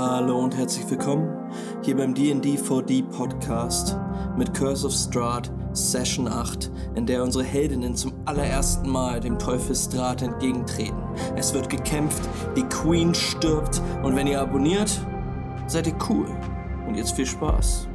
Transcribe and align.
Hallo 0.00 0.38
und 0.38 0.56
herzlich 0.56 0.88
willkommen 0.88 1.28
hier 1.82 1.96
beim 1.96 2.14
D&D 2.14 2.54
4D 2.54 3.02
Podcast 3.10 3.96
mit 4.36 4.54
Curse 4.54 4.86
of 4.86 4.92
Strahd 4.92 5.50
Session 5.72 6.28
8, 6.28 6.70
in 6.94 7.04
der 7.04 7.20
unsere 7.20 7.42
Heldinnen 7.42 7.96
zum 7.96 8.12
allerersten 8.24 8.88
Mal 8.88 9.18
dem 9.18 9.40
Teufel 9.40 9.74
Strahd 9.74 10.22
entgegentreten. 10.22 11.02
Es 11.34 11.52
wird 11.52 11.68
gekämpft, 11.68 12.22
die 12.56 12.62
Queen 12.62 13.12
stirbt 13.12 13.82
und 14.04 14.14
wenn 14.14 14.28
ihr 14.28 14.40
abonniert, 14.40 15.04
seid 15.66 15.88
ihr 15.88 15.96
cool. 16.08 16.28
Und 16.86 16.94
jetzt 16.94 17.16
viel 17.16 17.26
Spaß. 17.26 17.88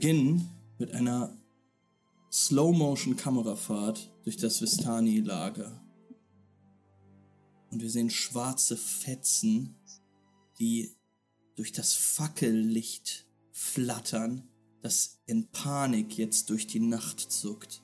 Beginnen 0.00 0.48
mit 0.78 0.92
einer 0.92 1.36
Slow-Motion-Kamerafahrt 2.32 4.10
durch 4.24 4.38
das 4.38 4.62
Vistani-Lager. 4.62 5.78
Und 7.70 7.82
wir 7.82 7.90
sehen 7.90 8.08
schwarze 8.08 8.78
Fetzen, 8.78 9.76
die 10.58 10.96
durch 11.54 11.72
das 11.72 11.92
Fackellicht 11.92 13.26
flattern, 13.52 14.48
das 14.80 15.20
in 15.26 15.48
Panik 15.48 16.16
jetzt 16.16 16.48
durch 16.48 16.66
die 16.66 16.80
Nacht 16.80 17.20
zuckt, 17.20 17.82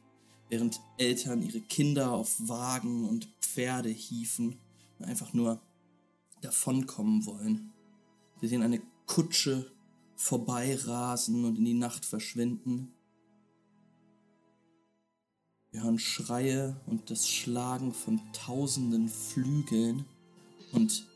während 0.49 0.81
Eltern 0.97 1.43
ihre 1.43 1.61
Kinder 1.61 2.13
auf 2.13 2.35
Wagen 2.49 3.07
und 3.07 3.29
Pferde 3.43 3.91
hieven 3.91 4.59
und 4.99 5.05
einfach 5.05 5.35
nur 5.35 5.61
davonkommen 6.41 7.27
wollen. 7.27 7.75
Wir 8.41 8.49
sehen 8.49 8.63
eine 8.63 8.81
Kutsche 9.05 9.71
vorbeirasen 10.17 11.45
und 11.45 11.59
in 11.59 11.65
die 11.65 11.75
Nacht 11.75 12.05
verschwinden. 12.05 12.93
Wir 15.71 15.83
hören 15.83 15.99
Schreie 15.99 16.81
und 16.87 17.11
das 17.11 17.29
Schlagen 17.29 17.93
von 17.93 18.21
tausenden 18.33 19.09
Flügeln 19.09 20.07
und 20.73 21.07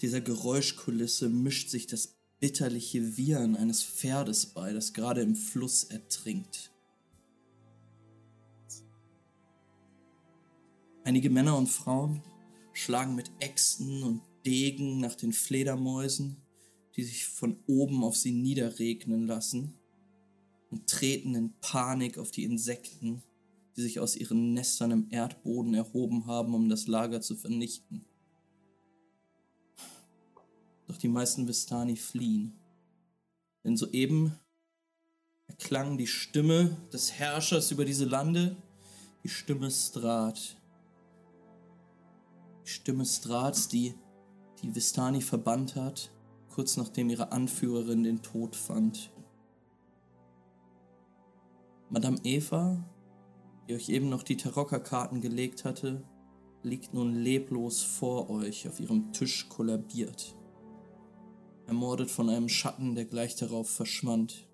dieser 0.00 0.20
Geräuschkulisse 0.20 1.28
mischt 1.28 1.70
sich 1.70 1.86
das 1.86 2.16
bitterliche 2.40 3.16
Wiehern 3.16 3.56
eines 3.56 3.82
Pferdes 3.82 4.46
bei, 4.46 4.72
das 4.72 4.92
gerade 4.92 5.22
im 5.22 5.36
Fluss 5.36 5.84
ertrinkt. 5.84 6.70
Einige 11.04 11.30
Männer 11.30 11.56
und 11.56 11.68
Frauen 11.68 12.22
schlagen 12.72 13.14
mit 13.14 13.30
Äxten 13.40 14.02
und 14.02 14.22
Degen 14.44 15.00
nach 15.00 15.14
den 15.14 15.32
Fledermäusen 15.32 16.36
die 16.96 17.04
sich 17.04 17.26
von 17.26 17.62
oben 17.66 18.02
auf 18.02 18.16
sie 18.16 18.32
niederregnen 18.32 19.26
lassen 19.26 19.74
und 20.70 20.88
treten 20.88 21.34
in 21.34 21.52
Panik 21.60 22.16
auf 22.16 22.30
die 22.30 22.44
Insekten, 22.44 23.22
die 23.76 23.82
sich 23.82 24.00
aus 24.00 24.16
ihren 24.16 24.54
Nestern 24.54 24.90
im 24.90 25.08
Erdboden 25.10 25.74
erhoben 25.74 26.26
haben, 26.26 26.54
um 26.54 26.70
das 26.70 26.86
Lager 26.86 27.20
zu 27.20 27.36
vernichten. 27.36 28.06
Doch 30.86 30.96
die 30.96 31.08
meisten 31.08 31.46
Vistani 31.46 31.96
fliehen. 31.96 32.58
Denn 33.62 33.76
soeben 33.76 34.38
erklang 35.48 35.98
die 35.98 36.06
Stimme 36.06 36.76
des 36.92 37.12
Herrschers 37.12 37.70
über 37.72 37.84
diese 37.84 38.06
Lande, 38.06 38.56
die 39.22 39.28
Stimme 39.28 39.70
Strat. 39.70 40.56
Die 42.64 42.70
Stimme 42.70 43.04
Strats, 43.04 43.68
die 43.68 43.94
die 44.62 44.74
Vistani 44.74 45.20
verbannt 45.20 45.74
hat 45.74 46.10
kurz 46.56 46.78
nachdem 46.78 47.10
ihre 47.10 47.32
Anführerin 47.32 48.02
den 48.02 48.22
Tod 48.22 48.56
fand. 48.56 49.12
Madame 51.90 52.16
Eva, 52.24 52.82
die 53.68 53.74
euch 53.74 53.90
eben 53.90 54.08
noch 54.08 54.22
die 54.22 54.38
Tarocca-Karten 54.38 55.20
gelegt 55.20 55.66
hatte, 55.66 56.02
liegt 56.62 56.94
nun 56.94 57.14
leblos 57.14 57.82
vor 57.82 58.30
euch 58.30 58.66
auf 58.66 58.80
ihrem 58.80 59.12
Tisch 59.12 59.50
kollabiert. 59.50 60.34
Ermordet 61.66 62.10
von 62.10 62.30
einem 62.30 62.48
Schatten, 62.48 62.94
der 62.94 63.04
gleich 63.04 63.36
darauf 63.36 63.68
verschwand. 63.68 64.48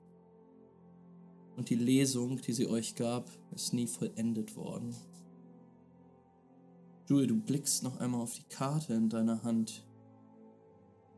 Und 1.57 1.71
die 1.71 1.77
Lesung, 1.77 2.41
die 2.41 2.53
sie 2.53 2.67
euch 2.67 2.97
gab, 2.97 3.31
ist 3.55 3.75
nie 3.75 3.87
vollendet 3.87 4.57
worden. 4.57 4.93
Julie, 7.09 7.29
du 7.29 7.37
blickst 7.37 7.85
noch 7.85 8.01
einmal 8.01 8.23
auf 8.23 8.35
die 8.35 8.49
Karte 8.49 8.93
in 8.95 9.09
deiner 9.09 9.45
Hand. 9.45 9.85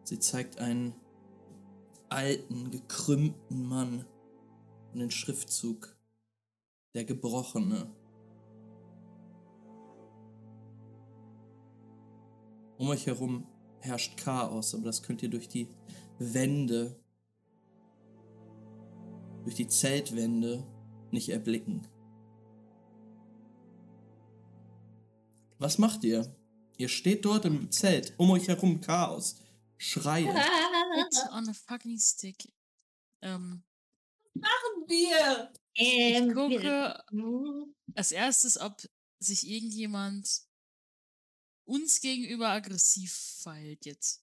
Sie 0.05 0.19
zeigt 0.19 0.59
einen 0.59 0.95
alten, 2.11 2.71
gekrümmten 2.71 3.67
Mann 3.67 4.05
und 4.93 5.01
den 5.01 5.11
Schriftzug 5.11 5.97
Der 6.95 7.05
Gebrochene. 7.05 7.91
Um 12.77 12.89
euch 12.89 13.07
herum 13.07 13.47
herrscht 13.81 14.19
Chaos, 14.19 14.75
aber 14.75 14.85
das 14.85 15.03
könnt 15.03 15.23
ihr 15.23 15.31
durch 15.31 15.49
die 15.49 15.69
Wände, 16.19 17.01
durch 19.43 19.55
die 19.55 19.69
Zeltwände 19.69 20.67
nicht 21.11 21.31
erblicken. 21.31 21.87
Was 25.59 25.79
macht 25.79 26.05
ihr? 26.05 26.37
Ihr 26.77 26.89
steht 26.89 27.25
dort 27.25 27.45
im 27.45 27.71
Zelt, 27.71 28.13
um 28.19 28.31
euch 28.31 28.49
herum 28.49 28.81
Chaos. 28.81 29.37
Schreie. 29.89 30.25
It's 31.07 31.23
on 31.31 31.49
a 31.49 31.53
fucking 31.53 31.99
stick. 31.99 32.51
Ähm, 33.23 33.63
machen 34.35 34.89
wir? 34.89 35.53
ich 35.75 36.17
Ähm, 36.17 36.33
gucke 36.35 36.63
wir- 36.63 37.05
als 37.95 38.13
erstes, 38.13 38.59
ob 38.59 38.77
sich 39.21 39.47
irgendjemand 39.49 40.43
uns 41.67 42.01
gegenüber 42.01 42.49
aggressiv 42.51 43.13
verhält 43.43 43.85
jetzt. 43.87 44.23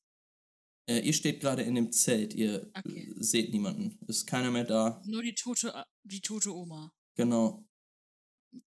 Äh, 0.88 1.00
ihr 1.00 1.14
steht 1.14 1.40
gerade 1.42 1.62
in 1.64 1.76
dem 1.76 1.92
Zelt, 1.92 2.34
ihr 2.34 2.72
Okay. 2.78 3.12
äh, 3.16 3.24
seht 3.24 3.52
niemanden. 3.52 4.00
Ist 4.08 4.26
keiner 4.28 4.52
mehr 4.52 4.64
da. 4.66 5.02
Nur 5.06 5.22
die 5.24 5.36
tote, 5.36 5.86
die 6.04 6.22
tote 6.22 6.54
Oma. 6.56 6.94
Genau. 7.16 7.68
Okay. 8.54 8.62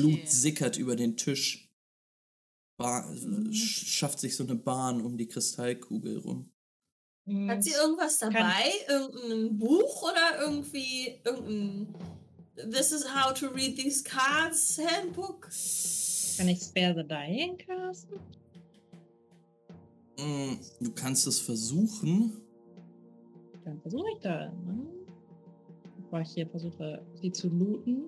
Blut 0.00 0.28
sickert 0.28 0.76
über 0.76 0.96
den 0.96 1.16
Tisch. 1.16 1.69
Ba 2.80 3.04
sch 3.52 3.86
schafft 3.88 4.20
sich 4.20 4.34
so 4.34 4.42
eine 4.44 4.54
Bahn 4.54 5.02
um 5.02 5.18
die 5.18 5.26
Kristallkugel 5.26 6.16
rum. 6.18 6.50
Hat 7.46 7.62
sie 7.62 7.72
irgendwas 7.72 8.18
dabei? 8.18 8.72
Irgendein 8.88 9.58
Buch 9.58 10.02
oder 10.02 10.40
irgendwie 10.40 11.20
irgendein 11.24 11.94
This 12.70 12.90
is 12.90 13.04
how 13.04 13.32
to 13.34 13.48
read 13.48 13.76
these 13.76 14.02
cards 14.02 14.78
Handbook? 14.78 15.48
Kann 16.38 16.48
ich 16.48 16.60
Spare 16.62 16.94
the 16.96 17.06
Dying 17.06 17.58
casten? 17.58 18.18
Mm, 20.18 20.54
Du 20.80 20.90
kannst 20.92 21.26
es 21.26 21.38
versuchen. 21.38 22.40
Dann 23.64 23.78
versuche 23.82 24.06
ich 24.14 24.20
da. 24.22 24.46
Ne? 24.48 24.86
Bevor 26.02 26.20
ich 26.22 26.30
hier 26.30 26.46
versuche, 26.48 27.04
sie 27.20 27.30
zu 27.30 27.48
looten, 27.50 28.04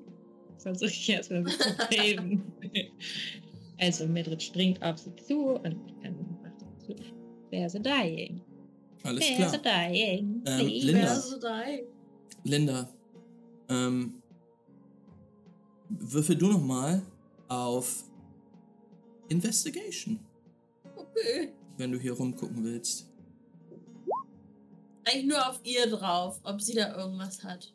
versuche 0.56 0.88
ich 0.90 1.08
erstmal 1.10 1.44
sie 1.46 1.58
zu 1.58 1.78
helfen. 1.90 2.42
Also 3.82 4.06
Mildred 4.06 4.40
springt 4.40 4.80
auf 4.80 4.96
sie 4.98 5.14
zu 5.16 5.56
und 5.56 5.64
dann 6.04 6.38
macht 6.40 6.60
sie 6.60 6.94
zu. 6.94 7.02
Spare 7.48 7.68
the 7.68 7.80
Dying. 7.82 8.40
Alles 9.02 9.24
Spare 9.26 9.50
the 9.50 9.58
klar. 9.58 9.88
Dying. 9.88 10.42
Ähm. 10.46 10.66
Linda. 10.68 11.22
Da? 11.40 11.62
Linda, 12.44 12.88
ähm, 13.68 14.22
würfel 15.88 16.36
du 16.36 16.46
noch 16.52 16.62
mal 16.62 17.02
auf 17.48 18.04
Investigation, 19.28 20.20
Okay. 20.96 21.52
wenn 21.76 21.90
du 21.90 21.98
hier 21.98 22.12
rumgucken 22.12 22.62
willst. 22.64 23.08
Eigentlich 25.04 25.26
nur 25.26 25.48
auf 25.48 25.60
ihr 25.64 25.88
drauf, 25.90 26.40
ob 26.44 26.60
sie 26.60 26.74
da 26.74 26.96
irgendwas 26.96 27.42
hat. 27.42 27.72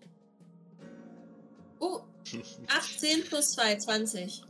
Oh, 1.80 2.00
18 2.68 3.24
plus 3.26 3.52
2, 3.52 3.76
20. 3.78 4.44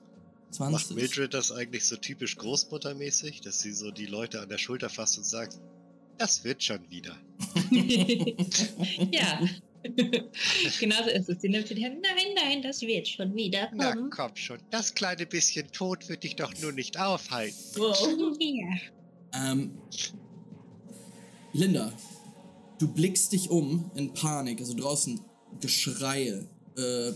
20. 0.51 0.71
Macht 0.71 0.95
Mildred 0.95 1.33
das 1.33 1.51
eigentlich 1.51 1.85
so 1.85 1.97
typisch 1.97 2.37
großmuttermäßig, 2.37 3.41
dass 3.41 3.59
sie 3.59 3.73
so 3.73 3.91
die 3.91 4.05
Leute 4.05 4.41
an 4.41 4.49
der 4.49 4.57
Schulter 4.57 4.89
fasst 4.89 5.17
und 5.17 5.25
sagt, 5.25 5.59
das 6.17 6.43
wird 6.43 6.63
schon 6.63 6.89
wieder. 6.89 7.15
ja. 9.11 9.39
Genauso 10.79 11.09
ist 11.09 11.29
es. 11.29 11.41
Sie 11.41 11.49
nimmt 11.49 11.67
sie 11.67 11.75
die 11.75 11.85
Hand. 11.85 12.01
Nein, 12.01 12.33
nein, 12.35 12.61
das 12.61 12.81
wird 12.81 13.07
schon 13.07 13.35
wieder 13.35 13.69
Na 13.73 13.93
kommen. 13.93 14.09
komm 14.09 14.35
schon, 14.35 14.57
das 14.71 14.93
kleine 14.93 15.25
bisschen 15.25 15.71
Tod 15.71 16.09
wird 16.09 16.23
dich 16.23 16.35
doch 16.35 16.53
nur 16.61 16.71
nicht 16.71 16.99
aufhalten. 16.99 17.55
Wow. 17.75 18.35
Ja. 18.39 19.51
Ähm, 19.51 19.77
Linda, 21.53 21.93
du 22.79 22.87
blickst 22.87 23.31
dich 23.31 23.49
um 23.49 23.91
in 23.95 24.13
Panik, 24.13 24.59
also 24.59 24.73
draußen 24.73 25.19
Geschreie, 25.61 26.47
äh, 26.77 27.11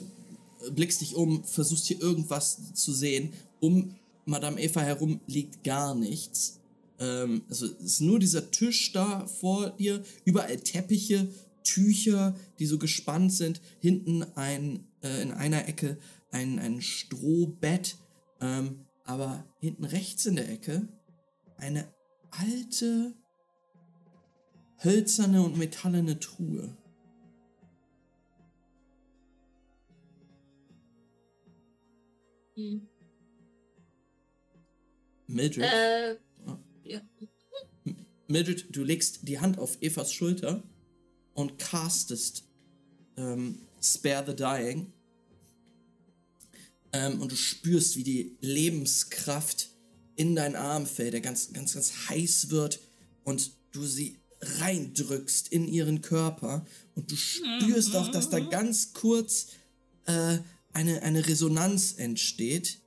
blickst 0.72 1.02
dich 1.02 1.16
um, 1.16 1.44
versuchst 1.44 1.86
hier 1.86 2.02
irgendwas 2.02 2.74
zu 2.74 2.94
sehen. 2.94 3.34
Um 3.60 3.96
Madame 4.26 4.62
Eva 4.62 4.82
herum 4.82 5.22
liegt 5.28 5.64
gar 5.64 5.96
nichts. 5.96 6.60
Ähm, 7.00 7.44
also 7.50 7.66
ist 7.66 8.02
nur 8.02 8.20
dieser 8.20 8.52
Tisch 8.52 8.92
da 8.92 9.26
vor 9.28 9.72
dir, 9.72 10.04
überall 10.26 10.58
Teppiche, 10.58 11.28
Tücher, 11.64 12.36
die 12.60 12.66
so 12.66 12.78
gespannt 12.78 13.34
sind. 13.34 13.62
Hinten 13.80 14.24
ein, 14.36 14.88
äh, 15.04 15.22
in 15.22 15.32
einer 15.32 15.68
Ecke 15.68 15.98
ein, 16.32 16.60
ein 16.60 16.82
Strohbett. 16.82 17.98
Ähm, 18.40 18.86
aber 19.04 19.46
hinten 19.60 19.84
rechts 19.84 20.26
in 20.26 20.36
der 20.36 20.50
Ecke 20.50 20.88
eine 21.58 21.88
alte, 22.32 23.14
hölzerne 24.84 25.44
und 25.44 25.58
metallene 25.58 26.20
Truhe. 26.20 26.78
Hm. 32.56 32.88
Mildred, 35.28 35.64
Äh, 35.64 36.18
ja. 36.84 37.02
Mildred, 38.28 38.76
du 38.76 38.84
legst 38.84 39.28
die 39.28 39.40
Hand 39.40 39.58
auf 39.58 39.82
Evas 39.82 40.14
Schulter 40.14 40.64
und 41.34 41.58
castest 41.58 42.44
ähm, 43.18 43.60
Spare 43.82 44.26
the 44.28 44.36
Dying. 44.36 44.94
Ähm, 46.94 47.22
und 47.22 47.32
du 47.32 47.36
spürst, 47.36 47.96
wie 47.96 48.04
die 48.04 48.38
Lebenskraft 48.42 49.70
in 50.16 50.36
deinen 50.36 50.56
Arm 50.56 50.86
fällt, 50.86 51.14
der 51.14 51.22
ganz, 51.22 51.54
ganz, 51.54 51.74
ganz 51.74 52.10
heiß 52.10 52.50
wird 52.50 52.80
und 53.24 53.52
du 53.72 53.86
sie 53.86 54.18
reindrückst 54.42 55.50
in 55.50 55.68
ihren 55.68 56.02
Körper 56.02 56.66
und 56.96 57.12
du 57.12 57.16
spürst 57.16 57.96
auch, 57.96 58.10
dass 58.10 58.30
da 58.30 58.40
ganz 58.40 58.94
kurz 58.94 59.48
äh, 60.06 60.40
eine, 60.74 61.02
eine 61.04 61.28
Resonanz 61.28 61.94
entsteht. 61.98 62.82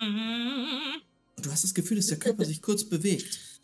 Und 0.00 1.46
du 1.46 1.50
hast 1.50 1.64
das 1.64 1.74
Gefühl, 1.74 1.96
dass 1.96 2.06
der 2.06 2.18
Körper 2.18 2.44
sich 2.44 2.62
kurz 2.62 2.84
bewegt. 2.84 3.60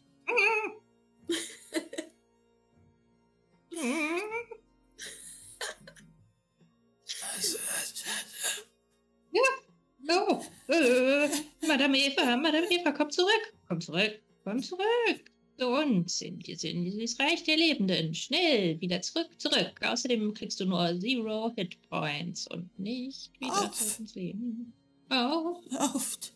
Oh, 10.06 10.44
äh, 10.68 11.28
Madame 11.66 11.98
Eva, 11.98 12.36
Madame 12.36 12.70
Eva, 12.70 12.92
komm 12.92 13.10
zurück. 13.10 13.54
Komm 13.68 13.80
zurück, 13.80 14.20
komm 14.44 14.62
zurück. 14.62 15.33
Zu 15.56 15.68
uns 15.68 16.20
in, 16.20 16.38
die- 16.40 16.52
in 16.68 16.84
dieses 16.84 17.18
Reich 17.20 17.44
der 17.44 17.56
Lebenden. 17.56 18.12
Schnell, 18.14 18.80
wieder 18.80 19.00
zurück, 19.02 19.28
zurück. 19.38 19.80
Außerdem 19.82 20.34
kriegst 20.34 20.58
du 20.58 20.64
nur 20.66 20.98
Zero 21.00 21.52
Hit 21.56 21.80
Points 21.88 22.46
und 22.48 22.76
nicht 22.78 23.30
wieder 23.40 23.64
Auf. 23.70 24.00
Leben. 24.14 24.72
Oh, 25.10 25.60
Lauft! 25.70 26.34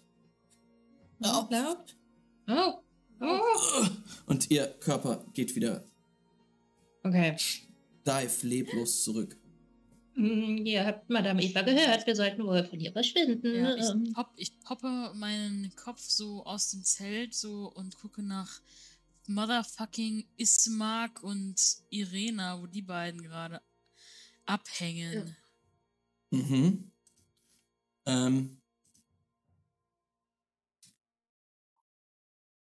oh, 1.25 1.47
laut. 1.51 1.97
Oh, 2.49 2.75
oh. 3.21 3.87
Und 4.27 4.51
ihr 4.51 4.67
Körper 4.81 5.25
geht 5.35 5.57
wieder 5.57 5.85
Okay. 7.03 7.37
steif 7.39 8.43
leblos 8.45 9.03
zurück. 9.05 9.37
Hm, 10.15 10.65
Ihr 10.67 10.85
habt 10.85 11.09
Madame 11.11 11.43
Eva 11.43 11.63
gehört, 11.63 12.07
wir 12.07 12.15
sollten 12.17 12.45
wohl 12.45 12.65
von 12.65 12.79
ihr 12.81 12.93
verschwinden. 12.93 13.55
Ja, 13.55 13.75
ich, 13.77 13.85
Ähm, 13.89 14.13
pop, 14.13 14.29
ich 14.37 14.59
poppe 14.61 15.13
meinen 15.15 15.73
Kopf 15.77 16.01
so 16.01 16.45
aus 16.45 16.71
dem 16.71 16.83
Zelt 16.85 17.35
so 17.35 17.73
und 17.75 17.97
gucke 17.97 18.23
nach 18.23 18.61
Motherfucking 19.29 20.27
Ismark 20.37 21.23
und 21.23 21.61
Irena, 21.91 22.61
wo 22.61 22.67
die 22.67 22.83
beiden 22.83 23.23
gerade 23.23 23.61
abhängen. 24.47 25.37
Mhm. 26.31 26.91
Ähm. 28.07 28.61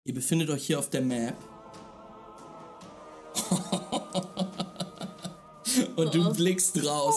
Ihr 0.03 0.13
befindet 0.13 0.49
euch 0.49 0.67
hier 0.67 0.79
auf 0.79 0.89
der 0.89 1.01
Map. 1.01 1.37
Und 5.95 6.13
du 6.13 6.33
blickst 6.33 6.83
raus. 6.83 7.15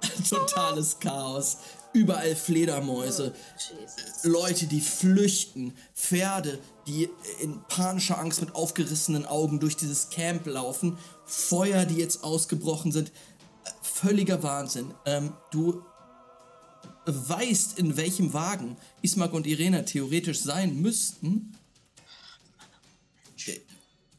Totales 0.28 0.98
Chaos. 0.98 1.58
Überall 1.92 2.36
Fledermäuse. 2.36 3.34
Jesus. 3.56 4.24
Leute, 4.24 4.66
die 4.66 4.80
flüchten, 4.80 5.74
Pferde, 5.94 6.58
die 6.86 7.08
in 7.40 7.60
panischer 7.68 8.18
Angst 8.18 8.40
mit 8.40 8.54
aufgerissenen 8.54 9.26
Augen 9.26 9.60
durch 9.60 9.76
dieses 9.76 10.10
Camp 10.10 10.46
laufen, 10.46 10.98
Feuer, 11.24 11.84
die 11.84 11.96
jetzt 11.96 12.22
ausgebrochen 12.22 12.92
sind. 12.92 13.10
Völliger 13.82 14.42
Wahnsinn. 14.42 14.94
Ähm, 15.04 15.32
du 15.50 15.82
weißt, 17.06 17.78
in 17.78 17.96
welchem 17.96 18.32
Wagen 18.32 18.76
Ismark 19.02 19.32
und 19.32 19.46
Irena 19.46 19.82
theoretisch 19.82 20.40
sein 20.40 20.80
müssten. 20.80 21.56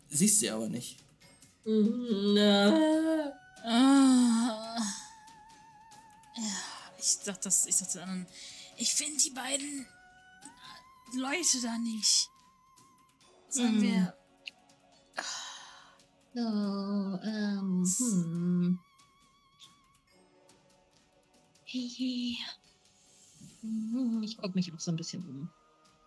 Siehst 0.09 0.41
sie 0.41 0.50
aber 0.50 0.67
nicht. 0.67 0.97
Mhm, 1.63 2.33
na. 2.33 3.31
Ah. 3.63 4.77
Ja, 6.35 6.70
ich 7.01 7.19
dachte, 7.25 7.42
das, 7.44 7.65
ich 7.65 7.77
dachte 7.77 8.01
anderen, 8.03 8.27
ich 8.77 8.94
finde 8.94 9.18
die 9.18 9.31
beiden 9.31 9.86
Leute 11.15 11.62
da 11.62 11.77
nicht. 11.80 12.30
Sollen 13.50 13.75
Hm. 13.75 13.81
wir. 13.81 14.13
So, 16.33 16.39
ähm, 16.39 17.86
hm. 18.00 18.80
Hey. 21.65 22.38
Hm, 23.62 24.21
Ich 24.24 24.38
gucke 24.38 24.53
mich 24.56 24.74
auch 24.74 24.80
so 24.80 24.92
ein 24.92 24.95
bisschen 24.98 25.25
um. 25.27 25.50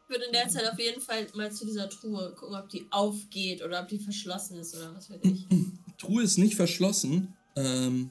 Ich 0.05 0.11
würde 0.11 0.25
in 0.27 0.33
der 0.33 0.49
Zeit 0.49 0.71
auf 0.71 0.79
jeden 0.79 1.01
Fall 1.01 1.27
mal 1.35 1.51
zu 1.53 1.65
dieser 1.65 1.89
Truhe 1.89 2.35
gucken, 2.35 2.57
ob 2.57 2.69
die 2.69 2.87
aufgeht 2.91 3.63
oder 3.63 3.81
ob 3.83 3.89
die 3.89 3.99
verschlossen 3.99 4.59
ist 4.59 4.75
oder 4.77 4.95
was 4.95 5.09
weiß 5.11 5.21
ich. 5.23 5.47
Truhe 5.99 6.23
ist 6.23 6.37
nicht 6.39 6.57
verschlossen. 6.57 7.35
Ähm, 7.57 8.11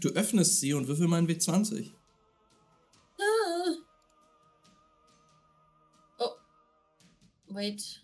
du 0.00 0.08
öffnest 0.10 0.60
sie 0.60 0.74
und 0.74 0.88
würfel 0.88 1.08
mal 1.08 1.18
einen 1.18 1.28
W20. 1.28 1.92
Ah. 3.18 3.74
Oh. 6.18 6.30
Wait. 7.48 8.00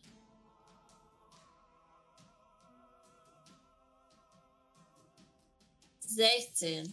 Sechzehn. 6.01 6.93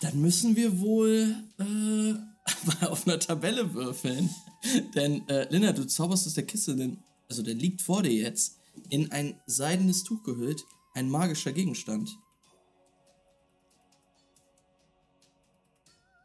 Dann 0.00 0.20
müssen 0.20 0.56
wir 0.56 0.80
wohl 0.80 1.34
äh, 1.58 1.64
mal 1.64 2.88
auf 2.88 3.06
einer 3.06 3.18
Tabelle 3.18 3.74
würfeln. 3.74 4.30
Denn, 4.94 5.28
äh, 5.28 5.46
Linda, 5.50 5.72
du 5.72 5.86
zauberst 5.86 6.26
aus 6.26 6.34
der 6.34 6.46
Kiste, 6.46 6.76
denn, 6.76 6.98
also 7.28 7.42
der 7.42 7.54
liegt 7.54 7.82
vor 7.82 8.02
dir 8.02 8.12
jetzt, 8.12 8.57
in 8.90 9.12
ein 9.12 9.40
seidenes 9.46 10.04
Tuch 10.04 10.22
gehüllt, 10.22 10.64
ein 10.94 11.08
magischer 11.10 11.52
Gegenstand. 11.52 12.10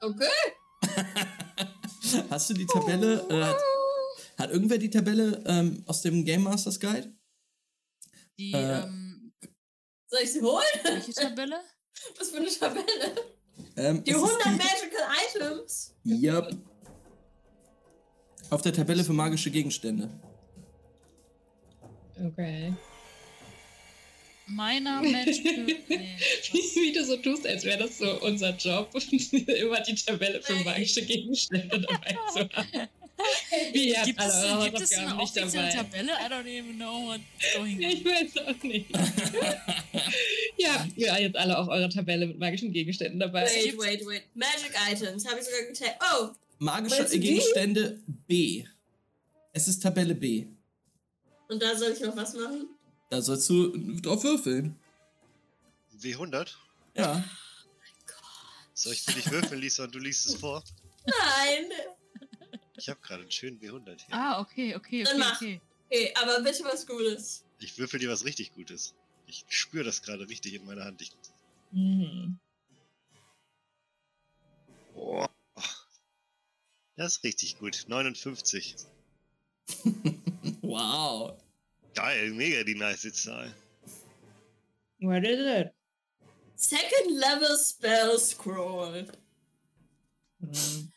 Okay. 0.02 0.28
Hast 2.30 2.50
du 2.50 2.54
die 2.54 2.66
Tabelle? 2.66 3.26
Äh, 3.30 3.44
hat, 3.44 3.58
hat 4.38 4.52
irgendwer 4.52 4.78
die 4.78 4.90
Tabelle 4.90 5.44
ähm, 5.48 5.84
aus 5.88 6.02
dem 6.02 6.26
Game 6.26 6.44
Masters 6.44 6.80
Guide? 6.80 7.14
Die, 8.38 8.52
Äh. 8.52 8.82
ähm, 8.84 9.34
Soll 10.08 10.20
ich 10.24 10.34
sie 10.34 10.42
holen? 10.42 10.64
welche 10.84 11.14
Tabelle? 11.14 11.60
Was 12.20 12.30
für 12.32 12.38
eine 12.38 12.48
Tabelle? 12.48 13.16
Ähm, 13.78 14.04
Die 14.04 14.12
es 14.12 14.18
ist 14.18 14.24
100 14.24 14.46
Magical 14.46 15.08
Items. 15.52 15.96
Yep. 16.06 16.58
Auf 18.50 18.62
der 18.62 18.74
Tabelle 18.74 19.04
für 19.04 19.14
magische 19.14 19.50
Gegenstände. 19.52 20.10
Okay. 22.20 22.74
Meiner 24.48 25.02
Magical. 25.12 25.66
Nee, 25.88 26.18
Wie 26.52 26.92
du 26.92 27.06
so 27.06 27.18
tust, 27.18 27.48
als 27.48 27.64
wäre 27.64 27.80
das 27.80 27.98
so 27.98 28.22
unser 28.22 28.56
Job, 28.58 28.94
immer 29.48 29.82
die 29.82 29.96
Tabelle 29.96 30.42
für 30.42 30.56
magische 30.64 31.04
Gegenstände 31.04 31.80
dabei 31.80 32.18
zu 32.34 32.40
haben. 32.40 32.90
Wie, 33.72 33.90
ihr 33.90 33.98
habt 33.98 34.08
gibt, 34.08 34.20
es, 34.20 34.34
alle 34.34 34.66
gibt 34.66 34.82
es 34.82 34.98
eine 34.98 35.16
offizielle. 35.18 35.70
Tabelle? 35.70 36.12
I 36.12 36.30
don't 36.30 36.48
even 36.48 36.76
know 36.76 37.08
what's 37.08 37.24
going 37.56 37.78
on. 37.78 37.84
Ich 37.84 38.04
weiß 38.04 38.38
auch 38.48 38.64
nicht. 38.64 38.88
ja, 40.58 40.88
ihr 40.96 41.22
jetzt 41.22 41.38
alle 41.38 41.58
auch 41.58 41.68
eure 41.68 41.88
Tabelle 41.90 42.26
mit 42.28 42.40
magischen 42.40 42.74
Gegenständen 42.74 43.20
dabei. 43.20 43.46
Wait, 43.46 43.78
wait, 43.78 44.06
wait. 44.06 44.24
Magic 44.34 44.74
Items. 44.92 45.26
Habe 45.28 45.40
ich 45.40 45.46
sogar 45.46 45.62
getaggt. 45.62 46.02
Oh, 46.02 46.30
Magische? 46.58 47.20
Gegenstände 47.20 48.02
B. 48.28 48.66
Es 49.54 49.68
ist 49.68 49.84
Tabelle 49.84 50.16
B. 50.16 50.48
und 51.54 51.62
da 51.62 51.76
soll 51.78 51.92
ich 51.92 52.00
noch 52.02 52.16
was 52.16 52.34
machen? 52.34 52.68
Da 53.10 53.22
sollst 53.22 53.50
du 53.50 53.72
drauf 54.02 54.24
würfeln. 54.24 54.78
W100? 56.00 56.50
Ja. 56.96 57.24
Soll 58.74 58.94
ich 58.94 59.02
für 59.04 59.14
dich 59.14 59.30
würfeln, 59.32 59.62
Lisa, 59.62 59.84
und 59.86 59.94
du 59.96 60.00
liest 60.00 60.26
es 60.26 60.36
vor? 60.36 60.64
Nein. 61.06 61.72
Ich 62.76 62.90
habe 62.90 63.00
gerade 63.02 63.22
einen 63.22 63.32
schönen 63.32 63.60
W100 63.60 63.98
hier. 64.06 64.16
Ah, 64.16 64.42
okay, 64.42 64.76
okay, 64.76 65.04
Dann 65.04 65.14
okay, 65.16 65.20
mach. 65.30 65.36
okay. 65.42 65.62
Okay, 65.92 66.14
aber 66.22 66.42
bitte 66.42 66.64
was 66.64 66.88
Gutes. 66.88 67.44
Ich 67.60 67.78
würfel 67.78 68.00
dir 68.00 68.10
was 68.10 68.26
richtig 68.26 68.54
Gutes. 68.56 68.96
Ich 69.28 69.46
spüre 69.48 69.84
das 69.84 70.02
gerade 70.02 70.28
richtig 70.28 70.56
in 70.56 70.66
meiner 70.66 70.84
Hand. 70.86 71.02
Ich, 71.02 71.12
Mhm. 71.72 72.40
oh. 74.96 75.26
Das 76.96 77.18
ist 77.18 77.24
richtig 77.24 77.58
gut. 77.60 77.86
59. 77.88 78.76
wow. 80.62 81.38
Geil, 81.96 82.32
mega 82.32 82.64
die 82.64 82.76
nice 82.76 83.12
Zahl. 83.14 83.54
What 85.00 85.24
is 85.26 85.40
it? 85.40 85.74
Second 86.56 87.12
Level 87.20 87.58
Spell 87.58 88.18
Scroll. 88.20 89.08
Mhm. 90.40 90.92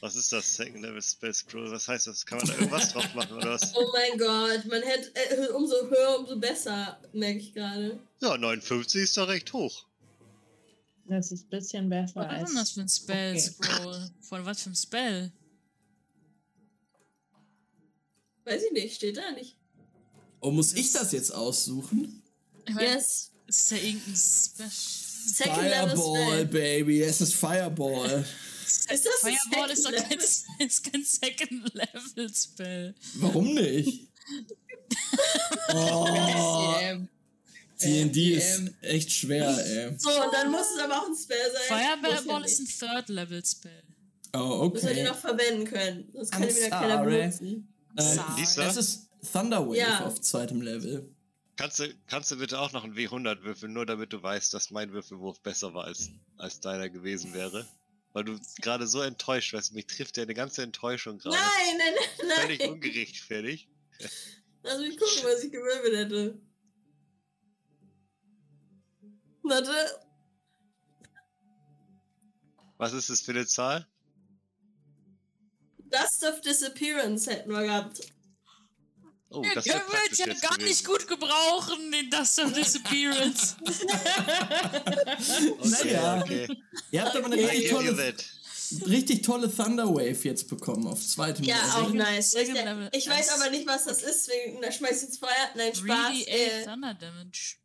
Was 0.00 0.16
ist 0.16 0.32
das? 0.32 0.56
Second 0.56 0.82
Level 0.82 1.02
Spell 1.02 1.32
Scroll? 1.34 1.70
Was 1.70 1.86
heißt 1.88 2.06
das? 2.06 2.24
Kann 2.26 2.38
man 2.38 2.46
da 2.48 2.54
irgendwas 2.54 2.92
drauf 2.92 3.14
machen 3.14 3.36
oder 3.36 3.50
was? 3.52 3.74
Oh 3.76 3.90
mein 3.92 4.18
Gott, 4.18 4.64
man 4.66 4.82
hätte 4.82 5.14
äh, 5.14 5.48
umso 5.50 5.88
höher, 5.88 6.18
umso 6.18 6.38
besser, 6.38 6.98
merke 7.12 7.38
ich 7.38 7.52
gerade. 7.54 7.98
Ja, 8.20 8.36
59 8.36 9.02
ist 9.02 9.16
doch 9.16 9.28
recht 9.28 9.52
hoch. 9.52 9.86
Das 11.06 11.30
ist 11.32 11.44
ein 11.46 11.50
bisschen 11.50 11.90
besser 11.90 12.16
Was 12.16 12.26
ist 12.26 12.32
als. 12.32 12.48
denn 12.50 12.56
das 12.56 12.70
für 12.72 12.80
ein 12.80 12.88
Spell 12.88 13.32
Okay. 13.32 13.40
Scroll? 13.40 14.10
Von 14.22 14.46
was 14.46 14.62
für 14.62 14.70
ein 14.70 14.74
Spell? 14.76 15.32
Weiß 18.44 18.62
ich 18.62 18.72
nicht, 18.72 18.96
steht 18.96 19.16
da 19.16 19.30
nicht. 19.32 19.56
Oh, 20.40 20.50
muss 20.50 20.74
ich 20.74 20.92
das 20.92 21.12
jetzt 21.12 21.34
aussuchen? 21.34 22.22
Ich 22.66 22.74
mein, 22.74 22.84
Yes. 22.84 23.30
Ist 23.46 23.70
da 23.72 23.76
irgendein 23.76 24.16
Special? 24.16 24.70
Second 25.26 25.62
Level 25.62 25.96
Fireball, 25.96 26.26
Spell. 26.26 26.44
Baby. 26.46 27.02
Es 27.02 27.20
ist 27.20 27.34
Fireball. 27.34 28.24
Ist 28.66 29.06
das 29.06 29.20
Fireball 29.20 29.70
ist 29.70 29.84
doch 29.84 29.92
kein, 29.92 30.18
ist 30.18 30.84
kein 30.92 31.04
Second 31.04 31.74
Level 31.74 32.34
Spell. 32.34 32.94
Warum 33.14 33.54
nicht? 33.54 34.08
Oh, 35.72 36.16
D&D 37.80 38.34
ist 38.34 38.62
echt 38.82 39.10
schwer, 39.10 39.48
ey. 39.48 39.94
So, 39.98 40.10
und 40.10 40.32
dann 40.32 40.50
muss 40.50 40.66
es 40.74 40.82
aber 40.82 40.98
auch 40.98 41.06
ein 41.06 41.16
Spell 41.16 41.38
sein. 41.52 42.00
Muss 42.00 42.10
Fireball 42.10 42.44
ist 42.44 42.60
ein. 42.60 42.66
Third 42.66 43.08
Level 43.08 43.44
Spell. 43.44 43.82
Oh, 44.34 44.68
Müssen 44.68 44.88
wir 44.88 44.94
die 44.94 45.00
okay. 45.00 45.08
noch 45.08 45.18
verwenden 45.18 45.64
können. 45.64 46.08
Sonst 46.12 46.30
kann 46.32 46.42
wieder 46.42 46.70
keiner 46.70 47.04
benutzen. 47.04 47.73
Sorry. 47.96 48.40
Lisa? 48.40 48.66
es 48.66 48.76
ist 48.76 49.10
Thunderwave 49.32 49.76
Ja. 49.76 50.06
auf 50.06 50.20
zweitem 50.20 50.60
Level. 50.60 51.14
Kannst 51.56 51.78
du, 51.78 51.94
kannst 52.08 52.30
du 52.32 52.36
bitte 52.36 52.58
auch 52.58 52.72
noch 52.72 52.82
einen 52.84 52.94
W100 52.96 53.42
würfeln, 53.42 53.72
nur 53.72 53.86
damit 53.86 54.12
du 54.12 54.20
weißt, 54.22 54.52
dass 54.54 54.70
mein 54.70 54.92
Würfelwurf 54.92 55.40
besser 55.40 55.72
war 55.72 55.84
als, 55.84 56.10
als 56.36 56.58
deiner 56.60 56.88
gewesen 56.90 57.32
wäre? 57.32 57.66
Weil 58.12 58.24
du 58.24 58.38
gerade 58.60 58.86
so 58.86 59.00
enttäuscht 59.02 59.52
warst. 59.54 59.72
Mich 59.72 59.86
trifft 59.86 60.16
ja 60.16 60.24
eine 60.24 60.34
ganze 60.34 60.62
Enttäuschung 60.62 61.18
gerade. 61.18 61.36
Nein, 61.36 61.78
nein, 61.78 61.94
nein, 62.28 62.40
Völlig 62.40 62.60
nein. 62.60 62.70
ungerechtfertigt. 62.72 63.68
Lass 64.62 64.78
mich 64.80 64.96
gucken, 64.98 65.22
was 65.24 65.44
ich 65.44 65.52
gewürfelt 65.52 65.94
hätte. 65.96 66.40
Warte. 69.42 69.72
Was 72.78 72.92
ist 72.92 73.10
das 73.10 73.20
für 73.20 73.32
eine 73.32 73.46
Zahl? 73.46 73.86
Dust 76.00 76.24
of 76.24 76.40
Disappearance 76.40 77.30
hätten 77.30 77.50
wir 77.50 77.62
gehabt. 77.62 78.00
Oh, 79.30 79.42
Den 79.42 79.52
das 79.54 79.64
können 79.64 79.82
wir 79.90 79.98
jetzt 80.06 80.18
ja 80.18 80.26
gar 80.26 80.52
gewesen. 80.56 80.64
nicht 80.68 80.84
gut 80.86 81.08
gebrauchen, 81.08 81.90
den 81.90 82.08
Dust 82.10 82.38
of 82.38 82.52
Disappearance. 82.52 83.56
Okay, 85.58 85.84
Naja. 85.84 86.20
okay. 86.22 86.48
Ihr 86.90 87.02
habt 87.04 87.16
aber 87.16 87.26
eine 87.26 87.36
richtig 87.36 87.70
tolle, 87.70 87.96
that. 87.96 88.24
richtig 88.88 89.22
tolle 89.22 89.54
Thunderwave 89.54 90.16
jetzt 90.24 90.48
bekommen 90.48 90.86
auf 90.86 91.04
zweitem 91.04 91.44
Ja, 91.44 91.56
Level. 91.56 91.82
auch 91.82 91.90
nice. 91.92 92.34
Ich, 92.34 92.48
ich 92.48 93.08
weiß 93.08 93.28
aber 93.40 93.50
nicht, 93.50 93.66
was 93.66 93.84
das 93.84 94.02
ist, 94.02 94.28
wegen 94.28 94.60
da 94.62 94.70
schmeiß 94.70 95.02
ich 95.02 95.08
ins 95.08 95.18
Feuer. 95.18 95.30
Nein, 95.56 95.74
Spaß. 95.74 96.12
3d8 96.12 96.26
Äh, 96.28 96.64
Thunder 96.64 96.94
Damage. 96.94 97.56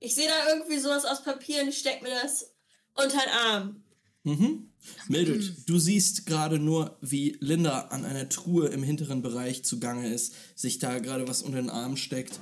ich 0.00 0.14
sehe 0.14 0.28
da 0.28 0.48
irgendwie 0.48 0.78
sowas 0.78 1.04
aus 1.04 1.22
Papier 1.22 1.62
und 1.62 1.68
ich 1.68 1.78
steck 1.78 2.02
mir 2.02 2.18
das 2.22 2.50
unter 2.94 3.18
den 3.18 3.30
Arm. 3.30 3.84
Mhm. 4.22 4.68
Mildred, 5.08 5.68
du 5.68 5.78
siehst 5.78 6.26
gerade 6.26 6.58
nur, 6.58 6.96
wie 7.00 7.36
Linda 7.40 7.86
an 7.88 8.04
einer 8.04 8.28
Truhe 8.28 8.68
im 8.68 8.82
hinteren 8.82 9.22
Bereich 9.22 9.64
zugange 9.64 10.12
ist, 10.12 10.34
sich 10.54 10.78
da 10.78 10.98
gerade 10.98 11.26
was 11.28 11.42
unter 11.42 11.58
den 11.60 11.70
Arm 11.70 11.96
steckt. 11.96 12.38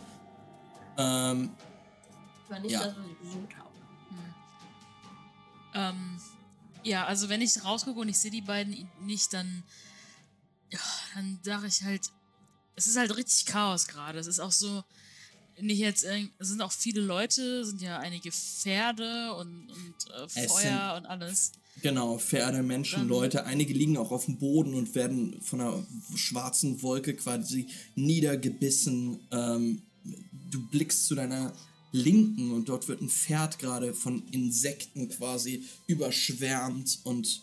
Ähm, 0.97 1.51
War 2.49 2.61
nicht 2.61 2.73
Ja. 2.73 2.85
das, 2.87 2.97
was 2.97 3.07
ich 3.11 3.19
gesucht 3.21 3.57
habe. 3.57 3.69
Ähm, 5.75 6.19
ja, 6.85 7.05
also 7.07 7.29
wenn 7.29 7.43
ich 7.43 7.65
rausgucke 7.65 8.01
und 8.01 8.09
ich 8.09 8.19
sehe 8.19 8.31
die 8.31 8.41
beiden 8.41 8.89
nicht, 9.03 9.33
dann, 9.33 9.63
ja, 10.71 10.79
dann 11.15 11.39
sage 11.43 11.67
ich 11.67 11.83
halt, 11.83 12.11
es 12.77 12.87
ist 12.87 12.97
halt 12.97 13.17
richtig 13.17 13.47
Chaos 13.47 13.87
gerade. 13.87 14.19
Es 14.19 14.27
ist 14.27 14.41
auch 14.41 14.53
so, 14.53 14.83
nicht 15.61 15.79
jetzt, 15.79 16.05
es 16.05 16.49
sind 16.49 16.63
auch 16.63 16.73
viele 16.73 17.01
Leute, 17.01 17.65
sind 17.65 17.83
ja 17.83 17.99
einige 17.99 18.31
Pferde 18.33 19.35
und, 19.35 19.69
und 19.71 19.95
äh, 20.15 20.29
sind- 20.29 20.49
Feuer 20.51 20.95
und 20.97 21.07
alles. 21.07 21.53
Genau, 21.83 22.19
Pferde, 22.19 22.63
Menschen, 22.63 23.01
Dann- 23.01 23.09
Leute. 23.09 23.45
Einige 23.45 23.73
liegen 23.75 23.97
auch 23.97 24.11
auf 24.11 24.25
dem 24.27 24.39
Boden 24.39 24.75
und 24.75 24.95
werden 24.95 25.41
von 25.43 25.61
einer 25.61 25.87
schwarzen 26.15 26.83
Wolke 26.83 27.15
quasi 27.15 27.67
niedergebissen. 27.95 29.21
Ähm, 29.31 29.83
du 30.51 30.67
blickst 30.69 31.07
zu 31.07 31.15
deiner 31.15 31.53
Linken 31.93 32.53
und 32.53 32.69
dort 32.69 32.87
wird 32.89 33.01
ein 33.01 33.09
Pferd 33.09 33.59
gerade 33.59 33.95
von 33.95 34.23
Insekten 34.31 35.09
quasi 35.09 35.65
überschwärmt 35.87 37.01
und 37.05 37.43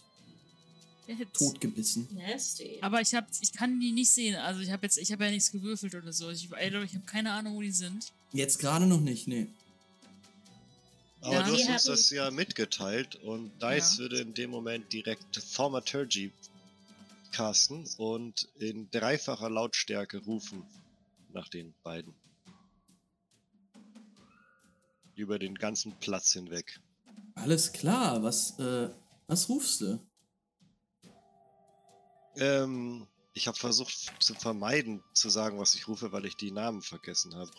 totgebissen. 1.34 2.08
Nasty. 2.13 2.77
Aber 2.82 3.01
ich 3.01 3.13
hab, 3.13 3.27
ich 3.42 3.54
kann 3.54 3.80
die 3.80 3.92
nicht 3.92 4.10
sehen. 4.10 4.36
Also 4.36 4.62
ich 4.62 4.72
habe 4.72 4.86
jetzt, 4.86 4.98
ich 4.98 5.12
habe 5.12 5.25
ja 5.25 5.32
nichts 5.32 5.51
gewürfelt 5.51 5.94
oder 5.96 6.12
so. 6.12 6.30
Ich, 6.30 6.46
ich 6.46 6.51
habe 6.74 7.06
keine 7.06 7.32
Ahnung, 7.32 7.56
wo 7.56 7.62
die 7.62 7.72
sind. 7.72 8.12
Jetzt 8.34 8.60
gerade 8.60 8.86
noch 8.86 9.01
nicht, 9.01 9.27
nee. 9.27 9.48
Aber 11.25 11.38
Ja, 11.38 11.44
du 11.44 11.53
hast 11.53 11.67
uns 11.67 11.84
das 11.86 12.10
ja 12.12 12.29
mitgeteilt 12.29 13.15
und 13.15 13.51
Dice 13.60 13.98
Ja. 13.98 13.98
würde 13.98 14.20
in 14.20 14.36
dem 14.36 14.51
Moment 14.51 14.94
direkt 14.94 15.41
Thaumaturgy 15.55 16.32
casten 17.32 17.89
und 17.98 18.48
in 18.60 18.91
dreifacher 18.91 19.50
Lautstärke 19.50 20.20
rufen 20.20 20.63
nach 21.34 21.50
den 21.50 21.74
beiden. 21.82 22.13
Über 25.15 25.39
den 25.39 25.55
ganzen 25.55 25.98
Platz 26.00 26.34
hinweg. 26.34 26.79
Alles 27.34 27.74
klar, 27.74 28.22
was, 28.22 28.60
äh, 28.60 28.89
was 29.25 29.50
rufst 29.50 29.82
du? 29.82 30.00
Ähm, 32.36 33.08
ich 33.34 33.48
habe 33.48 33.58
versucht 33.58 34.13
zu 34.20 34.36
vermeiden, 34.36 35.01
zu 35.13 35.32
sagen, 35.32 35.58
was 35.58 35.74
ich 35.74 35.88
rufe, 35.88 36.12
weil 36.12 36.25
ich 36.25 36.38
die 36.38 36.51
Namen 36.51 36.84
vergessen 36.84 37.34
habe. 37.34 37.51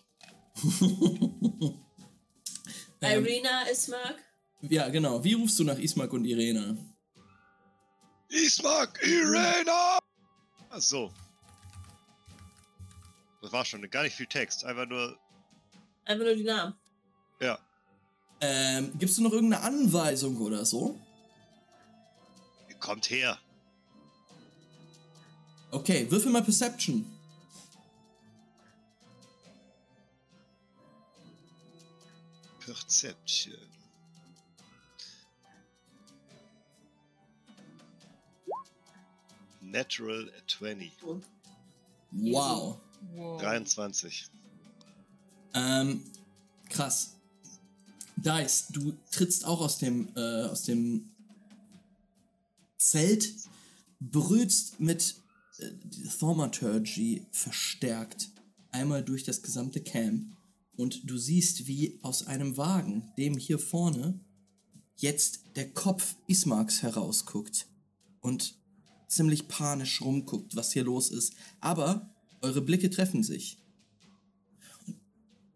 ähm, 3.02 3.24
Irina 3.24 3.62
Ismark. 3.70 4.16
ja, 4.62 4.88
genau. 4.88 5.22
Wie 5.24 5.34
rufst 5.34 5.58
du 5.58 5.64
nach 5.64 5.78
Ismak 5.78 6.12
und 6.12 6.24
Irena? 6.24 6.76
Ismark 8.28 9.00
Irena! 9.06 9.98
Ach 10.70 10.80
so. 10.80 11.12
Das 13.42 13.52
war 13.52 13.64
schon 13.64 13.88
gar 13.90 14.02
nicht 14.02 14.16
viel 14.16 14.26
Text, 14.26 14.64
einfach 14.64 14.86
nur, 14.86 15.16
Einfach 16.04 16.24
nur 16.24 16.34
die 16.34 16.44
Namen. 16.44 16.74
ja. 17.40 17.58
Ähm, 18.40 18.92
gibst 18.98 19.16
du 19.16 19.22
noch 19.22 19.32
irgendeine 19.32 19.62
Anweisung 19.64 20.36
oder 20.42 20.64
so? 20.66 21.00
Kommt 22.80 23.08
her. 23.08 23.38
Okay, 25.70 26.10
würfel 26.10 26.30
mal 26.30 26.42
Perception. 26.42 27.10
Perception. 32.66 33.54
Natural 39.60 40.28
20. 40.48 40.90
Wow. 42.10 42.80
Wow. 43.14 43.40
23. 43.40 44.26
Ähm, 45.54 46.02
krass. 46.68 47.14
Dice, 48.16 48.66
du 48.70 48.94
trittst 49.12 49.44
auch 49.44 49.60
aus 49.60 49.78
dem, 49.78 50.08
äh, 50.16 50.44
aus 50.44 50.62
dem 50.62 51.10
Zelt, 52.78 53.32
brüllst 54.00 54.80
mit 54.80 55.14
äh, 55.58 55.70
Thaumaturgy 56.18 57.26
verstärkt 57.30 58.30
einmal 58.72 59.04
durch 59.04 59.24
das 59.24 59.42
gesamte 59.42 59.80
Camp 59.80 60.35
und 60.76 61.08
du 61.10 61.16
siehst, 61.16 61.66
wie 61.66 61.98
aus 62.02 62.26
einem 62.26 62.56
Wagen, 62.56 63.12
dem 63.16 63.36
hier 63.36 63.58
vorne, 63.58 64.20
jetzt 64.96 65.40
der 65.56 65.70
Kopf 65.70 66.16
Ismarks 66.26 66.82
herausguckt 66.82 67.66
und 68.20 68.54
ziemlich 69.08 69.48
panisch 69.48 70.00
rumguckt, 70.00 70.56
was 70.56 70.72
hier 70.72 70.84
los 70.84 71.10
ist. 71.10 71.34
Aber 71.60 72.10
eure 72.42 72.60
Blicke 72.60 72.90
treffen 72.90 73.22
sich. 73.22 73.58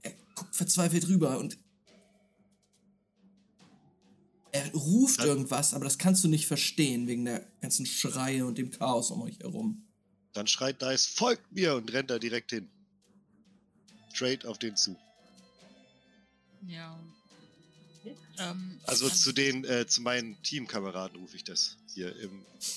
Er 0.03 0.13
guckt 0.35 0.55
verzweifelt 0.55 1.09
rüber 1.09 1.39
und 1.39 1.59
Er 4.53 4.73
ruft 4.73 5.23
irgendwas, 5.23 5.75
aber 5.75 5.85
das 5.85 5.99
kannst 5.99 6.25
du 6.25 6.29
nicht 6.29 6.47
verstehen 6.47 7.07
wegen 7.07 7.25
der 7.25 7.47
ganzen 7.61 7.87
Schreie 7.87 8.45
und 8.45 8.59
dem 8.59 8.71
Chaos 8.71 9.13
um 9.13 9.23
euch 9.23 9.39
herum. 9.39 9.87
Dann 10.33 10.49
schreit 10.49 10.83
Dice, 10.83 11.07
folgt 11.07 11.53
mir 11.53 11.77
und 11.77 11.93
rennt 11.93 12.11
da 12.11 12.19
direkt 12.19 12.51
hin. 12.51 12.69
Straight 14.13 14.45
auf 14.45 14.59
den 14.59 14.77
zu. 14.77 14.97
Ja. 16.67 16.99
Ähm, 18.39 18.81
Also 18.85 19.09
zu 19.09 19.33
den, 19.33 19.65
äh, 19.65 19.87
zu 19.87 20.01
meinen 20.03 20.41
Teamkameraden 20.43 21.21
rufe 21.21 21.37
ich 21.37 21.45
das 21.45 21.77
hier. 21.93 22.15
Im, 22.17 22.31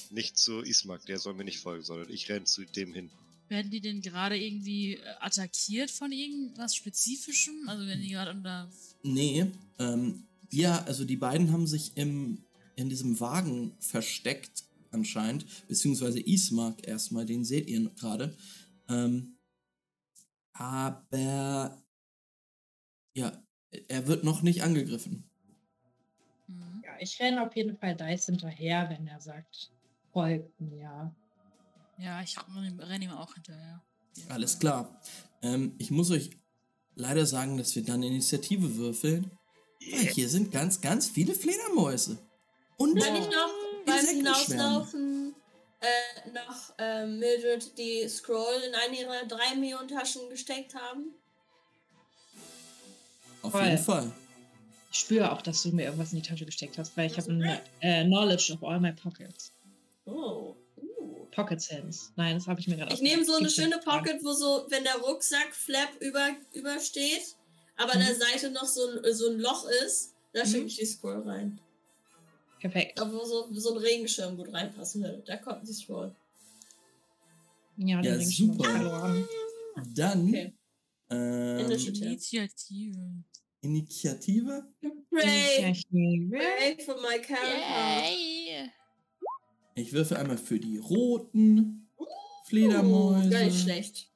nicht 0.10 0.38
zu 0.38 0.62
Ismak, 0.62 1.06
der 1.06 1.20
soll 1.20 1.34
mir 1.34 1.44
nicht 1.46 1.60
folgen, 1.60 1.84
sondern 1.84 2.10
ich 2.10 2.30
renne 2.30 2.46
zu 2.46 2.66
dem 2.66 2.94
hin. 2.94 3.10
Werden 3.50 3.72
die 3.72 3.82
denn 3.82 4.02
gerade 4.02 4.38
irgendwie 4.38 4.96
äh, 4.96 5.02
attackiert 5.20 5.92
von 5.92 6.12
irgendwas 6.12 6.76
Spezifischem? 6.76 7.68
Also 7.68 7.86
wenn 7.88 8.02
die 8.02 8.10
gerade 8.10 8.32
unter. 8.32 8.70
Nee, 9.04 9.48
ähm, 9.80 10.24
ja, 10.50 10.84
also 10.84 11.06
die 11.06 11.18
beiden 11.18 11.52
haben 11.52 11.68
sich 11.68 11.92
im, 11.96 12.44
in 12.76 12.90
diesem 12.90 13.20
Wagen 13.20 13.76
versteckt, 13.80 14.64
anscheinend, 14.92 15.46
beziehungsweise 15.68 16.20
Ismark 16.20 16.88
erstmal, 16.88 17.26
den 17.26 17.44
seht 17.46 17.68
ihr 17.68 17.90
gerade. 17.92 18.36
Ähm, 18.88 19.38
aber 20.54 21.82
ja, 23.16 23.43
er 23.88 24.08
wird 24.08 24.24
noch 24.24 24.42
nicht 24.42 24.64
angegriffen. 24.64 25.24
Mhm. 26.48 26.84
Ja, 26.86 26.92
ich 27.00 27.20
renne 27.20 27.46
auf 27.46 27.56
jeden 27.56 27.78
Fall 27.78 27.96
Dice 27.96 28.26
hinterher, 28.26 28.90
wenn 28.90 29.08
er 29.08 29.20
sagt, 29.20 29.72
folgt 30.12 30.60
mir. 30.60 31.14
Ja, 31.98 32.22
ich 32.22 32.38
renne 32.80 33.06
ihm 33.06 33.12
auch 33.12 33.34
hinterher. 33.34 33.82
Alles 34.30 34.60
klar. 34.60 35.00
Ähm, 35.42 35.76
ich 35.78 35.92
muss 35.92 36.12
euch 36.12 36.32
leider 36.96 37.26
sagen, 37.26 37.58
dass 37.58 37.76
wir 37.76 37.84
dann 37.84 38.04
Initiative 38.04 38.76
würfeln. 38.76 39.32
Weil 39.92 40.08
hier 40.08 40.30
sind 40.30 40.52
ganz, 40.52 40.80
ganz 40.80 41.10
viele 41.10 41.34
Fledermäuse. 41.34 42.18
Und 42.78 43.00
Kann 43.00 43.16
ich 43.16 43.28
noch 43.28 43.54
beim. 43.86 44.06
Hinauslaufen 44.06 45.36
äh, 45.84 46.30
noch 46.32 46.74
äh, 46.78 47.06
Mildred 47.06 47.78
die 47.78 48.08
Scroll 48.08 48.62
in 48.68 48.76
eine 48.76 49.00
ihrer 49.00 49.26
drei 49.26 49.56
Millionen-Taschen 49.56 50.30
gesteckt 50.30 50.74
haben? 50.76 51.14
Auf 53.44 53.52
Voll. 53.52 53.64
jeden 53.66 53.78
Fall. 53.78 54.12
Ich 54.92 55.00
spüre 55.00 55.32
auch, 55.32 55.42
dass 55.42 55.64
du 55.64 55.70
mir 55.70 55.84
irgendwas 55.86 56.12
in 56.14 56.22
die 56.22 56.28
Tasche 56.28 56.46
gesteckt 56.46 56.78
hast, 56.78 56.96
weil 56.98 57.08
ich 57.10 57.18
habe 57.18 57.32
ein 57.32 57.60
äh, 57.82 58.04
Knowledge 58.06 58.54
of 58.54 58.64
all 58.64 58.80
my 58.80 58.92
pockets. 58.92 59.52
Oh. 60.06 60.56
Uh. 60.78 61.26
Pocket 61.32 61.60
Sense. 61.62 62.12
Nein, 62.16 62.36
das 62.36 62.48
habe 62.48 62.60
ich 62.60 62.68
mir 62.68 62.76
gerade 62.78 62.94
Ich 62.94 63.02
nehme 63.02 63.24
so 63.26 63.34
eine 63.36 63.50
schöne 63.50 63.80
Pocket, 63.80 64.24
wo 64.24 64.34
so, 64.34 64.66
wenn 64.70 64.84
der 64.84 64.96
Rucksack-Flap 64.98 66.00
über, 66.00 66.30
übersteht, 66.54 67.36
aber 67.78 67.94
an 67.94 68.00
der 68.00 68.16
Seite 68.16 68.52
noch 68.52 68.66
so 68.66 68.82
ein, 68.88 69.14
so 69.14 69.30
ein 69.30 69.40
Loch 69.40 69.66
ist, 69.86 70.14
da 70.34 70.44
Mhm. 70.44 70.48
schicke 70.48 70.66
ich 70.68 70.76
die 70.78 70.86
Scroll 70.86 71.22
rein. 71.28 71.60
Perfekt. 72.60 72.98
Da 72.98 73.12
wo 73.12 73.26
so, 73.26 73.48
so 73.52 73.72
ein 73.76 73.78
Regenschirm 73.78 74.38
gut 74.38 74.54
reinpassen 74.54 75.02
würde. 75.04 75.22
Da 75.26 75.38
kommt 75.38 75.68
die 75.68 75.74
Scroll. 75.74 76.16
Ja, 77.78 78.00
Ja, 78.02 78.20
super. 78.20 78.64
verloren. 78.64 79.28
Dann 79.96 80.28
Okay. 80.30 80.54
Ähm, 81.10 81.60
Initiative. 81.60 82.08
Initiative. 82.10 83.20
Initiative. 83.62 84.68
Pray 85.10 86.78
for 86.86 86.96
my 87.02 87.20
character. 87.22 88.72
Ich 89.76 89.94
würfe 89.94 90.18
einmal 90.20 90.38
für 90.38 90.60
die 90.60 90.78
roten 90.78 91.88
Fledermäuse. 92.46 93.30
Gar 93.30 93.44
nicht 93.46 93.62
schlecht. 93.62 94.12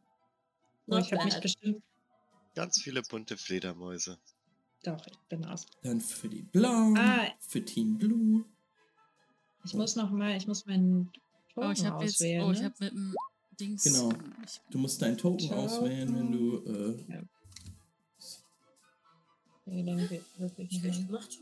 Oh, 0.87 0.95
Not 0.95 1.05
ich 1.05 1.13
habe 1.13 1.25
mich 1.25 1.39
bestimmt. 1.39 1.81
Ganz 2.55 2.81
viele 2.81 3.01
bunte 3.03 3.37
Fledermäuse. 3.37 4.17
Doch, 4.83 5.05
ich 5.07 5.17
bin 5.29 5.45
aus. 5.45 5.65
Dann 5.83 5.99
für 6.01 6.29
die 6.29 6.43
blauen. 6.43 6.97
Ah. 6.97 7.27
Für 7.39 7.63
Team 7.63 7.97
Blue. 7.97 8.45
Ich 9.65 9.73
muss 9.73 9.95
noch 9.95 10.11
mal, 10.11 10.37
ich 10.37 10.47
muss 10.47 10.65
meinen 10.65 11.11
Oh, 11.55 11.61
Token 11.61 11.71
ich 11.73 11.85
habe 11.85 12.03
jetzt. 12.03 12.15
auswählen. 12.15 12.43
Oh, 12.43 12.51
ich 12.51 12.59
ne? 12.59 12.65
habe 12.65 12.75
mit 12.79 12.91
dem 12.93 13.15
Dings. 13.59 13.83
Genau. 13.83 14.11
Du 14.69 14.77
musst 14.77 15.01
deinen 15.01 15.17
Token 15.17 15.39
Ciao. 15.47 15.63
auswählen, 15.65 16.15
wenn 16.15 16.31
du. 16.31 16.57
Äh, 16.65 17.23
Nee, 19.69 19.83
dann 19.83 19.97
wird- 20.09 20.23
würfel 20.37 20.65
ich 20.69 20.79
Schlecht 20.79 20.99
mal. 21.01 21.07
gemacht. 21.07 21.37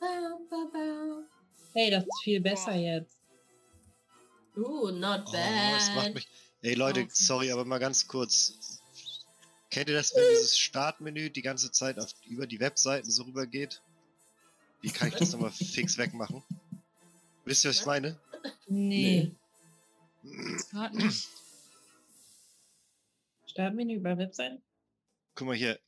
Ba, 0.00 0.38
ba, 0.50 0.68
ba. 0.72 1.22
Hey, 1.72 1.90
das 1.90 2.04
ist 2.04 2.22
viel 2.22 2.40
besser 2.40 2.74
jetzt. 2.74 3.16
Uh, 4.56 4.90
not 4.90 5.24
Oh, 5.26 5.32
bad. 5.32 5.80
es 5.80 5.94
macht 5.94 6.14
mich. 6.14 6.28
Ey 6.62 6.74
Leute, 6.74 7.08
sorry, 7.10 7.50
aber 7.50 7.64
mal 7.64 7.78
ganz 7.78 8.06
kurz. 8.06 8.80
Kennt 9.70 9.88
ihr 9.88 9.96
das, 9.96 10.14
wenn 10.14 10.22
dieses 10.30 10.56
Startmenü 10.58 11.30
die 11.30 11.42
ganze 11.42 11.72
Zeit 11.72 11.98
auf, 11.98 12.14
über 12.26 12.46
die 12.46 12.60
Webseiten 12.60 13.10
so 13.10 13.24
rüber 13.24 13.46
geht? 13.46 13.82
Wie 14.80 14.90
kann 14.90 15.08
ich 15.08 15.14
das 15.14 15.32
nochmal 15.32 15.50
fix 15.52 15.98
wegmachen? 15.98 16.42
Wisst 17.44 17.64
ihr, 17.64 17.70
was 17.70 17.80
ich 17.80 17.86
meine? 17.86 18.18
Nee. 18.66 19.34
gerade 20.70 20.96
nicht. 20.96 21.28
Startmenü 23.46 23.94
über 23.96 24.16
Webseiten? 24.18 24.62
Guck 25.34 25.46
mal 25.48 25.56
hier. 25.56 25.78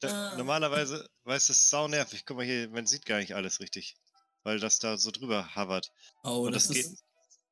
Da, 0.00 0.30
Ah. 0.32 0.36
Normalerweise, 0.36 1.08
weißt 1.24 1.48
du, 1.48 1.52
das 1.52 1.58
ist 1.58 1.70
sau 1.70 1.88
nervig. 1.88 2.24
Guck 2.24 2.36
mal 2.36 2.46
hier, 2.46 2.68
man 2.70 2.86
sieht 2.86 3.04
gar 3.04 3.18
nicht 3.18 3.34
alles 3.34 3.60
richtig. 3.60 3.96
Weil 4.44 4.60
das 4.60 4.78
da 4.78 4.96
so 4.96 5.10
drüber 5.10 5.54
hovert. 5.56 5.92
oh, 6.22 6.46
Und 6.46 6.52
das, 6.52 6.68
das 6.68 6.76
ist. 6.76 6.90
geht- 6.90 6.98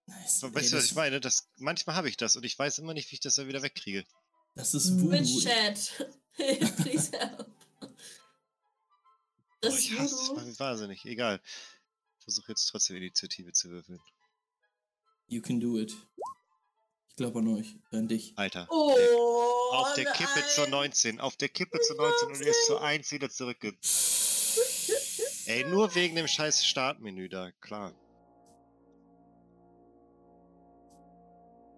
Nice. 0.08 0.40
Weißt 0.40 0.42
du, 0.44 0.54
was 0.54 0.70
das, 0.70 0.84
ich 0.86 0.94
meine? 0.94 1.18
Das, 1.20 1.48
manchmal 1.56 1.96
habe 1.96 2.08
ich 2.08 2.16
das 2.16 2.36
und 2.36 2.44
ich 2.44 2.56
weiß 2.56 2.78
immer 2.78 2.94
nicht, 2.94 3.10
wie 3.10 3.14
ich 3.14 3.20
das 3.20 3.34
dann 3.34 3.48
wieder 3.48 3.62
wegkriege. 3.62 4.04
das 4.54 4.72
ist. 4.72 4.86
Twitch 4.98 5.30
Voodoo. 5.34 5.40
Chat. 5.40 6.10
Please 6.76 7.10
help. 7.18 7.46
Oh, 7.80 7.88
Das 9.62 9.74
ist 9.74 9.80
ich 9.90 9.98
hasse 9.98 10.32
macht 10.34 10.46
mich 10.46 10.60
wahnsinnig. 10.60 11.04
Egal. 11.06 11.40
Ich 12.26 12.34
versuche 12.34 12.50
jetzt 12.50 12.66
trotzdem 12.66 12.96
Initiative 12.96 13.52
zu 13.52 13.70
würfeln. 13.70 14.00
You 15.28 15.40
can 15.40 15.60
do 15.60 15.78
it. 15.78 15.94
Ich 17.08 17.14
glaube 17.14 17.38
an 17.38 17.46
euch, 17.48 17.76
an 17.92 18.08
dich. 18.08 18.32
Alter. 18.36 18.66
Oh, 18.68 18.92
Auf 19.72 19.94
der 19.94 20.06
Kippe 20.06 20.44
zur 20.52 20.64
nein. 20.64 20.90
19. 20.90 21.20
Auf 21.20 21.36
der 21.36 21.48
Kippe 21.48 21.78
zur 21.80 21.96
19 21.96 22.28
und 22.28 22.40
ist 22.40 22.66
zur 22.66 22.82
1 22.82 23.12
wieder 23.12 23.30
zurück. 23.30 23.58
Ey, 25.46 25.64
nur 25.70 25.94
wegen 25.94 26.16
dem 26.16 26.26
scheiß 26.26 26.66
Startmenü 26.66 27.28
da, 27.28 27.52
klar. 27.60 27.94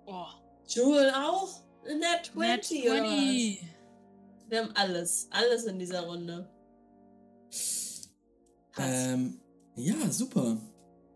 Oh, 0.07 0.29
Jewel 0.67 1.11
auch? 1.11 1.63
In 1.85 2.01
der 2.01 2.17
Nat 2.17 2.27
20, 2.33 2.85
oder 2.85 3.03
was? 3.03 3.11
20. 3.11 3.67
Wir 4.49 4.63
haben 4.63 4.77
alles. 4.77 5.29
Alles 5.31 5.65
in 5.65 5.79
dieser 5.79 6.07
Runde. 6.07 6.51
Ähm, 8.79 9.41
ja, 9.79 10.11
super. 10.11 10.59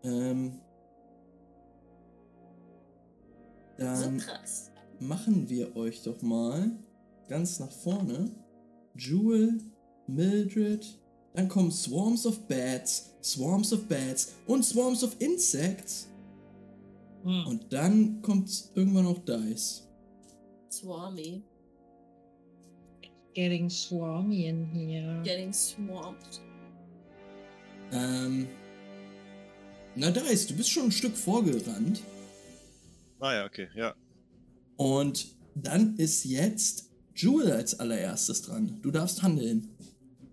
Ähm, 0.03 0.59
so 3.77 3.83
dann 3.85 4.17
krass. 4.17 4.71
machen 4.99 5.49
wir 5.49 5.75
euch 5.75 6.03
doch 6.03 6.21
mal 6.21 6.71
ganz 7.27 7.59
nach 7.59 7.71
vorne. 7.71 8.31
Jewel, 8.95 9.59
Mildred, 10.07 10.99
dann 11.33 11.49
kommen 11.49 11.71
Swarms 11.71 12.25
of 12.25 12.39
Bats, 12.47 13.15
Swarms 13.23 13.73
of 13.73 13.87
Bats 13.87 14.35
und 14.45 14.63
Swarms 14.63 15.03
of 15.03 15.15
Insects. 15.19 16.09
Hm. 17.23 17.47
Und 17.47 17.73
dann 17.73 18.21
kommt 18.21 18.69
irgendwann 18.75 19.07
auch 19.07 19.19
Dice. 19.19 19.87
Swarmy. 20.69 21.43
Getting 23.33 23.69
swarmy 23.69 24.47
in 24.47 24.65
here. 24.65 25.21
Getting 25.23 25.51
swamped. 25.53 26.41
Ähm, 27.93 28.47
na 29.95 30.09
Dice, 30.09 30.47
du 30.47 30.55
bist 30.55 30.71
schon 30.71 30.85
ein 30.85 30.91
Stück 30.91 31.15
vorgerannt. 31.15 32.01
Ah 33.19 33.33
ja, 33.33 33.45
okay, 33.45 33.69
ja. 33.75 33.93
Und 34.75 35.27
dann 35.55 35.95
ist 35.97 36.25
jetzt 36.25 36.89
Jewel 37.15 37.51
als 37.51 37.79
allererstes 37.79 38.41
dran. 38.41 38.79
Du 38.81 38.89
darfst 38.89 39.21
handeln. 39.21 39.69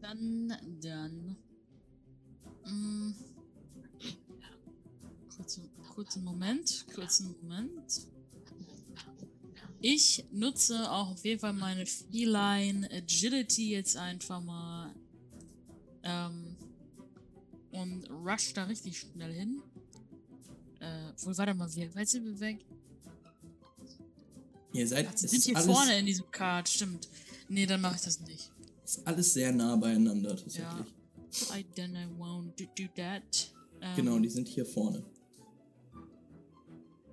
Dann, 0.01 0.57
dann. 0.81 1.37
Mm. 2.65 3.15
Kurzen, 5.37 5.69
kurzen 5.95 6.25
Moment, 6.25 6.87
kurzen 6.95 7.35
Moment. 7.43 8.07
Ich 9.83 10.25
nutze 10.33 10.91
auch 10.91 11.11
auf 11.11 11.25
jeden 11.25 11.41
Fall 11.41 11.53
meine 11.53 11.87
Feline 11.87 12.91
Agility 12.91 13.71
jetzt 13.73 13.97
einfach 13.97 14.43
mal. 14.43 14.95
Ähm, 16.03 16.50
und 17.73 18.09
rush 18.11 18.53
da 18.55 18.65
richtig 18.65 18.99
schnell 19.01 19.33
hin. 19.33 19.63
Äh, 20.81 21.13
wohl, 21.25 21.37
warte 21.37 21.55
mal, 21.55 21.73
wie 21.75 21.95
weit 21.95 22.09
sind 22.09 22.25
wir 22.25 22.41
weg? 22.41 22.65
Ihr 24.73 24.87
seid 24.87 25.09
Ach, 25.11 25.17
sind 25.17 25.43
hier 25.43 25.57
vorne 25.59 25.99
in 25.99 26.07
diesem 26.07 26.31
Card, 26.31 26.69
stimmt. 26.69 27.09
Nee, 27.49 27.67
dann 27.67 27.81
mache 27.81 27.97
ich 27.97 28.03
das 28.03 28.21
nicht. 28.21 28.51
ist 28.85 29.07
alles 29.07 29.35
sehr 29.35 29.53
nah 29.53 29.77
beieinander 29.77 30.37
tatsächlich. 30.37 30.87
I 31.53 31.65
then 31.75 31.95
I 31.97 32.07
won't 32.19 32.53
do, 32.57 32.87
that. 32.97 33.53
Ähm, 33.81 33.97
Genau, 33.97 34.19
die 34.19 34.29
sind 34.29 34.49
hier 34.49 34.65
vorne. 34.67 35.05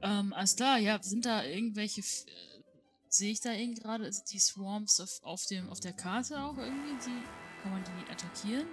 Ähm, 0.01 0.33
alles 0.33 0.55
klar, 0.55 0.77
ja, 0.79 1.01
sind 1.01 1.25
da 1.25 1.43
irgendwelche 1.43 2.01
F- 2.01 2.25
äh, 2.27 2.61
sehe 3.09 3.31
ich 3.31 3.41
da 3.41 3.51
irgendwie 3.53 3.81
gerade, 3.81 4.11
die 4.31 4.39
Swarms 4.39 4.99
auf, 4.99 5.19
auf, 5.23 5.45
dem, 5.47 5.69
auf 5.69 5.79
der 5.79 5.93
Karte 5.93 6.39
auch 6.39 6.57
irgendwie? 6.57 6.93
Die, 7.05 7.61
kann 7.63 7.71
man 7.71 7.83
die 7.83 8.11
attackieren? 8.11 8.67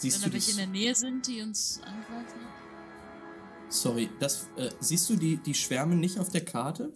Siehst 0.00 0.16
Wenn 0.22 0.22
du 0.22 0.28
da 0.30 0.32
welche 0.34 0.50
in 0.52 0.56
der 0.56 0.66
Nähe 0.66 0.94
sind, 0.94 1.26
die 1.26 1.42
uns 1.42 1.80
angreifen? 1.84 2.40
Sorry, 3.68 4.08
das, 4.18 4.48
äh, 4.56 4.70
siehst 4.80 5.08
du 5.10 5.16
die, 5.16 5.36
die 5.36 5.54
Schwärme 5.54 5.94
nicht 5.94 6.18
auf 6.18 6.30
der 6.30 6.44
Karte? 6.44 6.92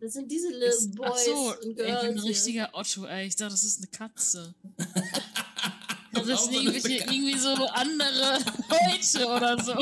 Das 0.00 0.12
sind 0.12 0.30
diese 0.30 0.48
little 0.50 0.66
Ist, 0.68 0.94
Boys 0.94 1.10
ach 1.10 1.16
so, 1.18 1.34
und 1.50 1.70
ich 1.70 1.76
bin 1.76 1.86
Girls. 1.86 2.04
ein 2.04 2.18
richtiger 2.20 2.70
Otto, 2.74 3.06
ey. 3.06 3.26
Ich 3.26 3.36
dachte, 3.36 3.52
das 3.52 3.64
ist 3.64 3.78
eine 3.78 3.88
Katze. 3.88 4.54
Das 6.12 6.28
Das 6.28 6.44
sind 6.44 6.54
irgendwelche, 6.54 6.98
irgendwie 7.12 7.36
so 7.36 7.48
andere 7.48 8.38
Leute 8.70 9.26
oder 9.26 9.60
so. 9.60 9.74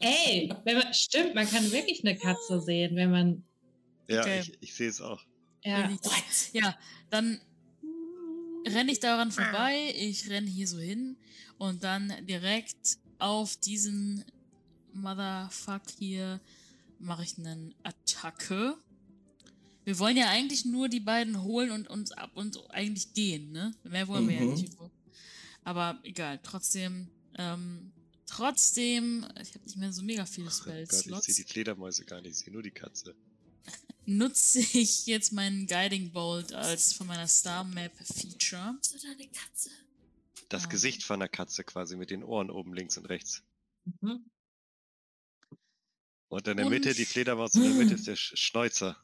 Ey, 0.00 0.52
wenn 0.64 0.76
man, 0.76 0.92
stimmt, 0.92 1.34
man 1.34 1.48
kann 1.48 1.72
wirklich 1.72 2.04
eine 2.04 2.14
Katze 2.14 2.60
sehen, 2.60 2.94
wenn 2.94 3.10
man. 3.10 3.42
Ja, 4.06 4.20
Okay. 4.20 4.40
ich, 4.40 4.52
ich 4.60 4.74
sehe 4.74 4.90
es 4.90 5.00
auch. 5.00 5.22
Ja. 5.64 5.90
Ja, 6.52 6.76
dann 7.08 7.40
renne 8.66 8.92
ich 8.92 9.00
daran 9.00 9.30
vorbei, 9.32 9.94
ich 9.96 10.28
renne 10.28 10.48
hier 10.48 10.66
so 10.68 10.78
hin 10.78 11.16
und 11.58 11.84
dann 11.84 12.12
direkt 12.26 12.98
auf 13.18 13.56
diesen 13.56 14.24
Motherfuck 14.92 15.82
hier 15.98 16.40
mache 16.98 17.22
ich 17.24 17.38
eine 17.38 17.72
Attacke. 17.82 18.76
Wir 19.84 19.98
wollen 19.98 20.16
ja 20.16 20.28
eigentlich 20.30 20.64
nur 20.64 20.88
die 20.88 21.00
beiden 21.00 21.42
holen 21.42 21.70
und 21.70 21.88
uns 21.88 22.10
ab 22.12 22.30
und 22.34 22.58
eigentlich 22.70 23.12
gehen, 23.14 23.52
ne? 23.52 23.72
Mehr 23.84 24.08
wollen 24.08 24.26
wir 24.28 24.34
ja 24.36 24.42
Mhm. 24.42 24.50
nicht. 24.50 24.72
Aber 25.62 25.98
egal, 26.02 26.40
trotzdem, 26.42 27.08
ähm, 27.38 27.92
trotzdem, 28.26 29.24
ich 29.40 29.54
habe 29.54 29.64
nicht 29.64 29.76
mehr 29.76 29.92
so 29.92 30.02
mega 30.02 30.26
viele 30.26 30.48
Oh 30.48 30.64
Gott, 30.64 30.82
ich 31.28 31.34
sehe 31.34 31.44
die 31.44 31.44
Fledermäuse 31.44 32.04
gar 32.04 32.20
nicht, 32.20 32.32
ich 32.32 32.38
sehe 32.38 32.52
nur 32.52 32.62
die 32.62 32.70
Katze. 32.70 33.14
Nutze 34.06 34.60
ich 34.60 35.06
jetzt 35.06 35.32
meinen 35.32 35.66
Guiding 35.66 36.12
Bolt 36.12 36.52
als 36.52 36.92
von 36.92 37.06
meiner 37.06 37.26
Star 37.28 37.64
Map 37.64 37.92
Feature. 37.96 38.78
Da 39.02 39.08
eine 39.10 39.28
Katze? 39.28 39.70
Das 40.48 40.64
Ah. 40.64 40.68
Gesicht 40.68 41.02
von 41.02 41.18
der 41.20 41.28
Katze 41.28 41.64
quasi 41.64 41.96
mit 41.96 42.10
den 42.10 42.22
Ohren 42.22 42.50
oben 42.50 42.72
links 42.74 42.96
und 42.96 43.06
rechts. 43.06 43.42
Mhm. 44.00 44.24
Und 46.28 46.48
in 46.48 46.56
der 46.56 46.66
Und- 46.66 46.72
Mitte, 46.72 46.94
die 46.94 47.04
Fledermaus 47.04 47.54
in 47.54 47.62
der 47.62 47.70
Mitte 47.72 47.94
ist 47.94 48.06
der 48.06 48.16
Sch 48.16 48.36
Schnäuzer. 48.36 48.96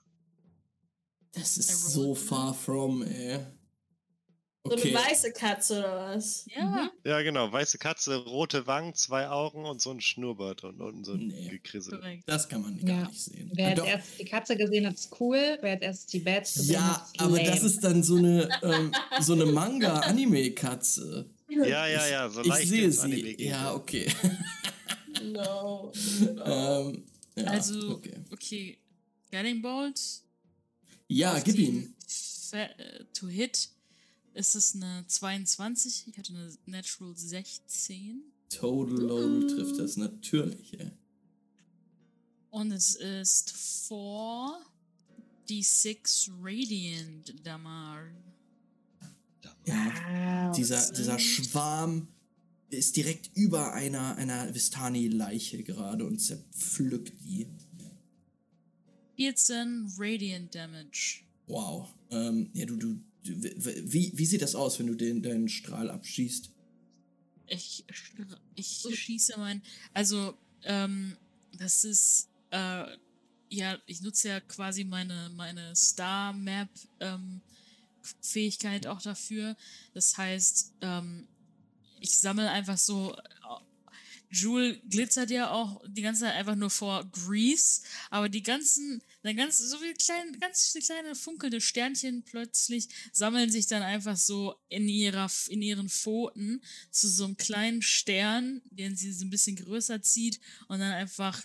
Das 1.33 1.57
ist 1.57 1.93
so 1.93 2.15
far 2.15 2.53
from, 2.55 3.03
ey. 3.03 3.45
So 4.65 4.71
eine 4.75 4.81
Okay. 4.81 4.95
weiße 4.95 5.33
Katze 5.33 5.79
oder 5.81 6.15
was? 6.15 6.47
Ja, 6.55 6.89
Ja, 7.05 7.21
genau. 7.23 7.51
Weiße 7.51 7.79
Katze, 7.79 8.15
rote 8.25 8.65
Wangen, 8.69 8.95
zwei 8.95 9.29
Augen 9.29 9.65
und 9.65 9.81
so 9.81 9.91
ein 9.91 10.01
Schnurrbart 10.01 10.63
und 10.63 10.81
unten 10.81 11.03
so 11.03 11.15
ein 11.15 11.27
Nee. 11.29 11.49
Gekrissel. 11.49 12.01
Das 12.27 12.49
kann 12.49 12.63
man 12.63 12.79
Ja. 12.79 12.85
gar 13.01 13.09
nicht 13.09 13.21
sehen. 13.21 13.51
Wer 13.55 13.71
jetzt 13.71 13.79
doch. 13.81 13.87
erst 13.89 14.21
die 14.21 14.25
Katze 14.25 14.57
gesehen 14.57 14.87
hat, 14.87 14.95
ist 14.95 15.11
cool. 15.21 15.59
Wer 15.63 15.73
jetzt 15.73 15.83
erst 15.83 16.13
die 16.13 16.21
Bats 16.21 16.55
gesehen 16.55 16.75
Ja, 16.75 16.97
hat, 16.97 17.07
ist 17.13 17.21
aber 17.21 17.37
lame. 17.39 17.45
das 17.51 17.63
ist 17.65 17.81
dann 17.83 18.03
so 18.05 18.17
eine, 18.17 18.49
ähm, 18.63 18.93
so 19.21 19.33
eine 19.33 19.47
Manga-Anime-Katze. 19.47 21.29
Ja, 21.49 21.87
ja, 21.89 22.07
ja, 22.07 22.31
so 22.31 22.41
ich 22.43 22.47
leicht 22.47 22.69
sehe 22.69 22.91
sie. 22.93 23.43
Ja, 23.45 23.75
okay. 23.75 24.07
No. 25.25 25.93
ähm, 26.45 27.05
ja, 27.37 27.45
also, 27.45 27.91
okay. 27.97 28.15
okay. 28.33 28.79
Guiding 29.31 29.61
Bolt. 29.63 30.01
Ja, 31.09 31.39
gib. 31.41 31.57
Fe 32.09 32.69
äh, 32.79 33.05
to 33.13 33.29
hit 33.29 33.69
ist 34.35 34.55
es 34.55 34.75
eine 34.75 35.05
22. 35.07 36.07
Ich 36.09 36.19
hatte 36.19 36.33
eine 36.33 36.53
Natural 36.67 37.17
16. 37.17 38.23
Total 38.49 38.95
Load 38.99 39.47
trifft 39.55 39.79
das 39.79 39.97
natürlich, 39.97 40.79
ey. 40.79 40.91
Und 42.51 42.71
es 42.71 42.97
ist 42.97 43.51
4 43.53 44.61
D6 45.49 46.31
Radiant 46.43 47.35
Damage. 47.47 48.13
Ja, 49.65 50.49
Wow. 50.49 50.57
dieser, 50.57 50.93
dieser 50.93 51.19
Schwarm 51.19 52.09
ist 52.69 52.97
direkt 52.97 53.31
über 53.35 53.73
einer, 53.75 54.17
einer 54.17 54.53
Vistani-Leiche 54.55 55.63
gerade 55.63 56.05
und 56.05 56.19
zerpflückt 56.19 57.13
die. 57.25 57.47
14 59.17 59.93
Radiant 59.99 60.55
Damage. 60.55 61.21
Wow. 61.47 61.89
Ähm, 62.11 62.51
ja, 62.55 62.65
du, 62.67 62.77
du 62.77 62.99
wie, 63.25 64.13
wie 64.15 64.27
sieht 64.27 64.43
das 64.43 64.55
aus, 64.55 64.79
wenn 64.79 64.87
du 64.89 64.95
den, 64.95 65.23
deinen 65.23 65.49
Strahl 65.49 65.91
abschießt? 65.91 66.51
Ich, 67.47 67.85
ich 68.55 68.83
schieße 68.95 69.35
mein. 69.39 69.63
Also, 69.93 70.37
ähm, 70.65 71.17
das 71.59 71.85
ist. 71.85 72.29
Äh, 72.51 72.85
ja, 73.51 73.79
ich 73.85 74.01
nutze 74.01 74.29
ja 74.29 74.41
quasi 74.41 74.83
meine, 74.83 75.31
meine 75.37 75.77
Star 75.77 76.33
Map 76.33 76.71
ähm, 77.01 77.43
auch 78.87 79.03
dafür. 79.03 79.57
Das 79.93 80.17
heißt, 80.17 80.73
ähm, 80.81 81.29
ich 82.01 82.19
sammle 82.19 82.51
einfach 82.51 82.79
so. 82.79 83.15
Jewel 84.33 84.81
glitzert 84.89 85.31
ja 85.31 85.51
auch 85.51 85.83
die 85.87 86.01
ganze 86.03 86.23
Zeit 86.23 86.35
einfach 86.35 86.55
nur 86.55 86.71
vor 86.71 87.05
Grease, 87.13 87.83
aber 88.11 88.29
die 88.29 88.43
ganzen, 88.43 89.03
dann 89.23 89.37
ganz, 89.37 89.59
so 89.59 89.77
viele 89.79 89.95
kleine, 89.95 90.39
ganz 90.39 90.73
viele 90.73 90.85
kleine 90.85 91.15
funkelnde 91.15 91.61
Sternchen 91.61 92.23
plötzlich 92.23 92.89
sammeln 93.13 93.51
sich 93.51 93.67
dann 93.67 93.83
einfach 93.83 94.17
so 94.17 94.55
in 94.69 94.89
ihrer, 94.89 95.31
in 95.49 95.61
ihren 95.61 95.89
Pfoten 95.91 96.63
zu 96.91 97.09
so 97.09 97.25
einem 97.25 97.37
kleinen 97.37 97.83
Stern, 97.83 98.63
den 98.71 98.97
sie 98.97 99.13
so 99.13 99.27
ein 99.27 99.31
bisschen 99.31 99.57
größer 99.57 100.01
zieht 100.01 100.41
und 100.69 100.81
dann 100.81 100.93
einfach 100.93 101.43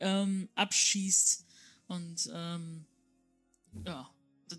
ähm, 0.00 0.48
abschießt 0.54 1.44
und 1.88 2.30
ähm, 2.32 2.86
ja, 3.84 4.10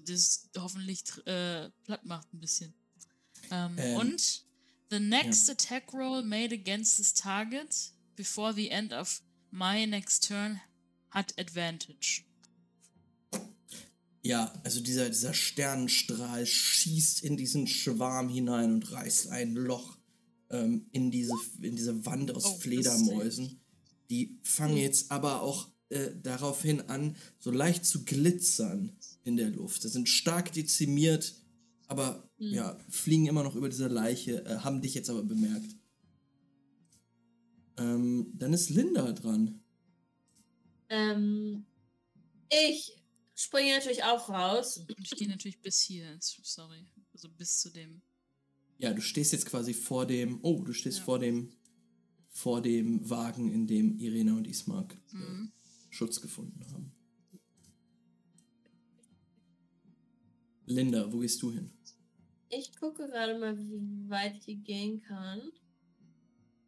das 0.05 0.49
hoffentlich 0.57 1.03
äh, 1.25 1.69
platt 1.83 2.05
macht 2.05 2.31
ein 2.33 2.39
bisschen. 2.39 2.73
Ähm, 3.51 3.77
Ähm, 3.77 3.95
und 3.95 4.46
the 4.89 4.99
next 4.99 5.49
attack 5.49 5.93
roll 5.93 6.21
made 6.23 6.53
against 6.53 6.97
this 6.97 7.13
target 7.13 7.91
before 8.15 8.53
the 8.53 8.71
end 8.71 8.93
of 8.93 9.21
my 9.51 9.85
next 9.85 10.27
turn 10.27 10.61
hat 11.09 11.33
advantage. 11.37 12.23
Ja, 14.23 14.51
also 14.63 14.81
dieser, 14.81 15.09
dieser 15.09 15.33
Sternenstrahl 15.33 16.45
schießt 16.45 17.23
in 17.23 17.37
diesen 17.37 17.65
Schwarm 17.65 18.27
hinein 18.27 18.73
und 18.73 18.91
reißt 18.91 19.29
ein 19.29 19.53
Loch 19.53 19.97
ähm, 20.49 20.87
in, 20.91 21.11
diese, 21.11 21.33
in 21.61 21.75
diese 21.75 22.05
Wand 22.05 22.35
aus 22.35 22.45
Oh, 22.45 22.57
Fledermäusen. 22.57 23.61
Die 24.09 24.37
fangen 24.43 24.77
jetzt 24.77 25.11
aber 25.11 25.41
auch 25.41 25.69
äh, 25.89 26.09
daraufhin 26.21 26.81
an, 26.81 27.15
so 27.39 27.51
leicht 27.51 27.85
zu 27.85 28.03
glitzern 28.03 28.97
in 29.23 29.37
der 29.37 29.49
Luft. 29.49 29.81
Sie 29.81 29.89
sind 29.89 30.09
stark 30.09 30.51
dezimiert, 30.51 31.35
aber 31.87 32.26
Mhm. 32.39 32.53
ja, 32.53 32.77
fliegen 32.89 33.25
immer 33.27 33.43
noch 33.43 33.55
über 33.55 33.69
diese 33.69 33.87
Leiche, 33.87 34.45
äh, 34.45 34.57
haben 34.59 34.81
dich 34.81 34.93
jetzt 34.93 35.09
aber 35.09 35.23
bemerkt. 35.23 35.75
Ähm, 37.77 38.31
dann 38.33 38.53
ist 38.53 38.69
Linda 38.69 39.11
dran. 39.11 39.59
Ähm, 40.89 41.65
ich 42.49 42.95
springe 43.35 43.73
natürlich 43.75 44.03
auch 44.03 44.29
raus. 44.29 44.77
Und 44.77 44.95
ich 44.99 45.11
gehe 45.11 45.27
natürlich 45.27 45.61
bis 45.61 45.81
hier, 45.81 46.17
sorry, 46.19 46.85
also 47.13 47.29
bis 47.29 47.59
zu 47.59 47.69
dem. 47.69 48.01
Ja, 48.79 48.93
du 48.93 49.01
stehst 49.01 49.31
jetzt 49.33 49.45
quasi 49.47 49.73
vor 49.73 50.05
dem. 50.05 50.39
Oh, 50.43 50.61
du 50.63 50.73
stehst 50.73 50.99
Ja. 50.99 51.03
vor 51.05 51.19
dem. 51.19 51.49
Vor 52.29 52.61
dem 52.61 53.09
Wagen, 53.09 53.51
in 53.51 53.65
dem 53.65 53.97
Irena 53.97 54.35
und 54.37 54.45
Ismark 54.47 54.93
äh, 55.11 55.15
Mhm. 55.15 55.51
Schutz 55.89 56.21
gefunden 56.21 56.63
haben. 56.71 56.91
Linda, 60.67 61.11
wo 61.11 61.19
gehst 61.19 61.41
du 61.41 61.51
hin? 61.51 61.71
Ich 62.49 62.75
gucke 62.79 63.07
gerade 63.07 63.37
mal, 63.37 63.57
wie 63.57 64.09
weit 64.09 64.37
ich 64.37 64.45
hier 64.45 64.55
gehen 64.55 65.01
kann. 65.01 65.51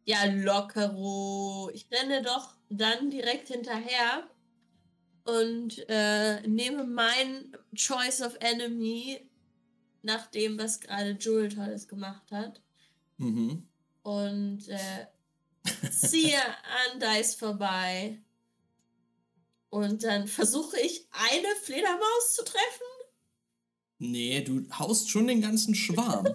Ja, 0.04 0.24
lockero. 0.24 1.70
Ich 1.72 1.86
renne 1.90 2.22
doch 2.22 2.56
dann 2.68 3.10
direkt 3.10 3.48
hinterher 3.48 4.28
und 5.24 5.84
äh, 5.88 6.46
nehme 6.46 6.84
mein 6.84 7.56
Choice 7.74 8.22
of 8.22 8.36
Enemy 8.40 9.28
nach 10.02 10.26
dem, 10.26 10.58
was 10.58 10.80
gerade 10.80 11.16
Jewel 11.18 11.48
Tolles 11.48 11.86
gemacht 11.86 12.30
hat. 12.30 12.60
Mhm. 13.18 13.68
Und 14.02 14.68
äh, 14.68 15.06
ziehe 15.90 16.40
an 16.40 17.00
Dice 17.00 17.34
vorbei. 17.34 18.18
Und 19.68 20.02
dann 20.02 20.26
versuche 20.26 20.80
ich, 20.80 21.06
eine 21.12 21.54
Fledermaus 21.62 22.34
zu 22.34 22.44
treffen. 22.44 22.99
Nee, 24.00 24.40
du 24.40 24.66
haust 24.78 25.10
schon 25.10 25.26
den 25.26 25.42
ganzen 25.42 25.74
Schwarm. 25.74 26.26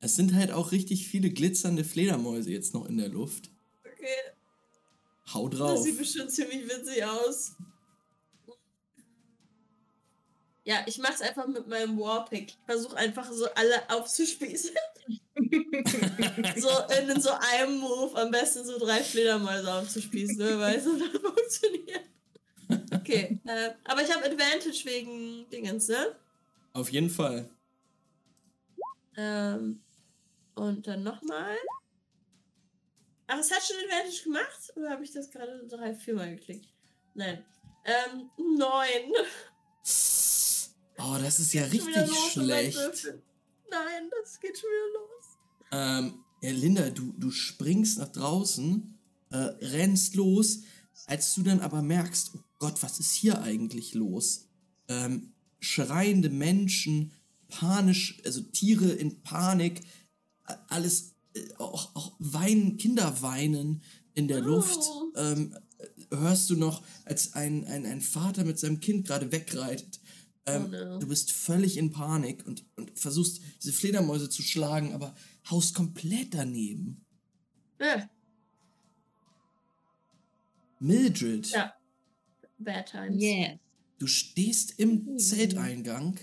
es 0.00 0.14
sind 0.14 0.34
halt 0.34 0.52
auch 0.52 0.72
richtig 0.72 1.08
viele 1.08 1.30
glitzernde 1.30 1.82
Fledermäuse 1.82 2.50
jetzt 2.50 2.74
noch 2.74 2.84
in 2.86 2.98
der 2.98 3.08
Luft. 3.08 3.50
Okay, 3.82 4.06
Hau 5.32 5.48
das 5.48 5.58
drauf. 5.58 5.82
sieht 5.82 5.96
bestimmt 5.96 6.30
ziemlich 6.30 6.64
witzig 6.68 7.02
aus. 7.02 7.52
Ja, 10.64 10.82
ich 10.86 10.98
mach's 10.98 11.22
einfach 11.22 11.46
mit 11.46 11.66
meinem 11.66 11.98
Warpick. 11.98 12.48
Ich 12.50 12.58
versuche 12.66 12.96
einfach 12.96 13.30
so 13.32 13.46
alle 13.54 13.88
aufzuspießen. 13.90 14.70
so 16.56 16.68
in 17.10 17.20
so 17.20 17.30
einem 17.52 17.78
Move 17.78 18.16
am 18.16 18.30
besten 18.30 18.64
so 18.64 18.78
drei 18.78 19.02
Fledermäuse 19.02 19.72
aufzuspießen. 19.72 20.38
Wer 20.38 20.58
weiß, 20.58 20.86
ob 20.86 20.98
das 20.98 21.20
funktioniert. 21.22 22.00
Okay, 22.94 23.38
äh, 23.46 23.70
aber 23.84 24.02
ich 24.02 24.14
habe 24.14 24.24
Advantage 24.24 24.84
wegen 24.84 25.48
Dingens, 25.50 25.88
ne? 25.88 26.16
Auf 26.74 26.90
jeden 26.90 27.08
Fall. 27.08 27.48
Ähm, 29.16 29.80
und 30.54 30.86
dann 30.86 31.04
nochmal. 31.04 31.56
Ach, 33.28 33.38
es 33.38 33.50
hat 33.50 33.62
schon 33.62 33.76
Advantage 33.84 34.24
gemacht? 34.24 34.72
Oder 34.76 34.90
habe 34.90 35.04
ich 35.04 35.12
das 35.12 35.30
gerade 35.30 35.66
drei, 35.68 35.94
viermal 35.94 36.34
geklickt? 36.34 36.68
Nein. 37.14 37.44
Ähm, 37.84 38.30
neun. 38.58 39.12
Oh, 40.96 41.16
das 41.20 41.40
ist 41.40 41.52
ja 41.52 41.64
richtig 41.64 41.94
los 41.96 42.32
schlecht. 42.32 42.78
Nein, 43.68 44.10
das 44.10 44.38
geht 44.38 44.56
schon 44.56 44.70
wieder 44.70 45.00
los. 45.00 45.38
Ähm, 45.72 46.24
ja, 46.40 46.50
Linda, 46.52 46.90
du, 46.90 47.12
du 47.18 47.30
springst 47.32 47.98
nach 47.98 48.12
draußen, 48.12 48.96
äh, 49.30 49.36
rennst 49.36 50.14
los, 50.14 50.62
als 51.06 51.34
du 51.34 51.42
dann 51.42 51.60
aber 51.60 51.82
merkst, 51.82 52.30
oh 52.36 52.40
Gott, 52.58 52.82
was 52.82 53.00
ist 53.00 53.12
hier 53.12 53.42
eigentlich 53.42 53.94
los? 53.94 54.48
Ähm, 54.88 55.33
schreiende 55.64 56.30
Menschen, 56.30 57.12
panisch, 57.48 58.20
also 58.24 58.40
Tiere 58.42 58.90
in 58.90 59.22
Panik, 59.22 59.80
alles, 60.68 61.14
äh, 61.34 61.40
auch, 61.58 61.94
auch 61.96 62.12
weinen, 62.18 62.76
Kinder 62.76 63.22
weinen 63.22 63.82
in 64.14 64.28
der 64.28 64.40
Luft. 64.40 64.78
Oh. 64.78 65.12
Ähm, 65.16 65.56
äh, 65.78 66.16
hörst 66.16 66.50
du 66.50 66.56
noch, 66.56 66.82
als 67.04 67.32
ein, 67.32 67.64
ein, 67.66 67.86
ein 67.86 68.00
Vater 68.00 68.44
mit 68.44 68.58
seinem 68.58 68.80
Kind 68.80 69.06
gerade 69.06 69.32
wegreitet. 69.32 70.00
Ähm, 70.46 70.66
Oh 70.66 70.68
no. 70.68 70.98
Du 70.98 71.08
bist 71.08 71.32
völlig 71.32 71.78
in 71.78 71.90
Panik 71.90 72.46
und, 72.46 72.64
und 72.76 72.98
versuchst, 72.98 73.40
diese 73.62 73.72
Fledermäuse 73.72 74.28
zu 74.28 74.42
schlagen, 74.42 74.92
aber 74.92 75.14
haust 75.50 75.74
komplett 75.74 76.34
daneben. 76.34 77.04
Äh, 77.78 78.02
Mildred, 80.80 81.50
Ja. 81.50 81.72
Bad 82.58 82.90
Times. 82.90 83.22
Yes. 83.22 83.58
Du 83.98 84.06
stehst 84.06 84.78
im 84.78 85.04
Mhm. 85.04 85.18
Zelteingang 85.18 86.18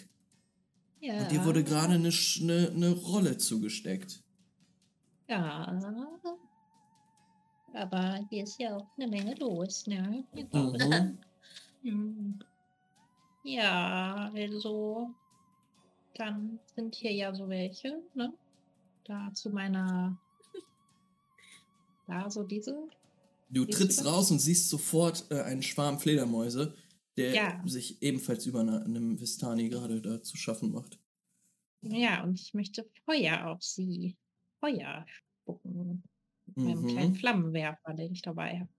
Ja. 0.99 1.21
und 1.23 1.31
dir 1.31 1.43
wurde 1.45 1.63
gerade 1.63 1.93
eine, 1.93 2.09
eine, 2.41 2.71
eine 2.75 2.91
Rolle 2.91 3.37
zugesteckt. 3.37 4.23
Ja. 5.27 5.79
Aber 7.73 8.19
hier 8.29 8.43
ist 8.43 8.59
ja 8.59 8.75
auch 8.75 8.87
eine 8.97 9.07
Menge 9.07 9.33
los, 9.35 9.87
ne? 9.87 10.25
Mhm. 10.33 11.17
Hm. 11.83 12.37
Ja, 13.43 14.29
also 14.35 15.09
dann 16.13 16.59
sind 16.75 16.93
hier 16.93 17.11
ja 17.11 17.33
so 17.33 17.49
welche, 17.49 18.03
ne? 18.13 18.31
Da 19.05 19.33
zu 19.33 19.49
meiner. 19.49 20.15
Da 22.05 22.29
so 22.29 22.43
diese. 22.43 22.87
Du 23.49 23.65
trittst 23.65 24.05
raus 24.05 24.29
und 24.29 24.37
siehst 24.39 24.69
sofort 24.69 25.25
äh, 25.31 25.41
einen 25.41 25.63
Schwarm 25.63 25.99
Fledermäuse, 25.99 26.75
der 27.21 27.33
Ja. 27.35 27.61
sich 27.65 28.01
ebenfalls 28.01 28.45
über 28.45 28.61
einer, 28.61 28.83
einem 28.83 29.19
Vistani 29.19 29.69
gerade 29.69 30.01
da 30.01 30.21
zu 30.21 30.37
schaffen 30.37 30.71
macht. 30.71 30.99
Ja, 31.81 32.23
und 32.23 32.39
ich 32.39 32.53
möchte 32.53 32.87
Feuer 33.05 33.47
auf 33.47 33.63
sie. 33.63 34.15
Feuer 34.59 35.05
spucken. 35.09 36.03
Mit 36.55 36.77
Mhm. 36.81 36.87
kleinen 36.87 37.15
Flammenwerfer, 37.15 37.93
den 37.93 38.11
ich 38.13 38.21
dabei 38.21 38.59
habe. 38.59 38.69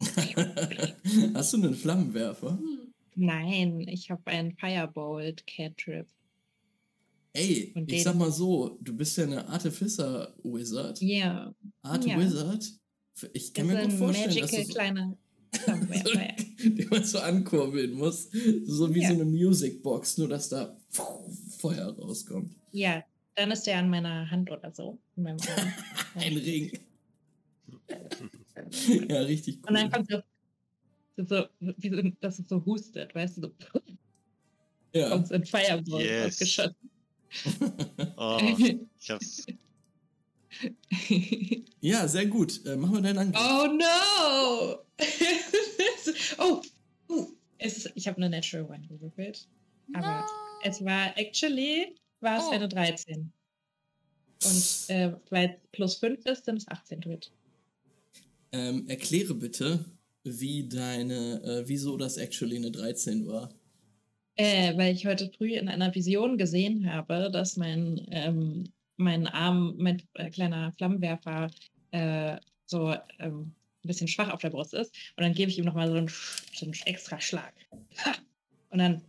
Hast 1.34 1.52
du 1.52 1.58
einen 1.58 1.74
Flammenwerfer? 1.74 2.58
Nein, 3.14 3.80
ich 3.88 4.10
habe 4.10 4.26
einen 4.26 4.56
Firebolt 4.56 5.46
Cantrip. 5.46 6.06
Ey, 7.32 7.72
Und 7.76 7.92
ich 7.92 8.02
sag 8.02 8.16
mal 8.16 8.32
so, 8.32 8.78
du 8.80 8.96
bist 8.96 9.16
ja 9.16 9.24
eine 9.24 9.46
Artificer 9.48 10.34
Wizard. 10.42 11.00
Ja, 11.00 11.54
Art 11.82 12.04
Ja. 12.06 12.18
Wizard. 12.18 12.64
Ich 13.34 13.52
kann 13.54 13.68
das 13.68 13.76
mir 13.76 13.82
gut 13.88 13.92
vorstellen, 13.98 14.36
dass 14.36 14.50
du 14.50 14.62
so, 14.64 14.72
kleiner 14.72 15.16
Ja. 15.66 15.74
den 16.64 16.88
man 16.90 17.04
so 17.04 17.18
ankurbeln 17.18 17.92
muss. 17.92 18.28
So 18.66 18.94
wie 18.94 19.02
Ja. 19.02 19.08
so 19.08 19.14
eine 19.14 19.24
Musicbox, 19.24 20.18
nur 20.18 20.28
dass 20.28 20.48
da 20.48 20.76
Feuer 21.58 21.88
rauskommt. 21.98 22.54
Ja, 22.72 23.02
dann 23.34 23.50
ist 23.50 23.66
der 23.66 23.78
an 23.78 23.90
meiner 23.90 24.30
Hand 24.30 24.50
oder 24.50 24.72
so. 24.72 24.98
In 25.16 25.22
meinem 25.24 25.38
Arm. 25.40 25.72
Ein 26.14 26.36
Ring. 26.36 26.78
ja, 29.08 29.20
richtig 29.22 29.58
cool. 29.62 29.68
Und 29.68 29.74
dann 29.74 29.90
kommt 29.90 30.10
so, 30.10 30.20
so, 31.16 31.44
so 31.60 31.74
wie 31.78 31.90
so, 31.90 32.02
dass 32.20 32.38
es 32.38 32.48
so 32.48 32.64
hustet, 32.64 33.14
weißt 33.14 33.38
du, 33.38 33.42
so 33.42 33.52
ja. 34.92 35.08
kommt 35.10 35.28
so 35.28 35.34
ein 35.34 35.44
Firebolt 35.44 36.04
Yes. 36.04 36.26
ausgeschossen. 36.26 36.76
Oh, 38.16 38.38
ich 38.98 39.10
hab's. 39.10 39.46
ja, 41.80 42.08
sehr 42.08 42.26
gut. 42.26 42.64
Äh, 42.66 42.76
mach 42.76 42.90
mal 42.90 43.02
deinen 43.02 43.18
Angriff. 43.18 43.40
oh 43.40 43.66
no! 43.66 44.78
oh, 46.38 46.60
uh, 47.08 47.26
es 47.58 47.78
ist, 47.78 47.92
ich 47.94 48.06
habe 48.08 48.16
eine 48.18 48.30
Natural 48.30 48.64
One 48.66 48.86
gewürfelt. 48.88 49.48
Aber 49.94 50.20
No. 50.20 50.26
es 50.64 50.84
war 50.84 51.16
actually 51.18 51.94
war 52.20 52.38
es 52.38 52.44
Oh. 52.44 52.50
eine 52.50 52.68
13. 52.68 53.32
Und 54.42 54.84
äh, 54.88 55.12
weil 55.30 55.50
es 55.50 55.70
plus 55.72 55.94
5 55.96 56.24
ist, 56.26 56.44
sind 56.44 56.56
es 56.56 56.68
18 56.68 57.00
Twit. 57.02 57.30
Ähm, 58.52 58.88
erkläre 58.88 59.34
bitte, 59.34 59.84
wie 60.24 60.68
deine, 60.68 61.42
äh, 61.42 61.68
wieso 61.68 61.96
das 61.96 62.16
actually 62.16 62.56
eine 62.56 62.70
13 62.70 63.26
war. 63.26 63.50
Äh, 64.36 64.76
weil 64.76 64.94
ich 64.94 65.06
heute 65.06 65.30
früh 65.36 65.54
in 65.54 65.68
einer 65.68 65.94
Vision 65.94 66.38
gesehen 66.38 66.90
habe, 66.90 67.30
dass 67.30 67.56
mein, 67.56 68.06
ähm, 68.10 68.64
mein 68.96 69.26
Arm, 69.26 69.74
mein 69.78 70.02
äh, 70.14 70.30
kleiner 70.30 70.72
Flammenwerfer 70.72 71.50
äh, 71.90 72.38
so 72.66 72.94
ähm, 73.18 73.52
ein 73.84 73.88
bisschen 73.88 74.08
schwach 74.08 74.30
auf 74.30 74.40
der 74.40 74.50
Brust 74.50 74.74
ist. 74.74 74.94
Und 75.16 75.22
dann 75.24 75.34
gebe 75.34 75.50
ich 75.50 75.58
ihm 75.58 75.64
nochmal 75.64 75.88
so 75.88 75.94
einen, 75.94 76.08
so 76.08 76.66
einen 76.66 76.74
extra 76.84 77.20
Schlag. 77.20 77.54
Ha! 78.04 78.14
Und 78.70 78.78
dann 78.78 79.02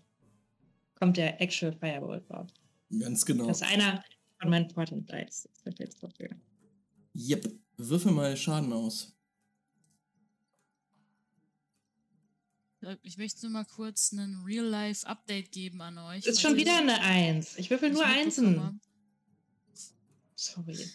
kommt 0.96 1.18
der 1.18 1.42
Actual 1.42 1.74
Firebolt 1.74 2.30
raus. 2.30 2.50
Ganz 3.00 3.26
genau. 3.26 3.48
Das 3.48 3.62
ist 3.62 3.68
einer 3.68 4.04
von 4.40 4.50
meinen 4.50 4.68
Portent 4.68 5.12
Dice. 5.12 5.50
Das 5.54 5.66
wird 5.66 5.80
jetzt 5.80 6.04
dafür. 6.04 6.30
Yep. 7.16 7.52
Würfel 7.78 8.12
mal 8.12 8.36
Schaden 8.38 8.72
aus. 8.74 9.14
Ich 13.04 13.18
möchte 13.18 13.42
nur 13.44 13.52
mal 13.52 13.66
kurz 13.66 14.12
einen 14.12 14.44
Real-Life-Update 14.44 15.52
geben 15.52 15.82
an 15.82 16.00
euch. 16.00 16.26
Ist 16.26 16.42
schon 16.42 16.56
wieder 16.56 16.78
eine 16.78 17.00
Eins. 17.02 17.58
Ich 17.58 17.70
würfel 17.70 17.92
nur 17.92 18.06
Einsen. 18.06 18.82
Sorry. 20.36 20.90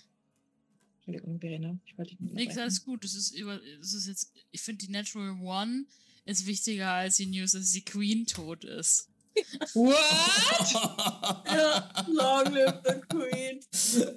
Entschuldigung, 1.06 1.38
Verena. 1.40 1.78
Ich 1.86 1.96
wollte 1.96 2.10
dich 2.10 2.20
nicht 2.20 2.34
Nix, 2.34 2.58
alles 2.58 2.84
gut. 2.84 3.04
Es 3.04 3.14
ist, 3.14 3.30
über, 3.32 3.60
es 3.80 3.94
ist 3.94 4.08
jetzt, 4.08 4.32
ich 4.50 4.60
finde, 4.60 4.84
die 4.86 4.92
Natural 4.92 5.38
One 5.40 5.84
ist 6.24 6.46
wichtiger 6.46 6.90
als 6.90 7.16
die 7.16 7.26
News, 7.26 7.52
dass 7.52 7.70
die 7.70 7.84
Queen 7.84 8.26
tot 8.26 8.64
ist. 8.64 9.08
What? 9.74 11.44
Ja, 11.46 11.90
long 12.08 12.52
live 12.52 12.80
the 12.84 13.00
Queen. 13.08 13.60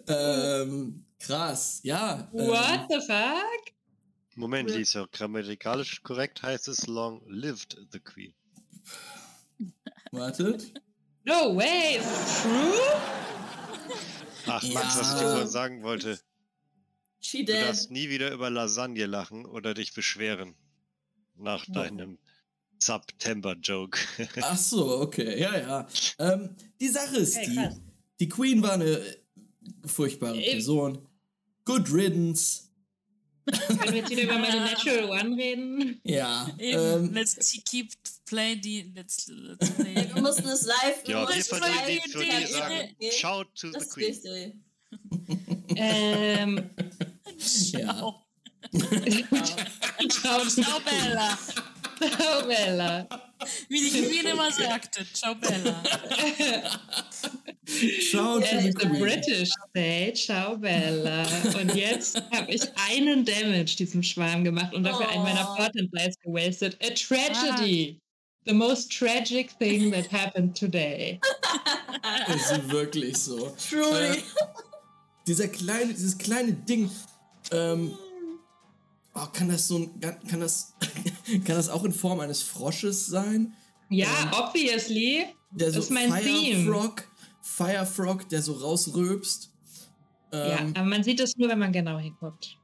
ähm, 0.07 1.05
krass. 1.19 1.81
Ja. 1.83 2.27
What 2.31 2.87
the 2.89 2.99
fuck? 3.05 3.73
Moment, 4.35 4.69
Ja. 4.71 4.77
Lisa, 4.77 5.07
grammatikalisch 5.11 6.01
korrekt 6.01 6.41
heißt 6.41 6.69
es 6.69 6.87
Long 6.87 7.21
lived 7.27 7.77
the 7.91 7.99
Queen. 7.99 8.33
Ähm, 9.59 9.73
wartet. 10.11 10.73
No 11.25 11.55
way, 11.55 11.97
is 11.97 12.05
it 12.05 12.41
true? 12.41 12.79
Ach, 14.47 14.63
Max, 14.73 14.97
was 14.97 15.13
ich 15.13 15.19
dir 15.19 15.25
Ja. 15.25 15.31
vorhin 15.33 15.47
sagen 15.49 15.83
wollte. 15.83 16.19
She 17.21 17.43
Du 17.45 17.53
darfst 17.53 17.91
nie 17.91 18.09
wieder 18.09 18.31
über 18.31 18.49
Lasagne 18.49 19.05
lachen 19.05 19.45
oder 19.45 19.73
dich 19.73 19.93
beschweren. 19.93 20.55
Nach 21.35 21.65
Ja. 21.67 21.73
deinem 21.73 22.17
September-Joke. 22.79 23.99
Ach 24.41 24.57
so, 24.57 24.99
okay. 25.01 25.39
Ja, 25.39 25.57
ja. 25.57 25.87
Ähm, 26.17 26.55
die 26.79 26.87
Sache 26.89 27.17
ist 27.17 27.37
Okay, 27.37 27.47
die, 27.49 27.55
krass. 27.55 27.81
die 28.19 28.29
Queen 28.29 28.61
war 28.63 28.73
eine 28.73 28.85
äh, 28.99 29.17
furchtbare 29.85 30.37
Eben. 30.37 30.51
Person. 30.51 31.07
Good 31.65 31.91
riddance. 31.91 32.63
Können 33.67 33.79
wir 33.83 33.95
jetzt 33.95 34.09
wieder 34.11 34.23
über 34.23 34.37
meine 34.37 34.59
Natural 34.61 35.05
One 35.09 35.35
reden? 35.35 35.99
Ja. 36.03 36.49
Ähm, 36.59 37.11
let's 37.13 37.35
keep 37.69 37.91
play 38.25 38.55
die, 38.55 38.91
let's, 38.95 39.27
let's 39.27 39.71
play. 39.71 39.95
Wir 40.13 40.21
mussten 40.21 40.47
es 40.47 40.65
live. 40.65 41.07
ja, 41.07 41.27
wir 41.27 41.35
dir, 41.35 42.01
die 42.05 42.45
die, 42.45 42.53
sagen, 42.53 42.95
shout 43.11 43.47
to 43.55 43.71
Das 43.71 43.85
the 43.85 43.89
Queen. 43.89 44.07
richtig. 44.07 44.55
ähm, 47.39 47.79
ja. 47.79 47.93
Ciao. 47.93 48.25
ciao, 50.09 50.45
Ciao, 50.47 50.79
Bella. 50.81 51.37
ciao, 52.17 52.45
Bella. 52.47 53.07
Wie 53.69 53.79
die 53.89 54.01
Queen 54.01 54.25
immer 54.27 54.51
sagte. 54.51 55.05
Ciao, 55.13 55.33
Bella. 55.35 55.81
Shout 57.65 58.41
to 58.41 58.45
Es 58.57 58.63
the 58.65 58.73
Queen. 58.73 58.99
British 59.01 59.51
Day, 59.73 60.13
ciao, 60.13 60.57
Bella. 60.57 61.25
Und 61.59 61.73
jetzt 61.75 62.21
habe 62.33 62.51
ich 62.51 62.61
einen 62.89 63.23
Damage 63.23 63.75
diesem 63.77 64.03
Schwarm 64.03 64.43
gemacht 64.43 64.73
und 64.73 64.83
dafür 64.83 65.07
einen 65.09 65.23
meiner 65.23 65.49
Oh. 65.51 65.55
Portent 65.55 65.89
Dice 65.93 66.15
gewastet. 66.21 66.77
A 66.83 66.89
tragedy. 66.93 67.99
The 68.45 68.53
most 68.53 68.91
tragic 68.91 69.57
thing 69.59 69.91
that 69.91 70.11
happened 70.11 70.57
today. 70.57 71.19
Ist 72.27 72.69
wirklich 72.71 73.17
so. 73.17 73.55
Truly. 73.69 74.17
Äh, 74.17 74.21
dieser 75.27 75.47
kleine, 75.49 75.93
dieses 75.93 76.17
kleine 76.17 76.53
Ding, 76.53 76.89
ähm, 77.51 77.91
oh, 79.15 79.25
kann 79.33 79.49
das 79.49 79.67
so 79.67 79.77
ein, 79.77 79.99
kann 80.27 80.39
das, 80.39 80.73
Kann 81.25 81.55
das 81.55 81.69
auch 81.69 81.83
in 81.83 81.91
Form 81.93 82.19
eines 82.19 82.41
Frosches 82.41 83.05
sein? 83.05 83.53
Ja, 83.89 84.07
Ähm, 84.23 84.29
obviously. 84.33 85.25
Der 85.51 85.71
so 85.71 85.77
Das 85.77 85.85
ist 85.85 85.91
mein 85.91 86.11
Theme. 86.23 86.63
Firefrog, 86.63 87.03
Firefrog, 87.41 88.29
der 88.29 88.41
so 88.41 88.53
rausrülpst. 88.53 89.49
ja, 90.31 90.59
Ähm, 90.59 90.73
aber 90.75 90.85
man 90.85 91.03
sieht 91.03 91.19
das 91.19 91.35
nur, 91.37 91.49
wenn 91.49 91.59
man 91.59 91.71
genau 91.71 91.97
hinguckt. 91.97 92.57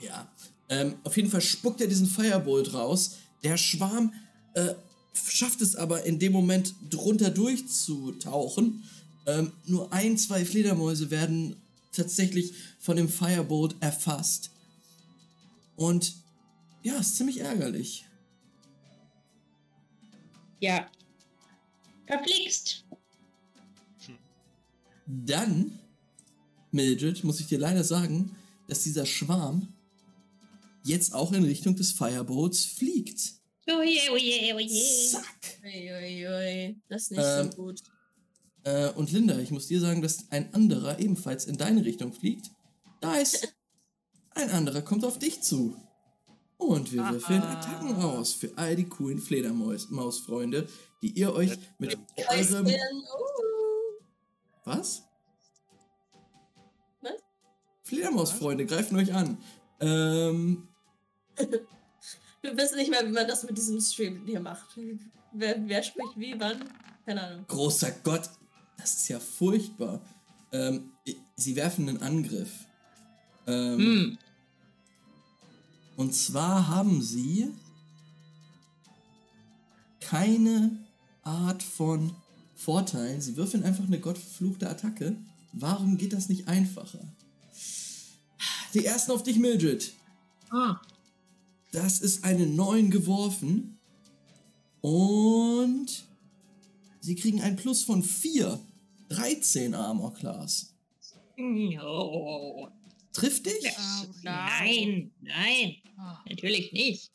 Ja. 0.00 0.30
Ähm, 0.68 0.94
auf 1.04 1.16
jeden 1.16 1.28
Fall 1.30 1.40
spuckt 1.40 1.80
er 1.80 1.88
diesen 1.88 2.06
Firebolt 2.06 2.72
raus. 2.74 3.16
Der 3.42 3.56
Schwarm 3.56 4.12
äh, 4.54 4.74
schafft 5.12 5.60
es 5.60 5.74
aber 5.74 6.04
in 6.04 6.18
dem 6.20 6.32
Moment 6.32 6.74
drunter 6.88 7.30
durchzutauchen. 7.30 8.84
Ähm, 9.26 9.52
nur 9.66 9.92
ein, 9.92 10.16
zwei 10.16 10.44
Fledermäuse 10.44 11.10
werden 11.10 11.56
tatsächlich 11.92 12.52
von 12.78 12.96
dem 12.96 13.08
Firebolt 13.08 13.76
erfasst. 13.80 14.50
Und 15.76 16.14
ja, 16.82 16.98
ist 16.98 17.16
ziemlich 17.16 17.40
ärgerlich. 17.40 18.04
Ja. 20.60 20.90
Verflixt. 22.06 22.84
Dann, 25.06 25.78
Mildred, 26.70 27.24
muss 27.24 27.40
ich 27.40 27.46
dir 27.46 27.58
leider 27.58 27.82
sagen, 27.82 28.36
dass 28.68 28.82
dieser 28.82 29.06
Schwarm 29.06 29.72
jetzt 30.84 31.14
auch 31.14 31.32
in 31.32 31.44
Richtung 31.44 31.76
des 31.76 31.92
Firebolts 31.92 32.64
fliegt. 32.64 33.20
Oh 33.68 33.82
je, 33.82 34.10
oh 34.10 34.16
je, 34.16 34.52
oh 34.54 34.58
je. 34.58 35.10
Zack! 35.10 35.60
Uiuiui, 35.64 36.80
das 36.88 37.02
ist 37.02 37.10
nicht 37.12 37.20
Ähm, 37.22 37.50
so 37.50 37.56
gut. 37.56 37.80
Äh, 38.64 38.90
und 38.90 39.10
Linda, 39.12 39.38
ich 39.38 39.50
muss 39.50 39.66
dir 39.66 39.80
sagen, 39.80 40.02
dass 40.02 40.30
ein 40.30 40.52
anderer 40.54 40.98
ebenfalls 40.98 41.46
in 41.46 41.56
deine 41.56 41.84
Richtung 41.84 42.12
fliegt. 42.12 42.50
Da 43.00 43.14
ist 43.16 43.54
ein 44.34 44.50
anderer 44.50 44.82
kommt 44.82 45.04
auf 45.04 45.18
dich 45.18 45.42
zu. 45.42 45.76
Und 46.56 46.92
wir 46.92 47.08
würfeln. 47.08 47.42
Attacken 47.42 47.92
raus 47.92 48.34
für 48.34 48.52
all 48.56 48.76
die 48.76 48.88
coolen 48.88 49.18
Fledermaus-Freunde, 49.18 50.68
die 51.02 51.12
ihr 51.12 51.32
euch 51.32 51.58
mit 51.78 51.96
eurem... 52.28 52.66
Uh. 52.66 52.70
Was? 54.64 55.04
Was? 57.00 57.12
Fledermausfreunde 57.82 58.66
greifen 58.66 58.96
euch 58.98 59.14
an. 59.14 59.38
Ähm, 59.80 60.68
Wir 62.42 62.56
wissen 62.56 62.76
nicht 62.76 62.90
mehr, 62.90 63.06
wie 63.06 63.12
man 63.12 63.26
das 63.26 63.42
mit 63.44 63.56
diesem 63.56 63.80
Stream 63.80 64.24
hier 64.26 64.40
macht. 64.40 64.78
Wer, 65.32 65.56
wer 65.66 65.82
spricht 65.82 66.16
wie, 66.16 66.38
wann? 66.38 66.64
Keine 67.04 67.22
Ahnung. 67.22 67.44
großer 67.48 67.90
Gott, 68.02 68.30
das 68.80 68.94
ist 68.94 69.08
ja 69.08 69.20
furchtbar. 69.20 70.00
Ähm, 70.52 70.92
sie 71.36 71.56
werfen 71.56 71.88
einen 71.88 72.02
Angriff. 72.02 72.50
Ähm, 73.46 73.78
Hm. 73.78 74.18
Und 75.96 76.14
zwar 76.14 76.68
haben 76.68 77.02
sie 77.02 77.50
keine 80.00 80.78
Art 81.22 81.62
von 81.62 82.14
Vorteil. 82.56 83.20
Sie 83.20 83.36
würfeln 83.36 83.64
einfach 83.64 83.84
eine 83.84 84.00
gottverfluchte 84.00 84.68
Attacke. 84.68 85.16
Warum 85.52 85.98
geht 85.98 86.12
das 86.12 86.28
nicht 86.28 86.48
einfacher? 86.48 87.00
Die 88.72 88.84
ersten 88.84 89.12
auf 89.12 89.22
dich, 89.22 89.38
Mildred. 89.38 89.92
Ah. 90.50 90.80
Das 91.72 92.00
ist 92.00 92.24
eine 92.24 92.46
9 92.46 92.90
geworfen. 92.90 93.78
Und 94.80 96.04
sie 97.00 97.14
kriegen 97.14 97.42
ein 97.42 97.56
Plus 97.56 97.82
von 97.82 98.02
4. 98.02 98.58
13 99.10 99.74
Armor 99.74 100.14
Class. 100.14 100.74
Oh. 101.38 102.68
Trifft 103.12 103.46
dich? 103.46 103.64
Nein, 104.22 105.10
nein, 105.20 105.76
Ah, 105.96 106.22
natürlich 106.28 106.72
nicht. 106.72 107.10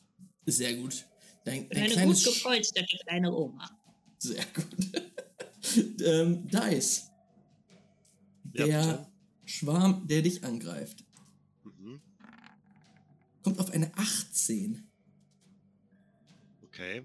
Sehr 0.46 0.74
gut. 0.76 1.06
Dein, 1.44 1.68
dein 1.70 1.90
eine 1.92 2.06
gut 2.06 2.22
gepolsterte 2.22 2.96
kleine 2.98 3.32
Oma. 3.34 3.68
Sehr 4.18 4.44
gut. 4.54 4.66
ähm, 6.02 6.46
Dice. 6.48 7.10
Ja, 8.54 8.66
Der 8.66 8.66
bitte. 8.66 9.06
Schwarm, 9.44 10.06
der 10.06 10.22
dich 10.22 10.44
angreift, 10.44 11.04
Mhm. 11.64 12.00
kommt 13.42 13.58
auf 13.58 13.70
eine 13.70 13.90
18. 13.96 14.86
Okay. 16.64 17.02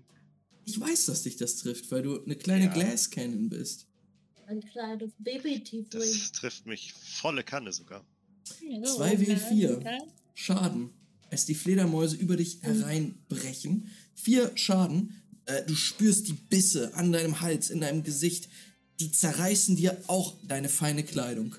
Ich 0.65 0.80
weiß, 0.80 1.06
dass 1.08 1.23
dich 1.23 1.38
das 1.38 1.58
trifft, 1.58 1.89
weil 1.91 2.04
du 2.04 2.23
eine 2.23 2.36
kleine 2.36 2.65
Ja. 2.65 2.73
Glass 2.73 3.10
Cannon 3.10 3.49
bist. 3.49 3.88
Ein 4.52 4.60
kleines 4.70 5.12
Baby-Tiefling. 5.20 6.02
Das 6.02 6.32
trifft 6.34 6.66
mich 6.66 6.92
volle 6.94 7.42
Kanne 7.42 7.72
sogar. 7.72 8.04
2W4 8.60 9.82
Schaden, 10.34 10.90
als 11.30 11.46
die 11.46 11.56
Fledermäuse 11.56 12.18
über 12.18 12.36
dich 12.36 12.62
hereinbrechen. 12.62 13.90
Vier 14.14 14.52
Schaden. 14.56 15.16
Äh, 15.46 15.64
du 15.66 15.74
spürst 15.76 16.28
die 16.28 16.34
Bisse 16.34 16.94
an 16.96 17.14
deinem 17.14 17.40
Hals, 17.40 17.70
in 17.70 17.80
deinem 17.80 18.04
Gesicht. 18.04 18.50
Die 19.00 19.10
zerreißen 19.12 19.78
dir 19.78 19.98
auch 20.08 20.36
deine 20.44 20.68
feine 20.68 21.04
Kleidung. 21.06 21.56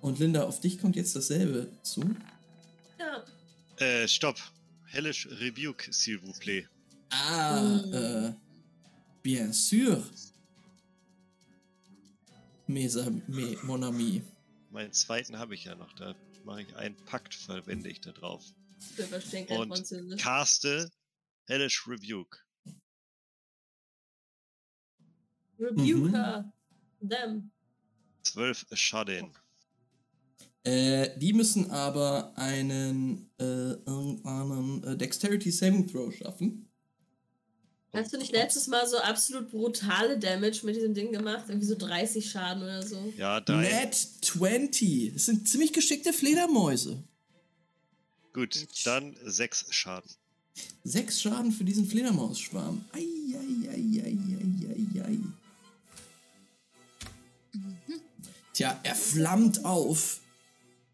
Und 0.00 0.18
Linda, 0.18 0.44
auf 0.44 0.60
dich 0.60 0.78
kommt 0.78 0.96
jetzt 0.96 1.14
dasselbe 1.14 1.68
zu. 1.82 2.02
Ja. 2.98 3.22
Äh, 3.84 4.08
stopp. 4.08 4.38
Hellish 4.86 5.28
Rebuke, 5.40 5.90
s'il 5.92 6.20
vous 6.22 6.38
plaît. 6.38 6.66
Ah, 7.10 7.60
Mm. 7.60 7.92
äh, 7.92 8.32
bien 9.24 9.52
sûr. 9.52 10.02
Mes 12.68 12.94
mes, 13.26 13.56
mon 13.64 13.82
ami. 13.82 14.22
Meinen 14.70 14.92
zweiten 14.92 15.38
habe 15.38 15.54
ich 15.54 15.64
ja 15.64 15.74
noch. 15.74 15.92
Da 15.94 16.14
mache 16.44 16.62
ich 16.62 16.76
einen 16.76 16.96
Pakt, 17.06 17.34
verwende 17.34 17.88
ich 17.90 18.00
da 18.00 18.12
drauf. 18.12 18.44
Und. 19.48 20.18
Caste 20.18 20.90
Hellish 21.46 21.86
Rebuke. 21.88 22.38
Rebuke 25.58 26.08
Mhm. 26.08 26.14
her. 26.14 26.52
Them. 27.06 27.50
12 28.22 28.66
Schaden. 28.72 29.30
Äh, 30.64 31.18
die 31.18 31.34
müssen 31.34 31.70
aber 31.70 32.32
einen, 32.36 33.30
äh, 33.38 33.44
irgendeinen 33.44 34.82
äh, 34.84 34.96
Dexterity 34.96 35.50
Saving 35.50 35.86
Throw 35.86 36.10
schaffen. 36.14 36.63
Hast 37.94 38.12
du 38.12 38.18
nicht 38.18 38.32
letztes 38.32 38.66
Mal 38.66 38.86
so 38.88 38.98
absolut 38.98 39.50
brutale 39.50 40.18
Damage 40.18 40.60
mit 40.64 40.74
diesem 40.74 40.94
Ding 40.94 41.12
gemacht? 41.12 41.44
Irgendwie 41.48 41.66
so 41.66 41.76
30 41.76 42.28
Schaden 42.28 42.62
oder 42.62 42.82
so? 42.82 43.12
Ja, 43.16 43.40
drei. 43.40 43.84
Nat 43.84 43.94
20. 43.94 45.12
Das 45.14 45.26
sind 45.26 45.48
ziemlich 45.48 45.72
geschickte 45.72 46.12
Fledermäuse. 46.12 47.02
Gut, 48.32 48.66
dann 48.84 49.14
6 49.24 49.66
Schaden. 49.70 50.10
Sechs 50.84 51.20
Schaden 51.20 51.52
für 51.52 51.64
diesen 51.64 51.86
Fledermausschwarm. 51.86 52.84
Ei, 52.92 53.00
ei, 53.00 53.68
ei, 53.70 54.02
ei, 54.04 54.18
ei, 54.40 55.00
ei, 55.00 55.02
ei. 55.02 55.18
Tja, 58.52 58.78
er 58.82 58.94
flammt 58.94 59.64
auf 59.64 60.20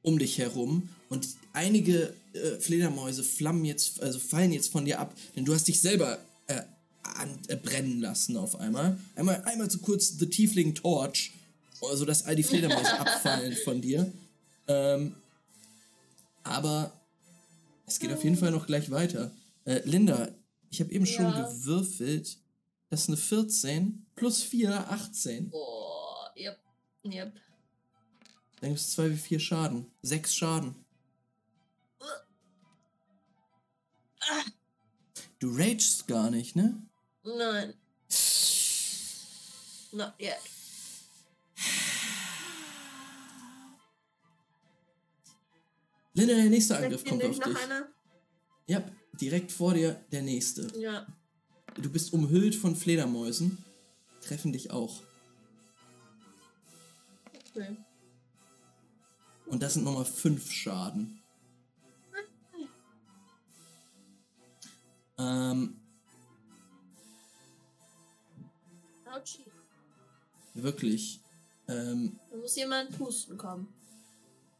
um 0.03 0.19
dich 0.19 0.39
herum 0.39 0.89
und 1.11 1.29
einige 1.53 2.15
äh, 2.33 2.59
Fledermäuse 2.59 3.23
flammen 3.23 3.67
jetzt, 3.67 4.01
also 4.03 4.19
fallen 4.19 4.53
jetzt 4.53 4.73
von 4.73 4.87
dir 4.87 4.99
ab, 4.99 5.15
denn 5.37 5.45
du 5.45 5.53
hast 5.53 5.69
dich 5.69 5.81
selber 5.81 6.19
äh, 6.47 6.63
an, 7.03 7.39
äh, 7.49 7.57
brennen 7.57 8.01
lassen 8.01 8.37
auf 8.37 8.57
einmal. 8.57 8.99
Einmal, 9.17 9.43
einmal 9.45 9.71
so 9.71 9.79
kurz 9.79 10.19
The 10.19 10.27
Tiefling 10.27 10.75
Torch, 10.75 11.33
so 11.81 12.05
dass 12.05 12.25
all 12.25 12.37
die 12.37 12.43
Fledermäuse 12.43 12.93
abfallen 12.99 13.57
von 13.65 13.81
dir. 13.81 14.13
Ähm, 14.69 15.15
aber 16.43 16.93
es 17.87 17.99
geht 17.99 18.13
auf 18.13 18.23
jeden 18.25 18.37
Fall 18.37 18.51
noch 18.51 18.67
gleich 18.67 18.91
weiter. 18.91 19.31
Äh, 19.65 19.81
Linda, 19.85 20.29
ich 20.71 20.81
habe 20.81 20.93
eben 20.93 21.07
schon 21.07 21.25
Ja. 21.27 21.49
gewürfelt. 21.49 22.39
Das 22.89 23.03
ist 23.03 23.09
eine 23.09 23.17
14 23.17 24.07
plus 24.17 24.43
4, 24.43 24.91
18. 24.91 25.51
Oh, 25.53 26.25
yep. 26.37 26.59
Yep. 27.05 27.33
Dann 28.61 28.71
gibt 28.71 28.81
es 28.81 28.91
2 28.93 29.11
wie 29.11 29.17
4 29.17 29.41
Schaden. 29.41 29.87
6 30.03 30.35
Schaden. 30.35 30.75
Du 35.39 35.57
ragest 35.57 36.07
gar 36.07 36.31
nicht, 36.31 36.57
ne? 36.57 36.83
Nein. 37.25 37.75
Not 39.93 40.13
yet. 40.19 40.39
Linda, 46.15 46.35
der 46.35 46.51
nächste 46.51 46.77
Angriff 46.77 47.05
kommt 47.05 47.25
auf 47.25 47.39
dich. 47.39 47.57
einer? 47.57 47.89
Ja, 48.67 48.85
direkt 49.21 49.53
vor 49.53 49.75
dir 49.75 50.05
der 50.13 50.23
nächste. 50.23 50.67
Ja. 50.79 51.07
Du 51.75 51.91
bist 51.91 52.13
umhüllt 52.13 52.55
von 52.55 52.77
Fledermäusen. 52.77 53.59
Treffen 54.23 54.53
dich 54.53 54.71
auch. 54.71 55.03
Okay. 57.55 57.77
Und 59.47 59.63
das 59.63 59.75
sind 59.75 59.85
nochmal 59.85 60.05
5 60.05 60.51
Schaden. 60.53 61.21
Ähm, 65.19 65.80
Ouchie. 69.13 69.45
wirklich. 70.55 71.21
Ähm, 71.69 72.19
Da 72.31 72.37
muss 72.37 72.57
jemand 72.57 72.97
pusten 72.97 73.37
kommen. 73.37 73.69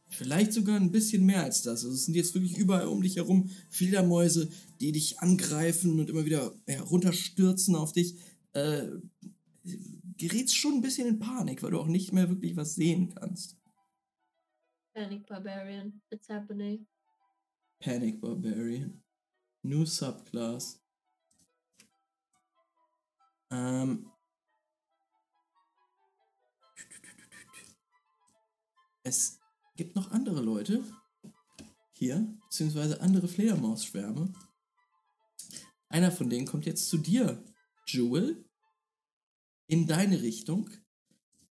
Vielleicht 0.09 0.51
sogar 0.51 0.75
ein 0.75 0.91
bisschen 0.91 1.25
mehr 1.25 1.43
als 1.43 1.61
das. 1.61 1.85
Also 1.85 1.95
es 1.95 2.05
sind 2.05 2.15
jetzt 2.15 2.33
wirklich 2.33 2.57
überall 2.57 2.87
um 2.87 3.01
dich 3.01 3.15
herum 3.15 3.49
Fledermäuse, 3.69 4.49
die 4.81 4.91
dich 4.91 5.19
angreifen 5.19 5.99
und 5.99 6.09
immer 6.09 6.25
wieder 6.25 6.53
ja, 6.67 6.81
runterstürzen 6.81 7.75
auf 7.75 7.93
dich. 7.93 8.17
Äh, 8.51 8.89
gerätst 10.17 10.57
schon 10.57 10.73
ein 10.75 10.81
bisschen 10.81 11.07
in 11.07 11.19
Panik, 11.19 11.63
weil 11.63 11.71
du 11.71 11.79
auch 11.79 11.87
nicht 11.87 12.11
mehr 12.11 12.27
wirklich 12.29 12.57
was 12.57 12.75
sehen 12.75 13.13
kannst. 13.15 13.57
Panic 14.93 15.25
Barbarian. 15.27 16.01
It's 16.09 16.27
happening. 16.27 16.85
Panic 17.79 18.19
Barbarian. 18.19 19.01
New 19.63 19.85
Subclass. 19.85 20.81
Ähm. 23.49 24.10
Es 29.03 29.39
gibt 29.75 29.95
noch 29.95 30.11
andere 30.11 30.41
Leute 30.41 30.83
hier, 31.93 32.27
beziehungsweise 32.43 33.01
andere 33.01 33.27
Fledermausschwärme. 33.27 34.33
Einer 35.89 36.11
von 36.11 36.29
denen 36.29 36.45
kommt 36.45 36.65
jetzt 36.65 36.89
zu 36.89 36.97
dir, 36.97 37.43
Jewel, 37.87 38.45
in 39.67 39.87
deine 39.87 40.21
Richtung. 40.21 40.69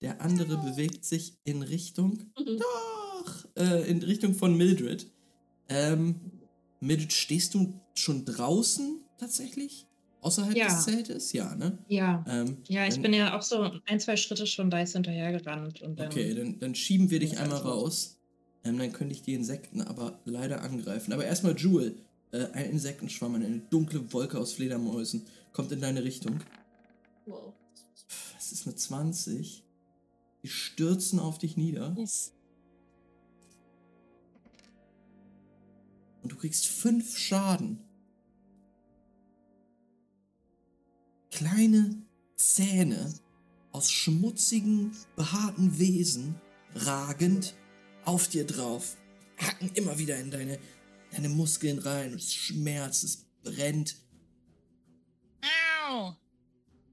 Der 0.00 0.20
andere 0.20 0.58
bewegt 0.58 1.04
sich 1.04 1.38
in 1.44 1.62
Richtung, 1.62 2.32
Mhm. 2.38 2.58
doch, 2.58 3.48
äh, 3.56 3.88
in 3.90 4.02
Richtung 4.02 4.34
von 4.34 4.56
Mildred. 4.56 5.10
Ähm, 5.68 6.20
Mildred, 6.80 7.12
stehst 7.12 7.54
du 7.54 7.80
schon 7.94 8.24
draußen 8.24 9.00
tatsächlich? 9.18 9.86
Außerhalb 10.26 10.56
Ja. 10.56 10.66
des 10.66 10.84
Zeltes? 10.84 11.32
Ja, 11.32 11.54
ne? 11.54 11.78
Ja. 11.86 12.24
Ähm, 12.28 12.56
Ja, 12.68 12.84
ich 12.86 12.94
dann- 12.94 13.02
bin 13.02 13.14
ja 13.14 13.38
auch 13.38 13.42
so 13.42 13.70
ein, 13.86 14.00
zwei 14.00 14.16
Schritte 14.16 14.46
schon 14.46 14.70
da 14.70 14.80
ist 14.80 14.92
hinterhergerannt 14.94 15.82
und 15.82 16.00
dann. 16.00 16.08
Okay, 16.08 16.34
dann, 16.34 16.58
dann 16.58 16.74
schieben 16.74 17.10
wir 17.10 17.20
dich 17.20 17.38
einmal 17.38 17.58
raus. 17.58 18.18
Ähm, 18.64 18.76
dann 18.78 18.92
könnte 18.92 19.14
ich 19.14 19.22
die 19.22 19.34
Insekten 19.34 19.82
aber 19.82 20.18
leider 20.24 20.62
angreifen. 20.62 21.12
Aber 21.12 21.24
erstmal 21.24 21.56
Jewel. 21.56 21.94
Äh, 22.32 22.46
ein 22.54 22.70
Insektenschwamm, 22.70 23.36
eine 23.36 23.60
dunkle 23.70 24.12
Wolke 24.12 24.36
aus 24.40 24.52
Fledermäusen, 24.54 25.24
kommt 25.52 25.70
in 25.70 25.80
deine 25.80 26.02
Richtung. 26.02 26.40
Wow. 27.26 27.52
Das 28.34 28.50
ist 28.50 28.66
eine 28.66 28.74
20. 28.74 29.62
Die 30.42 30.48
stürzen 30.48 31.20
auf 31.20 31.38
dich 31.38 31.56
nieder. 31.56 31.94
Uff. 31.96 32.32
Und 36.24 36.32
du 36.32 36.36
kriegst 36.36 36.66
fünf 36.66 37.16
Schaden. 37.16 37.78
Kleine 41.36 42.02
Zähne 42.36 43.12
aus 43.70 43.90
schmutzigen, 43.90 44.92
behaarten 45.16 45.78
Wesen 45.78 46.34
ragend 46.74 47.54
auf 48.06 48.26
dir 48.26 48.46
drauf. 48.46 48.96
Hacken 49.36 49.70
immer 49.74 49.98
wieder 49.98 50.18
in 50.18 50.30
deine, 50.30 50.58
deine 51.10 51.28
Muskeln 51.28 51.78
rein. 51.78 52.14
Es 52.14 52.32
schmerzt, 52.32 53.04
es 53.04 53.26
brennt. 53.42 53.96
Au! 55.90 56.16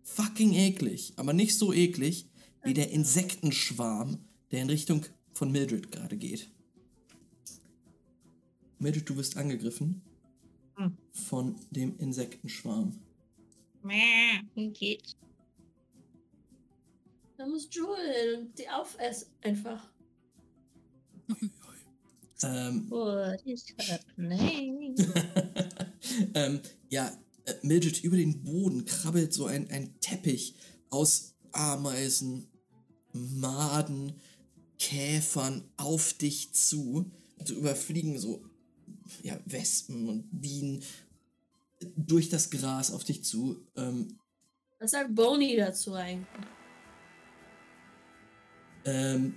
Fucking 0.04 0.52
eklig. 0.56 1.14
Aber 1.16 1.32
nicht 1.32 1.58
so 1.58 1.72
eklig 1.72 2.30
wie 2.66 2.74
der 2.74 2.92
Insektenschwarm, 2.92 4.20
der 4.52 4.64
in 4.64 4.70
Richtung 4.70 5.06
von 5.32 5.54
Mildred 5.54 5.90
gerade 5.90 6.18
geht. 6.18 6.52
Mildred, 8.78 9.08
du 9.08 9.16
wirst 9.16 9.38
angegriffen 9.38 10.02
Hm. 10.76 10.98
von 11.14 11.56
dem 11.72 11.98
Insektenschwarm. 11.98 13.00
Mäh, 13.84 14.42
wie 14.56 14.70
geht's? 14.72 15.16
Da 17.38 17.46
muss 17.46 17.68
Jewel 17.72 18.40
und 18.40 18.58
die 18.58 18.70
aufessen 18.70 19.28
einfach. 19.42 19.90
Ähm, 22.46 22.90
What 22.90 23.42
is 23.46 23.66
happening? 23.88 24.96
ähm, 26.34 26.60
ja, 26.90 27.18
äh, 27.46 27.54
Mildred, 27.62 28.04
über 28.04 28.18
den 28.18 28.44
Boden 28.44 28.84
krabbelt 28.84 29.34
so 29.34 29.46
ein, 29.46 29.70
ein 29.70 29.98
Teppich 30.02 30.56
aus 30.90 31.36
Ameisen, 31.54 32.50
Maden, 33.14 34.20
Käfern 34.78 35.64
auf 35.78 36.14
dich 36.14 36.52
zu. 36.54 37.10
So 37.46 37.54
überfliegen 37.54 38.20
so 38.20 38.44
ja, 39.22 39.40
Wespen 39.46 40.10
und 40.10 40.28
Bienen 40.32 40.84
durch 41.96 42.30
das 42.30 42.50
Gras 42.50 42.92
auf 42.92 43.04
dich 43.04 43.24
zu. 43.24 43.66
Ähm, 43.76 44.18
Was 44.80 44.92
sagt 44.92 45.14
Boney 45.16 45.56
dazu 45.56 45.94
eigentlich? 45.94 46.28
ähm, 48.86 49.34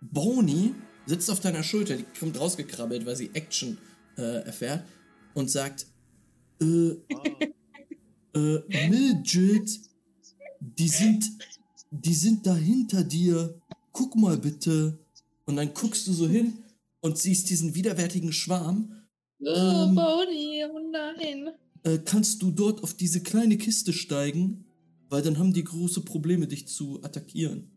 Boney 0.00 0.74
sitzt 1.06 1.30
auf 1.30 1.40
deiner 1.40 1.62
Schulter, 1.62 1.96
die 1.96 2.04
kommt 2.18 2.38
rausgekrabbelt, 2.38 3.04
weil 3.06 3.16
sie 3.16 3.30
Action 3.34 3.78
äh, 4.16 4.44
erfährt 4.44 4.84
und 5.34 5.50
sagt, 5.50 5.86
äh, 6.60 6.64
äh, 8.34 8.88
Mildred, 8.88 9.70
die 10.60 10.88
sind, 10.88 11.24
die 11.90 12.14
sind 12.14 12.46
da 12.46 12.54
hinter 12.54 13.02
dir. 13.04 13.60
Guck 13.92 14.14
mal 14.16 14.38
bitte. 14.38 14.98
Und 15.46 15.56
dann 15.56 15.74
guckst 15.74 16.06
du 16.06 16.12
so 16.12 16.28
hin 16.28 16.58
und 17.00 17.18
siehst 17.18 17.50
diesen 17.50 17.74
widerwärtigen 17.74 18.32
Schwarm. 18.32 18.99
Oh, 19.42 19.46
Ähm. 19.48 19.94
Bonnie, 19.94 20.64
oh 20.72 20.78
nein. 20.90 21.50
Äh, 21.82 21.98
kannst 22.04 22.42
du 22.42 22.50
dort 22.50 22.82
auf 22.82 22.94
diese 22.94 23.22
kleine 23.22 23.56
Kiste 23.56 23.92
steigen? 23.92 24.64
Weil 25.08 25.22
dann 25.22 25.38
haben 25.38 25.52
die 25.52 25.64
große 25.64 26.02
Probleme, 26.02 26.46
dich 26.46 26.68
zu 26.68 27.02
attackieren. 27.02 27.70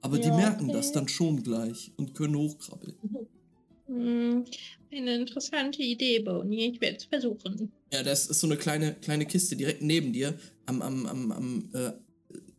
Aber 0.00 0.18
die 0.18 0.28
Ja, 0.28 0.36
merken 0.36 0.64
okay. 0.64 0.72
das 0.72 0.92
dann 0.92 1.06
schon 1.08 1.42
gleich 1.42 1.92
und 1.96 2.14
können 2.14 2.36
hochkrabbeln. 2.36 2.94
Hm, 3.88 4.44
eine 4.92 5.14
interessante 5.14 5.82
Idee, 5.82 6.18
Bonnie. 6.18 6.72
Ich 6.72 6.80
werde 6.82 6.98
es 6.98 7.04
versuchen. 7.04 7.72
Ja, 7.90 8.02
das 8.02 8.26
ist 8.26 8.38
so 8.40 8.46
eine 8.46 8.58
kleine, 8.58 8.92
kleine 8.92 9.24
Kiste 9.24 9.56
direkt 9.56 9.80
neben 9.80 10.12
dir, 10.12 10.38
am, 10.66 10.82
am, 10.82 11.06
am, 11.06 11.32
am 11.32 11.70
äh, 11.72 11.92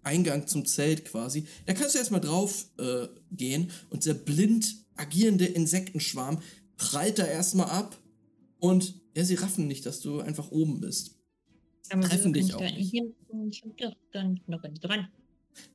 Eingang 0.02 0.48
zum 0.48 0.66
Zelt 0.66 1.06
quasi. 1.06 1.46
Da 1.68 1.74
kannst 1.74 1.94
du 1.94 2.00
erstmal 2.00 2.20
drauf 2.22 2.66
äh, 2.80 3.08
gehen 3.32 3.70
und 3.92 4.08
der 4.08 4.16
blind 4.16 4.76
agierende 4.96 5.46
Insektenschwarm 5.46 6.42
prallt 6.80 7.20
da 7.20 7.26
erstmal 7.28 7.70
ab 7.70 7.96
und 8.60 8.96
ja, 9.16 9.24
sie 9.24 9.36
raffen 9.36 9.68
nicht, 9.68 9.86
dass 9.86 10.00
du 10.02 10.20
einfach 10.22 10.50
oben 10.50 10.80
bist. 10.80 11.16
Aber 11.92 12.02
Treffen 12.02 12.34
dich 12.34 12.54
auch 12.56 12.62
nicht. 12.62 12.94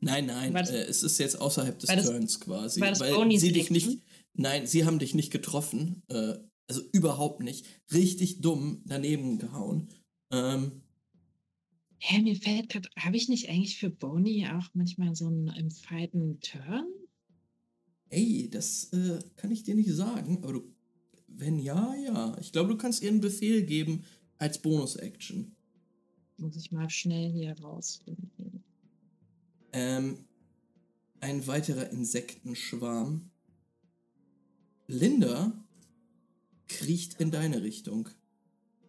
Nein, 0.00 0.26
nein, 0.26 0.52
das- 0.55 0.70
äh, 0.70 0.82
es 0.84 1.02
ist 1.02 1.18
jetzt 1.18 1.40
außerhalb 1.40 1.78
des 1.78 1.88
das- 1.90 2.07
Turns 2.07 2.40
quasi. 2.40 2.80
weil 2.80 3.14
Bonnies 3.14 3.40
sie 3.40 3.52
dich 3.52 3.70
nicht. 3.70 4.00
Nein, 4.34 4.66
sie 4.66 4.84
haben 4.84 4.98
dich 4.98 5.14
nicht 5.14 5.30
getroffen. 5.30 6.02
Äh, 6.09 6.34
also 6.66 6.82
überhaupt 6.92 7.40
nicht. 7.42 7.66
Richtig 7.92 8.40
dumm 8.40 8.82
daneben 8.86 9.38
gehauen. 9.38 9.88
Ähm, 10.32 10.80
Hä, 11.98 12.20
mir 12.22 12.36
fällt 12.36 12.68
gerade, 12.70 12.88
habe 12.98 13.16
ich 13.16 13.28
nicht 13.28 13.48
eigentlich 13.48 13.78
für 13.78 13.90
Bonnie 13.90 14.46
auch 14.48 14.68
manchmal 14.74 15.14
so 15.14 15.26
einen 15.26 15.48
im 15.48 15.70
Fighten 15.70 16.40
Turn? 16.40 16.86
ey, 18.11 18.48
das 18.50 18.92
äh, 18.92 19.18
kann 19.36 19.50
ich 19.50 19.64
dir 19.64 19.74
nicht 19.74 19.90
sagen, 19.90 20.38
aber 20.42 20.52
du. 20.55 20.74
Wenn 21.37 21.59
ja, 21.59 21.95
ja. 21.95 22.37
Ich 22.41 22.53
glaube, 22.53 22.70
du 22.70 22.76
kannst 22.76 23.03
ihr 23.03 23.11
einen 23.11 23.20
Befehl 23.20 23.64
geben 23.64 24.05
als 24.39 24.61
Bonus-Action. 24.61 25.55
Muss 26.37 26.57
ich 26.57 26.72
mal 26.72 26.91
schnell 26.91 27.30
hier 27.30 27.59
rausfinden. 27.61 28.64
Ähm, 29.72 30.24
ein 31.20 31.47
weiterer 31.47 31.91
Insektenschwarm. 31.91 33.30
Linda 34.87 35.53
kriecht 36.68 37.20
in 37.20 37.30
deine 37.30 37.62
Richtung. 37.62 38.09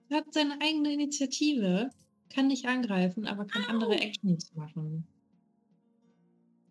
Er 0.09 0.17
hat 0.17 0.33
seine 0.33 0.59
eigene 0.61 0.93
Initiative, 0.93 1.89
kann 2.29 2.47
nicht 2.47 2.65
angreifen, 2.65 3.25
aber 3.25 3.45
kann 3.45 3.63
andere 3.65 3.99
Actions 3.99 4.53
machen. 4.53 5.07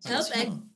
Help 0.03 0.25
klar. 0.25 0.69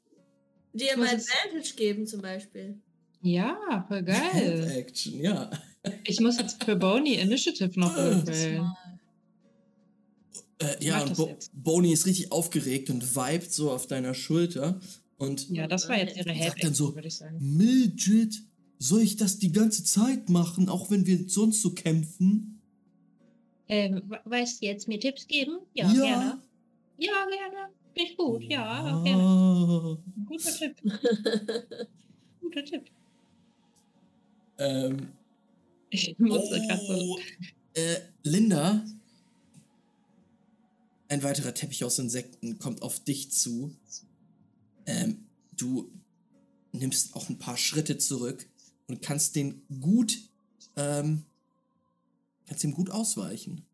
Dir 0.73 0.97
mal 0.97 1.07
Advantage 1.07 1.75
geben 1.75 2.05
zum 2.05 2.21
Beispiel. 2.21 2.81
Ja, 3.21 3.85
voll 3.87 4.03
geil. 4.03 4.71
Action, 4.77 5.19
ja. 5.21 5.49
Ich 6.05 6.19
muss 6.19 6.37
jetzt 6.37 6.63
für 6.63 6.75
Bonnie 6.75 7.15
Initiative 7.15 7.79
noch 7.79 7.95
Ah, 7.95 8.25
würfeln. 8.25 8.71
Äh, 10.61 10.83
ja, 10.85 11.01
und 11.03 11.15
Bo 11.15 11.27
jetzt. 11.27 11.51
Bonnie 11.53 11.93
ist 11.93 12.05
richtig 12.05 12.31
aufgeregt 12.31 12.89
und 12.89 13.15
vibet 13.15 13.51
so 13.53 13.71
auf 13.71 13.87
deiner 13.87 14.13
Schulter. 14.13 14.79
Und 15.17 15.49
Ja, 15.49 15.67
das 15.67 15.87
war 15.89 15.97
jetzt 15.97 16.17
ihre 16.17 16.29
Sag 16.29 16.35
Help 16.37 16.55
dann 16.59 16.73
so, 16.73 16.85
Action, 16.85 16.95
würde 16.95 17.07
ich 17.07 17.15
sagen. 17.15 17.37
Mildred, 17.57 18.35
soll 18.77 19.01
ich 19.01 19.15
das 19.17 19.39
die 19.39 19.51
ganze 19.51 19.83
Zeit 19.83 20.29
machen, 20.29 20.69
auch 20.69 20.89
wenn 20.91 21.05
wir 21.05 21.27
sonst 21.29 21.61
so 21.61 21.73
kämpfen? 21.73 22.61
Ähm, 23.67 24.01
we- 24.07 24.19
weißt 24.25 24.61
du 24.61 24.65
jetzt 24.65 24.87
mir 24.87 24.99
Tipps 24.99 25.27
geben? 25.27 25.59
Ja, 25.73 25.91
Ja. 25.91 26.03
gerne. 26.05 26.41
Ja, 26.97 27.11
gerne. 27.25 27.69
Finde 27.93 28.11
ich 28.11 28.17
gut. 28.17 28.43
Ja, 28.43 29.01
gerne. 29.03 29.23
Ah. 29.23 29.97
Guter 30.25 30.51
Tipp. 30.51 30.75
Guter 32.41 32.65
Tipp. 32.65 32.83
Ähm, 34.59 35.09
Ich 35.89 36.17
musste 36.19 36.61
gerade 36.61 36.85
so. 36.85 36.93
oh, 36.93 37.19
äh, 37.73 37.99
Linda, 38.23 38.85
ein 41.07 41.23
weiterer 41.23 41.53
Teppich 41.53 41.83
aus 41.83 41.97
Insekten 41.97 42.59
kommt 42.59 42.81
auf 42.81 43.03
dich 43.03 43.31
zu. 43.31 43.75
Ähm, 44.85 45.25
du 45.57 45.91
nimmst 46.71 47.15
auch 47.15 47.29
ein 47.29 47.39
paar 47.39 47.57
Schritte 47.57 47.97
zurück 47.97 48.45
und 48.87 49.01
kannst 49.01 49.35
den 49.35 49.61
gut, 49.81 50.17
ähm, 50.75 51.25
kannst 52.47 52.63
ihm 52.63 52.73
gut 52.73 52.91
ausweichen. 52.91 53.65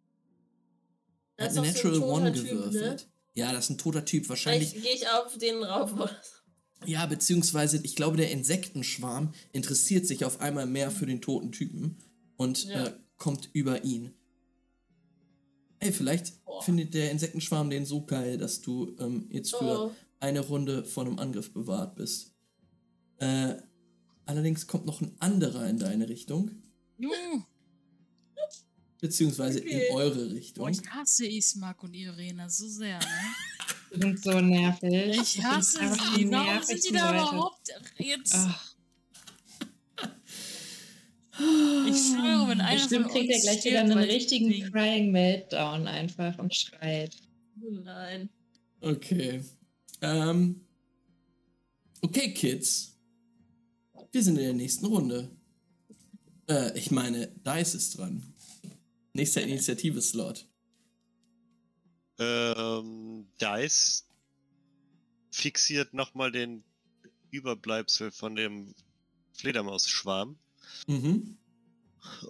Das 1.37 1.57
hat 1.57 1.65
ist 1.65 1.83
doch 1.83 1.91
so 1.91 1.91
ein 1.91 1.93
Natural 1.93 2.09
One 2.09 2.33
toter 2.33 2.47
Typ, 2.47 2.53
ne? 2.53 2.67
gewürfelt. 2.69 3.07
Ja, 3.33 3.51
das 3.51 3.65
ist 3.65 3.69
ein 3.71 3.77
toter 3.77 4.05
Typ. 4.05 4.29
Wahrscheinlich 4.29 4.69
Vielleicht 4.69 4.85
gehe 4.85 4.95
ich 4.95 5.09
auf 5.09 5.37
den 5.37 5.61
rauf. 5.61 6.09
Ja, 6.87 7.05
beziehungsweise 7.05 7.79
ich 7.83 7.95
glaube, 7.95 8.17
der 8.17 8.31
Insektenschwarm 8.31 9.33
interessiert 9.53 10.05
sich 10.07 10.25
auf 10.25 10.41
einmal 10.41 10.65
mehr 10.65 10.91
für 10.91 11.05
den 11.05 11.21
toten 11.21 11.51
Typen 11.51 11.97
und 12.37 12.65
Ja. 12.65 12.87
äh, 12.87 12.93
kommt 13.17 13.49
über 13.53 13.83
ihn. 13.83 14.13
Ey, 15.79 15.91
vielleicht 15.91 16.43
Boah. 16.45 16.61
findet 16.63 16.93
der 16.93 17.11
Insektenschwarm 17.11 17.69
den 17.69 17.85
so 17.85 18.05
geil, 18.05 18.37
dass 18.37 18.61
du 18.61 18.95
ähm, 18.99 19.27
jetzt 19.31 19.55
für 19.55 19.79
Oh. 19.87 19.91
eine 20.19 20.39
Runde 20.39 20.83
vor 20.85 21.05
einem 21.05 21.19
Angriff 21.19 21.53
bewahrt 21.53 21.95
bist. 21.95 22.33
Äh, 23.17 23.55
allerdings 24.25 24.67
kommt 24.67 24.85
noch 24.85 25.01
ein 25.01 25.15
anderer 25.19 25.67
in 25.69 25.77
deine 25.77 26.09
Richtung, 26.09 26.51
Juh. 26.97 27.11
beziehungsweise 28.99 29.59
Okay. 29.59 29.87
in 29.89 29.95
eure 29.95 30.31
Richtung. 30.31 30.69
ich 30.69 30.81
hasse 30.89 31.25
Ismark 31.27 31.83
und 31.83 31.93
Irena 31.93 32.49
so 32.49 32.67
sehr, 32.67 32.97
ne? 32.99 33.05
Die 33.95 34.01
sind 34.01 34.23
so 34.23 34.39
nervig. 34.41 34.93
Ich 35.21 35.43
hasse 35.43 35.79
sie. 36.15 36.29
Warum 36.31 36.63
sind 36.63 36.83
die 36.87 36.91
da 36.93 37.11
Leute. 37.11 37.35
überhaupt 37.35 37.69
jetzt? 37.97 38.33
Ach, 38.35 38.75
Ich 41.87 41.97
schwöre, 41.97 42.47
wenn 42.47 42.61
einer 42.61 42.79
bestimmt 42.79 43.05
von 43.07 43.13
kriegt 43.13 43.29
er 43.31 43.39
gleich 43.41 43.65
wieder 43.65 43.81
einen 43.81 43.97
richtigen 43.97 44.49
wegen- 44.49 44.71
Crying 44.71 45.11
Meltdown 45.11 45.87
einfach 45.87 46.37
und 46.39 46.55
schreit. 46.55 47.15
Oh 47.61 47.71
Nein. 47.71 48.29
Okay. 48.81 49.43
Ähm. 50.01 50.61
Okay, 52.01 52.33
Kids. 52.33 52.97
Wir 54.11 54.23
sind 54.23 54.37
in 54.37 54.43
der 54.43 54.53
nächsten 54.53 54.85
Runde. 54.85 55.29
Äh, 56.47 56.77
ich 56.77 56.91
meine, 56.91 57.27
Dice 57.45 57.75
ist 57.75 57.97
dran. 57.97 58.23
Nächster 59.13 59.41
Initiative-Slot. 59.41 60.45
Ähm, 62.17 63.27
Dice 63.41 64.05
fixiert 65.31 65.93
nochmal 65.93 66.31
den 66.31 66.63
Überbleibsel 67.31 68.11
von 68.11 68.35
dem 68.35 68.73
Fledermausschwarm 69.33 70.37
Mhm. 70.87 71.37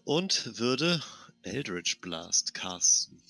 und 0.03 0.57
würde 0.57 1.01
Eldritch 1.43 1.99
Blast 2.01 2.53
casten. 2.53 3.21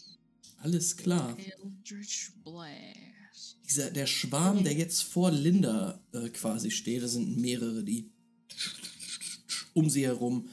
Alles 0.59 0.95
klar. 0.95 1.37
Eldritch 1.37 2.31
Blast. 2.43 3.57
Dieser, 3.65 3.91
der 3.91 4.07
Schwarm, 4.07 4.63
der 4.63 4.73
jetzt 4.73 5.03
vor 5.03 5.31
Linda 5.31 5.99
äh, 6.13 6.29
quasi 6.29 6.71
steht, 6.71 7.03
da 7.03 7.07
sind 7.07 7.37
mehrere, 7.37 7.83
die 7.83 8.09
um 9.73 9.89
sie 9.89 10.05
herum 10.05 10.47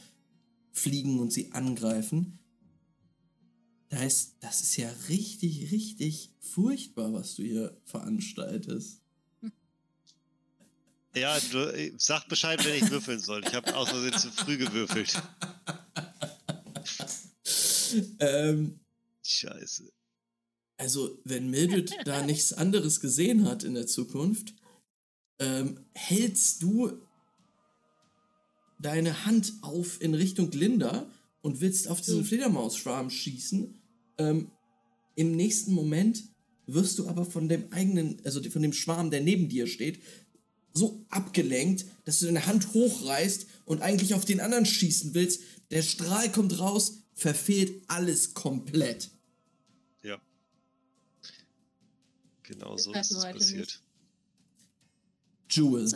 fliegen 0.73 1.21
und 1.21 1.33
sie 1.33 1.53
angreifen. 1.53 2.39
Da 3.93 4.03
ist, 4.05 4.37
das 4.41 4.63
ist 4.63 4.79
ja 4.79 4.91
richtig, 5.11 5.71
richtig 5.71 6.31
furchtbar, 6.41 7.13
was 7.13 7.35
du 7.35 7.43
hier 7.43 7.79
veranstaltest. 7.85 9.03
Ja, 11.15 11.39
du, 11.51 11.59
äh, 11.75 11.93
sag 11.99 12.27
Bescheid, 12.27 12.65
wenn 12.65 12.83
ich 12.83 12.91
würfeln 12.91 13.21
soll. 13.21 13.45
Ich 13.45 13.53
habe 13.53 13.77
aus 13.77 13.91
Versehen 13.91 14.19
zu 14.19 14.31
früh 14.31 14.57
gewürfelt. 14.57 15.23
Ähm, 18.21 18.81
Scheiße. 19.23 19.93
Also, 20.79 21.21
wenn 21.25 21.51
Mildred 21.51 21.95
da 22.07 22.25
nichts 22.25 22.55
anderes 22.55 23.01
gesehen 23.01 23.45
hat 23.45 23.65
in 23.65 23.75
der 23.75 23.87
Zukunft, 23.87 24.55
ähm, 25.39 25.85
hältst 25.93 26.63
du 26.63 26.99
deine 28.81 29.27
Hand 29.27 29.53
auf 29.61 30.01
in 30.01 30.15
Richtung 30.15 30.51
Linda 30.53 31.07
und 31.43 31.61
willst 31.61 31.87
auf 31.89 32.01
diesen 32.01 32.21
Hm. 32.21 32.25
Fledermausschwarm 32.25 33.11
schießen. 33.11 33.82
Ähm, 34.23 34.51
Im 35.15 35.37
nächsten 35.37 35.73
Moment 35.73 36.25
wirst 36.67 36.99
du 36.99 37.09
aber 37.09 37.25
von 37.25 37.49
dem 37.49 37.73
eigenen, 37.73 38.21
also 38.25 38.43
von 38.51 38.63
dem 38.63 38.73
Schwarm, 38.73 39.11
der 39.11 39.21
neben 39.21 39.49
dir 39.49 39.67
steht, 39.67 40.01
so 40.73 41.05
abgelenkt, 41.11 41.85
dass 42.05 42.21
du 42.21 42.27
deine 42.27 42.47
Hand 42.47 42.73
hochreißt 42.73 43.47
und 43.67 43.83
eigentlich 43.83 44.15
auf 44.15 44.25
den 44.25 44.41
anderen 44.41 44.65
schießen 44.65 45.15
willst. 45.15 45.43
Der 45.71 45.83
Strahl 45.83 46.31
kommt 46.33 46.59
raus, 46.59 47.03
verfehlt 47.15 47.83
alles 47.89 48.33
komplett. 48.33 49.11
Ja. 50.03 50.21
Genau 52.43 52.77
so 52.77 52.93
Das 52.93 53.11
ist 53.11 53.19
es 53.19 53.25
passiert. 53.25 53.83
Jewel. 55.51 55.87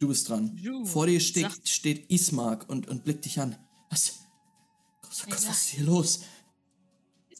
Du 0.00 0.08
bist 0.08 0.28
dran. 0.28 0.56
Jewel, 0.56 0.84
Vor 0.84 1.06
dir 1.06 1.20
steht, 1.20 1.68
steht 1.68 2.10
Ismark 2.10 2.68
und, 2.68 2.88
und 2.88 3.04
blickt 3.04 3.24
dich 3.24 3.38
an. 3.38 3.56
Was? 3.90 4.14
Gott, 5.02 5.30
was 5.30 5.44
ist 5.44 5.68
hier 5.68 5.84
los? 5.84 6.20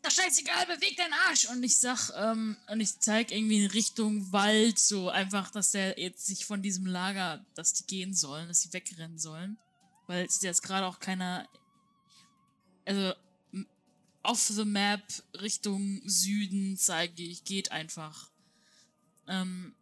Ist 0.05 0.19
doch 0.19 0.25
scheißegal, 0.25 0.67
beweg 0.67 0.97
deinen 0.97 1.13
Arsch! 1.29 1.49
Und 1.49 1.63
ich 1.63 1.77
sag, 1.77 2.11
ähm, 2.17 2.57
und 2.69 2.81
ich 2.81 2.99
zeig 2.99 3.31
irgendwie 3.31 3.65
in 3.65 3.71
Richtung 3.71 4.33
Wald, 4.33 4.79
so 4.79 5.09
einfach, 5.09 5.51
dass 5.51 5.71
der 5.71 5.97
jetzt 5.99 6.27
sich 6.27 6.45
von 6.45 6.61
diesem 6.61 6.87
Lager, 6.87 7.45
dass 7.55 7.75
die 7.75 7.87
gehen 7.87 8.13
sollen, 8.13 8.49
dass 8.49 8.63
sie 8.63 8.73
wegrennen 8.73 9.19
sollen. 9.19 9.59
Weil 10.09 10.25
es 10.25 10.37
ist 10.37 10.43
jetzt 10.43 10.63
gerade 10.63 10.87
auch 10.87 10.99
keiner. 10.99 11.49
Also, 12.85 13.15
off 14.25 14.41
the 14.41 14.65
map 14.65 15.05
Richtung 15.41 16.03
Süden 16.05 16.77
zeige 16.77 17.23
ich, 17.23 17.45
geht 17.45 17.71
einfach. 17.71 18.29
Ähm, 19.29 19.73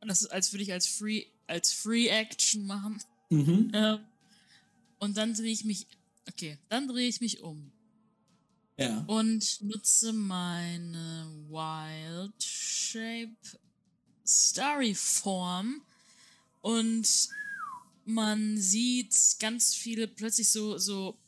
und 0.00 0.08
das 0.08 0.22
ist, 0.22 0.28
als 0.32 0.50
würde 0.52 0.62
ich 0.62 0.72
als 0.72 0.86
Free, 0.86 1.26
als 1.46 1.74
Free 1.74 2.08
Action 2.08 2.66
machen. 2.66 3.02
Mhm. 3.28 3.70
Ähm, 3.74 4.00
und 4.98 5.18
dann 5.18 5.34
drehe 5.34 5.52
ich 5.52 5.64
mich. 5.64 5.86
Okay, 6.26 6.56
dann 6.70 6.88
drehe 6.88 7.08
ich 7.08 7.20
mich 7.20 7.42
um 7.42 7.71
Ja. 8.78 9.04
und 9.06 9.60
nutze 9.62 10.12
meine 10.12 11.30
Wild 11.48 12.42
Shape 12.42 13.36
Starry 14.26 14.94
Form 14.94 15.82
und 16.62 17.06
man 18.04 18.58
sieht 18.58 19.14
ganz 19.40 19.74
viele 19.74 20.08
plötzlich 20.08 20.50
so 20.50 20.78
so 20.78 21.18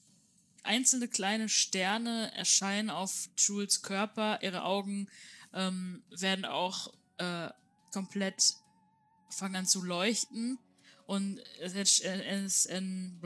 einzelne 0.63 1.07
kleine 1.09 1.49
Sterne 1.49 2.33
erscheinen 2.35 2.89
auf 2.91 3.29
Jules 3.37 3.83
Körper. 3.83 4.43
Ihre 4.43 4.65
Augen 4.65 5.09
ähm, 5.53 6.03
werden 6.11 6.47
auch 6.47 6.93
äh, 7.19 7.51
komplett 7.93 8.55
fangen 9.31 9.57
an 9.57 9.67
zu 9.67 9.83
leuchten 9.83 10.59
und 11.07 11.39
es, 11.61 12.01
äh, 12.01 12.23
es 12.45 12.67
en- 12.67 13.21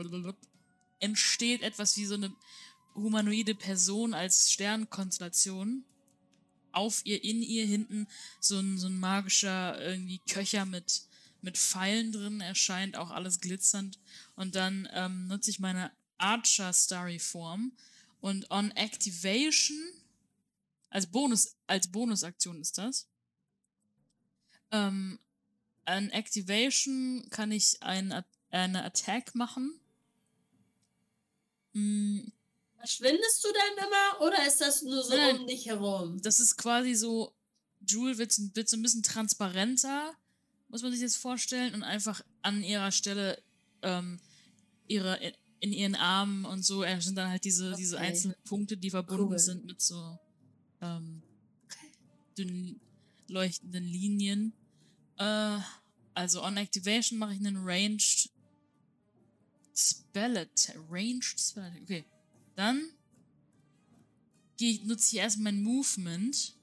entsteht 0.99 1.61
etwas 1.61 1.95
wie 1.97 2.05
so 2.05 2.15
eine 2.15 2.33
humanoide 2.95 3.55
Person 3.55 4.13
als 4.13 4.51
Sternkonstellation. 4.51 5.83
Auf 6.71 7.01
ihr, 7.03 7.23
in 7.23 7.41
ihr 7.41 7.65
hinten 7.65 8.07
so 8.39 8.59
ein, 8.59 8.77
so 8.77 8.87
ein 8.87 8.99
magischer 8.99 9.81
irgendwie 9.81 10.19
Köcher 10.29 10.65
mit, 10.65 11.01
mit 11.41 11.57
Pfeilen 11.57 12.11
drin 12.11 12.41
erscheint, 12.41 12.95
auch 12.95 13.09
alles 13.09 13.39
glitzernd. 13.39 13.99
Und 14.35 14.55
dann 14.55 14.87
ähm, 14.93 15.27
nutze 15.27 15.49
ich 15.49 15.59
meine 15.59 15.91
Archer 16.19 16.71
Starry 16.73 17.17
Form 17.17 17.71
und 18.21 18.51
on 18.51 18.71
Activation, 18.71 19.77
als 20.89 21.07
Bonus, 21.07 21.55
als 21.67 21.91
Bonusaktion 21.91 22.61
ist 22.61 22.77
das. 22.77 23.07
Ähm, 24.71 25.19
an 25.85 26.09
Activation 26.09 27.27
kann 27.29 27.51
ich 27.51 27.81
ein, 27.81 28.23
eine 28.51 28.83
Attack 28.83 29.33
machen. 29.33 29.79
Mm, 31.73 32.27
Verschwindest 32.79 33.43
du 33.43 33.49
dann 33.53 33.87
immer 33.87 34.25
oder 34.27 34.47
ist 34.47 34.61
das 34.61 34.81
nur 34.81 35.03
so 35.03 35.15
Nein. 35.15 35.39
um 35.41 35.47
dich 35.47 35.65
herum? 35.65 36.21
das 36.21 36.39
ist 36.39 36.55
quasi 36.57 36.95
so, 36.95 37.33
Jewel 37.85 38.17
wird, 38.17 38.31
so- 38.31 38.49
wird 38.55 38.69
so 38.69 38.77
ein 38.77 38.81
bisschen 38.81 39.03
transparenter, 39.03 40.13
muss 40.69 40.81
man 40.81 40.91
sich 40.91 41.01
das 41.01 41.15
vorstellen, 41.17 41.73
und 41.73 41.83
einfach 41.83 42.21
an 42.41 42.63
ihrer 42.63 42.91
Stelle 42.91 43.41
ähm, 43.81 44.19
ihre, 44.87 45.19
in 45.59 45.73
ihren 45.73 45.95
Armen 45.95 46.45
und 46.45 46.63
so 46.63 46.83
äh, 46.83 47.01
sind 47.01 47.15
dann 47.15 47.29
halt 47.29 47.43
diese, 47.43 47.73
diese 47.75 47.97
Okay. 47.97 48.07
einzelnen 48.07 48.35
Punkte, 48.45 48.77
die 48.77 48.89
verbunden 48.89 49.31
Cool. 49.33 49.39
sind 49.39 49.65
mit 49.65 49.81
so 49.81 50.17
ähm, 50.81 51.21
dünnen, 52.37 52.79
leuchtenden 53.27 53.83
Linien. 53.85 54.53
Äh, 55.17 55.57
also 56.13 56.43
on 56.43 56.55
Activation 56.57 57.19
mache 57.19 57.33
ich 57.33 57.39
einen 57.39 57.57
Ranged 57.57 58.29
Spell. 59.75 60.47
Ranged 60.89 61.39
Spell. 61.39 61.71
Okay. 61.83 62.05
Dann 62.59 62.91
nutze 64.83 65.15
ich 65.15 65.21
erst 65.21 65.39
mein 65.39 65.63
Movement. 65.63 66.57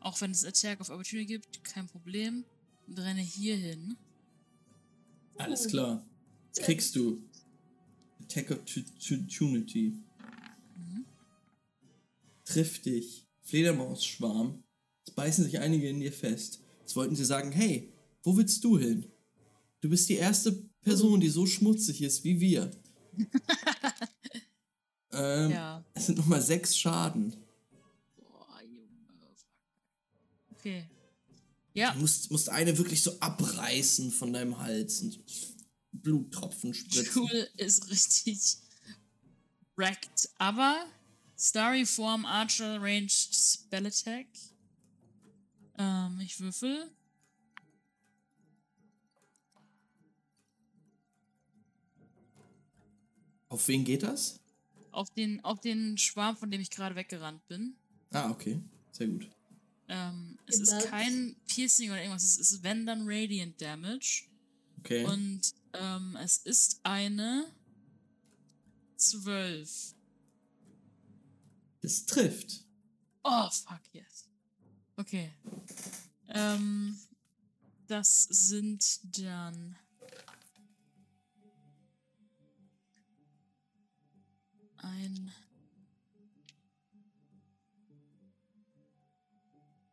Auch 0.00 0.20
wenn 0.20 0.32
es 0.32 0.44
Attack 0.44 0.82
of 0.82 0.90
Opportunity 0.90 1.24
gibt, 1.24 1.64
kein 1.64 1.86
Problem. 1.86 2.44
Und 2.86 2.98
renne 2.98 3.22
hier 3.22 3.56
hin. 3.56 3.96
Alles 5.38 5.66
klar. 5.66 6.06
Jetzt 6.48 6.60
kriegst 6.60 6.94
du 6.94 7.26
Attack 8.20 8.50
Opportunity. 8.50 9.94
Mhm. 10.76 11.06
Trifft 12.44 12.84
dich. 12.84 13.26
Fledermausschwarm. 13.40 14.62
Es 15.06 15.14
beißen 15.14 15.44
sich 15.44 15.58
einige 15.58 15.88
in 15.88 16.00
dir 16.00 16.12
fest. 16.12 16.62
Jetzt 16.80 16.96
wollten 16.96 17.16
sie 17.16 17.24
sagen, 17.24 17.50
hey, 17.50 17.94
wo 18.22 18.36
willst 18.36 18.62
du 18.62 18.78
hin? 18.78 19.10
Du 19.80 19.88
bist 19.88 20.10
die 20.10 20.16
erste 20.16 20.52
Person, 20.82 21.18
die 21.18 21.30
so 21.30 21.46
schmutzig 21.46 22.02
ist 22.02 22.24
wie 22.24 22.40
wir. 22.40 22.70
Ähm, 25.20 25.50
Ja. 25.50 25.84
Es 25.94 26.06
sind 26.06 26.18
nochmal 26.18 26.40
sechs 26.42 26.76
Schaden. 26.76 27.36
Boah, 28.16 28.60
Junge. 28.62 28.86
Okay. 30.52 30.84
Ja, 31.72 31.92
Du 31.92 32.00
musst, 32.00 32.30
musst 32.30 32.48
eine 32.48 32.76
wirklich 32.78 33.02
so 33.02 33.18
abreißen 33.20 34.10
von 34.10 34.32
deinem 34.32 34.58
Hals 34.58 35.00
und 35.02 35.20
Bluttropfen 35.92 36.74
spritzen. 36.74 37.12
Cool 37.14 37.48
ist 37.56 37.88
richtig 37.90 38.58
wrecked. 39.76 40.28
Aber 40.38 40.84
Starry 41.38 41.86
Form 41.86 42.24
Archer 42.26 42.80
Ranged 42.82 43.10
Spell 43.10 43.86
Attack. 43.86 44.26
Ähm, 45.78 46.20
ich 46.20 46.38
würfel. 46.40 46.90
Auf 53.48 53.66
wen 53.68 53.84
geht 53.84 54.02
das? 54.02 54.39
Auf 54.92 55.10
den, 55.10 55.44
auf 55.44 55.60
den 55.60 55.98
Schwarm, 55.98 56.36
von 56.36 56.50
dem 56.50 56.60
ich 56.60 56.70
gerade 56.70 56.96
weggerannt 56.96 57.46
bin. 57.48 57.74
Ah, 58.12 58.30
okay. 58.30 58.60
Sehr 58.92 59.08
gut. 59.08 59.28
Ähm, 59.88 60.38
es 60.46 60.60
ist 60.60 60.86
kein 60.86 61.36
Piercing 61.46 61.90
oder 61.90 62.00
irgendwas. 62.00 62.24
Es 62.24 62.38
ist 62.38 62.62
wenn 62.62 62.86
dann 62.86 63.02
Radiant 63.04 63.60
Damage. 63.60 64.24
Okay. 64.78 65.04
Und 65.04 65.42
ähm, 65.74 66.16
es 66.22 66.38
ist 66.38 66.80
eine 66.84 67.46
12. 68.96 69.94
Das 71.80 72.06
trifft. 72.06 72.64
Oh, 73.24 73.48
fuck, 73.50 73.80
yes. 73.92 74.28
Okay. 74.96 75.32
Ähm, 76.28 76.98
das 77.86 78.24
sind 78.24 79.00
dann. 79.18 79.76
Ein. 84.82 85.32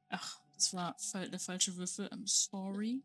Ach, 0.10 0.40
das 0.54 0.74
war 0.74 0.96
der 1.14 1.40
falsche 1.40 1.76
Würfel. 1.76 2.08
I'm 2.08 2.28
sorry. 2.28 3.04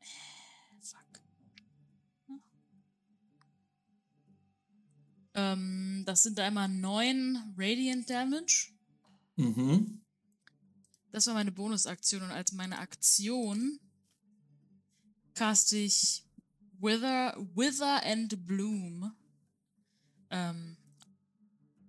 Äh, 0.00 0.80
Fuck. 0.80 1.22
Ähm, 5.34 6.04
das 6.06 6.22
sind 6.22 6.40
einmal 6.40 6.68
neun 6.68 7.54
Radiant 7.58 8.08
Damage. 8.08 8.72
Mhm. 9.36 10.00
Das 11.12 11.26
war 11.26 11.34
meine 11.34 11.52
Bonusaktion 11.52 12.22
und 12.22 12.30
als 12.30 12.52
meine 12.52 12.78
Aktion 12.78 13.78
caste 15.34 15.76
ich 15.76 16.23
Wither, 16.80 17.36
Wither 17.54 18.02
and 18.04 18.46
Bloom. 18.46 19.14
Ähm, 20.30 20.76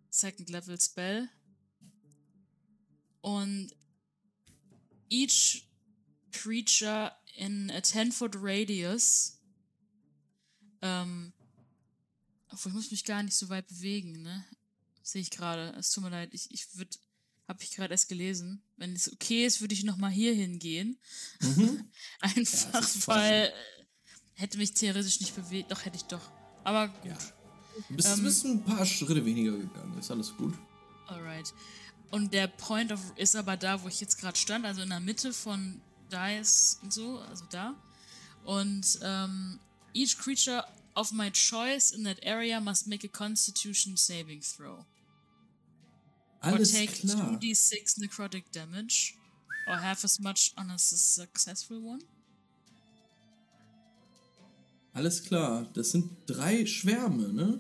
Second 0.10 0.50
Level 0.50 0.80
Spell. 0.80 1.30
Und 3.22 3.72
each 5.10 5.68
creature 6.32 7.12
in 7.38 7.72
a 7.72 7.82
10 7.82 8.12
foot 8.12 8.36
radius. 8.36 9.40
Ähm, 10.82 11.34
obwohl 12.50 12.72
ich 12.72 12.76
muss 12.76 12.92
mich 12.92 13.04
gar 13.04 13.24
nicht 13.24 13.36
so 13.36 13.50
weit 13.50 13.68
bewegen, 13.68 14.22
ne? 14.22 14.46
Sehe 15.02 15.22
ich 15.22 15.32
gerade. 15.32 15.76
Es 15.78 15.92
tut 15.92 16.04
mir 16.04 16.10
leid. 16.10 16.34
Ich, 16.34 16.52
ich 16.52 16.76
würde 16.78 16.98
habe 17.48 17.62
ich 17.64 17.72
gerade 17.72 17.94
erst 17.94 18.10
gelesen. 18.10 18.64
Wenn 18.78 18.94
es 18.94 19.12
okay 19.12 19.46
ist, 19.46 19.62
würde 19.62 19.74
ich 19.74 19.84
noch 19.84 19.98
mal 19.98 20.10
hier 20.10 20.34
hingehen. 20.34 20.98
Mhm. 21.42 21.92
Einfach, 22.20 22.74
Ja, 22.74 23.08
weil 23.08 23.54
hätte 24.36 24.58
mich 24.58 24.74
theoretisch 24.74 25.20
nicht 25.20 25.36
bewegt. 25.36 25.72
Doch, 25.72 25.84
hätte 25.86 25.98
ich 25.98 26.06
doch. 26.06 26.22
Aber 26.64 26.88
gut. 26.88 27.06
Ja. 27.06 27.18
Du 27.90 27.96
bist, 27.96 28.08
Ähm, 28.08 28.24
bist 28.24 28.46
ein 28.46 28.64
paar 28.64 28.86
Schritte 28.86 29.26
weniger 29.26 29.52
gegangen. 29.52 29.98
Ist 30.00 30.12
alles 30.12 30.36
gut. 30.36 30.54
Alright. 31.08 31.54
Und 32.12 32.34
der 32.34 32.48
Point 32.48 32.92
of 32.92 33.02
ist 33.18 33.36
aber 33.36 33.58
da, 33.58 33.82
wo 33.84 33.88
ich 33.88 34.00
jetzt 34.00 34.18
gerade 34.20 34.38
stand, 34.38 34.66
also 34.66 34.82
in 34.82 34.90
der 34.90 35.00
Mitte 35.00 35.34
von 35.34 35.82
Dice 36.12 36.80
und 36.82 36.94
so, 36.94 37.20
also 37.20 37.44
da. 37.50 37.76
Und 38.46 39.00
ähm, 39.02 39.60
each 39.94 40.18
creature 40.18 40.64
of 40.96 41.12
my 41.12 41.30
choice 41.32 41.92
in 41.92 42.04
that 42.06 42.24
area 42.24 42.60
must 42.62 42.88
make 42.88 43.06
a 43.06 43.10
Constitution 43.10 43.98
saving 43.98 44.42
throw. 44.42 44.86
Alles 46.40 46.74
or 46.74 46.80
take 46.80 46.94
klar. 46.94 47.40
2d6 47.40 48.00
necrotic 48.00 48.52
damage. 48.52 49.16
Or 49.68 49.82
half 49.82 50.04
as 50.04 50.20
much 50.20 50.54
on 50.58 50.70
a 50.70 50.78
successful 50.78 51.82
one. 51.82 52.04
Alles 54.96 55.24
klar. 55.24 55.68
Das 55.74 55.92
sind 55.92 56.10
drei 56.26 56.66
Schwärme, 56.66 57.28
ne? 57.34 57.60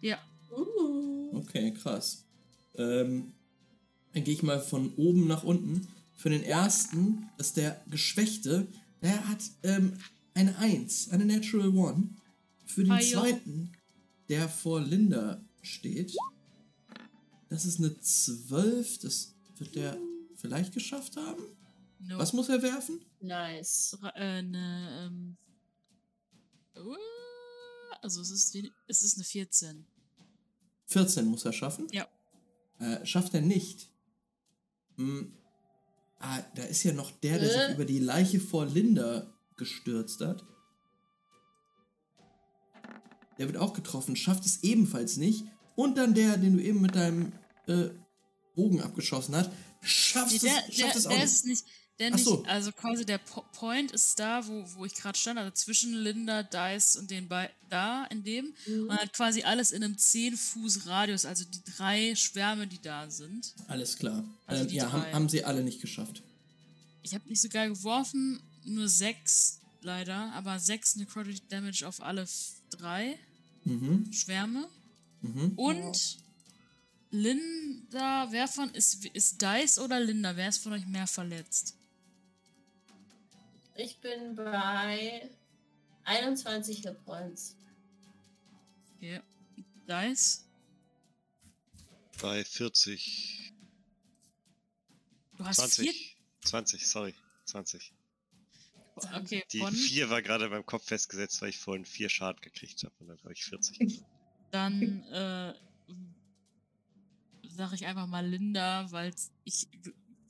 Ja. 0.00 0.16
Uh. 0.56 1.36
Okay, 1.38 1.72
krass. 1.72 2.22
Ähm, 2.76 3.32
dann 4.12 4.22
gehe 4.22 4.32
ich 4.32 4.44
mal 4.44 4.60
von 4.60 4.94
oben 4.94 5.26
nach 5.26 5.42
unten. 5.42 5.88
Für 6.14 6.30
den 6.30 6.44
ersten, 6.44 7.28
das 7.36 7.48
ist 7.48 7.56
der 7.56 7.82
Geschwächte, 7.90 8.68
der 9.02 9.28
hat 9.28 9.42
ähm, 9.64 9.94
eine 10.34 10.56
1, 10.58 11.10
eine 11.10 11.24
Natural 11.26 11.68
One. 11.76 12.10
Für 12.64 12.84
den 12.84 12.92
Ah, 12.92 13.00
jo. 13.00 13.20
zweiten, 13.20 13.72
der 14.28 14.48
vor 14.48 14.80
Linda 14.80 15.40
steht, 15.62 16.14
das 17.48 17.64
ist 17.66 17.80
eine 17.80 17.98
12. 18.00 18.98
Das 19.00 19.34
wird 19.58 19.74
der 19.74 19.98
vielleicht 20.36 20.72
geschafft 20.72 21.16
haben. 21.16 21.42
No. 21.98 22.18
Was 22.18 22.32
muss 22.32 22.48
er 22.48 22.62
werfen? 22.62 23.00
Nice. 23.20 23.98
Äh, 24.14 24.20
eine, 24.20 25.08
ähm, 25.10 25.36
uh, 26.78 26.96
also 28.02 28.20
es 28.20 28.30
ist, 28.30 28.56
es 28.88 29.02
ist 29.02 29.16
eine 29.16 29.24
14. 29.24 29.86
14 30.86 31.26
muss 31.26 31.44
er 31.44 31.52
schaffen. 31.52 31.88
Ja. 31.92 32.06
Äh, 32.78 33.04
schafft 33.04 33.34
er 33.34 33.40
nicht. 33.40 33.90
Hm. 34.96 35.32
Ah, 36.18 36.40
da 36.54 36.62
ist 36.64 36.82
ja 36.84 36.92
noch 36.92 37.10
der, 37.10 37.38
der 37.38 37.48
sich 37.48 37.58
Äh? 37.58 37.72
über 37.74 37.84
die 37.84 37.98
Leiche 37.98 38.40
vor 38.40 38.66
Linda 38.66 39.32
gestürzt 39.56 40.20
hat. 40.20 40.44
Der 43.38 43.46
wird 43.48 43.58
auch 43.58 43.74
getroffen, 43.74 44.16
schafft 44.16 44.46
es 44.46 44.62
ebenfalls 44.62 45.16
nicht. 45.18 45.44
Und 45.74 45.98
dann 45.98 46.14
der, 46.14 46.38
den 46.38 46.56
du 46.56 46.62
eben 46.62 46.80
mit 46.80 46.94
deinem 46.94 47.32
äh, 47.66 47.90
Bogen 48.54 48.80
abgeschossen 48.80 49.34
hast, 49.36 49.50
schafft 49.82 50.42
Nee, 50.42 50.48
es, 50.68 50.74
schafft 50.74 50.78
der, 50.78 50.96
es 50.96 51.06
auch 51.06 51.10
der 51.10 51.18
nicht. 51.18 51.26
ist 51.32 51.44
nicht, 51.46 51.64
nicht, 51.98 52.24
so. 52.24 52.44
also 52.44 52.72
quasi 52.72 53.04
der 53.06 53.18
po 53.18 53.42
Point 53.52 53.92
ist 53.92 54.18
da, 54.18 54.46
wo, 54.46 54.64
wo 54.74 54.84
ich 54.84 54.94
gerade 54.94 55.18
stand, 55.18 55.38
also 55.38 55.50
zwischen 55.52 55.94
Linda, 55.94 56.42
Dice 56.42 56.96
und 56.96 57.10
den 57.10 57.28
beiden, 57.28 57.54
da, 57.68 58.04
in 58.06 58.22
dem. 58.22 58.54
Mhm. 58.66 58.88
Und 58.88 58.96
hat 58.96 59.12
quasi 59.12 59.42
alles 59.42 59.72
in 59.72 59.82
einem 59.82 59.96
10 59.96 60.36
Fuß 60.36 60.86
Radius, 60.86 61.24
also 61.24 61.44
die 61.44 61.62
drei 61.76 62.14
Schwärme, 62.14 62.66
die 62.66 62.80
da 62.80 63.08
sind. 63.10 63.54
Alles 63.68 63.96
klar. 63.96 64.24
Also 64.46 64.64
ähm, 64.64 64.70
ja, 64.70 64.92
haben, 64.92 65.12
haben 65.12 65.28
sie 65.28 65.44
alle 65.44 65.62
nicht 65.62 65.80
geschafft. 65.80 66.22
Ich 67.02 67.14
habe 67.14 67.28
nicht 67.28 67.40
so 67.40 67.48
geil 67.48 67.70
geworfen, 67.70 68.40
nur 68.64 68.88
sechs 68.88 69.60
leider, 69.80 70.32
aber 70.32 70.58
sechs 70.58 70.96
Necrotic 70.96 71.48
Damage 71.48 71.86
auf 71.86 72.02
alle 72.02 72.26
drei 72.70 73.18
Mhm. 73.66 74.12
Schwärme. 74.12 74.68
Mhm. 75.22 75.52
Und 75.56 76.18
Linda, 77.10 78.28
wer 78.30 78.48
von 78.48 78.70
ist, 78.70 79.04
ist 79.06 79.42
Dice 79.42 79.78
oder 79.78 80.00
Linda? 80.00 80.36
Wer 80.36 80.48
ist 80.48 80.58
von 80.58 80.72
euch 80.72 80.86
mehr 80.86 81.06
verletzt? 81.06 81.75
Ich 83.76 83.98
bin 84.00 84.34
bei 84.34 85.30
21 86.04 86.78
Hit 86.82 87.04
Points. 87.04 87.56
Okay. 88.96 89.20
Dice? 89.86 90.46
Bei 92.20 92.44
40. 92.44 93.52
Du 95.36 95.44
hast 95.44 95.76
vier. 95.76 95.92
20. 95.92 96.16
20, 96.40 96.86
sorry. 96.86 97.14
20. 97.44 97.92
Okay, 99.14 99.44
Die 99.52 99.58
von 99.58 99.74
4 99.74 100.08
war 100.08 100.22
gerade 100.22 100.48
beim 100.48 100.64
Kopf 100.64 100.86
festgesetzt, 100.86 101.42
weil 101.42 101.50
ich 101.50 101.58
vorhin 101.58 101.84
4 101.84 102.08
Schaden 102.08 102.40
gekriegt 102.40 102.82
habe. 102.82 102.94
Und 103.00 103.08
dann 103.08 103.18
habe 103.18 103.34
ich 103.34 103.44
40. 103.44 104.02
dann 104.50 105.02
äh, 105.04 105.54
sage 107.50 107.74
ich 107.74 107.84
einfach 107.84 108.06
mal 108.06 108.26
Linda, 108.26 108.90
weil 108.90 109.12
ich 109.44 109.68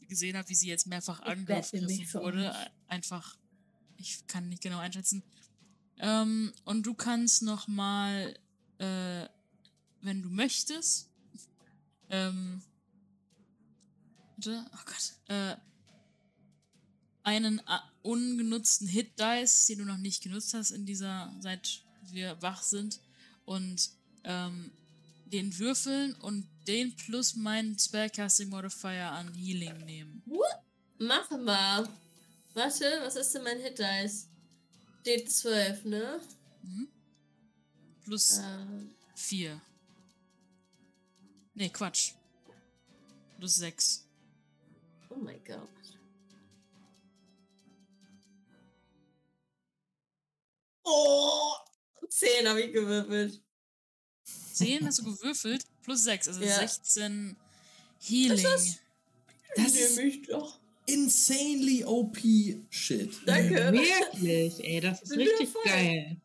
gesehen 0.09 0.37
habe, 0.37 0.49
wie 0.49 0.55
sie 0.55 0.69
jetzt 0.69 0.87
mehrfach 0.87 1.21
angegriffen 1.21 1.89
wurde. 2.15 2.55
Einfach, 2.89 3.37
ich 3.97 4.27
kann 4.27 4.49
nicht 4.49 4.63
genau 4.63 4.79
einschätzen. 4.79 5.23
Ähm, 5.99 6.53
und 6.65 6.85
du 6.85 6.95
kannst 6.95 7.43
noch 7.43 7.69
mal, 7.69 8.39
äh, 8.79 9.27
wenn 10.03 10.23
du 10.23 10.29
möchtest, 10.29 11.11
ähm, 12.11 12.63
bitte, 14.37 14.65
oh 14.73 14.85
Gott, 14.85 15.15
äh, 15.29 15.57
einen 17.23 17.59
äh, 17.61 17.79
ungenutzten 18.03 18.87
Hit 18.87 19.19
Dice, 19.19 19.67
den 19.67 19.79
du 19.79 19.85
noch 19.85 19.97
nicht 19.97 20.23
genutzt 20.23 20.55
hast 20.55 20.71
in 20.71 20.87
dieser, 20.87 21.35
seit 21.41 21.83
wir 22.03 22.41
wach 22.41 22.63
sind, 22.63 23.01
und 23.45 23.91
ähm, 24.25 24.71
den 25.27 25.59
würfeln 25.59 26.15
und 26.15 26.47
den 26.67 26.95
plus 26.97 27.37
meinen 27.37 27.79
Spellcasting 27.79 28.49
Modifier 28.49 29.13
an 29.13 29.33
Healing 29.35 29.79
nehmen. 29.85 30.23
Mache 30.99 31.39
mal. 31.39 31.89
Warte, 32.55 33.01
was 33.03 33.17
ist 33.17 33.35
denn 33.35 33.43
mein 33.45 33.61
Hit 33.61 33.79
Dice? 33.79 34.29
D12, 35.05 35.87
ne? 35.87 36.21
Mhm. 36.63 36.89
Plus 38.05 38.39
Ähm, 38.39 38.91
4. 39.15 39.61
Nee, 41.55 41.69
Quatsch. 41.69 42.13
Plus 43.39 43.57
6. 43.57 44.07
oh 45.11 45.17
mein 45.17 45.43
Gott. 45.45 45.69
Oh! 50.85 51.53
10 52.09 52.49
habe 52.49 52.63
ich 52.63 52.73
gewürfelt. 52.73 53.43
10 54.55 54.87
hast 54.87 55.01
du 55.01 55.05
gewürfelt, 55.05 55.67
plus 55.87 56.03
6, 56.05 56.29
also 56.29 56.43
Ja. 56.43 56.59
16 56.59 57.35
Healing. 58.03 58.43
das? 58.43 58.77
Das 59.57 59.75
ist 59.75 59.97
mich 59.97 60.23
doch. 60.27 60.59
insanely 60.85 61.83
OP 61.85 62.19
Shit. 62.71 63.11
Danke. 63.25 63.73
Wirklich, 63.73 64.63
ey, 64.63 64.81
das 64.81 65.01
ist 65.03 65.09
Bin 65.11 65.21
richtig 65.21 65.49
geil. 65.65 66.17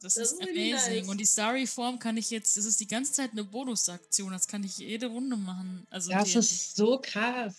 Das, 0.00 0.14
Das 0.14 0.32
ist 0.32 0.40
ist 0.40 0.46
really 0.48 0.72
amazing. 0.72 1.00
nice. 1.00 1.08
Und 1.08 1.18
die 1.18 1.26
Starry-Form 1.26 1.98
kann 1.98 2.16
ich 2.16 2.30
jetzt, 2.30 2.56
das 2.56 2.64
ist 2.64 2.80
die 2.80 2.86
ganze 2.86 3.12
Zeit 3.12 3.32
eine 3.32 3.44
Bonusaktion, 3.44 4.32
das 4.32 4.48
kann 4.48 4.64
ich 4.64 4.78
jede 4.78 5.08
Runde 5.08 5.36
machen. 5.36 5.86
Also 5.90 6.10
Das 6.10 6.32
die, 6.32 6.38
ist 6.38 6.74
so 6.76 6.98
krass. 7.02 7.56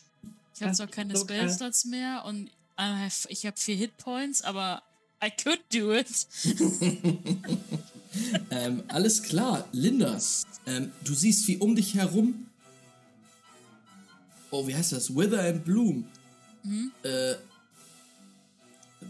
ich 0.56 0.62
habe 0.62 0.70
das 0.72 0.78
zwar 0.78 0.88
ist 0.90 0.96
keine 0.96 1.16
so. 1.16 1.24
Spellslots 1.24 1.86
mehr 1.86 2.26
und 2.26 2.48
I 2.80 3.04
have, 3.04 3.28
ich 3.30 3.46
habe 3.46 3.58
vier 3.58 3.76
Hitpoints, 3.76 4.42
aber 4.42 4.82
I 5.24 5.30
could 5.30 5.62
do 5.72 5.94
it. 5.94 6.08
ähm, 8.52 8.84
alles 8.88 9.24
klar, 9.24 9.68
Linda. 9.72 10.20
Ähm, 10.66 10.92
du 11.04 11.14
siehst, 11.14 11.48
wie 11.48 11.58
um 11.58 11.76
dich 11.76 11.94
herum. 11.96 12.48
Oh, 14.52 14.68
wie 14.68 14.76
heißt 14.76 14.92
das? 14.92 15.16
Wither 15.16 15.42
and 15.44 15.64
Bloom. 15.64 16.06
Mhm. 16.64 16.92
Äh, 17.04 17.36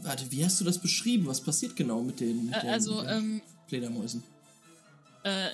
warte, 0.04 0.30
wie 0.32 0.45
hast 0.45 0.60
du 0.62 0.66
das 0.66 0.78
beschrieben? 0.78 1.26
Was 1.28 1.41
passiert 1.41 1.76
genau 1.76 2.02
mit 2.04 2.20
den, 2.20 2.45
mit 2.45 2.56
Äh, 2.56 2.62
den 2.62 2.70
also, 2.70 3.02
äh, 3.02 3.18
ähm, 3.18 3.41
Fledermäusen? 3.68 4.24
äh, 5.24 5.49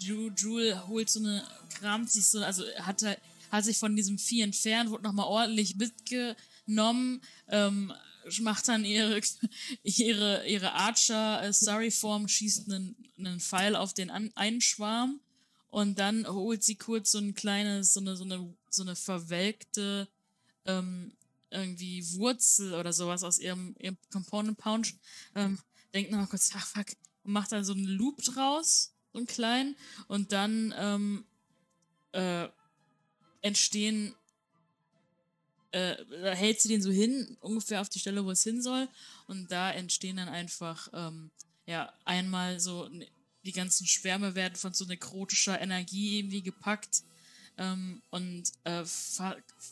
Jule 0.00 0.86
holt 0.88 1.10
so 1.10 1.20
eine, 1.20 1.42
kramt 1.78 2.10
sich 2.10 2.26
so, 2.26 2.40
also 2.42 2.64
hat, 2.80 3.02
er- 3.02 3.18
hat 3.50 3.64
sich 3.64 3.76
von 3.78 3.94
diesem 3.94 4.18
Vieh 4.18 4.40
entfernt, 4.42 4.90
wurde 4.90 5.02
nochmal 5.04 5.26
ordentlich 5.26 5.76
mitgenommen, 5.76 7.20
ähm, 7.48 7.92
macht 8.40 8.68
dann 8.68 8.84
ihre, 8.84 9.20
ihre, 9.82 10.46
ihre 10.46 10.72
Archer-Starry-Form, 10.72 12.28
schießt 12.28 12.70
einen, 12.70 12.96
einen 13.18 13.40
Pfeil 13.40 13.76
auf 13.76 13.94
den 13.94 14.10
an, 14.10 14.30
einen 14.34 14.60
Schwarm 14.60 15.20
und 15.68 15.98
dann 15.98 16.26
holt 16.26 16.64
sie 16.64 16.76
kurz 16.76 17.12
so 17.12 17.18
ein 17.18 17.34
kleines, 17.34 17.92
so 17.92 18.00
eine, 18.00 18.16
so 18.16 18.24
eine, 18.24 18.54
so 18.70 18.82
eine 18.82 18.96
verwelkte, 18.96 20.08
ähm, 20.64 21.12
irgendwie 21.50 22.04
Wurzel 22.14 22.74
oder 22.74 22.92
sowas 22.92 23.22
aus 23.22 23.38
ihrem, 23.38 23.74
ihrem 23.78 23.96
Component 24.10 24.58
Pouch, 24.58 24.94
ähm, 25.34 25.58
denkt 25.94 26.10
nochmal 26.10 26.26
kurz, 26.28 26.50
ach 26.54 26.66
fuck, 26.66 26.86
und 27.24 27.32
macht 27.32 27.52
dann 27.52 27.64
so 27.64 27.72
einen 27.72 27.86
Loop 27.86 28.22
draus, 28.22 28.92
so 29.12 29.18
einen 29.18 29.26
kleinen, 29.26 29.76
und 30.08 30.32
dann 30.32 30.74
ähm, 30.76 31.24
äh, 32.12 32.48
entstehen, 33.42 34.14
äh, 35.72 35.96
da 36.22 36.32
hält 36.32 36.60
sie 36.60 36.68
den 36.68 36.82
so 36.82 36.90
hin, 36.90 37.36
ungefähr 37.40 37.80
auf 37.80 37.88
die 37.88 37.98
Stelle, 37.98 38.24
wo 38.24 38.30
es 38.30 38.42
hin 38.42 38.62
soll, 38.62 38.88
und 39.26 39.50
da 39.50 39.70
entstehen 39.72 40.16
dann 40.16 40.28
einfach, 40.28 40.88
ähm, 40.92 41.30
ja, 41.66 41.92
einmal 42.04 42.60
so, 42.60 42.88
die 43.44 43.52
ganzen 43.52 43.86
Schwärme 43.86 44.34
werden 44.34 44.56
von 44.56 44.72
so 44.74 44.84
nekrotischer 44.84 45.60
Energie 45.60 46.18
irgendwie 46.18 46.42
gepackt 46.42 47.02
ähm, 47.58 48.02
und 48.10 48.44
äh, 48.64 48.84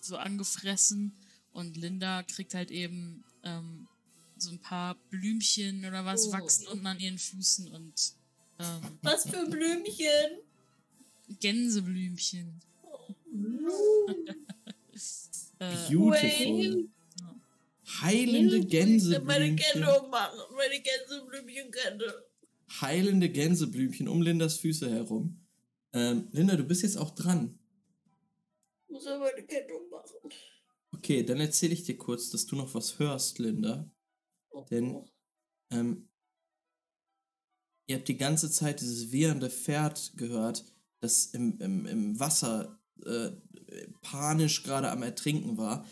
so 0.02 0.16
angefressen, 0.16 1.12
und 1.52 1.76
Linda 1.76 2.22
kriegt 2.24 2.54
halt 2.54 2.70
eben 2.72 3.22
ähm, 3.44 3.86
so 4.36 4.50
ein 4.50 4.58
paar 4.58 4.96
Blümchen 5.10 5.84
oder 5.84 6.04
was 6.04 6.26
Oh. 6.26 6.32
wachsen 6.32 6.66
unten 6.66 6.86
an 6.86 6.98
ihren 6.98 7.18
Füßen 7.18 7.68
und 7.68 8.12
ähm, 8.58 8.98
Was 9.02 9.28
für 9.30 9.46
Blümchen. 9.46 10.38
Gänseblümchen. 11.40 12.60
Äh, 13.32 14.34
Beautiful. 15.58 16.88
Heilende 18.00 18.56
Meine 18.56 18.66
Gänseblümchen. 18.66 19.56
Kette 19.56 20.08
machen. 20.10 20.38
Meine 20.56 20.80
Gänseblümchenkette. 20.80 22.24
Heilende 22.80 23.28
Gänseblümchen 23.28 24.08
um 24.08 24.22
Lindas 24.22 24.56
Füße 24.56 24.90
herum. 24.90 25.44
Ähm, 25.92 26.28
Linda, 26.32 26.56
du 26.56 26.64
bist 26.64 26.82
jetzt 26.82 26.96
auch 26.96 27.10
dran. 27.10 27.58
Muss 28.88 29.04
er 29.06 29.18
meine 29.18 29.44
Kette 29.46 29.72
machen. 29.90 30.30
Okay, 30.92 31.22
dann 31.22 31.40
erzähle 31.40 31.74
ich 31.74 31.84
dir 31.84 31.96
kurz, 31.98 32.30
dass 32.30 32.46
du 32.46 32.56
noch 32.56 32.74
was 32.74 32.98
hörst, 32.98 33.38
Linda. 33.38 33.90
Oh, 34.50 34.64
Denn- 34.70 34.94
oh. 34.94 35.08
Ähm, 35.70 36.08
ihr 37.86 37.96
habt 37.96 38.08
die 38.08 38.16
ganze 38.16 38.50
Zeit 38.50 38.80
dieses 38.80 39.12
wehende 39.12 39.50
Pferd 39.50 40.12
gehört, 40.16 40.64
das 41.00 41.26
im, 41.26 41.60
im, 41.60 41.86
im 41.86 42.18
Wasser 42.20 42.80
äh, 43.04 43.30
panisch 44.02 44.62
gerade 44.62 44.90
am 44.90 45.02
Ertrinken 45.02 45.56
war. 45.56 45.86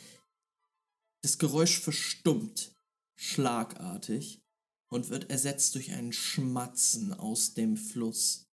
Das 1.23 1.39
Geräusch 1.39 1.79
verstummt 1.79 2.75
schlagartig 3.17 4.43
und 4.89 5.09
wird 5.09 5.31
ersetzt 5.31 5.75
durch 5.75 5.93
ein 5.93 6.13
Schmatzen 6.13 7.15
aus 7.15 7.55
dem 7.55 7.77
Fluss. 7.77 8.49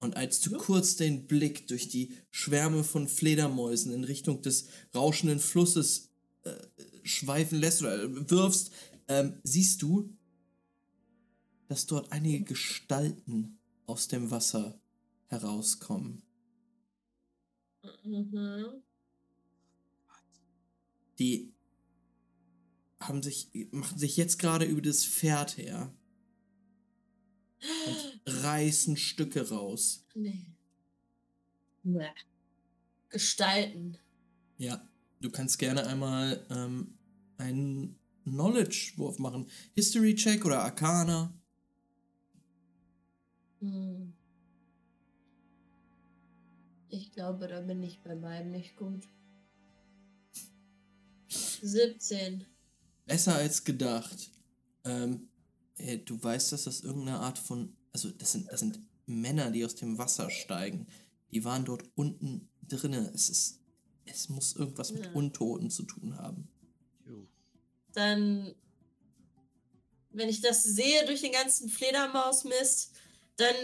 Und 0.00 0.16
als 0.16 0.40
du 0.40 0.56
kurz 0.56 0.96
den 0.96 1.26
Blick 1.26 1.68
durch 1.68 1.88
die 1.88 2.14
Schwärme 2.30 2.84
von 2.84 3.06
Fledermäusen 3.06 3.92
in 3.92 4.04
Richtung 4.04 4.40
des 4.42 4.68
rauschenden 4.94 5.38
Flusses 5.38 6.10
äh, 6.42 6.52
schweifen 7.02 7.60
lässt 7.60 7.82
oder 7.82 8.02
äh, 8.02 8.30
wirfst, 8.30 8.70
ähm, 9.08 9.40
siehst 9.42 9.82
du, 9.82 10.16
dass 11.68 11.86
dort 11.86 12.12
einige 12.12 12.42
Gestalten 12.42 13.58
aus 13.86 14.08
dem 14.08 14.30
Wasser 14.30 14.80
herauskommen. 15.26 16.22
Mhm. 18.04 18.82
Die 21.18 21.52
haben 23.00 23.22
sich, 23.22 23.50
machen 23.72 23.98
sich 23.98 24.16
jetzt 24.16 24.38
gerade 24.38 24.64
über 24.64 24.82
das 24.82 25.04
Pferd 25.04 25.56
her 25.56 25.92
und 27.86 28.20
reißen 28.26 28.96
Stücke 28.96 29.48
raus. 29.48 30.06
Nee. 30.14 30.46
Bäh. 31.82 32.08
Gestalten. 33.08 33.98
Ja, 34.58 34.86
du 35.20 35.30
kannst 35.30 35.58
gerne 35.58 35.86
einmal 35.86 36.46
ähm, 36.50 36.98
einen 37.38 37.98
Knowledge-Wurf 38.24 39.18
machen. 39.18 39.46
History-Check 39.74 40.44
oder 40.44 40.62
Arcana. 40.62 41.34
Hm. 43.60 44.12
Ich 46.90 47.12
glaube, 47.12 47.46
da 47.46 47.60
bin 47.60 47.82
ich 47.82 48.00
bei 48.02 48.16
beiden 48.16 48.50
nicht 48.50 48.76
gut. 48.76 49.06
17. 51.62 52.44
Besser 53.06 53.36
als 53.36 53.62
gedacht. 53.62 54.30
Ähm, 54.84 55.28
äh, 55.76 55.98
du 55.98 56.20
weißt, 56.22 56.50
dass 56.52 56.64
das 56.64 56.80
irgendeine 56.80 57.20
Art 57.20 57.38
von. 57.38 57.76
Also, 57.92 58.10
das 58.10 58.32
sind, 58.32 58.50
das 58.50 58.60
sind 58.60 58.80
Männer, 59.06 59.50
die 59.52 59.64
aus 59.64 59.76
dem 59.76 59.98
Wasser 59.98 60.30
steigen. 60.30 60.86
Die 61.30 61.44
waren 61.44 61.64
dort 61.64 61.84
unten 61.94 62.48
drinne. 62.66 63.10
Es 63.14 63.28
ist. 63.28 63.60
Es 64.04 64.28
muss 64.28 64.56
irgendwas 64.56 64.90
mit 64.90 65.04
Ja. 65.04 65.12
Untoten 65.12 65.70
zu 65.70 65.84
tun 65.84 66.16
haben. 66.18 66.48
Jo. 67.06 67.28
Dann, 67.92 68.52
wenn 70.10 70.28
ich 70.28 70.40
das 70.40 70.64
sehe 70.64 71.06
durch 71.06 71.20
den 71.20 71.32
ganzen 71.32 71.68
Fledermausmist, 71.68 72.92
dann. 73.36 73.54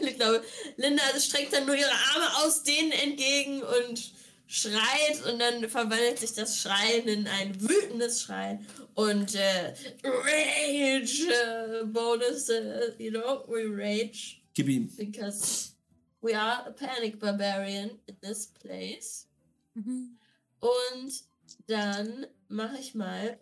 Ich 0.00 0.16
glaube, 0.16 0.44
Linda 0.76 1.02
streckt 1.18 1.52
dann 1.52 1.66
nur 1.66 1.74
ihre 1.76 1.90
Arme 1.90 2.36
aus 2.44 2.62
denen 2.62 2.92
entgegen 2.92 3.62
und 3.62 4.12
schreit 4.46 5.24
und 5.26 5.38
dann 5.38 5.68
verwandelt 5.68 6.18
sich 6.18 6.32
das 6.34 6.58
Schreien 6.60 7.08
in 7.08 7.26
ein 7.26 7.60
wütendes 7.60 8.22
Schreien 8.22 8.66
und 8.94 9.34
äh, 9.34 9.74
Rage 10.04 11.82
äh, 11.82 11.84
Bonus, 11.86 12.48
äh, 12.50 12.92
you 12.98 13.10
know, 13.10 13.44
we 13.48 13.64
rage 13.66 14.36
Gib 14.54 14.68
ihm. 14.68 14.94
because 14.96 15.72
we 16.20 16.34
are 16.38 16.66
a 16.66 16.70
panic 16.70 17.18
barbarian 17.18 17.90
in 18.06 18.16
this 18.20 18.46
place. 18.46 19.26
mhm. 19.74 20.18
Und 20.60 21.24
dann 21.66 22.26
mache 22.48 22.78
ich 22.78 22.94
mal. 22.94 23.38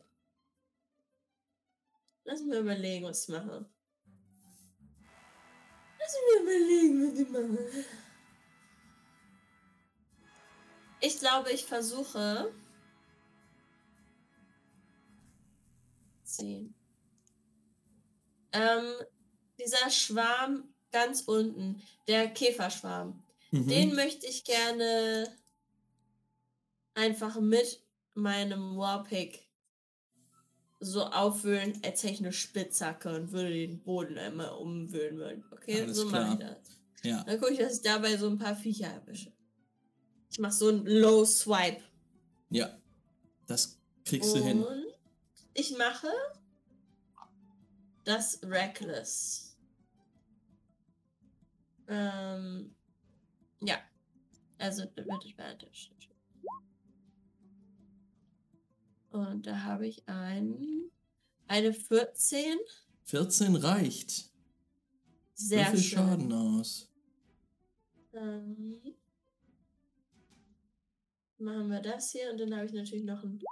Lass 2.25 2.41
mir 2.41 2.59
überlegen, 2.61 3.05
was 3.07 3.25
ich 3.25 3.29
mache. 3.31 3.67
Lass 6.03 6.17
mir 6.27 6.43
überlegen, 6.43 7.13
was 7.13 7.19
ich 7.19 7.29
mache. 7.29 7.85
Ich 11.01 11.19
glaube, 11.19 11.53
ich 11.53 11.65
versuche. 11.65 12.53
Zehn. 16.25 16.75
Ähm, 18.53 18.95
dieser 19.59 19.91
Schwarm 19.91 20.75
ganz 20.91 21.23
unten, 21.23 21.83
der 22.09 22.29
Käferschwarm. 22.29 23.23
Mhm. 23.51 23.69
Den 23.69 23.95
möchte 23.95 24.27
ich 24.27 24.45
gerne 24.45 25.37
einfach 26.95 27.41
mit 27.41 27.83
meinem 28.15 28.77
Warpick 28.77 29.42
so 30.83 31.05
aufwühlen, 31.05 31.81
als 31.85 32.03
hätte 32.03 32.15
ich 32.15 32.21
eine 32.21 32.33
Spitzhacke 32.33 33.15
und 33.15 33.33
würde 33.33 33.51
den 33.51 33.83
Boden 33.83 34.19
einmal 34.19 34.51
umwühlen 34.51 35.19
wollen. 35.19 35.45
Okay, 35.53 35.83
Alles 35.83 35.97
so 35.97 36.07
mache 36.09 36.33
ich 36.33 36.39
das. 36.39 36.79
Ja. 37.03 37.25
Dann 37.25 37.41
gucke 37.41 37.53
ich, 37.53 37.59
dass 37.59 37.77
ich 37.77 37.83
dabei 37.83 38.17
so 38.17 38.29
ein 38.29 38.39
paar 38.39 38.57
Viecher 38.57 38.89
erwische. 38.89 39.33
Ich 40.31 40.39
mache 40.39 40.53
so 40.53 40.69
einen 40.69 40.87
Low 40.87 41.25
Swipe. 41.25 41.83
Ja. 42.51 42.79
Das 43.47 43.79
kriegst 44.05 44.35
du 44.35 44.43
hin. 44.43 44.63
Und 44.63 44.87
ich 45.55 45.77
mache 45.77 46.09
das 48.05 48.41
Reckless. 48.43 49.57
Ähm, 51.89 52.75
ja. 53.61 53.79
Also 54.59 54.83
mit 54.97 55.11
Advantage. 55.11 55.91
Und 59.13 59.47
da 59.47 59.63
habe 59.63 59.87
ich 59.87 60.09
ein, 60.09 60.91
eine 61.47 61.73
14. 61.75 62.59
14 63.05 63.57
reicht. 63.57 64.31
Sehr 65.35 65.67
Wie 65.67 65.71
viel 65.77 65.81
schön. 65.81 65.99
Schaden 65.99 66.33
aus? 66.33 66.89
Dann 68.13 68.81
machen 71.39 71.69
wir 71.69 71.81
das 71.81 72.13
hier 72.13 72.31
und 72.31 72.39
dann 72.39 72.55
habe 72.55 72.67
ich 72.67 72.73
natürlich 72.73 73.05
noch, 73.05 73.23
ein, 73.23 73.43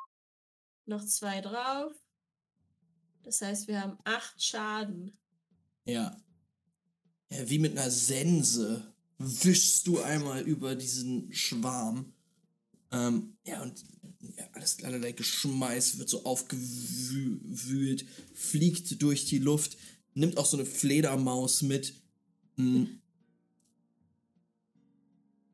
noch 0.86 1.04
zwei 1.04 1.40
drauf. 1.40 1.92
Das 3.22 3.42
heißt, 3.42 3.68
wir 3.68 3.82
haben 3.82 3.98
acht 4.04 4.42
Schaden. 4.42 5.12
Ja. 5.84 6.16
Ja, 7.30 7.50
wie 7.50 7.58
mit 7.58 7.72
einer 7.72 7.90
Sense 7.90 8.94
wischst 9.18 9.86
du 9.86 10.00
einmal 10.00 10.42
über 10.42 10.74
diesen 10.74 11.32
Schwarm. 11.32 12.14
Ähm, 12.92 13.36
ja, 13.44 13.62
und 13.62 13.84
ja, 14.20 14.48
alles, 14.52 14.82
allerlei 14.84 15.12
Geschmeiß 15.12 15.98
wird 15.98 16.08
so 16.08 16.24
aufgewühlt, 16.24 18.04
fliegt 18.34 19.00
durch 19.02 19.24
die 19.26 19.38
Luft, 19.38 19.76
nimmt 20.14 20.36
auch 20.36 20.46
so 20.46 20.56
eine 20.56 20.66
Fledermaus 20.66 21.62
mit. 21.62 21.94
Hm. 22.56 23.00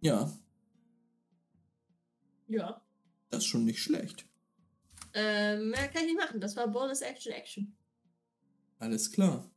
Ja, 0.00 0.36
Ja. 2.48 2.80
das 3.30 3.38
ist 3.40 3.46
schon 3.46 3.64
nicht 3.64 3.82
schlecht. 3.82 4.24
Ähm, 5.14 5.70
mehr 5.70 5.88
kann 5.88 6.02
ich 6.02 6.12
nicht 6.12 6.18
machen. 6.18 6.40
Das 6.40 6.54
war 6.56 6.68
Bonus 6.68 7.00
Action 7.00 7.32
Action. 7.32 7.76
Alles 8.78 9.10
klar. 9.10 9.50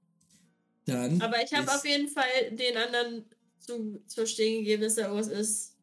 Dann. 0.86 1.22
Aber 1.22 1.43
ich 1.43 1.53
habe 1.53 1.70
auf 1.72 1.86
jeden 1.86 2.07
Fall 2.07 2.51
den 2.51 2.78
anderen 2.78 3.26
zu, 3.60 4.01
zu 4.07 4.16
verstehen 4.16 4.60
gegeben, 4.64 4.84
dass 4.84 4.95
da 4.95 5.03
irgendwas 5.03 5.28
ist, 5.28 5.76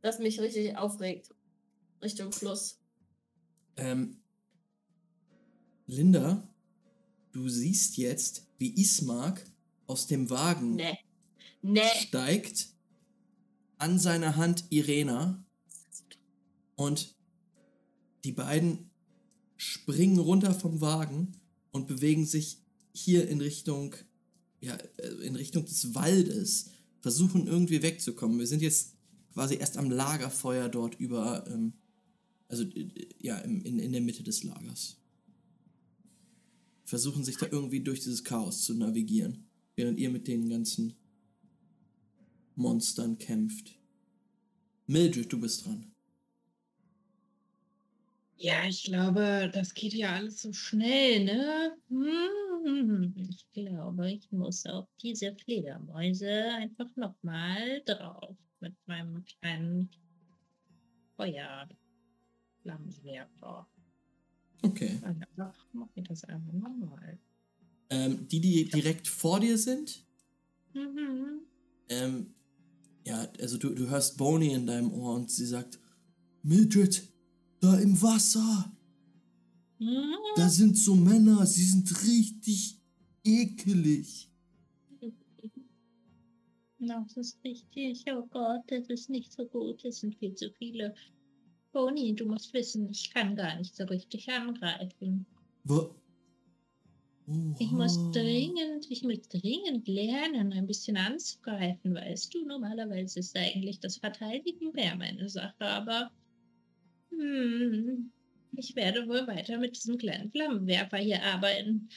das 0.00 0.18
mich 0.18 0.40
richtig 0.40 0.76
aufregt. 0.76 1.30
Richtung 2.06 2.30
Fluss. 2.30 2.78
Ähm, 3.76 4.18
Linda, 5.88 6.48
du 7.32 7.48
siehst 7.48 7.96
jetzt, 7.96 8.46
wie 8.58 8.80
Ismark 8.80 9.44
aus 9.88 10.06
dem 10.06 10.30
Wagen 10.30 10.76
Nee. 10.76 10.98
Nee. 11.62 11.80
steigt, 12.00 12.68
an 13.78 13.98
seiner 13.98 14.36
Hand 14.36 14.64
Irena 14.70 15.44
und 16.76 17.16
die 18.22 18.32
beiden 18.32 18.90
springen 19.56 20.18
runter 20.18 20.54
vom 20.54 20.80
Wagen 20.80 21.32
und 21.72 21.88
bewegen 21.88 22.24
sich 22.24 22.62
hier 22.92 23.28
in 23.28 23.40
Richtung, 23.40 23.96
ja, 24.60 24.76
äh, 24.96 25.08
in 25.26 25.34
Richtung 25.34 25.64
des 25.64 25.94
Waldes, 25.94 26.70
versuchen 27.00 27.48
irgendwie 27.48 27.82
wegzukommen. 27.82 28.38
Wir 28.38 28.46
sind 28.46 28.62
jetzt 28.62 28.94
quasi 29.32 29.56
erst 29.56 29.76
am 29.76 29.90
Lagerfeuer 29.90 30.68
dort 30.68 30.94
über, 30.94 31.44
ähm, 31.48 31.74
also 32.48 32.64
äh, 32.64 33.08
ja, 33.20 33.38
in, 33.38 33.78
in 33.78 33.92
der 33.92 34.00
Mitte 34.00 34.22
des 34.22 34.44
Lagers. 34.44 34.96
Versuchen 36.84 37.24
sich 37.24 37.36
da 37.36 37.46
irgendwie 37.50 37.80
durch 37.80 38.00
dieses 38.00 38.22
Chaos 38.22 38.62
zu 38.64 38.74
navigieren, 38.74 39.48
während 39.74 39.98
ihr 39.98 40.10
mit 40.10 40.28
den 40.28 40.48
ganzen 40.48 40.94
Monstern 42.54 43.18
kämpft. 43.18 43.76
Mildred, 44.86 45.32
du 45.32 45.40
bist 45.40 45.66
dran. 45.66 45.92
Ja, 48.38 48.66
ich 48.68 48.84
glaube, 48.84 49.50
das 49.52 49.72
geht 49.74 49.94
ja 49.94 50.14
alles 50.14 50.42
so 50.42 50.52
schnell, 50.52 51.24
ne? 51.24 51.74
Hm, 51.88 53.14
ich 53.16 53.46
glaube, 53.52 54.12
ich 54.12 54.30
muss 54.30 54.66
auf 54.66 54.86
diese 55.02 55.34
Fledermäuse 55.34 56.44
einfach 56.52 56.94
nochmal 56.96 57.82
drauf 57.86 58.36
mit 58.60 58.74
meinem 58.86 59.24
kleinen 59.24 59.90
Feuerflammenwerfer. 62.66 63.66
Okay. 64.62 64.98
Einfach 65.02 65.54
mach 65.72 65.88
ich 65.94 66.04
das 66.04 66.24
einfach 66.24 66.52
nochmal. 66.52 67.18
Ähm, 67.90 68.26
die, 68.28 68.40
die 68.40 68.68
direkt 68.68 69.06
vor 69.08 69.40
dir 69.40 69.58
sind, 69.58 70.04
Mhm. 70.74 71.40
ähm, 71.88 72.34
ja, 73.06 73.26
also 73.40 73.56
du, 73.56 73.70
du 73.70 73.88
hörst 73.88 74.18
Boney 74.18 74.52
in 74.52 74.66
deinem 74.66 74.92
Ohr 74.92 75.14
und 75.14 75.30
sie 75.30 75.46
sagt, 75.46 75.78
Mildred, 76.42 77.08
da 77.60 77.78
im 77.78 78.00
Wasser, 78.02 78.72
Mhm. 79.78 80.14
da 80.36 80.48
sind 80.48 80.76
so 80.76 80.94
Männer, 80.94 81.46
sie 81.46 81.64
sind 81.64 81.90
richtig 82.04 82.80
ekelig. 83.24 84.30
Das 86.78 87.16
ist 87.16 87.38
richtig. 87.44 88.04
Oh 88.12 88.26
Gott, 88.30 88.62
das 88.68 88.88
ist 88.88 89.08
nicht 89.08 89.32
so 89.32 89.46
gut. 89.46 89.84
Es 89.84 90.00
sind 90.00 90.14
viel 90.16 90.34
zu 90.34 90.50
viele. 90.52 90.94
Boni, 91.76 92.14
du 92.14 92.24
musst 92.24 92.54
wissen, 92.54 92.88
ich 92.90 93.12
kann 93.12 93.36
gar 93.36 93.54
nicht 93.58 93.76
so 93.76 93.84
richtig 93.84 94.26
angreifen. 94.30 95.26
Wa 95.64 95.94
Ich 97.58 97.70
muss 97.70 97.98
Oha. 97.98 98.12
dringend, 98.12 98.86
ich 98.88 99.02
muss 99.02 99.28
dringend 99.28 99.86
lernen, 99.86 100.54
ein 100.54 100.66
bisschen 100.66 100.96
anzugreifen, 100.96 101.94
weißt 101.94 102.32
du. 102.32 102.46
Normalerweise 102.46 103.18
ist 103.18 103.36
eigentlich 103.36 103.78
das 103.78 103.98
Verteidigen 103.98 104.72
mehr 104.72 104.96
meine 104.96 105.28
Sache, 105.28 105.66
aber 105.66 106.10
hm, 107.10 108.10
ich 108.52 108.74
werde 108.74 109.06
wohl 109.06 109.26
weiter 109.26 109.58
mit 109.58 109.76
diesem 109.76 109.98
kleinen 109.98 110.30
Flammenwerfer 110.30 110.96
hier 110.96 111.22
arbeiten. 111.22 111.90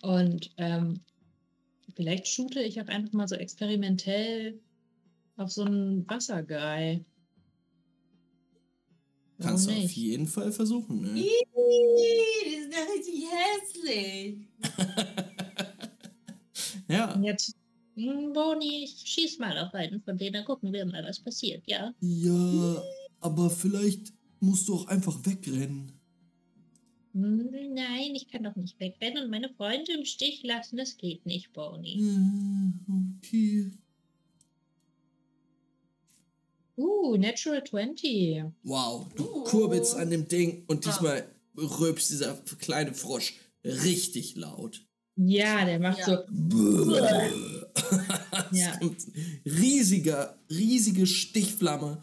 Und 0.00 0.50
ähm, 0.56 0.98
vielleicht 1.94 2.26
shoote 2.26 2.62
ich 2.62 2.80
auch 2.80 2.88
einfach 2.88 3.12
mal 3.12 3.28
so 3.28 3.34
experimentell 3.34 4.58
auf 5.36 5.52
so 5.52 5.64
einen 5.64 6.08
Wasserguy. 6.08 7.04
Kannst 9.40 9.68
du 9.68 9.72
auf 9.72 9.90
jeden 9.92 10.26
Fall 10.26 10.52
versuchen, 10.52 11.00
ne? 11.00 11.20
Ih, 11.20 11.30
die 12.44 12.60
sind 12.60 12.72
ja 12.72 12.84
richtig 12.94 13.24
hässlich. 13.30 14.48
ja. 16.88 17.18
Jetzt, 17.22 17.54
hm, 17.96 18.32
Boni, 18.32 18.84
ich 18.84 19.02
schieß 19.04 19.38
mal 19.38 19.56
auf 19.58 19.72
einen 19.74 20.02
von 20.02 20.18
denen, 20.18 20.34
dann 20.34 20.44
gucken 20.44 20.72
wir 20.72 20.84
mal, 20.84 21.04
was 21.04 21.20
passiert, 21.20 21.62
ja? 21.66 21.92
Ja, 22.00 22.82
aber 23.20 23.50
vielleicht 23.50 24.12
musst 24.40 24.68
du 24.68 24.74
auch 24.74 24.86
einfach 24.88 25.24
wegrennen. 25.24 25.92
Hm, 27.12 27.50
Nein, 27.74 28.14
ich 28.14 28.28
kann 28.28 28.44
doch 28.44 28.56
nicht 28.56 28.78
wegrennen 28.78 29.24
und 29.24 29.30
meine 29.30 29.48
Freunde 29.50 29.92
im 29.92 30.04
Stich 30.04 30.42
lassen. 30.42 30.76
Das 30.76 30.96
geht 30.96 31.26
nicht, 31.26 31.52
Boni. 31.52 31.96
Hm, 31.98 33.16
Okay. 33.18 33.72
Uh, 36.80 37.16
Natural 37.16 37.62
20. 37.62 38.44
Wow, 38.62 39.06
du 39.16 39.24
Uh. 39.24 39.44
kurbelst 39.44 39.94
an 39.96 40.10
dem 40.10 40.28
Ding 40.28 40.64
und 40.68 40.86
Ah. 40.86 40.90
diesmal 40.90 41.24
rülpst 41.56 42.10
dieser 42.10 42.34
kleine 42.58 42.94
Frosch 42.94 43.34
richtig 43.64 44.36
laut. 44.36 44.80
Ja, 45.16 45.64
der 45.66 45.78
macht 45.80 45.98
Ja. 45.98 46.06
so. 46.06 46.18
Ja. 48.52 48.78
riesiger, 49.44 50.38
riesige 50.48 51.06
Stichflamme, 51.06 52.02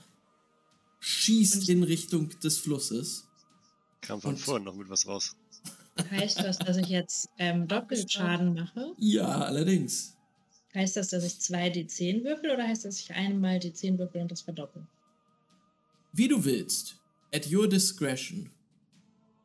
schießt 1.00 1.70
in 1.70 1.84
Richtung 1.84 2.30
des 2.44 2.58
Flusses. 2.58 3.26
Kam 4.02 4.22
von 4.22 4.32
Und- 4.36 4.40
vorhin 4.40 4.66
noch 4.66 4.76
mit 4.76 4.90
was 4.90 5.08
raus. 5.08 5.36
Heißt 6.12 6.40
das, 6.40 6.60
dass 6.60 6.78
ich 6.78 6.88
jetzt 6.88 7.30
ähm, 7.40 7.68
Doppelschaden 7.68 8.54
mache? 8.54 8.94
Ja, 9.00 9.28
allerdings. 9.42 10.16
Heißt 10.78 10.96
das, 10.96 11.08
dass 11.08 11.24
ich 11.24 11.40
2 11.40 11.70
D10 11.70 12.24
würfel 12.24 12.52
oder 12.52 12.68
heißt 12.68 12.86
das, 12.86 12.98
dass 12.98 13.04
ich 13.04 13.12
einmal 13.16 13.58
D10 13.58 13.98
würfel 13.98 14.22
und 14.22 14.32
das 14.32 14.42
verdoppel? 14.42 14.86
Wie 16.14 16.28
du 16.28 16.46
willst. 16.46 16.98
At 17.34 17.52
your 17.52 17.68
discretion. 17.68 18.52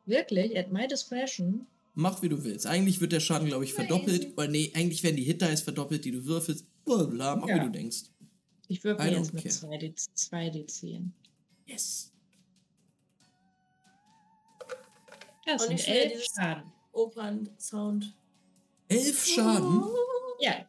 Wirklich? 0.05 0.55
At 0.55 0.71
my 0.71 0.87
discretion? 0.87 1.65
Mach 1.95 2.21
wie 2.21 2.29
du 2.29 2.43
willst. 2.43 2.67
Eigentlich 2.67 3.01
wird 3.01 3.13
der 3.13 3.19
Schaden, 3.19 3.47
glaube 3.47 3.63
ich, 3.63 3.73
verdoppelt. 3.73 4.37
Oder 4.37 4.47
nee, 4.47 4.71
eigentlich 4.75 5.01
werden 5.01 5.15
die 5.15 5.23
Hit-Dice 5.23 5.61
verdoppelt, 5.61 6.05
die 6.05 6.11
du 6.11 6.23
würfelst. 6.23 6.65
Blablabla, 6.85 7.35
mach 7.35 7.47
Ja. 7.47 7.55
wie 7.55 7.65
du 7.65 7.71
denkst. 7.71 8.03
Ich 8.67 8.83
würfel 8.83 9.07
I 9.07 9.15
jetzt 9.15 9.33
mit 9.33 9.41
care. 9.43 9.53
2 9.55 9.77
D, 9.77 9.93
2 9.95 10.47
D10. 10.49 11.09
Yes. 11.65 12.11
Das 15.47 15.63
Und 15.63 15.67
sind 15.69 15.79
ich 15.79 15.87
will 15.87 15.93
11 15.95 16.11
dieses- 16.13 16.25
Schaden. 16.35 16.71
Opern-Sound. 16.91 18.15
Elf 18.87 19.25
Schaden? 19.25 19.83
Ja, 20.39 20.67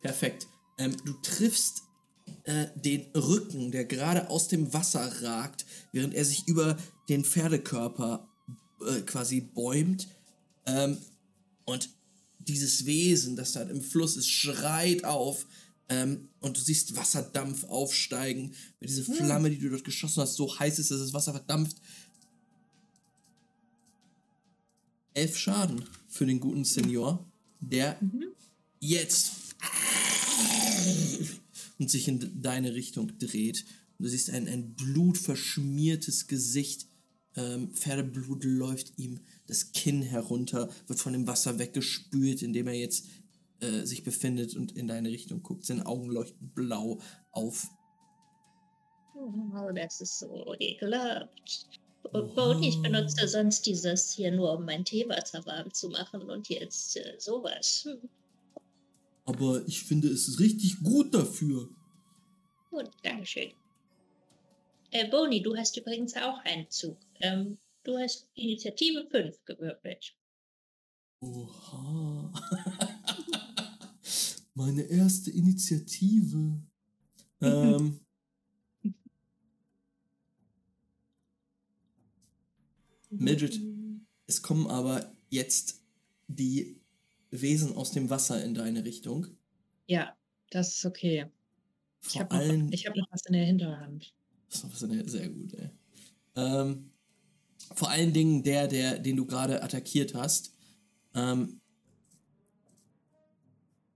Perfekt. 0.00 0.46
Ähm, 0.78 0.96
du 1.04 1.12
triffst 1.22 1.82
äh, 2.44 2.66
den 2.74 3.06
Rücken, 3.14 3.70
der 3.70 3.84
gerade 3.84 4.30
aus 4.30 4.48
dem 4.48 4.72
Wasser 4.72 5.22
ragt, 5.22 5.66
während 5.92 6.14
er 6.14 6.24
sich 6.24 6.46
über 6.48 6.76
den 7.08 7.24
Pferdekörper 7.24 8.28
äh, 8.86 9.00
quasi 9.02 9.40
bäumt. 9.40 10.08
Ähm, 10.66 10.98
und 11.66 11.90
dieses 12.38 12.86
Wesen, 12.86 13.36
das 13.36 13.52
da 13.52 13.62
im 13.62 13.82
Fluss 13.82 14.16
ist, 14.16 14.30
schreit 14.30 15.04
auf. 15.04 15.46
Ähm, 15.88 16.28
und 16.40 16.56
du 16.56 16.60
siehst 16.60 16.96
Wasserdampf 16.96 17.64
aufsteigen. 17.64 18.54
Weil 18.80 18.88
diese 18.88 19.04
Flamme, 19.04 19.50
die 19.50 19.58
du 19.58 19.68
dort 19.68 19.84
geschossen 19.84 20.22
hast, 20.22 20.34
so 20.34 20.58
heiß 20.58 20.78
ist, 20.78 20.90
dass 20.90 21.00
das 21.00 21.12
Wasser 21.12 21.32
verdampft. 21.32 21.76
Elf 25.12 25.36
Schaden 25.36 25.84
für 26.08 26.24
den 26.24 26.40
guten 26.40 26.64
Senior, 26.64 27.26
der 27.60 27.98
jetzt 28.78 29.32
und 31.78 31.90
sich 31.90 32.08
in 32.08 32.42
deine 32.42 32.74
Richtung 32.74 33.18
dreht. 33.18 33.64
Und 33.98 34.04
du 34.04 34.08
siehst 34.08 34.30
ein, 34.30 34.46
ein 34.48 34.74
blutverschmiertes 34.74 36.26
Gesicht. 36.26 36.86
Ähm, 37.36 37.72
Pferdeblut 37.72 38.44
läuft 38.44 38.98
ihm 38.98 39.20
das 39.46 39.72
Kinn 39.72 40.02
herunter, 40.02 40.68
wird 40.86 41.00
von 41.00 41.12
dem 41.12 41.26
Wasser 41.26 41.58
weggespült, 41.58 42.42
in 42.42 42.52
dem 42.52 42.66
er 42.66 42.74
jetzt 42.74 43.06
äh, 43.60 43.84
sich 43.84 44.04
befindet 44.04 44.56
und 44.56 44.76
in 44.76 44.88
deine 44.88 45.08
Richtung 45.10 45.42
guckt. 45.42 45.64
Seine 45.64 45.86
Augen 45.86 46.10
leuchten 46.10 46.50
blau 46.54 47.00
auf. 47.30 47.68
Oh, 49.14 49.70
das 49.74 50.00
ist 50.00 50.18
so 50.18 50.54
ekelhaft. 50.58 51.66
Und 52.12 52.34
Bodhi, 52.34 52.68
ich 52.68 52.82
benutze 52.82 53.28
sonst 53.28 53.66
dieses 53.66 54.12
hier 54.12 54.32
nur, 54.32 54.52
um 54.56 54.64
mein 54.64 54.84
Teewasser 54.84 55.44
warm 55.46 55.72
zu 55.72 55.90
machen 55.90 56.22
und 56.30 56.48
jetzt 56.48 56.96
äh, 56.96 57.14
sowas. 57.18 57.84
Hm. 57.84 58.08
Aber 59.30 59.64
ich 59.68 59.84
finde, 59.84 60.08
es 60.08 60.26
ist 60.26 60.40
richtig 60.40 60.82
gut 60.82 61.14
dafür. 61.14 61.68
Gut, 62.68 62.90
Dankeschön. 63.04 63.52
Äh, 64.90 65.08
Boni, 65.08 65.40
du 65.40 65.56
hast 65.56 65.76
übrigens 65.76 66.16
auch 66.16 66.44
einen 66.44 66.68
Zug. 66.68 66.98
Ähm, 67.20 67.56
du 67.84 67.96
hast 67.96 68.28
Initiative 68.34 69.06
5 69.08 69.44
gewürfelt. 69.44 70.16
Oha. 71.20 72.32
Meine 74.54 74.82
erste 74.82 75.30
Initiative. 75.30 76.60
ähm. 77.40 78.00
Mildred, 83.10 83.60
es 84.26 84.42
kommen 84.42 84.66
aber 84.66 85.14
jetzt 85.28 85.84
die 86.26 86.79
Wesen 87.30 87.76
aus 87.76 87.92
dem 87.92 88.10
Wasser 88.10 88.42
in 88.44 88.54
deine 88.54 88.84
Richtung. 88.84 89.26
Ja, 89.86 90.16
das 90.50 90.76
ist 90.76 90.84
okay. 90.86 91.26
Ich 92.02 92.12
Vor 92.12 92.22
habe 92.22 92.58
noch, 92.58 92.72
ich 92.72 92.86
hab 92.86 92.96
noch 92.96 93.06
was 93.10 93.22
in 93.26 93.32
der 93.34 93.44
Hinterhand. 93.46 94.14
Das 94.48 94.64
ist 94.64 94.82
eine- 94.84 95.08
sehr 95.08 95.28
gut, 95.28 95.52
ey. 95.54 95.70
Ähm, 96.36 96.90
vor 97.74 97.90
allen 97.90 98.12
Dingen 98.12 98.42
der, 98.42 98.66
der, 98.68 98.98
den 98.98 99.16
du 99.16 99.26
gerade 99.26 99.62
attackiert 99.62 100.14
hast, 100.14 100.54
ähm, 101.14 101.60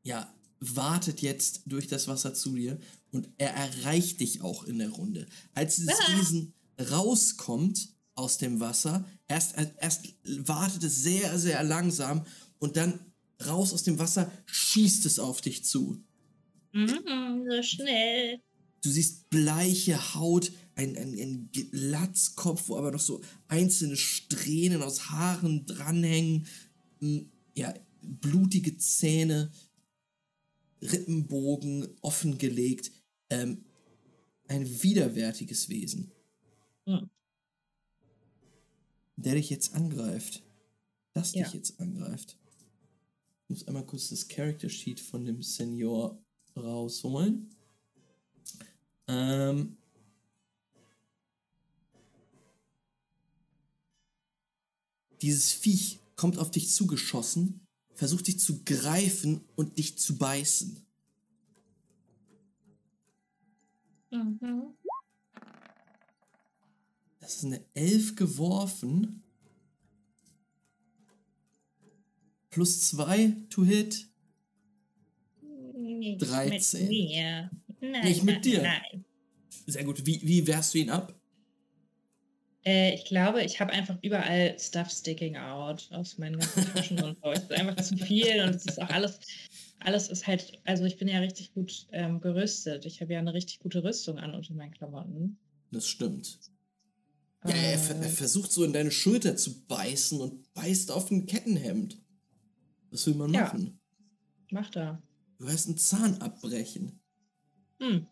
ja, 0.03 0.33
wartet 0.61 1.23
jetzt 1.23 1.63
durch 1.67 1.87
das 1.89 2.09
Wasser 2.09 2.35
zu 2.35 2.55
dir 2.55 2.79
und 3.13 3.29
er 3.39 3.51
erreicht 3.55 4.21
dich 4.21 4.43
auch 4.43 4.65
in 4.65 4.79
der 4.79 4.91
Runde. 4.91 5.27
Als 5.55 5.77
dieses 5.77 5.99
Ah. 5.99 6.19
Wesen 6.19 6.55
rauskommt 6.91 7.89
aus 8.15 8.39
dem 8.39 8.61
Wasser, 8.61 9.05
erst, 9.29 9.55
erst 9.79 10.15
wartet 10.25 10.85
es 10.85 11.03
sehr, 11.03 11.39
sehr 11.39 11.63
langsam 11.65 12.25
und 12.59 12.77
dann 12.77 13.01
raus 13.47 13.73
aus 13.73 13.83
dem 13.83 13.99
Wasser 13.99 14.31
schießt 14.47 15.07
es 15.07 15.19
auf 15.19 15.41
dich 15.41 15.65
zu. 15.65 16.03
Mhm, 16.73 17.45
so 17.51 17.63
schnell. 17.63 18.41
Du 18.83 18.91
siehst 18.91 19.31
bleiche 19.31 20.15
Haut, 20.15 20.53
ein, 20.75 20.97
ein, 20.97 21.15
ein 21.19 21.49
Glatzkopf, 21.53 22.69
wo 22.69 22.77
aber 22.77 22.91
noch 22.91 23.01
so 23.01 23.23
einzelne 23.49 23.97
Strähnen 23.97 24.83
aus 24.83 25.09
Haaren 25.11 25.65
dranhängen. 25.67 26.47
m, 27.01 27.31
Ja, 27.57 27.73
blutige 28.03 28.77
Zähne, 28.77 29.51
Rippenbogen 30.83 31.89
offengelegt. 32.03 32.91
Ähm, 33.31 33.65
ein 34.49 34.83
widerwärtiges 34.83 35.69
Wesen. 35.71 36.13
Hm. 36.87 37.09
Der 39.17 39.35
dich 39.35 39.49
jetzt 39.49 39.75
angreift. 39.75 40.43
Das 41.15 41.33
Ja. 41.35 41.45
dich 41.45 41.55
jetzt 41.55 41.81
angreift. 41.81 42.37
Ich 43.45 43.51
muss 43.51 43.69
einmal 43.69 43.85
kurz 43.85 44.09
das 44.09 44.27
Character 44.27 44.71
Sheet 44.71 45.01
von 45.01 45.27
dem 45.27 45.43
Senior 45.43 46.19
rausholen. 46.57 47.51
Ähm. 49.07 49.77
Dieses 55.21 55.53
Viech 55.53 56.01
kommt 56.17 56.39
auf 56.39 56.51
dich 56.51 56.71
zugeschossen, 56.71 57.61
versucht 57.95 58.27
dich 58.27 58.41
zu 58.41 58.63
greifen 58.65 59.43
und 59.57 59.79
dich 59.79 59.99
zu 59.99 60.17
beißen. 60.17 60.85
Mhm. 64.11 64.75
Das 67.21 67.37
ist 67.37 67.45
eine 67.45 67.65
11 67.75 68.17
geworfen. 68.17 69.24
Plus 72.55 72.89
2 72.91 73.33
to 73.51 73.65
hit. 73.65 74.07
Nicht 75.77 76.23
13. 76.23 76.83
Mit 76.83 76.89
mir. 76.91 77.51
Nein, 77.81 78.05
Nicht 78.05 78.23
mit 78.23 78.35
nein, 78.37 78.43
dir. 78.43 78.63
Nein. 78.63 79.05
Sehr 79.67 79.83
gut. 79.83 80.07
Wie, 80.07 80.21
wie 80.23 80.47
wehrst 80.47 80.73
du 80.73 80.79
ihn 80.79 80.89
ab? 80.91 81.19
Äh, 82.65 82.95
ich 82.95 83.07
glaube, 83.07 83.43
ich 83.43 83.59
habe 83.59 83.73
einfach 83.73 83.99
überall 84.03 84.57
Stuff 84.59 84.89
sticking 84.91 85.37
out 85.37 85.89
aus 85.91 86.17
meinen 86.19 86.39
ganzen 86.39 86.65
Taschen 86.73 87.03
und 87.03 87.19
so. 87.21 87.33
Es 87.33 87.41
ist 87.43 87.53
einfach 87.53 87.77
zu 87.77 87.97
viel 87.97 88.41
und 88.45 88.51
es 88.55 88.65
ist 88.67 88.81
auch 88.81 88.89
alles, 88.91 89.19
alles 89.81 90.09
ist 90.09 90.27
halt, 90.29 90.53
also 90.65 90.85
ich 90.85 90.97
bin 90.97 91.09
ja 91.09 91.19
richtig 91.19 91.53
gut 91.55 91.89
ähm, 91.91 92.21
gerüstet. 92.21 92.87
Ich 92.87 93.01
habe 93.01 93.15
ja 93.15 93.19
eine 93.19 93.35
richtig 93.35 93.59
gute 93.59 93.83
Rüstung 93.83 94.19
an 94.19 94.33
unter 94.33 94.55
meinen 94.55 94.71
Klamotten. 94.73 95.39
Das 95.73 95.89
stimmt. 95.89 96.39
Ja, 97.45 97.51
er, 97.51 97.79
ver- 97.81 97.97
er 97.97 98.07
Äh, 98.07 98.09
versucht 98.11 98.53
so 98.53 98.63
in 98.63 98.73
deine 98.73 98.93
Schulter 98.93 99.37
zu 99.37 99.67
beißen 99.67 100.21
und 100.21 100.55
beißt 100.55 100.93
auf 100.93 101.11
ein 101.11 101.27
Kettenhemd. 101.27 102.01
Was 102.95 103.09
will 103.09 103.17
man 103.17 103.35
Ja. 103.35 103.43
machen? 103.43 103.81
macht 104.53 104.77
er. 104.77 105.03
Du 105.39 105.49
hast 105.49 105.67
einen 105.67 105.77
Zahn 105.79 106.15
abbrechen. 106.23 107.01
Hm. 107.81 108.07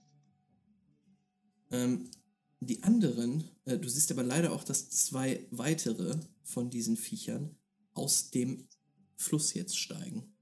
Ähm, 1.70 2.10
die 2.58 2.82
anderen, 2.82 3.44
äh, 3.64 3.78
du 3.78 3.88
siehst 3.88 4.10
aber 4.10 4.24
leider 4.24 4.50
auch, 4.52 4.64
dass 4.64 4.90
zwei 4.90 5.46
weitere 5.52 6.18
von 6.42 6.68
diesen 6.68 6.96
Viechern 6.96 7.54
aus 7.94 8.32
dem 8.32 8.66
Fluss 9.16 9.54
jetzt 9.54 9.78
steigen. 9.78 10.34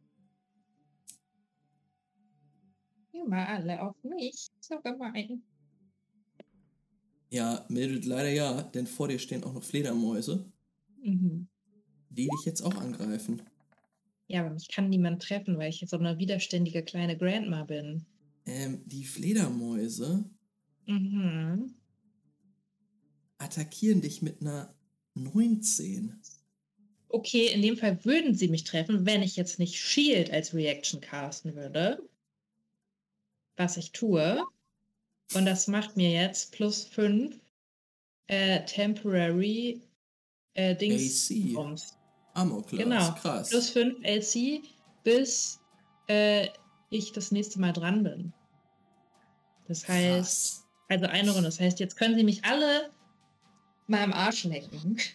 Immer 3.13 3.47
alle 3.47 3.83
auf 3.83 3.95
mich. 4.03 4.49
So 4.61 4.81
gemein. 4.81 5.43
Ja, 7.29 7.67
Mildred, 7.69 8.07
leider 8.07 8.31
ja, 8.31 8.63
denn 8.63 8.87
vor 8.87 9.09
dir 9.09 9.19
stehen 9.19 9.45
auch 9.45 9.53
noch 9.53 9.63
Fledermäuse, 9.63 10.51
Mhm. 11.03 11.47
die 12.09 12.27
dich 12.27 12.45
jetzt 12.47 12.63
auch 12.63 12.77
angreifen. 12.77 13.43
Ja, 14.31 14.43
aber 14.43 14.51
mich 14.51 14.69
kann 14.69 14.89
niemand 14.89 15.23
treffen, 15.23 15.59
weil 15.59 15.71
ich 15.71 15.81
jetzt 15.81 15.91
so 15.91 15.99
eine 15.99 16.17
widerständige 16.19 16.85
kleine 16.85 17.19
Grandma 17.19 17.65
bin. 17.65 18.07
Ähm, 18.47 18.81
die 18.87 19.05
Fledermäuse 19.05 20.25
Mhm. 20.87 21.75
attackieren 23.39 24.01
dich 24.01 24.23
mit 24.23 24.41
einer 24.41 24.73
19. 25.15 26.15
Okay, 27.09 27.49
in 27.49 27.61
dem 27.61 27.77
Fall 27.77 28.05
würden 28.05 28.37
sie 28.37 28.47
mich 28.47 28.63
treffen, 28.63 29.05
wenn 29.05 29.23
ich 29.23 29.35
jetzt 29.35 29.59
nicht 29.59 29.77
Shield 29.77 30.31
als 30.31 30.55
Reaction 30.55 31.01
casten 31.01 31.57
würde. 31.57 32.01
Was 33.57 33.77
ich 33.77 33.91
tue. 33.91 34.45
Und 35.35 35.45
das 35.45 35.67
macht 35.67 35.97
mir 35.97 36.11
jetzt 36.11 36.53
plus 36.53 36.85
5 36.85 37.37
äh, 38.29 38.65
Temporary 38.65 39.81
äh, 40.55 40.77
Dings. 40.77 41.29
AC. 41.33 42.00
Armor 42.35 42.65
Class, 42.67 42.79
Genau. 42.83 43.13
krass. 43.15 43.51
Plus 43.51 43.71
5 43.71 43.97
AC, 44.05 44.63
bis 45.05 45.61
äh, 46.09 46.49
ich 46.91 47.13
das 47.13 47.31
nächste 47.33 47.61
Mal 47.61 47.73
dran 47.73 48.03
bin. 48.03 48.33
Das 49.69 49.87
heißt, 49.87 50.17
Krass. 50.17 50.67
also 50.89 51.07
eine 51.07 51.31
Runde. 51.31 51.45
Das 51.49 51.61
heißt, 51.61 51.79
jetzt 51.81 51.97
können 51.97 52.17
sie 52.17 52.25
mich 52.25 52.45
alle 52.45 52.91
mal 53.87 54.03
am 54.03 54.13
Arsch 54.13 54.45
lecken. 54.45 54.97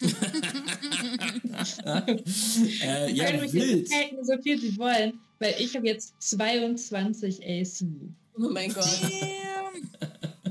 äh, 1.84 2.16
Sie 2.24 2.78
ja, 3.14 3.24
können 3.26 3.40
mich 3.40 3.52
wild. 3.52 3.76
jetzt 3.80 3.90
lecken, 3.92 4.24
so 4.24 4.40
viel 4.42 4.60
sie 4.60 4.76
wollen, 4.78 5.20
weil 5.38 5.54
ich 5.58 5.74
habe 5.76 5.86
jetzt 5.86 6.14
22 6.20 7.42
AC. 7.44 7.86
Oh 8.38 8.48
mein 8.50 8.72
Gott. 8.72 8.84
Damn. 9.02 9.90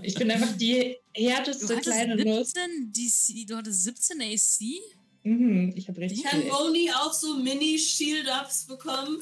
Ich 0.02 0.16
bin 0.16 0.30
einfach 0.32 0.56
die 0.58 0.98
Du 1.16 1.22
härteste 1.24 1.68
hattest 1.76 1.90
kleine 1.92 2.16
Nuss. 2.24 2.52
17 2.54 2.92
DC, 2.94 3.48
du 3.48 3.56
hattest 3.58 3.84
17 3.84 4.22
AC? 4.22 4.95
Mhm, 5.26 5.74
ich 5.76 5.88
habe 5.88 6.00
richtig 6.00 6.24
Kann 6.24 6.42
viel. 6.42 6.52
Boni 6.52 6.92
auch 6.92 7.12
so 7.12 7.36
Mini-Shield-Ups 7.38 8.66
bekommen? 8.68 9.18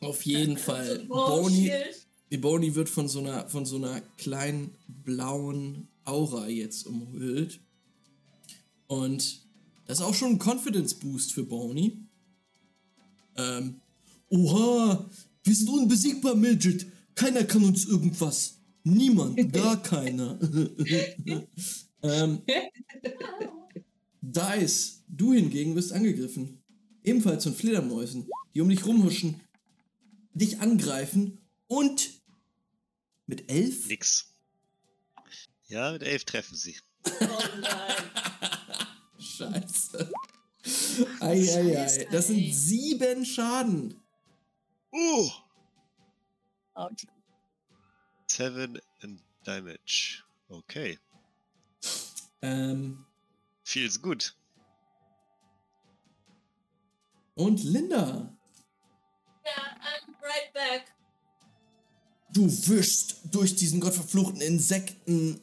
Auf 0.00 0.24
jeden 0.24 0.56
Fall. 0.56 1.04
Oh, 1.10 1.42
Boni, 1.42 1.66
shit. 1.66 2.06
Ebony 2.30 2.74
wird 2.74 2.88
von 2.88 3.06
so 3.06 3.18
einer 3.18 3.48
von 3.48 3.66
so 3.66 3.76
einer 3.76 4.00
kleinen 4.16 4.74
blauen 4.86 5.88
Aura 6.04 6.48
jetzt 6.48 6.86
umhüllt. 6.86 7.60
Und 8.86 9.40
das 9.86 9.98
ist 9.98 10.04
auch 10.04 10.14
schon 10.14 10.32
ein 10.32 10.38
Confidence 10.38 10.94
Boost 10.94 11.32
für 11.32 11.44
Boni. 11.44 11.98
Ähm, 13.36 13.80
oha, 14.30 15.08
wir 15.44 15.54
sind 15.54 15.68
unbesiegbar, 15.68 16.34
Mildred. 16.34 16.86
Keiner 17.14 17.44
kann 17.44 17.64
uns 17.64 17.84
irgendwas. 17.84 18.58
Niemand, 18.84 19.52
gar 19.52 19.82
keiner. 19.82 20.38
ähm, 22.02 22.42
Dice, 24.32 25.04
du 25.08 25.32
hingegen 25.32 25.74
wirst 25.74 25.92
angegriffen. 25.92 26.62
Ebenfalls 27.02 27.44
von 27.44 27.54
Fledermäusen, 27.54 28.28
die 28.54 28.60
um 28.60 28.68
dich 28.68 28.84
rumhuschen, 28.84 29.40
dich 30.34 30.60
angreifen 30.60 31.38
und 31.66 32.10
mit 33.26 33.50
elf 33.50 33.88
Nix. 33.88 34.34
Ja, 35.68 35.92
mit 35.92 36.02
elf 36.02 36.24
treffen 36.24 36.56
sie. 36.56 36.76
Oh 37.06 37.10
nein. 37.60 37.96
Scheiße. 39.18 40.10
Eieiei. 41.20 41.74
Scheiße, 41.74 42.06
Das 42.10 42.26
sind 42.26 42.54
sieben 42.54 43.24
Schaden. 43.24 43.94
Uh! 44.92 45.30
Autsch. 46.74 47.06
Seven 48.26 48.78
in 49.00 49.20
Damage. 49.44 50.22
Okay. 50.48 50.98
Ähm, 52.42 53.04
Feels 53.68 54.00
gut. 54.00 54.34
und 57.34 57.62
Linda. 57.64 58.34
Ja, 59.44 59.62
I'm 59.76 60.14
right 60.22 60.52
back. 60.54 60.84
Du 62.32 62.46
wischst 62.46 63.16
durch 63.30 63.54
diesen 63.56 63.78
gottverfluchten 63.80 64.40
Insektenschwarm, 64.40 65.40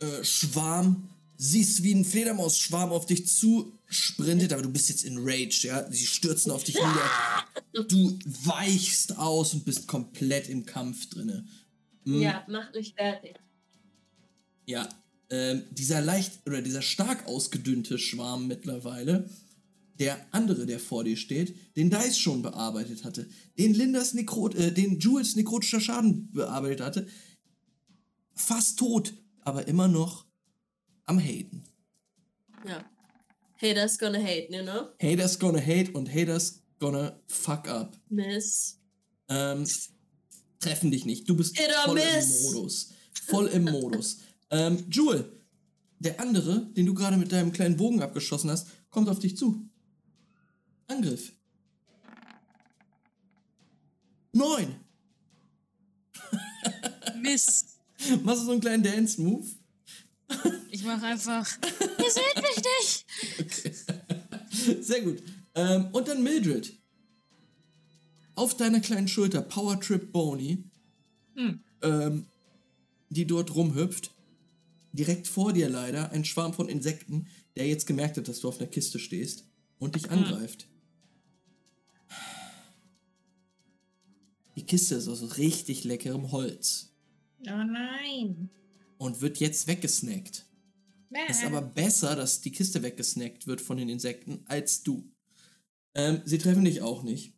äh, 0.00 0.24
Schwarm, 0.24 1.10
siehst, 1.36 1.82
wie 1.82 1.94
ein 1.94 2.04
Fledermausschwarm 2.04 2.92
auf 2.92 3.06
dich 3.06 3.26
zusprintet, 3.26 4.52
aber 4.52 4.62
du 4.62 4.70
bist 4.70 4.88
jetzt 4.88 5.04
in 5.04 5.18
Rage, 5.18 5.66
ja? 5.66 5.90
Sie 5.90 6.06
stürzen 6.06 6.52
auf 6.52 6.62
dich 6.62 6.76
nieder. 6.76 7.84
Du 7.88 8.18
weichst 8.44 9.18
aus 9.18 9.52
und 9.54 9.64
bist 9.64 9.88
komplett 9.88 10.48
im 10.48 10.64
Kampf 10.64 11.10
drinne. 11.10 11.44
Mm, 12.04 12.20
Ja, 12.22 12.44
macht 12.48 12.72
mich 12.74 12.94
fertig. 12.94 13.36
Ja, 14.64 14.88
ähm, 15.30 15.64
dieser 15.70 16.00
leicht 16.00 16.40
oder 16.46 16.62
dieser 16.62 16.82
stark 16.82 17.26
ausgedünnte 17.26 17.98
Schwarm 17.98 18.46
mittlerweile, 18.46 19.28
der 19.98 20.24
andere, 20.30 20.64
der 20.64 20.78
vor 20.78 21.04
dir 21.04 21.16
steht, 21.16 21.76
den 21.76 21.90
Dice 21.90 22.18
schon 22.18 22.42
bearbeitet 22.42 23.04
hatte, 23.04 23.28
den 23.58 23.74
Lindas 23.74 24.14
Nekrot, 24.14 24.54
äh, 24.54 24.72
den 24.72 24.98
Jules 24.98 25.36
nekrotischer 25.36 25.80
Schaden 25.80 26.30
bearbeitet 26.32 26.80
hatte, 26.80 27.08
fast 28.34 28.78
tot, 28.78 29.12
aber 29.40 29.66
immer 29.68 29.88
noch 29.88 30.24
am 31.04 31.18
Haten. 31.18 31.64
Ja. 32.66 32.84
Haters 33.60 33.98
gonna 33.98 34.20
hate, 34.20 34.48
you 34.50 34.62
know? 34.62 34.88
Haters 35.02 35.38
gonna 35.38 35.60
hate 35.60 35.90
und 35.92 36.08
Haters 36.08 36.62
gonna 36.78 37.20
fuck 37.26 37.68
up. 37.68 37.98
Miss. 38.08 38.78
Ähm, 39.28 39.66
treffen 40.60 40.90
dich 40.90 41.04
nicht. 41.04 41.28
Du 41.28 41.36
bist 41.36 41.58
or 41.58 41.84
voll 41.84 41.98
im 41.98 42.42
Modus. 42.42 42.92
Voll 43.26 43.46
im 43.48 43.64
Modus. 43.64 44.18
Ähm, 44.50 44.84
Jewel, 44.90 45.30
der 45.98 46.20
andere, 46.20 46.66
den 46.72 46.86
du 46.86 46.94
gerade 46.94 47.16
mit 47.16 47.32
deinem 47.32 47.52
kleinen 47.52 47.76
Bogen 47.76 48.02
abgeschossen 48.02 48.50
hast, 48.50 48.68
kommt 48.90 49.08
auf 49.08 49.18
dich 49.18 49.36
zu. 49.36 49.68
Angriff. 50.86 51.32
Neun. 54.32 54.76
Mist. 57.20 57.80
Machst 58.22 58.42
du 58.42 58.46
so 58.46 58.52
einen 58.52 58.60
kleinen 58.60 58.82
Dance-Move? 58.82 59.46
Ich 60.70 60.84
mache 60.84 61.06
einfach. 61.06 61.46
Ihr 61.98 62.10
seht 62.10 62.36
mich 62.36 63.06
nicht! 63.40 64.84
Sehr 64.86 65.00
gut. 65.02 65.22
Ähm, 65.54 65.88
und 65.92 66.06
dann 66.08 66.22
Mildred. 66.22 66.72
Auf 68.34 68.56
deiner 68.56 68.80
kleinen 68.80 69.08
Schulter, 69.08 69.42
Power 69.42 69.80
Trip 69.80 70.12
Boney, 70.12 70.62
Hm. 71.34 71.60
ähm, 71.82 72.26
die 73.10 73.26
dort 73.26 73.54
rumhüpft. 73.54 74.12
Direkt 74.92 75.28
vor 75.28 75.52
dir 75.52 75.68
leider 75.68 76.10
ein 76.12 76.24
Schwarm 76.24 76.52
von 76.54 76.68
Insekten, 76.68 77.26
der 77.56 77.66
jetzt 77.66 77.86
gemerkt 77.86 78.16
hat, 78.16 78.28
dass 78.28 78.40
du 78.40 78.48
auf 78.48 78.58
einer 78.58 78.68
Kiste 78.68 78.98
stehst 78.98 79.44
und 79.78 79.94
dich 79.94 80.10
angreift. 80.10 80.66
Die 84.56 84.66
Kiste 84.66 84.96
ist 84.96 85.08
aus 85.08 85.36
richtig 85.38 85.84
leckerem 85.84 86.32
Holz 86.32 86.92
Oh 87.46 87.62
nein. 87.64 88.50
und 88.98 89.20
wird 89.20 89.38
jetzt 89.38 89.66
weggesnackt. 89.68 90.46
Es 91.28 91.38
ist 91.38 91.44
aber 91.44 91.62
besser, 91.62 92.16
dass 92.16 92.40
die 92.40 92.50
Kiste 92.52 92.82
weggesnackt 92.82 93.46
wird 93.46 93.60
von 93.60 93.76
den 93.76 93.88
Insekten, 93.88 94.42
als 94.46 94.82
du. 94.82 95.10
Ähm, 95.94 96.20
sie 96.24 96.38
treffen 96.38 96.64
dich 96.64 96.82
auch 96.82 97.02
nicht. 97.02 97.32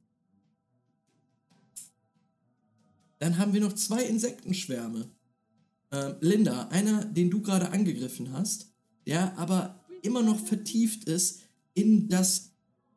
Dann 3.19 3.37
haben 3.39 3.53
wir 3.53 3.61
noch 3.61 3.75
zwei 3.75 4.03
Insektenschwärme. 4.05 5.11
Ähm, 5.93 6.15
Linda, 6.21 6.69
einer, 6.69 7.05
den 7.05 7.31
du 7.31 7.41
gerade 7.43 7.71
angegriffen 7.71 8.33
hast, 8.33 8.69
der 9.07 9.37
aber 9.39 9.85
immer 10.03 10.23
noch 10.23 10.39
vertieft 10.47 11.05
ist 11.05 11.41
in 11.75 12.09
das, 12.09 12.53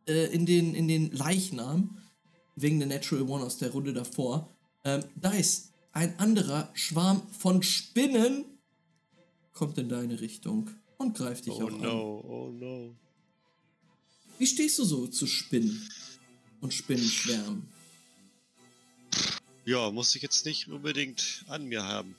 äh, 0.08 0.28
in 0.34 0.46
den, 0.46 0.76
in 0.76 0.88
den 0.88 1.12
Leichnam, 1.12 1.98
wegen 2.56 2.80
der 2.80 2.88
Natural 2.88 3.24
One 3.24 3.44
aus 3.44 3.58
der 3.58 3.72
Runde 3.72 3.94
davor. 3.94 4.56
Ähm, 4.84 5.04
Dice, 5.16 5.70
ein 5.92 6.18
anderer 6.20 6.70
Schwarm 6.74 7.22
von 7.32 7.64
Spinnen 7.64 8.46
kommt 9.54 9.78
in 9.78 9.90
deine 9.90 10.20
Richtung 10.22 10.70
und 10.98 11.16
greift 11.18 11.46
dich 11.46 11.54
Oh 11.54 11.64
auch 11.64 11.68
an. 11.72 11.82
no, 11.82 12.24
oh 12.28 12.52
no. 12.52 12.96
Wie 14.38 14.48
stehst 14.48 14.78
du 14.80 14.84
so 14.84 15.08
zu 15.08 15.26
Spinnen 15.28 15.88
und 16.62 16.74
Spinnenschwärmen? 16.74 17.68
Ja, 19.66 19.90
muss 19.92 20.16
ich 20.16 20.22
jetzt 20.22 20.46
nicht 20.46 20.68
unbedingt 20.68 21.46
an 21.48 21.66
mir 21.66 21.84
haben. 21.84 22.16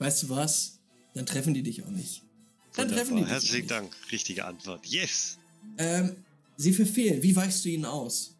Weißt 0.00 0.22
du 0.24 0.30
was? 0.30 0.80
Dann 1.14 1.26
treffen 1.26 1.52
die 1.52 1.62
dich 1.62 1.82
auch 1.84 1.90
nicht. 1.90 2.22
Dann 2.74 2.88
Wunderbar. 2.88 2.96
treffen 2.96 3.16
die 3.16 3.22
dich 3.22 3.28
auch 3.28 3.32
Herzlichen 3.34 3.56
nicht. 3.58 3.70
Dank. 3.70 3.96
Richtige 4.10 4.44
Antwort. 4.46 4.86
Yes! 4.86 5.38
Ähm, 5.76 6.24
sie 6.56 6.72
verfehlen. 6.72 7.22
Wie 7.22 7.36
weichst 7.36 7.64
du 7.64 7.68
ihnen 7.68 7.84
aus? 7.84 8.34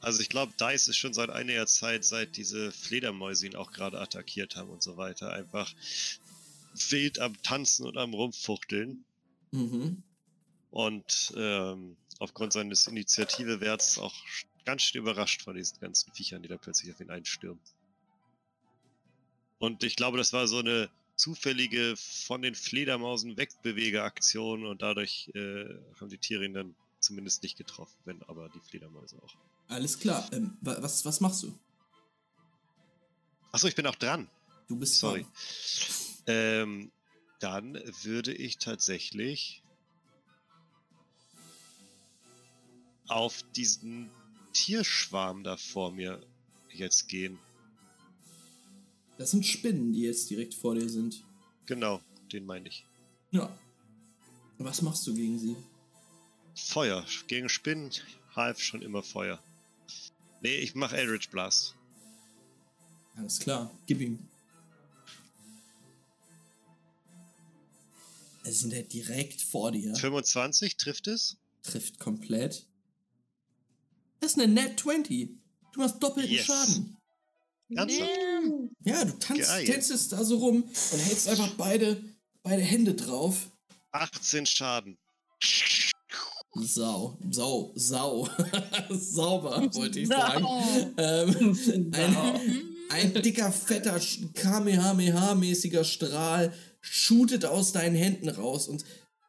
Also 0.00 0.20
ich 0.20 0.28
glaube, 0.28 0.52
Dice 0.58 0.88
ist 0.88 0.96
schon 0.96 1.12
seit 1.12 1.30
einiger 1.30 1.66
Zeit, 1.66 2.04
seit 2.04 2.36
diese 2.36 2.70
Fledermäuse 2.70 3.46
ihn 3.46 3.56
auch 3.56 3.72
gerade 3.72 4.00
attackiert 4.00 4.56
haben 4.56 4.70
und 4.70 4.82
so 4.82 4.96
weiter, 4.96 5.32
einfach 5.32 5.74
wild 6.88 7.18
am 7.18 7.40
Tanzen 7.42 7.84
und 7.84 7.98
am 7.98 8.14
Rumfuchteln. 8.14 9.04
Mhm. 9.50 10.02
Und 10.70 11.32
ähm, 11.36 11.96
aufgrund 12.20 12.52
seines 12.52 12.86
Initiativewerts 12.86 13.98
auch 13.98 14.14
ganz 14.64 14.82
schön 14.82 15.02
überrascht 15.02 15.42
von 15.42 15.56
diesen 15.56 15.80
ganzen 15.80 16.12
Viechern, 16.14 16.42
die 16.42 16.48
da 16.48 16.56
plötzlich 16.56 16.94
auf 16.94 17.00
ihn 17.00 17.10
einstürmen. 17.10 17.60
Und 19.60 19.84
ich 19.84 19.94
glaube, 19.94 20.16
das 20.18 20.32
war 20.32 20.48
so 20.48 20.58
eine 20.58 20.90
zufällige 21.16 21.94
von 21.96 22.40
den 22.40 22.54
Fledermausen 22.54 23.36
Wegbewegeaktion 23.36 24.64
und 24.64 24.80
dadurch 24.80 25.30
äh, 25.34 25.66
haben 26.00 26.08
die 26.08 26.16
Tiere 26.18 26.46
ihn 26.46 26.54
dann 26.54 26.74
zumindest 26.98 27.42
nicht 27.42 27.58
getroffen, 27.58 27.94
wenn 28.06 28.22
aber 28.22 28.48
die 28.48 28.60
Fledermäuse 28.60 29.16
auch. 29.22 29.34
Alles 29.68 29.98
klar. 29.98 30.28
Ähm, 30.32 30.56
wa- 30.62 30.78
was, 30.80 31.04
was 31.04 31.20
machst 31.20 31.42
du? 31.42 31.54
Achso, 33.52 33.68
ich 33.68 33.74
bin 33.74 33.86
auch 33.86 33.96
dran. 33.96 34.30
Du 34.66 34.76
bist 34.76 34.98
Sorry. 34.98 35.22
dran. 35.22 35.32
Ähm, 36.26 36.92
dann 37.40 37.74
würde 38.02 38.32
ich 38.32 38.56
tatsächlich 38.58 39.62
auf 43.08 43.42
diesen 43.56 44.10
Tierschwarm 44.54 45.44
da 45.44 45.56
vor 45.58 45.92
mir 45.92 46.24
jetzt 46.70 47.08
gehen. 47.08 47.38
Das 49.20 49.32
sind 49.32 49.44
Spinnen, 49.44 49.92
die 49.92 50.00
jetzt 50.00 50.30
direkt 50.30 50.54
vor 50.54 50.74
dir 50.74 50.88
sind. 50.88 51.22
Genau, 51.66 52.00
den 52.32 52.46
meine 52.46 52.66
ich. 52.70 52.86
Ja. 53.32 53.54
Was 54.56 54.80
machst 54.80 55.06
du 55.06 55.14
gegen 55.14 55.38
sie? 55.38 55.56
Feuer. 56.54 57.04
Gegen 57.26 57.50
Spinnen 57.50 57.90
half 58.34 58.60
schon 58.60 58.80
immer 58.80 59.02
Feuer. 59.02 59.38
Nee, 60.40 60.56
ich 60.60 60.74
mache 60.74 60.96
Eldritch 60.96 61.28
Blast. 61.28 61.74
Alles 63.14 63.38
klar. 63.40 63.70
Gib 63.86 64.00
ihm. 64.00 64.18
Es 68.44 68.60
sind 68.60 68.72
halt 68.72 68.90
direkt 68.90 69.42
vor 69.42 69.70
dir. 69.70 69.94
25 69.96 70.78
trifft 70.78 71.08
es? 71.08 71.36
Trifft 71.62 71.98
komplett. 71.98 72.64
Das 74.20 74.30
ist 74.32 74.38
eine 74.38 74.50
Net 74.50 74.80
20. 74.80 75.28
Du 75.72 75.80
machst 75.80 76.02
doppelten 76.02 76.32
Yes. 76.32 76.46
Schaden. 76.46 76.96
Ernsthaft? 77.76 78.10
Ja, 78.84 79.04
du 79.04 79.18
tanzt, 79.18 79.48
Geil. 79.48 79.64
tänzest 79.64 80.12
da 80.12 80.24
so 80.24 80.38
rum 80.38 80.62
und 80.62 80.98
hältst 80.98 81.28
einfach 81.28 81.50
beide, 81.54 82.02
beide 82.42 82.62
Hände 82.62 82.94
drauf. 82.94 83.50
18 83.92 84.46
Schaden. 84.46 84.98
Sau, 86.54 87.16
Sau, 87.30 87.72
Sau. 87.76 88.28
Sauber, 88.90 89.72
wollte 89.74 90.00
ich 90.00 90.08
sagen. 90.08 90.44
Ähm, 90.96 91.92
ein, 91.92 92.64
ein 92.90 93.22
dicker, 93.22 93.52
fetter, 93.52 93.96
Kamehameha-mäßiger 94.34 95.84
Strahl 95.84 96.52
shootet 96.80 97.44
aus 97.44 97.72
deinen 97.72 97.94
Händen 97.94 98.28
raus 98.28 98.66
und 98.68 98.84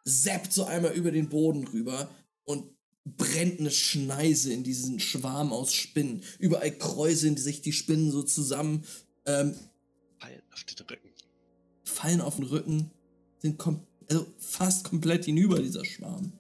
zappt 0.06 0.52
so 0.52 0.66
einmal 0.66 0.94
über 0.94 1.12
den 1.12 1.30
Boden 1.30 1.68
rüber 1.68 2.10
und 2.44 2.66
brennt 3.06 3.60
eine 3.60 3.72
Schneise 3.72 4.54
in 4.54 4.64
diesen 4.64 5.00
Schwarm 5.00 5.52
aus 5.54 5.74
Spinnen. 5.74 6.24
Überall 6.40 6.72
kräuseln 6.78 7.36
sich 7.38 7.62
die 7.62 7.74
Spinnen 7.74 8.12
so 8.12 8.24
zusammen, 8.24 8.84
ähm, 9.26 9.56
Fallen 10.20 10.42
auf 10.52 10.64
den 10.66 10.86
Rücken. 10.88 11.10
fallen 11.84 12.22
auf 12.22 12.36
den 12.36 12.46
Rücken, 12.46 12.92
sind 13.40 13.58
kom 13.58 13.86
also 14.10 14.26
fast 14.40 14.84
komplett 14.84 15.26
hinüber, 15.26 15.60
dieser 15.60 15.86
Schwarm. 15.86 16.34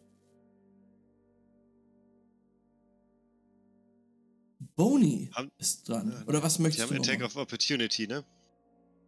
Bony 4.75 5.29
Haben- 5.33 5.51
ist 5.57 5.87
dran. 5.87 6.11
Ja, 6.11 6.27
Oder 6.27 6.43
was 6.43 6.59
möchtest 6.59 6.83
haben 6.83 6.95
du 6.95 6.95
noch 7.01 7.03
Attack 7.07 7.19
machen? 7.21 7.31
of 7.37 7.43
Opportunity, 7.43 8.07
ne? 8.07 8.23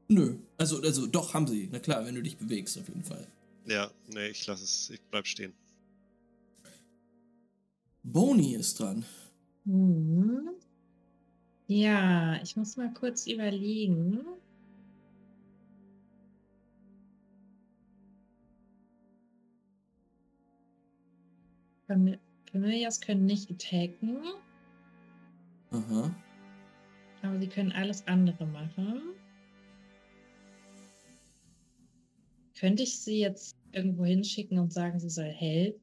Nö. 0.07 0.35
Also, 0.57 0.81
also 0.81 1.07
doch 1.07 1.33
haben 1.33 1.47
sie. 1.47 1.69
Na 1.71 1.79
klar, 1.79 2.05
wenn 2.05 2.15
du 2.15 2.21
dich 2.21 2.37
bewegst, 2.37 2.77
auf 2.77 2.87
jeden 2.87 3.03
Fall. 3.03 3.25
Ja, 3.65 3.89
nee, 4.13 4.27
ich 4.27 4.45
lass 4.47 4.61
es, 4.61 4.89
ich 4.89 5.01
bleib 5.09 5.25
stehen. 5.25 5.53
Bony 8.03 8.53
ist 8.55 8.79
dran. 8.79 9.05
Hm. 9.65 10.49
Ja, 11.67 12.41
ich 12.43 12.55
muss 12.57 12.75
mal 12.77 12.93
kurz 12.93 13.25
überlegen. 13.27 14.19
Fam- 21.87 22.17
Familias 22.51 23.01
können 23.01 23.25
nicht 23.25 23.49
attacken, 23.51 24.17
Aha. 25.71 26.13
aber 27.23 27.39
sie 27.39 27.47
können 27.47 27.71
alles 27.71 28.05
andere 28.07 28.45
machen. 28.45 29.01
Könnte 32.59 32.83
ich 32.83 32.99
sie 32.99 33.19
jetzt 33.19 33.57
irgendwo 33.71 34.05
hinschicken 34.05 34.59
und 34.59 34.71
sagen, 34.71 34.99
sie 34.99 35.09
soll 35.09 35.25
helfen? 35.31 35.82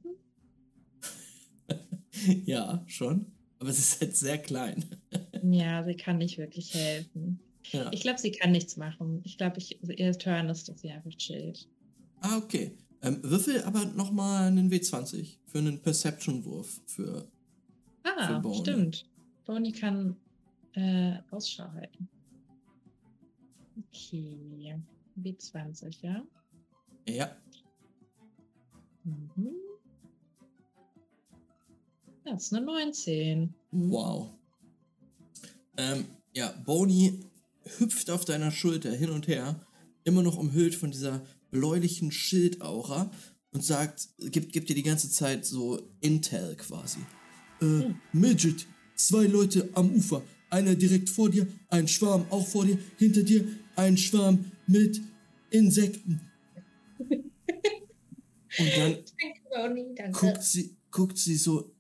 ja, 2.47 2.83
schon. 2.87 3.27
Aber 3.59 3.71
es 3.71 3.79
ist 3.79 4.01
halt 4.01 4.17
sehr 4.17 4.39
klein. 4.39 4.85
Ja, 5.43 5.83
sie 5.85 5.95
kann 5.97 6.19
nicht 6.19 6.37
wirklich 6.37 6.75
helfen. 6.75 7.41
Ja. 7.73 7.91
Ich 7.93 8.03
glaube, 8.03 8.19
sie 8.19 8.31
kann 8.31 8.53
nichts 8.53 8.77
machen. 8.77 9.23
Ich 9.25 9.39
glaube, 9.39 9.59
ihr 9.97 10.13
Turn 10.19 10.51
ist, 10.51 10.69
dass 10.69 10.83
sie 10.83 10.91
einfach 10.91 11.15
chillt. 11.17 11.67
Ah, 12.21 12.37
okay. 12.37 12.77
Ähm, 13.01 13.21
würfel 13.23 13.63
aber 13.65 13.87
nochmal 13.87 14.49
einen 14.49 14.71
W20 14.71 15.39
für 15.47 15.59
einen 15.59 15.81
Perception-Wurf. 15.81 16.83
Für. 16.85 17.27
Ah, 18.05 18.27
Für 18.27 18.41
Boney. 18.41 18.59
stimmt. 18.59 19.07
Bonnie 19.47 19.73
kann 19.73 20.15
äh, 20.75 21.15
Ausschau 21.31 21.73
halten. 21.73 22.07
Okay. 23.89 24.77
W20, 25.19 25.97
ja? 26.03 26.23
Ja. 27.09 27.35
Mhm. 29.05 29.55
Das 32.31 32.45
ist 32.45 32.55
eine 32.55 32.65
19. 32.65 33.55
Wow. 33.73 34.31
Ähm, 35.77 36.05
ja, 36.33 36.53
Bony 36.65 37.21
hüpft 37.79 38.11
auf 38.11 38.25
deiner 38.25 38.51
Schulter 38.53 38.93
hin 38.93 39.11
und 39.11 39.27
her, 39.29 39.67
immer 40.05 40.23
noch 40.23 40.37
umhüllt 40.39 40.75
von 40.75 40.91
dieser 40.91 41.23
bläulichen 41.51 42.13
Schildaura 42.13 43.11
und 43.53 43.65
sagt, 43.65 44.09
gibt, 44.19 44.53
gibt 44.53 44.69
dir 44.69 44.75
die 44.75 44.83
ganze 44.83 45.11
Zeit 45.11 45.45
so 45.45 45.81
Intel 46.01 46.57
quasi. 46.57 47.01
Äh, 47.61 47.65
Hm. 47.65 47.97
Midget, 48.13 48.67
zwei 48.95 49.27
Leute 49.27 49.69
am 49.75 49.93
Ufer, 49.95 50.23
einer 50.51 50.75
direkt 50.75 51.11
vor 51.11 51.31
dir, 51.31 51.47
ein 51.69 51.89
Schwarm 51.89 52.25
auch 52.31 52.47
vor 52.47 52.65
dir, 52.65 52.79
hinter 52.97 53.23
dir 53.23 53.45
ein 53.77 53.97
Schwarm 53.97 54.45
mit 54.67 55.01
Insekten. 55.51 56.21
Und 58.59 58.77
dann 58.77 58.97
danke. 59.97 60.13
guckt 60.13 60.43
sie, 60.43 60.77
guckt 60.91 61.19
sie 61.19 61.37
so 61.37 61.71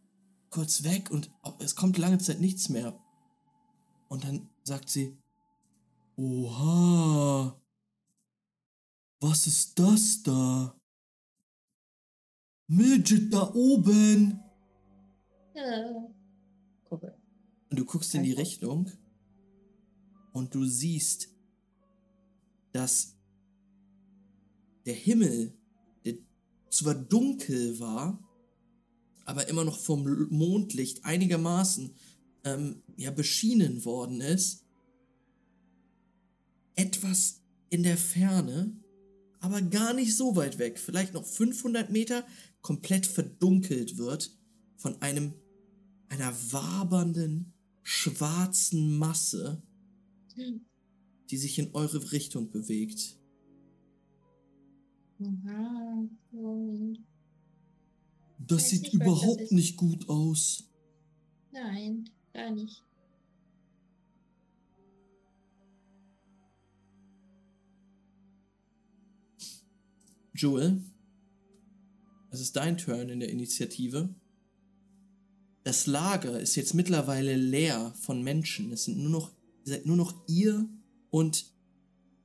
kurz 0.50 0.82
weg 0.82 1.10
und 1.10 1.30
es 1.60 1.76
kommt 1.76 1.96
lange 1.98 2.18
Zeit 2.18 2.40
nichts 2.40 2.68
mehr. 2.68 2.98
Und 4.08 4.24
dann 4.24 4.48
sagt 4.64 4.90
sie, 4.90 5.16
Oha, 6.16 7.58
was 9.20 9.46
ist 9.46 9.78
das 9.78 10.22
da? 10.22 10.76
Midget 12.66 13.32
da 13.32 13.52
oben. 13.54 14.40
Ja. 15.54 16.08
Gucke. 16.84 17.16
Und 17.70 17.78
du 17.78 17.84
guckst 17.84 18.14
in 18.14 18.22
die 18.22 18.32
Richtung 18.32 18.90
und 20.32 20.54
du 20.54 20.64
siehst, 20.64 21.28
dass 22.72 23.16
der 24.86 24.94
Himmel, 24.94 25.56
der 26.04 26.14
zwar 26.70 26.94
dunkel 26.94 27.78
war, 27.80 28.18
aber 29.30 29.48
immer 29.48 29.64
noch 29.64 29.78
vom 29.78 30.26
Mondlicht 30.30 31.04
einigermaßen 31.04 31.94
ähm, 32.44 32.82
ja, 32.96 33.12
beschienen 33.12 33.84
worden 33.84 34.20
ist, 34.20 34.64
etwas 36.74 37.40
in 37.68 37.84
der 37.84 37.96
Ferne, 37.96 38.76
aber 39.38 39.62
gar 39.62 39.94
nicht 39.94 40.16
so 40.16 40.34
weit 40.34 40.58
weg, 40.58 40.78
vielleicht 40.80 41.14
noch 41.14 41.24
500 41.24 41.90
Meter, 41.90 42.26
komplett 42.60 43.06
verdunkelt 43.06 43.96
wird 43.96 44.36
von 44.76 45.00
einem 45.00 45.34
einer 46.08 46.34
wabernden, 46.50 47.52
schwarzen 47.84 48.98
Masse, 48.98 49.62
die 51.30 51.36
sich 51.36 51.56
in 51.60 51.72
eure 51.72 52.10
Richtung 52.10 52.50
bewegt. 52.50 53.16
Oha, 55.20 56.08
Bonnie. 56.32 57.09
Das 58.46 58.68
sieht 58.68 58.82
nicht, 58.82 58.94
das 58.94 59.00
überhaupt 59.02 59.40
ist. 59.42 59.52
nicht 59.52 59.76
gut 59.76 60.08
aus. 60.08 60.64
Nein, 61.52 62.08
gar 62.32 62.50
nicht. 62.50 62.82
Joel, 70.34 70.82
es 72.30 72.40
ist 72.40 72.56
dein 72.56 72.78
Turn 72.78 73.10
in 73.10 73.20
der 73.20 73.28
Initiative. 73.28 74.14
Das 75.64 75.86
Lager 75.86 76.40
ist 76.40 76.56
jetzt 76.56 76.72
mittlerweile 76.72 77.36
leer 77.36 77.92
von 78.00 78.22
Menschen. 78.22 78.72
Es 78.72 78.84
sind 78.84 78.98
nur 78.98 79.10
noch, 79.10 79.30
ihr 79.64 79.74
seid 79.74 79.86
nur 79.86 79.96
noch 79.96 80.14
ihr 80.26 80.66
und 81.10 81.44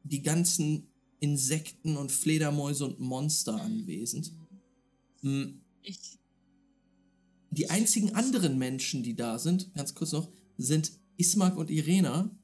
die 0.04 0.22
ganzen 0.22 0.88
Insekten 1.20 1.98
und 1.98 2.12
Fledermäuse 2.12 2.86
und 2.86 3.00
Monster 3.00 3.60
anwesend. 3.60 4.32
Mm, 5.22 5.60
Ich, 5.86 6.18
Die 7.52 7.70
einzigen 7.70 8.16
anderen 8.16 8.58
Menschen, 8.58 9.04
die 9.04 9.16
da 9.16 9.38
sind, 9.38 9.74
ganz 9.76 9.94
kurz 9.94 10.12
noch, 10.12 10.32
sind 10.58 10.92
Ismark 11.18 11.58
und 11.58 11.70
Irena. 11.70 12.36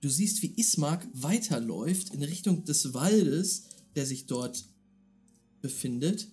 Du 0.00 0.08
siehst, 0.08 0.40
wie 0.42 0.54
Ismark 0.56 1.06
weiterläuft 1.12 2.14
in 2.14 2.22
Richtung 2.22 2.64
des 2.64 2.94
Waldes, 2.94 3.64
der 3.96 4.06
sich 4.06 4.26
dort 4.26 4.64
befindet. 5.60 6.28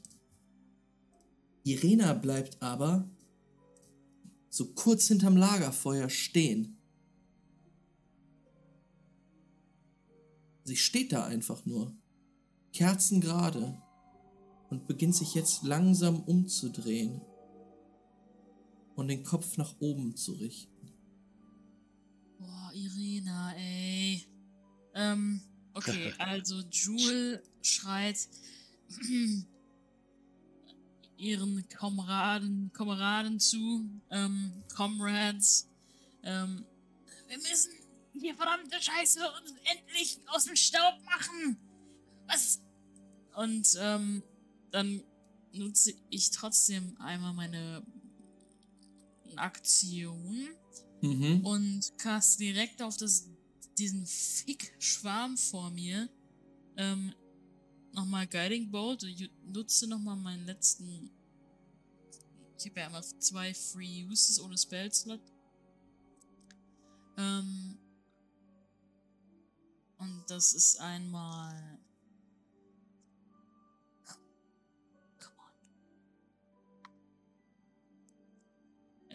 Irena 1.64 2.14
bleibt 2.14 2.62
aber 2.62 3.10
so 4.50 4.74
kurz 4.74 5.08
hinterm 5.08 5.36
Lagerfeuer 5.36 6.10
stehen. 6.10 6.78
Sie 10.64 10.78
steht 10.78 11.12
da 11.12 11.26
einfach 11.26 11.66
nur, 11.66 11.96
kerzengerade, 12.74 13.82
und 14.70 14.88
beginnt 14.88 15.16
sich 15.16 15.34
jetzt 15.34 15.64
langsam 15.64 16.22
umzudrehen 16.22 17.22
und 18.96 19.08
den 19.08 19.24
Kopf 19.24 19.58
nach 19.58 19.76
oben 19.80 20.16
zu 20.16 20.34
richten. 20.34 20.92
boah, 22.40 22.72
Irina, 22.74 23.54
ey. 23.56 24.28
Ähm, 24.94 25.42
okay, 25.74 26.14
also 26.18 26.60
Jewel 26.72 27.44
schreit 27.62 28.28
ihren 31.18 31.68
Kameraden, 31.70 32.72
Kameraden 32.74 33.40
zu, 33.40 33.90
ähm, 34.10 34.64
Comrades, 34.76 35.68
ähm, 36.24 36.66
wir 37.28 37.38
müssen 37.38 37.72
die 38.14 38.34
verdammte 38.34 38.82
Scheiße 38.82 39.20
uns 39.42 39.54
endlich 39.64 40.20
aus 40.28 40.46
dem 40.46 40.56
Staub 40.56 40.96
machen. 41.06 41.58
Was? 42.28 42.62
Und, 43.36 43.78
ähm, 43.80 44.24
dann 44.72 45.04
nutze 45.54 45.94
ich 46.10 46.32
trotzdem 46.32 46.96
einmal 47.00 47.34
meine 47.34 47.86
Aktion 49.36 50.48
Mhm. 51.02 51.46
und 51.46 51.98
cast 52.00 52.40
direkt 52.40 52.82
auf 52.82 52.98
das, 52.98 53.30
diesen 53.78 54.06
Fick-Schwarm 54.08 55.38
vor 55.38 55.70
mir 55.70 56.10
ähm, 56.76 57.14
nochmal 57.94 58.26
Guiding 58.26 58.72
Bolt 58.72 59.04
und 59.04 59.30
nutze 59.54 59.88
nochmal 59.88 60.16
meinen 60.16 60.46
letzten 60.48 61.12
ich 62.58 62.66
habe 62.72 62.80
ja 62.80 62.88
immer 62.88 63.02
zwei 63.02 63.54
Free 63.54 64.04
Uses 64.06 64.42
ohne 64.42 64.58
Spellslot. 64.58 65.22
Ähm, 67.18 67.78
und 70.00 70.24
das 70.28 70.54
ist 70.54 70.80
einmal. 70.80 71.80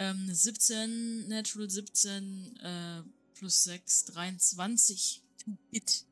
Ähm, 0.02 0.34
17, 0.34 1.28
Natural 1.28 1.70
17, 1.70 2.56
äh, 2.56 3.02
plus 3.34 3.62
6, 3.62 4.06
23. 4.06 5.22
To 5.38 5.56
hit. 5.70 6.04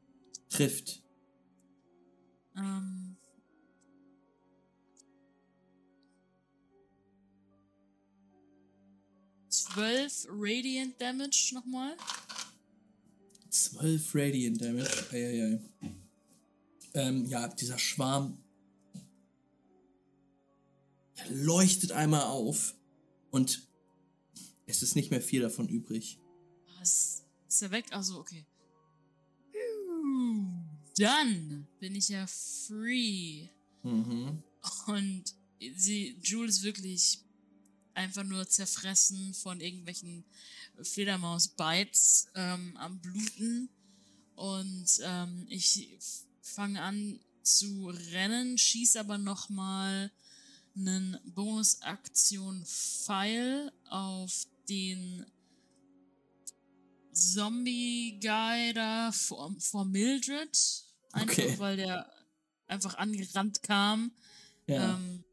Trifft. 0.48 1.02
Ähm. 2.56 3.16
Zwölf 9.48 10.26
Radiant 10.30 11.00
Damage 11.00 11.50
nochmal. 11.54 11.96
12 13.48 14.14
Radiant 14.14 14.60
Damage. 14.60 15.06
Eieiei. 15.10 15.60
Ähm, 16.94 17.26
ja, 17.26 17.48
dieser 17.48 17.78
Schwarm 17.78 18.38
leuchtet 21.28 21.90
einmal 21.90 22.22
auf 22.22 22.76
und 23.32 23.69
es 24.70 24.82
ist 24.82 24.96
nicht 24.96 25.10
mehr 25.10 25.20
viel 25.20 25.42
davon 25.42 25.68
übrig. 25.68 26.18
Was? 26.78 27.24
Ist 27.48 27.62
er 27.62 27.70
weg? 27.70 27.86
Also 27.90 28.18
okay. 28.18 28.46
Dann 30.96 31.66
bin 31.78 31.94
ich 31.94 32.08
ja 32.08 32.26
free. 32.26 33.48
Mhm. 33.82 34.42
Und 34.86 35.24
sie, 35.76 36.16
Jules 36.22 36.58
ist 36.58 36.62
wirklich 36.62 37.20
einfach 37.94 38.24
nur 38.24 38.46
zerfressen 38.48 39.34
von 39.34 39.60
irgendwelchen 39.60 40.24
Fledermaus-Bites 40.82 42.28
ähm, 42.34 42.76
am 42.76 42.98
Bluten. 43.00 43.68
Und 44.34 45.00
ähm, 45.02 45.46
ich 45.48 45.96
fange 46.42 46.82
an 46.82 47.20
zu 47.42 47.88
rennen, 48.12 48.58
schieß 48.58 48.96
aber 48.96 49.16
nochmal 49.18 50.10
einen 50.76 51.18
Bonus-Aktion-Pfeil 51.34 53.72
auf 53.88 54.46
den 54.70 55.26
Zombie-Guy 57.12 58.72
da 58.72 59.12
vor, 59.12 59.54
vor 59.58 59.84
Mildred. 59.84 60.56
Einfach 61.12 61.32
Okay. 61.32 61.58
weil 61.58 61.76
der 61.76 62.10
einfach 62.66 62.94
angerannt 62.94 63.62
kam. 63.62 64.12
Ja. 64.66 64.94
Ähm, 64.94 65.24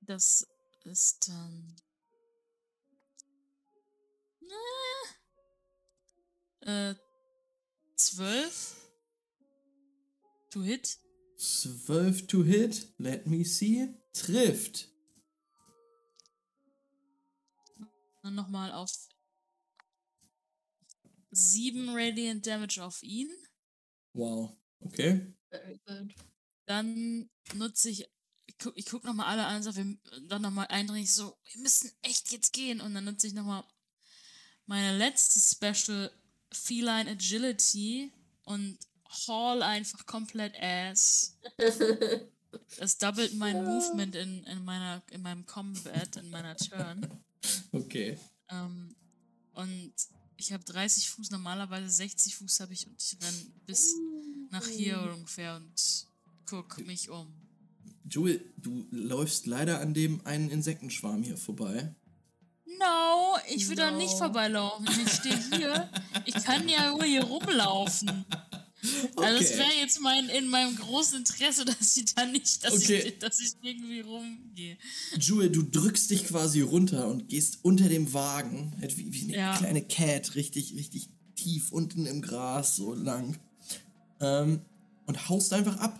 das 0.00 0.46
ist 0.84 1.28
dann. 1.28 1.76
Äh, 6.60 6.94
zwölf. 7.96 8.76
To 10.50 10.62
hit. 10.62 10.98
12 11.36 12.26
to 12.26 12.44
hit. 12.44 12.88
Let 12.98 13.26
me 13.26 13.44
see. 13.44 13.88
Trifft. 14.12 14.88
Dann 18.22 18.34
nochmal 18.34 18.72
auf 18.72 18.90
sieben 21.30 21.88
Radiant 21.90 22.46
Damage 22.46 22.82
auf 22.82 23.02
ihn. 23.02 23.30
Wow. 24.12 24.56
Okay. 24.80 25.34
Very 25.50 25.80
good. 25.86 26.14
Dann 26.66 27.30
nutze 27.54 27.90
ich. 27.90 28.08
Ich 28.46 28.56
guck, 28.58 28.76
ich 28.76 28.86
guck 28.86 29.04
nochmal 29.04 29.26
alle 29.26 29.44
an, 29.44 29.62
wir, 29.62 29.98
dann 30.28 30.42
nochmal 30.42 30.66
eindringlich 30.68 31.12
so, 31.12 31.38
wir 31.52 31.60
müssen 31.60 31.92
echt 32.02 32.32
jetzt 32.32 32.52
gehen. 32.54 32.80
Und 32.80 32.94
dann 32.94 33.04
nutze 33.04 33.26
ich 33.26 33.34
nochmal 33.34 33.62
meine 34.66 34.96
letzte 34.96 35.38
Special 35.38 36.10
Feline 36.50 37.10
Agility 37.10 38.10
und 38.44 38.78
haul 39.26 39.62
einfach 39.62 40.06
komplett 40.06 40.54
ass. 40.60 41.38
Das 42.78 42.96
doubelt 42.96 43.34
mein 43.34 43.62
Movement 43.62 44.14
in, 44.14 44.44
in, 44.44 44.64
meiner, 44.64 45.02
in 45.10 45.20
meinem 45.20 45.44
Combat, 45.44 46.16
in 46.16 46.30
meiner 46.30 46.56
Turn. 46.56 47.22
Okay. 47.72 48.18
Ähm, 48.50 48.94
und 49.52 49.92
ich 50.36 50.52
habe 50.52 50.64
30 50.64 51.10
Fuß, 51.10 51.30
normalerweise 51.30 51.88
60 51.88 52.36
Fuß 52.36 52.60
habe 52.60 52.72
ich 52.72 52.86
und 52.86 53.00
ich 53.02 53.16
renn 53.20 53.52
bis 53.66 53.94
nach 54.50 54.66
hier 54.66 55.00
ungefähr 55.14 55.56
und 55.56 56.06
guck 56.46 56.78
mich 56.86 57.10
um. 57.10 57.32
Jewel, 58.10 58.40
du 58.56 58.86
läufst 58.90 59.46
leider 59.46 59.80
an 59.80 59.92
dem 59.92 60.24
einen 60.26 60.48
Insektenschwarm 60.50 61.22
hier 61.22 61.36
vorbei. 61.36 61.94
No, 62.78 63.36
ich 63.48 63.68
will 63.68 63.76
da 63.76 63.90
nicht 63.90 64.12
No. 64.12 64.18
vorbeilaufen. 64.18 64.88
Ich 65.04 65.12
stehe 65.12 65.50
hier. 65.56 65.90
Ich 66.24 66.34
kann 66.44 66.68
ja 66.68 66.90
nur 66.90 67.04
hier 67.04 67.24
rumlaufen. 67.24 68.24
Also 69.16 69.38
es 69.44 69.50
Okay. 69.50 69.58
wäre 69.58 69.72
jetzt 69.80 70.00
mein 70.00 70.28
in 70.28 70.48
meinem 70.48 70.76
großen 70.76 71.18
Interesse, 71.18 71.64
dass 71.64 71.96
ich 71.96 72.14
da 72.14 72.24
nicht, 72.26 72.64
dass, 72.64 72.74
Okay. 72.74 73.00
ich, 73.06 73.18
dass 73.18 73.40
ich 73.40 73.52
irgendwie 73.62 74.00
rumgehe. 74.00 74.76
Jewel, 75.18 75.50
du 75.50 75.62
drückst 75.62 76.10
dich 76.10 76.26
quasi 76.26 76.60
runter 76.60 77.08
und 77.08 77.28
gehst 77.28 77.58
unter 77.62 77.88
dem 77.88 78.12
Wagen, 78.12 78.74
halt 78.80 78.96
wie, 78.96 79.12
wie 79.12 79.22
eine 79.24 79.36
Ja. 79.36 79.56
kleine 79.58 79.82
Cat, 79.82 80.34
richtig, 80.34 80.74
richtig 80.74 81.08
tief 81.36 81.72
unten 81.72 82.06
im 82.06 82.22
Gras, 82.22 82.76
so 82.76 82.94
lang. 82.94 83.38
Ähm, 84.20 84.60
und 85.06 85.28
haust 85.28 85.52
einfach 85.52 85.78
ab. 85.78 85.98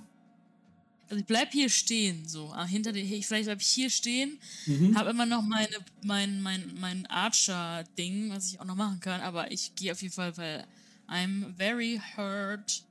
Also 1.10 1.20
ich 1.20 1.26
bleib 1.26 1.52
hier 1.52 1.70
stehen, 1.70 2.28
so 2.28 2.52
ah, 2.52 2.66
hinter 2.66 2.92
dir. 2.92 3.02
Ich 3.02 3.26
vielleicht 3.26 3.46
bleib 3.46 3.60
ich 3.62 3.66
hier 3.68 3.88
stehen, 3.88 4.38
Mhm. 4.66 4.94
habe 4.94 5.08
immer 5.10 5.24
noch 5.24 5.42
meine 5.42 5.74
mein 6.02 6.42
mein 6.42 6.74
mein 6.78 7.06
Archer 7.06 7.84
Ding, 7.96 8.28
was 8.30 8.48
ich 8.48 8.60
auch 8.60 8.66
noch 8.66 8.74
machen 8.74 9.00
kann, 9.00 9.22
aber 9.22 9.50
ich 9.50 9.74
gehe 9.74 9.92
auf 9.92 10.02
jeden 10.02 10.12
Fall, 10.12 10.36
weil 10.36 10.66
I'm 11.08 11.54
very 11.56 11.98
hurt. 12.16 12.84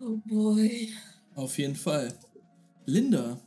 Oh 0.00 0.16
boy. 0.24 0.92
Auf 1.34 1.58
jeden 1.58 1.76
Fall. 1.76 2.12
Linda, 2.86 3.38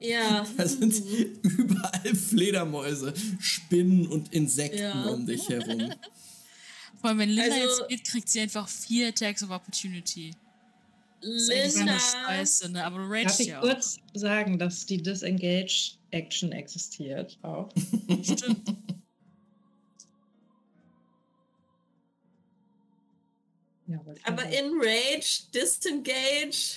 Ja. 0.00 0.46
da 0.56 0.66
sind 0.66 0.94
überall 1.42 2.14
Fledermäuse, 2.14 3.12
Spinnen 3.38 4.06
und 4.08 4.32
Insekten 4.32 4.78
Ja. 4.78 5.04
um 5.06 5.26
dich 5.26 5.48
herum. 5.48 5.92
Vor 7.00 7.10
allem 7.10 7.18
wenn 7.18 7.28
Linda 7.30 7.54
Also- 7.54 7.82
jetzt 7.82 7.88
geht, 7.88 8.04
kriegt 8.04 8.28
sie 8.28 8.40
einfach 8.40 8.68
vier 8.68 9.08
Attacks 9.08 9.42
of 9.42 9.50
Opportunity. 9.50 10.32
Ist 11.20 11.48
Linda. 11.48 11.92
eine 11.92 12.00
Scheiße, 12.00 12.70
ne? 12.70 12.84
Aber 12.84 12.98
du 12.98 13.08
Darf 13.22 13.40
ich 13.40 13.46
ja 13.48 13.58
auch. 13.58 13.62
kurz 13.62 13.98
sagen, 14.14 14.58
dass 14.58 14.86
die 14.86 15.02
Disengage-Action 15.02 16.52
existiert 16.52 17.38
auch? 17.42 17.68
Stimmt. 18.22 18.74
Ja, 23.88 24.00
Aber 24.24 24.36
mal 24.36 24.52
sagen. 24.52 24.52
in 24.52 24.80
Rage, 24.80 25.42
Disengage. 25.54 26.76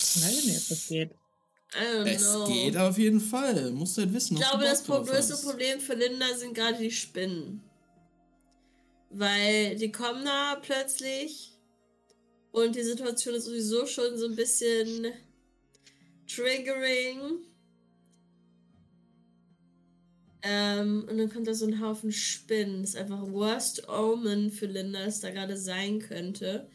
Ich 0.00 0.22
weiß 0.22 0.44
nicht, 0.44 0.58
ob 0.58 0.68
das 0.68 0.88
geht. 0.88 1.10
Es 2.06 2.22
know. 2.22 2.46
geht 2.46 2.76
auf 2.78 2.96
jeden 2.96 3.20
Fall. 3.20 3.70
Musst 3.72 3.98
halt 3.98 4.12
wissen. 4.14 4.34
Ich 4.36 4.40
glaube, 4.40 4.64
das 4.64 4.84
größte. 4.84 5.36
Problem 5.36 5.80
für 5.80 5.94
Linda 5.94 6.34
sind 6.34 6.54
gerade 6.54 6.78
die 6.78 6.90
Spinnen. 6.90 7.62
Weil 9.10 9.76
die 9.76 9.92
kommen 9.92 10.24
da 10.24 10.56
plötzlich 10.62 11.52
und 12.52 12.74
die 12.74 12.82
Situation 12.82 13.34
ist 13.34 13.44
sowieso 13.44 13.86
schon 13.86 14.16
so 14.16 14.26
ein 14.26 14.36
bisschen 14.36 15.12
triggering. 16.26 17.44
Ähm, 20.42 21.04
und 21.08 21.18
dann 21.18 21.30
kommt 21.30 21.48
da 21.48 21.54
so 21.54 21.66
ein 21.66 21.80
Haufen 21.80 22.12
Spinnen. 22.12 22.82
Das 22.82 22.90
ist 22.90 22.96
einfach 22.96 23.22
Worst 23.30 23.88
Omen 23.88 24.50
für 24.50 24.66
Linda, 24.66 25.04
das 25.04 25.20
da 25.20 25.30
gerade 25.30 25.56
sein 25.56 25.98
könnte. 25.98 26.68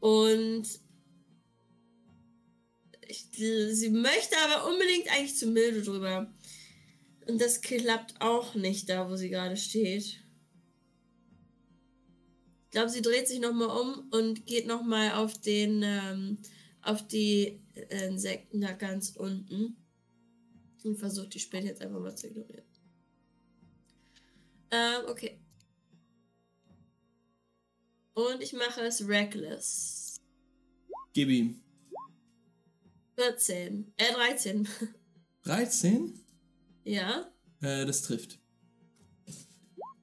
Und 0.00 0.64
ich, 3.08 3.26
sie 3.32 3.90
möchte 3.90 4.36
aber 4.38 4.68
unbedingt 4.68 5.10
eigentlich 5.12 5.36
zu 5.36 5.46
Milde 5.46 5.82
drüber. 5.82 6.32
Und 7.26 7.40
das 7.40 7.60
klappt 7.60 8.20
auch 8.20 8.54
nicht 8.54 8.88
da, 8.88 9.10
wo 9.10 9.16
sie 9.16 9.30
gerade 9.30 9.56
steht. 9.56 10.22
Ich 12.64 12.70
glaube, 12.70 12.90
sie 12.90 13.02
dreht 13.02 13.28
sich 13.28 13.40
nochmal 13.40 13.68
um 13.68 14.08
und 14.10 14.46
geht 14.46 14.66
nochmal 14.66 15.12
auf 15.12 15.40
den, 15.40 15.82
ähm, 15.82 16.38
auf 16.82 17.06
die 17.06 17.60
äh, 17.74 18.06
Insekten 18.06 18.60
da 18.60 18.72
ganz 18.72 19.16
unten. 19.16 19.76
Und 20.84 20.98
versucht 20.98 21.34
die 21.34 21.40
Spinnen 21.40 21.66
jetzt 21.66 21.82
einfach 21.82 21.98
mal 21.98 22.14
zu 22.14 22.28
ignorieren. 22.28 22.65
Ähm, 24.70 25.02
okay. 25.08 25.38
Und 28.14 28.42
ich 28.42 28.52
mache 28.52 28.80
es 28.82 29.06
reckless. 29.06 30.20
Gib 31.12 31.28
ihm. 31.28 31.62
14. 33.16 33.92
Äh, 33.96 34.12
13. 34.12 34.68
13? 35.42 36.20
ja. 36.84 37.30
Äh, 37.60 37.86
das 37.86 38.02
trifft. 38.02 38.38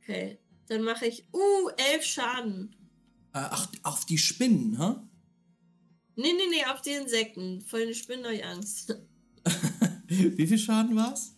Okay. 0.01 0.39
Dann 0.67 0.83
mache 0.83 1.05
ich, 1.07 1.27
uh, 1.33 1.69
11 1.77 2.03
Schaden. 2.03 2.75
Äh, 3.33 3.39
ach, 3.39 3.67
auf 3.83 4.05
die 4.05 4.17
Spinnen, 4.17 4.77
ha? 4.77 5.07
Nee, 6.15 6.33
nee, 6.33 6.47
nee, 6.49 6.65
auf 6.65 6.81
die 6.81 6.91
Insekten. 6.91 7.61
Vor 7.61 7.79
den 7.79 7.93
Spinnen 7.93 8.25
habe 8.25 8.35
ich 8.35 8.45
Angst. 8.45 8.95
Wie 10.07 10.47
viel 10.47 10.59
Schaden 10.59 10.95
war's? 10.95 11.35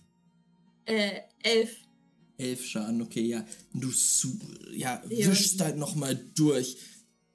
Äh, 0.85 1.21
elf. 1.41 1.84
Elf 2.37 2.65
Schaden, 2.65 3.01
okay, 3.01 3.21
ja. 3.21 3.45
Du 3.73 3.91
ja, 4.73 5.01
Ja. 5.09 5.27
wischst 5.31 5.61
halt 5.61 5.77
nochmal 5.77 6.15
durch. 6.35 6.77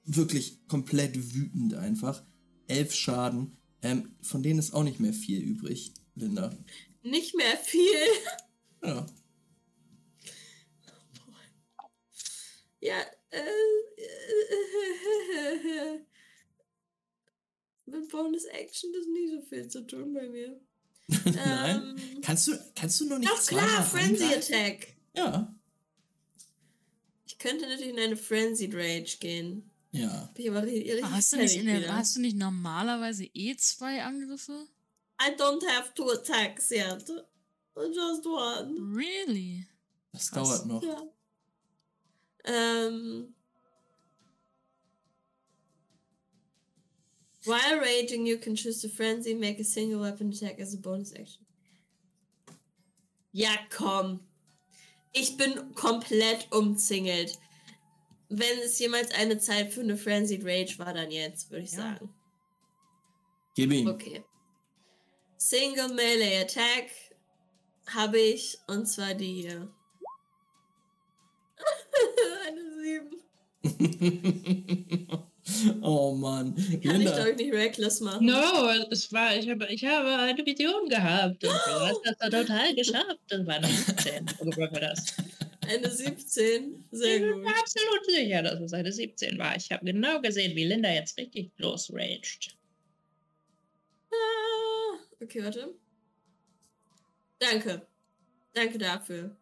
Wirklich 0.04 0.66
komplett 0.66 1.34
wütend 1.34 1.74
einfach. 1.74 2.24
Elf 2.66 2.92
Schaden. 2.94 3.56
Ähm, 3.82 4.16
von 4.22 4.42
denen 4.42 4.58
ist 4.58 4.72
auch 4.72 4.82
nicht 4.84 5.00
mehr 5.00 5.12
viel 5.14 5.40
übrig, 5.40 5.92
Linda. 6.14 6.56
Nicht 7.02 7.34
mehr 7.34 7.56
viel. 7.56 7.84
Ja. 8.82 9.06
Ja, 12.80 13.00
äh. 13.30 13.40
Mit 17.86 18.08
Bonus 18.08 18.44
Action 18.44 18.94
ist 18.94 19.08
nicht 19.08 19.30
so 19.32 19.42
viel 19.42 19.68
zu 19.68 19.86
tun 19.86 20.14
bei 20.14 20.28
mir. 20.28 20.60
Nein. 21.24 21.96
Ähm, 21.96 21.96
Kannst 22.22 22.48
du, 22.48 22.52
kannst 22.74 23.00
du 23.00 23.06
noch 23.06 23.18
nicht 23.18 23.30
Doch 23.30 23.46
klar, 23.46 23.82
Frenzy 23.82 24.24
angreifen? 24.24 24.54
Attack. 24.54 24.94
Ja. 25.16 25.54
Ich 27.26 27.38
könnte 27.38 27.66
natürlich 27.66 27.88
in 27.88 27.98
eine 27.98 28.16
Frenzied 28.16 28.74
Rage 28.74 29.16
gehen. 29.18 29.70
Ja. 29.92 30.30
Richtig 30.36 31.04
Hast 31.04 31.32
du, 31.32 31.36
nicht 31.38 31.56
in 31.56 31.66
der, 31.66 31.96
hast 31.96 32.14
du 32.14 32.20
nicht 32.20 32.36
normalerweise 32.36 33.24
eh 33.24 33.56
zwei 33.56 34.02
Angriffe? 34.02 34.68
I 35.20 35.34
don't 35.36 35.66
have 35.66 35.92
two 35.94 36.10
attacks 36.10 36.70
yet. 36.70 37.04
Just 37.76 38.26
one. 38.26 38.94
Really? 38.94 39.66
Das 40.12 40.30
Krass. 40.30 40.48
dauert 40.48 40.66
noch. 40.66 40.82
Ja. 40.82 41.02
Ähm. 42.44 43.34
While 47.46 47.80
raging, 47.80 48.26
you 48.26 48.36
can 48.38 48.54
choose 48.54 48.82
to 48.82 48.88
frenzy, 48.88 49.34
make 49.34 49.58
a 49.60 49.64
single 49.64 50.00
weapon 50.00 50.28
attack 50.30 50.60
as 50.60 50.74
a 50.74 50.78
bonus 50.78 51.12
action. 51.12 51.46
Ja, 53.32 53.56
komm. 53.70 54.20
Ich 55.12 55.36
bin 55.36 55.72
komplett 55.74 56.48
umzingelt. 56.52 57.38
Wenn 58.28 58.58
es 58.58 58.78
jemals 58.78 59.10
eine 59.12 59.38
Zeit 59.38 59.72
für 59.72 59.80
eine 59.80 59.96
Frenzied 59.96 60.44
Rage 60.44 60.78
war, 60.78 60.92
dann 60.94 61.10
jetzt, 61.10 61.50
würde 61.50 61.64
ich 61.64 61.72
Ja. 61.72 61.78
sagen. 61.78 62.14
Gib 63.56 63.72
ihm. 63.72 63.88
Okay. 63.88 64.22
Single 65.36 65.88
Melee 65.94 66.42
Attack 66.42 66.90
habe 67.86 68.18
ich 68.18 68.58
und 68.68 68.86
zwar 68.86 69.14
die 69.14 69.42
hier. 69.42 69.72
Eine 72.46 73.10
7. 73.62 75.20
oh 75.82 76.14
Mann. 76.14 76.54
Kann 76.54 76.80
ich 76.80 76.84
Linda, 76.84 77.28
ich 77.28 77.36
nicht 77.36 77.52
reckless 77.52 78.00
machen. 78.00 78.26
No, 78.26 78.70
es 78.90 79.12
war, 79.12 79.36
ich 79.36 79.48
habe, 79.48 79.66
ich 79.66 79.84
habe 79.84 80.16
eine 80.16 80.44
Vision 80.44 80.88
gehabt 80.88 81.44
und 81.44 81.52
du 81.52 81.80
hast 81.80 82.00
das 82.04 82.16
da 82.18 82.30
total 82.30 82.74
geschafft. 82.74 83.18
Das 83.28 83.46
war 83.46 83.54
eine 83.54 83.66
17. 83.66 84.26
Oder 84.38 84.58
war 84.72 84.80
das? 84.80 85.16
Eine 85.66 85.90
17. 85.90 86.84
Sehr 86.90 87.16
ich 87.16 87.22
bin 87.22 87.32
gut. 87.32 87.42
mir 87.42 87.50
absolut 87.50 88.06
sicher, 88.06 88.42
dass 88.42 88.60
es 88.60 88.72
eine 88.72 88.92
17 88.92 89.38
war. 89.38 89.56
Ich 89.56 89.70
habe 89.70 89.84
genau 89.84 90.20
gesehen, 90.20 90.56
wie 90.56 90.64
Linda 90.64 90.90
jetzt 90.90 91.16
richtig 91.18 91.50
losraged. 91.58 92.56
Ah, 94.12 94.98
okay, 95.22 95.44
warte. 95.44 95.74
Danke. 97.38 97.86
Danke 98.52 98.78
dafür. 98.78 99.36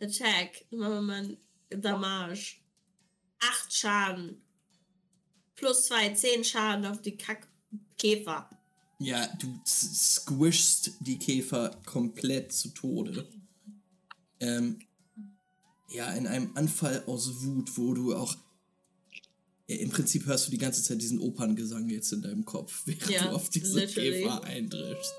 Attack. 0.00 0.64
Machen 0.70 0.92
wir 0.94 1.02
mal 1.02 1.36
ein 1.70 1.82
Damage. 1.82 2.56
8 3.40 3.72
Schaden. 3.72 4.42
Plus 5.56 5.86
2, 5.86 6.14
10 6.14 6.44
Schaden 6.44 6.86
auf 6.86 7.02
die 7.02 7.16
Kackkäfer. 7.16 8.48
ja, 8.98 9.26
du 9.38 9.60
squishst 9.66 10.92
die 11.00 11.18
Käfer 11.18 11.70
komplett 11.84 12.52
zu 12.52 12.68
Tode. 12.70 13.28
Ähm, 14.40 14.78
ja, 15.90 16.10
in 16.12 16.26
einem 16.26 16.56
Anfall 16.56 17.02
aus 17.06 17.42
Wut, 17.42 17.76
wo 17.76 17.94
du 17.94 18.14
auch. 18.14 18.36
Ja, 19.68 19.76
Im 19.76 19.90
Prinzip 19.90 20.24
hörst 20.26 20.46
du 20.46 20.50
die 20.50 20.58
ganze 20.58 20.82
Zeit 20.82 21.00
diesen 21.02 21.18
Operngesang 21.20 21.88
jetzt 21.90 22.12
in 22.12 22.22
deinem 22.22 22.44
Kopf, 22.44 22.82
während 22.86 23.08
Ja, 23.10 23.24
du 23.28 23.34
auf 23.36 23.48
diese 23.50 23.80
literally. 23.80 24.22
Käfer 24.22 24.44
eindrischst. 24.44 25.14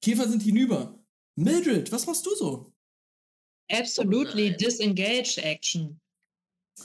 Käfer 0.00 0.28
sind 0.28 0.42
hinüber. 0.42 0.98
Mildred, 1.36 1.90
was 1.92 2.06
machst 2.06 2.24
du 2.26 2.34
so? 2.34 2.69
Absolutely 3.70 4.50
nein. 4.50 4.58
disengaged 4.58 5.38
action. 5.38 6.00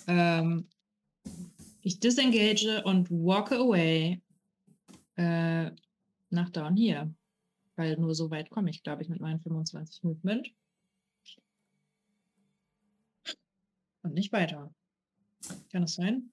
Ähm, 0.08 0.68
ich 1.82 2.00
disengage 2.00 2.84
und 2.84 3.10
walk 3.10 3.52
away 3.52 4.22
äh, 5.16 5.72
nach 6.30 6.50
down 6.52 6.76
here. 6.76 7.14
Weil 7.76 7.98
nur 7.98 8.16
so 8.16 8.32
weit 8.32 8.50
komme 8.50 8.70
ich, 8.70 8.84
glaube 8.84 9.04
ich, 9.04 9.10
mit 9.10 9.20
meinen 9.20 9.42
25 9.42 10.04
Movement. 10.04 10.50
Und 14.04 14.14
nicht 14.14 14.32
weiter. 14.32 14.74
Kann 15.72 15.82
das 15.82 15.96
sein? 15.96 16.32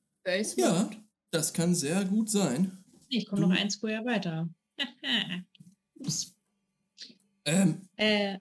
Ja, 0.57 0.91
das 1.31 1.53
kann 1.53 1.75
sehr 1.75 2.05
gut 2.05 2.31
sein. 2.31 2.85
Ich 3.09 3.27
komme 3.27 3.43
noch 3.43 3.51
ein 3.51 3.71
Square 3.71 4.05
weiter. 4.05 4.49
Ups. 5.99 6.35
Ähm, 7.45 7.89
Äh, 7.97 8.39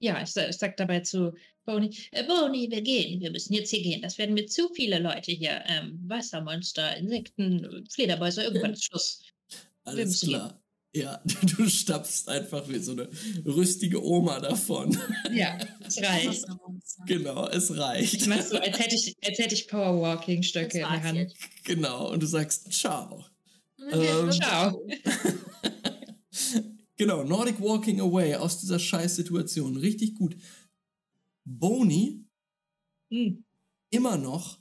ja, 0.00 0.20
ich, 0.22 0.34
ich 0.36 0.56
sag 0.56 0.76
dabei 0.76 1.00
zu 1.00 1.32
Boni, 1.64 1.94
Äh, 2.10 2.24
Boni, 2.24 2.68
wir 2.70 2.80
gehen. 2.82 3.20
Wir 3.20 3.30
müssen 3.30 3.52
jetzt 3.52 3.70
hier 3.70 3.82
gehen. 3.82 4.02
Das 4.02 4.18
werden 4.18 4.34
mir 4.34 4.46
zu 4.46 4.68
viele 4.74 4.98
Leute 4.98 5.30
hier. 5.32 5.62
Ähm, 5.68 6.00
Wassermonster, 6.06 6.96
Insekten, 6.96 7.86
Fledermäuse, 7.92 8.42
irgendwas. 8.42 8.82
Schluss. 8.84 9.22
alles 9.84 10.20
klar. 10.20 10.56
Ja, 10.92 11.22
du 11.56 11.68
stapfst 11.68 12.28
einfach 12.28 12.68
wie 12.68 12.80
so 12.80 12.92
eine 12.92 13.08
rüstige 13.46 14.02
Oma 14.04 14.40
davon. 14.40 14.98
ja, 15.32 15.56
es 15.86 15.98
reicht. 16.02 16.44
Genau, 17.06 17.46
es 17.46 17.70
Ich 17.70 17.78
reicht. 17.78 18.26
mach 18.26 18.42
so, 18.42 18.58
als 18.58 18.76
hätte 18.76 18.96
ich, 18.96 19.14
als 19.24 19.38
hätte 19.38 19.54
ich 19.54 19.68
Powerwalking-Stöcke 19.68 20.78
in 20.78 20.88
der 20.88 21.02
Hand. 21.04 21.18
jetzt. 21.18 21.36
Genau, 21.62 22.10
und 22.10 22.20
du 22.20 22.26
sagst 22.26 22.72
Ciao. 22.72 23.24
Ja, 23.78 24.20
Ähm, 24.22 24.32
ciao. 24.32 24.82
Genau, 27.00 27.24
Nordic 27.24 27.58
Walking 27.62 27.98
Away 27.98 28.34
aus 28.34 28.60
dieser 28.60 28.78
Scheißsituation. 28.78 29.76
Richtig 29.78 30.14
gut. 30.14 30.36
Boni, 31.46 32.26
Hm. 33.10 33.42
immer 33.90 34.18
noch, 34.18 34.60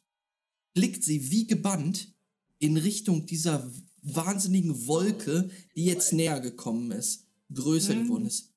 blickt 0.74 1.04
sie 1.04 1.30
wie 1.32 1.46
gebannt 1.46 2.16
in 2.60 2.78
Richtung 2.78 3.26
dieser 3.26 3.70
wahnsinnigen 4.02 4.88
Wolke, 4.88 5.50
die 5.76 5.84
jetzt 5.84 6.14
näher 6.14 6.40
gekommen 6.40 6.92
ist, 6.92 7.28
größer 7.54 7.94
Mhm. 7.96 8.04
geworden 8.06 8.26
ist. 8.26 8.54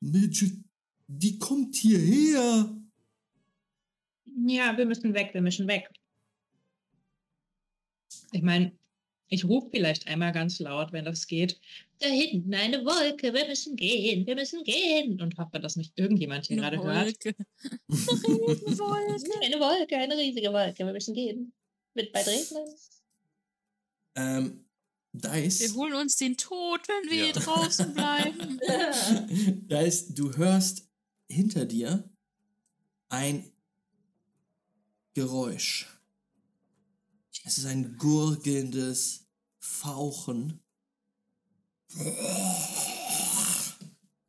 Midget, 0.00 0.62
die 1.08 1.38
kommt 1.38 1.74
hierher. 1.76 2.78
Ja, 4.46 4.76
wir 4.76 4.84
müssen 4.84 5.14
weg, 5.14 5.30
wir 5.32 5.40
müssen 5.40 5.66
weg. 5.66 5.88
Ich 8.32 8.42
meine, 8.42 8.78
ich 9.32 9.44
rufe 9.44 9.68
vielleicht 9.70 10.06
einmal 10.08 10.32
ganz 10.32 10.58
laut, 10.58 10.92
wenn 10.92 11.04
das 11.04 11.26
geht, 11.26 11.58
Da 12.00 12.08
hinten 12.08 12.52
eine 12.54 12.84
Wolke. 12.84 13.32
Wir 13.32 13.46
müssen 13.46 13.76
gehen. 13.76 14.26
Wir 14.26 14.34
müssen 14.34 14.62
gehen. 14.64 15.20
und 15.20 15.38
hoffe, 15.38 15.58
dass 15.60 15.76
nicht 15.76 15.92
irgendjemand 15.96 16.46
hier 16.46 16.62
Eine 16.62 16.76
gerade 16.76 16.82
hört. 16.82 17.24
Wolke. 17.24 17.34
Eine 19.44 19.58
Wolke, 19.60 19.96
eine 19.96 20.16
riesige 20.16 20.52
Wolke. 20.52 20.84
Wir 20.84 20.92
müssen 20.92 21.14
gehen. 21.14 21.52
Wird 21.94 22.12
bald 22.12 22.26
regnen. 22.26 22.64
Ähm, 24.16 24.64
Dice. 25.12 25.60
Wir 25.60 25.74
holen 25.74 25.94
uns 25.94 26.16
den 26.16 26.36
Tod, 26.36 26.80
wenn 26.88 27.10
wir 27.10 27.18
Ja. 27.18 27.24
hier 27.24 27.32
draußen 27.34 27.94
bleiben. 27.94 28.58
Dice, 29.68 30.14
du 30.14 30.36
hörst 30.36 30.88
hinter 31.28 31.64
dir 31.66 32.08
ein 33.08 33.50
Geräusch. 35.14 35.88
Es 37.44 37.58
ist 37.58 37.66
ein 37.66 37.96
gurgelndes 37.98 39.21
Fauchen. 39.62 40.60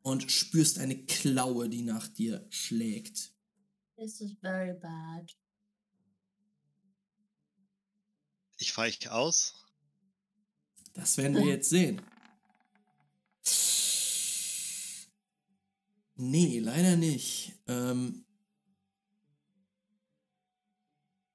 Und 0.02 0.30
spürst 0.30 0.78
eine 0.78 1.04
Klaue, 1.06 1.68
die 1.68 1.82
nach 1.82 2.06
dir 2.08 2.46
schlägt. 2.50 3.34
This 3.96 4.20
is 4.20 4.36
very 4.40 4.74
bad. 4.74 5.36
Ich 8.58 8.76
weiche 8.76 9.12
aus. 9.12 9.54
Das 10.92 11.16
werden 11.16 11.36
wir 11.36 11.46
jetzt 11.46 11.70
sehen. 11.70 12.00
Nee, 16.16 16.60
leider 16.60 16.96
nicht. 16.96 17.58
Ähm, 17.66 18.24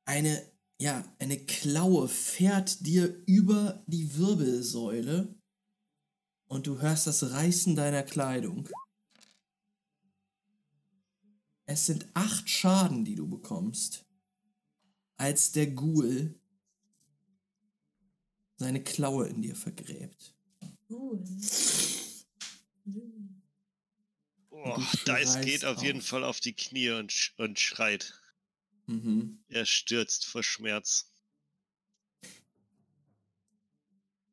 eine, 0.06 0.50
ja, 0.80 1.04
eine 1.20 1.38
Klaue 1.38 2.08
fährt 2.08 2.86
dir 2.86 3.22
über 3.26 3.84
die 3.86 4.18
Wirbelsäule 4.18 5.36
und 6.48 6.68
du 6.68 6.80
hörst 6.82 7.06
das 7.06 7.32
Reißen 7.32 7.76
deiner 7.76 8.04
Kleidung. 8.04 8.68
Es 11.66 11.86
sind 11.86 12.08
acht 12.14 12.50
Schaden, 12.50 13.06
die 13.06 13.16
du 13.16 13.28
bekommst, 13.28 14.06
als 15.18 15.52
der 15.52 15.68
Ghoul 15.68 16.40
seine 18.56 18.84
Klaue 18.84 19.28
in 19.28 19.42
dir 19.42 19.56
vergräbt. 19.56 20.34
Cool. 20.90 21.24
Oh, 24.50 24.78
Dice 25.08 25.42
geht 25.42 25.66
auf 25.66 25.78
auf. 25.78 25.84
jeden 25.84 26.02
Fall 26.02 26.24
auf 26.24 26.40
die 26.40 26.54
Knie 26.54 26.90
und, 26.90 27.12
sch 27.12 27.34
und 27.38 27.60
schreit. 27.60 28.19
Mhm. 28.90 29.44
Er 29.50 29.68
stürzt 29.68 30.26
vor 30.26 30.42
Schmerz. 30.42 31.14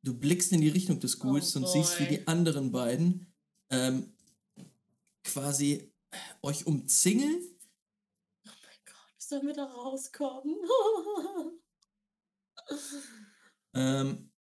Du 0.02 0.18
blickst 0.18 0.50
in 0.52 0.62
die 0.62 0.70
Richtung 0.70 0.98
des 0.98 1.18
Ghouls 1.18 1.54
Oh 1.54 1.58
und 1.58 1.68
siehst, 1.68 1.98
wie 2.00 2.04
boy. 2.06 2.16
die 2.16 2.26
anderen 2.26 2.72
beiden 2.72 3.34
ähm, 3.68 4.16
quasi 5.24 5.92
euch 6.40 6.66
umzingeln. 6.66 7.42
Oh 8.46 8.50
mein 8.62 8.78
Gott, 8.86 9.14
ich 9.18 9.26
soll 9.26 9.42
mir 9.42 9.52
da 9.52 9.64
rauskommen. 9.64 10.56
Ähm, 13.74 14.32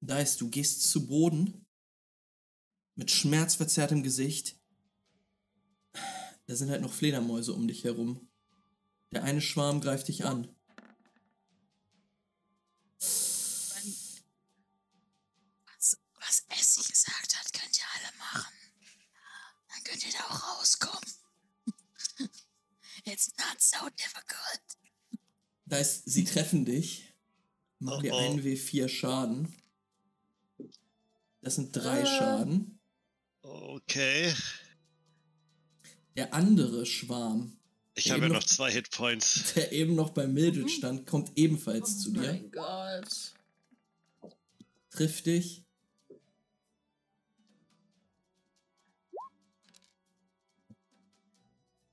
Dice, 0.00 0.38
du 0.38 0.48
gehst 0.48 0.88
zu 0.88 1.06
Boden 1.06 1.66
mit 2.94 3.10
schmerzverzerrtem 3.10 4.02
Gesicht. 4.02 4.58
Da 6.46 6.56
sind 6.56 6.70
halt 6.70 6.80
noch 6.80 6.92
Fledermäuse 6.94 7.52
um 7.52 7.68
dich 7.68 7.84
herum. 7.84 8.26
Der 9.12 9.24
eine 9.24 9.40
Schwarm 9.40 9.80
greift 9.80 10.08
dich 10.08 10.24
an. 10.24 10.48
Was, 15.66 15.96
was 16.20 16.44
Essie 16.48 16.90
gesagt 16.92 17.36
hat, 17.36 17.52
könnt 17.52 17.78
ihr 17.78 17.84
alle 17.94 18.16
machen. 18.18 18.52
Dann 19.68 19.84
könnt 19.84 20.04
ihr 20.06 20.12
da 20.12 20.24
auch 20.34 20.58
rauskommen. 20.58 21.10
It's 23.04 23.32
not 23.38 23.60
so 23.60 23.88
difficult. 23.90 24.62
Dice, 25.66 26.02
sie 26.04 26.24
treffen 26.24 26.64
dich. 26.64 27.12
Machen 27.78 28.02
dir 28.02 28.14
Oh, 28.14 28.16
oh. 28.16 28.20
einen 28.20 28.40
W4 28.42 28.88
Schaden. 28.88 29.54
Das 31.42 31.56
sind 31.56 31.72
drei 31.76 32.02
Ah. 32.02 32.06
Schaden. 32.06 32.80
Okay. 33.42 34.34
Der 36.16 36.32
andere 36.34 36.86
Schwarm, 36.86 37.58
Ich 37.98 38.10
habe 38.10 38.22
ja 38.22 38.28
noch- 38.28 38.36
noch 38.36 38.44
zwei 38.44 38.70
Hitpoints. 38.70 39.52
der 39.54 39.72
eben 39.72 39.94
noch 39.94 40.10
bei 40.10 40.26
Mildred 40.26 40.70
stand, 40.70 41.06
kommt 41.06 41.32
ebenfalls 41.36 41.98
zu 42.00 42.10
oh 42.10 42.12
dir. 42.12 42.20
mein 42.32 42.50
Gott. 42.52 43.32
Trifft 44.90 45.26
dich. 45.26 45.64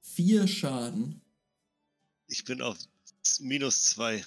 Vier 0.02 0.48
Schaden. 0.48 1.22
Ich 2.28 2.44
bin 2.46 2.62
auf 2.62 2.78
minus 3.40 3.84
zwei. 3.86 4.24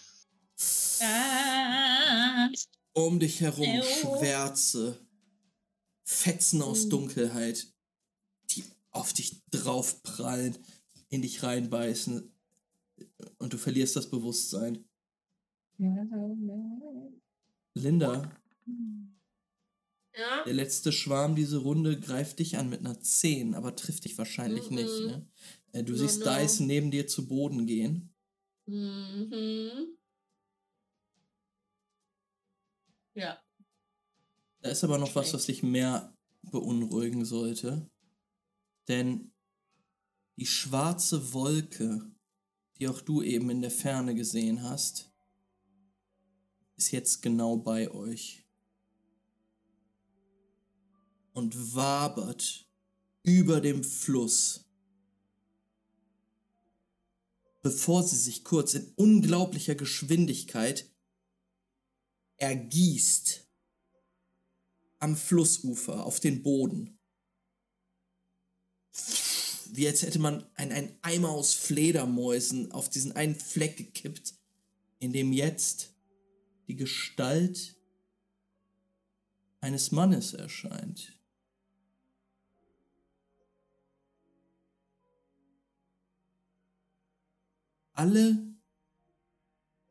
Ah, 1.01 2.49
Um 2.95 3.21
dich 3.21 3.41
herum 3.41 3.65
Ew. 3.69 3.83
Schwärze. 3.83 4.99
Fetzen 6.05 6.63
aus 6.63 6.87
Mm. 6.87 6.91
Dunkelheit, 6.91 7.67
die 8.51 8.65
auf 8.93 9.13
dich 9.13 9.43
draufprallen, 9.51 10.57
in 11.17 11.23
dich 11.23 11.43
reinbeißen. 11.43 12.33
Und 13.39 13.53
du 13.53 13.59
verlierst 13.59 13.97
das 13.97 14.09
Bewusstsein. 14.11 14.85
Linda, 17.75 18.31
Ja? 20.15 20.45
der 20.45 20.55
letzte 20.55 20.93
Schwarm 20.93 21.35
diese 21.37 21.59
Runde 21.59 22.01
greift 22.01 22.39
dich 22.39 22.57
an 22.57 22.71
mit 22.71 22.81
einer 22.81 22.99
10, 23.01 23.55
aber 23.55 23.77
trifft 23.77 24.05
dich 24.05 24.17
wahrscheinlich 24.17 24.71
Mhm. 24.71 24.77
nicht. 24.77 25.01
Ne? 25.01 25.29
Äh, 25.73 25.85
Du 25.85 25.93
No, 25.93 25.99
siehst 25.99 26.21
no. 26.21 26.25
Dyson 26.27 26.67
neben 26.67 26.91
dir 26.91 27.07
zu 27.07 27.27
Boden 27.29 27.67
gehen. 27.67 28.15
Mhm. 28.67 29.97
Ja. 33.15 33.39
Da 34.63 34.71
ist 34.71 34.85
aber 34.85 34.97
noch 34.99 35.15
was, 35.15 35.35
was 35.35 35.47
dich 35.47 35.63
mehr 35.63 36.17
beunruhigen 36.43 37.25
sollte. 37.27 37.91
Denn 38.89 39.33
die 40.37 40.47
schwarze 40.47 41.33
Wolke, 41.33 42.11
die 42.79 42.89
auch 42.89 43.01
du 43.01 43.23
eben 43.23 43.51
in 43.51 43.63
der 43.63 43.71
Ferne 43.71 44.15
gesehen 44.15 44.63
hast, 44.63 45.11
ist 46.77 46.93
jetzt 46.93 47.23
genau 47.23 47.57
bei 47.57 47.91
euch. 47.91 48.45
Und 51.33 51.75
wabert 51.75 52.67
über 53.23 53.61
dem 53.61 53.83
Fluss. 53.83 54.65
Bevor 57.63 58.03
sie 58.03 58.17
sich 58.17 58.45
kurz 58.45 58.75
in 58.75 58.93
unglaublicher 58.95 59.75
Geschwindigkeit 59.75 60.91
ergießt 62.37 63.47
am 64.99 65.17
Flussufer 65.17 66.05
auf 66.05 66.21
den 66.21 66.43
Boden. 66.43 66.99
Wie 69.73 69.87
als 69.87 70.03
hätte 70.03 70.19
man 70.19 70.45
ein, 70.55 70.73
ein 70.73 70.97
Eimer 71.03 71.31
aus 71.31 71.55
Fledermäusen 71.55 72.73
auf 72.73 72.89
diesen 72.89 73.13
einen 73.13 73.35
Fleck 73.35 73.77
gekippt, 73.77 74.35
in 74.99 75.13
dem 75.13 75.33
jetzt 75.33 75.95
die 76.69 76.77
Gestalt 76.77 77.77
eines 79.61 79.91
Mannes 79.91 80.35
erscheint. 80.35 81.13
Alle 87.93 88.55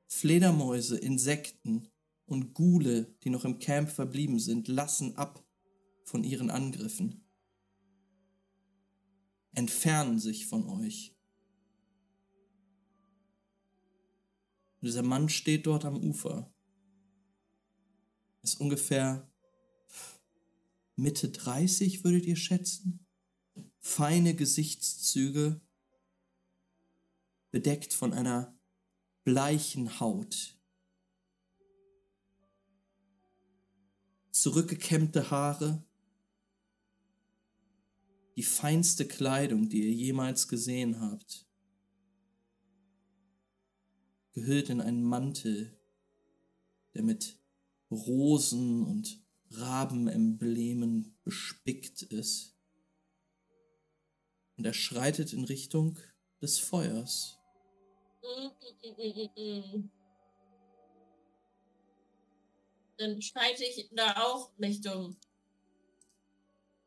Fledermäuse, 0.07 0.97
Insekten 0.97 1.89
und 2.25 2.53
Ghule, 2.53 3.15
die 3.23 3.29
noch 3.29 3.45
im 3.45 3.59
Camp 3.59 3.89
verblieben 3.89 4.39
sind, 4.39 4.67
lassen 4.67 5.17
ab 5.17 5.43
von 6.03 6.23
ihren 6.23 6.49
Angriffen. 6.49 7.24
Entfernen 9.55 10.19
sich 10.19 10.47
von 10.47 10.67
euch. 10.67 11.15
Dieser 14.81 15.01
Mann 15.01 15.29
steht 15.29 15.65
dort 15.65 15.85
am 15.85 15.97
Ufer. 15.97 16.53
Ist 18.43 18.59
ungefähr 18.59 19.31
Mitte 20.97 21.29
30, 21.29 22.03
würdet 22.03 22.25
ihr 22.25 22.35
schätzen? 22.35 23.05
Feine 23.79 24.35
Gesichtszüge, 24.35 25.61
bedeckt 27.51 27.93
von 27.93 28.11
einer 28.11 28.59
bleichen 29.23 30.01
Haut. 30.01 30.59
Zurückgekämmte 34.31 35.31
Haare, 35.31 35.84
die 38.35 38.43
feinste 38.43 39.07
Kleidung, 39.07 39.69
die 39.69 39.83
ihr 39.83 39.93
jemals 39.93 40.47
gesehen 40.47 40.99
habt, 40.99 41.45
gehüllt 44.33 44.69
in 44.69 44.81
einen 44.81 45.03
Mantel, 45.03 45.79
der 46.93 47.03
mit 47.03 47.39
Rosen 47.89 48.83
und 48.85 49.23
Rabenemblemen 49.51 51.17
bespickt 51.23 52.01
ist. 52.01 52.57
Und 54.57 54.65
er 54.65 54.73
schreitet 54.73 55.31
in 55.33 55.45
Richtung 55.45 55.97
des 56.41 56.59
Feuers. 56.59 57.37
Dann 62.97 63.21
schreite 63.21 63.63
ich 63.63 63.89
da 63.91 64.23
auch 64.23 64.51
Richtung 64.59 65.15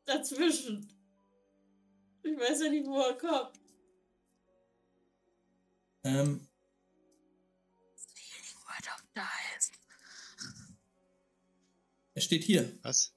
dazwischen. 0.04 0.97
Ich 2.30 2.38
weiß 2.38 2.60
ja 2.62 2.70
nicht, 2.70 2.86
wo 2.86 3.00
er 3.00 3.14
kommt. 3.16 3.58
Ähm, 6.04 6.46
Word 8.66 8.86
of 8.94 9.02
Dice. 9.14 9.72
er 12.14 12.20
steht 12.20 12.44
hier. 12.44 12.78
Was? 12.82 13.14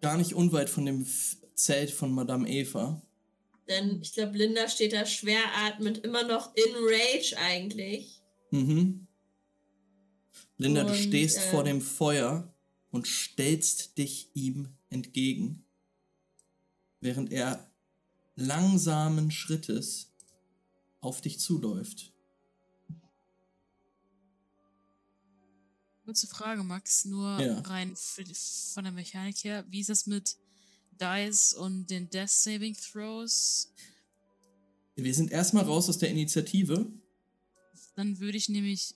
Gar 0.00 0.16
nicht 0.18 0.34
unweit 0.34 0.68
von 0.68 0.84
dem 0.84 1.06
Zelt 1.54 1.90
von 1.90 2.12
Madame 2.12 2.48
Eva. 2.48 3.02
Denn 3.66 4.00
ich 4.02 4.12
glaube, 4.12 4.36
Linda 4.36 4.68
steht 4.68 4.92
da 4.92 5.06
schwer 5.06 5.42
atmend, 5.56 5.98
immer 5.98 6.22
noch 6.22 6.54
in 6.54 6.74
Rage 6.74 7.36
eigentlich. 7.38 8.22
Mhm. 8.50 9.06
Linda, 10.58 10.84
du 10.84 10.90
Und, 10.90 10.96
stehst 10.96 11.38
äh, 11.38 11.50
vor 11.50 11.64
dem 11.64 11.80
Feuer 11.80 12.54
und 12.90 13.06
stellst 13.06 13.98
dich 13.98 14.30
ihm 14.34 14.68
entgegen, 14.90 15.64
während 17.00 17.30
er 17.32 17.70
langsamen 18.36 19.30
Schrittes 19.30 20.12
auf 21.00 21.20
dich 21.20 21.38
zuläuft. 21.40 22.12
Kurze 26.04 26.26
Frage, 26.26 26.62
Max, 26.64 27.04
nur 27.04 27.38
Ja. 27.40 27.60
rein 27.60 27.94
von 27.94 28.84
der 28.84 28.92
Mechanik 28.92 29.44
her. 29.44 29.64
Wie 29.68 29.80
ist 29.80 29.90
das 29.90 30.06
mit 30.06 30.38
Dice 30.98 31.52
und 31.52 31.86
den 31.90 32.08
Death 32.08 32.30
Saving 32.30 32.74
Throws? 32.74 33.70
Wir 34.96 35.14
sind 35.14 35.30
erstmal 35.30 35.64
raus 35.64 35.88
aus 35.88 35.98
der 35.98 36.10
Initiative. 36.10 36.90
Dann 37.94 38.18
würde 38.18 38.38
ich 38.38 38.48
nämlich 38.48 38.94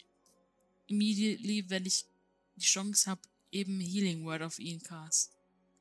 immediately, 0.87 1.69
wenn 1.69 1.85
ich 1.85 2.07
die 2.57 2.65
Chance 2.65 3.11
habe, 3.11 3.21
eben 3.53 3.79
Healing 3.81 4.25
Word 4.25 4.43
auf 4.43 4.59
ihn 4.59 4.83
cast, 4.83 5.31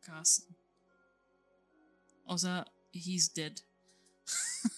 casten. 0.01 0.55
Außer 2.25 2.65
he's 2.91 3.33
dead. 3.33 3.63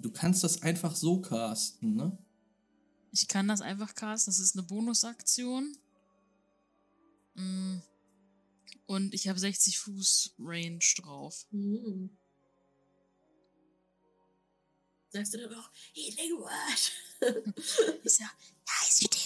Du 0.00 0.12
kannst 0.12 0.44
das 0.44 0.62
einfach 0.62 0.94
so 0.94 1.20
casten, 1.20 1.96
ne? 1.96 2.16
Ich 3.10 3.26
kann 3.26 3.48
das 3.48 3.60
einfach 3.60 3.96
casten, 3.96 4.30
das 4.30 4.38
ist 4.38 4.56
eine 4.56 4.62
Bonusaktion. 4.62 5.76
Mm. 7.34 7.78
Und 8.86 9.12
ich 9.12 9.26
habe 9.26 9.40
60 9.40 9.78
Fuß 9.78 10.34
Range 10.38 10.78
drauf. 10.96 11.46
Hm. 11.50 12.16
Sagst 15.10 15.34
du 15.34 15.38
dann 15.38 15.54
auch, 15.54 15.70
Healing 15.92 16.38
Word? 16.38 16.92
Ich 18.04 18.14
sag, 18.14 18.32
nice, 18.66 19.00
steh 19.02 19.04
wieder 19.04 19.17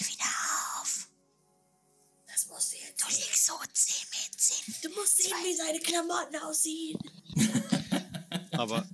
musst 2.53 2.73
du 2.73 2.77
jetzt 2.77 3.01
Du 3.01 3.07
liegst 3.07 3.45
so 3.45 3.53
10 3.73 4.07
Meter. 4.11 4.87
Du 4.87 4.89
musst 4.95 5.17
sehen, 5.17 5.33
wie 5.43 5.55
seine 5.55 5.79
Klamotten 5.79 6.35
aussehen. 6.37 6.99
Aber 8.51 8.87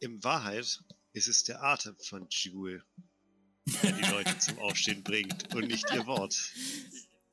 in 0.00 0.22
Wahrheit 0.22 0.82
ist 1.12 1.28
es 1.28 1.42
der 1.44 1.62
Atem 1.62 1.96
von 1.98 2.26
Jewel, 2.30 2.84
der 3.82 3.92
die 3.92 4.10
Leute 4.10 4.38
zum 4.38 4.58
Aufstehen 4.60 5.02
bringt 5.02 5.54
und 5.54 5.66
nicht 5.66 5.86
ihr 5.92 6.06
Wort. 6.06 6.34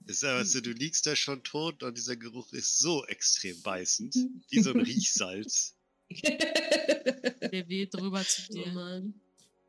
Ist 0.05 0.23
einfach 0.23 0.45
so, 0.45 0.59
du 0.59 0.71
liegst 0.71 1.05
da 1.05 1.15
schon 1.15 1.43
tot 1.43 1.83
und 1.83 1.97
dieser 1.97 2.15
Geruch 2.15 2.51
ist 2.53 2.79
so 2.79 3.05
extrem 3.05 3.61
beißend, 3.61 4.15
wie 4.49 4.61
so 4.61 4.71
ein 4.73 4.79
Riechsalz. 4.81 5.75
Der 6.09 7.67
weht 7.69 7.93
drüber 7.93 8.25
zu 8.25 8.41
Oh 8.49 8.53
dir. 8.53 8.71
Mann. 8.71 9.13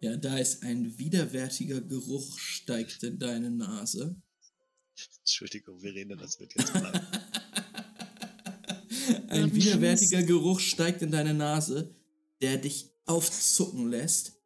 Ja, 0.00 0.16
da 0.16 0.38
ist 0.38 0.62
ein 0.62 0.98
widerwärtiger 0.98 1.80
Geruch 1.80 2.38
steigt 2.38 3.02
in 3.02 3.18
deine 3.18 3.50
Nase. 3.50 4.16
Entschuldigung, 5.20 5.80
Verena, 5.80 6.16
das 6.16 6.38
wird 6.40 6.54
jetzt 6.54 6.72
bleiben. 6.72 7.00
Ein 9.28 9.42
Ähm, 9.44 9.54
widerwärtiger 9.54 10.22
Geruch 10.22 10.60
steigt 10.60 11.02
in 11.02 11.10
deine 11.10 11.34
Nase, 11.34 11.94
der 12.40 12.56
dich 12.58 12.90
aufzucken 13.06 13.90
lässt. 13.90 14.40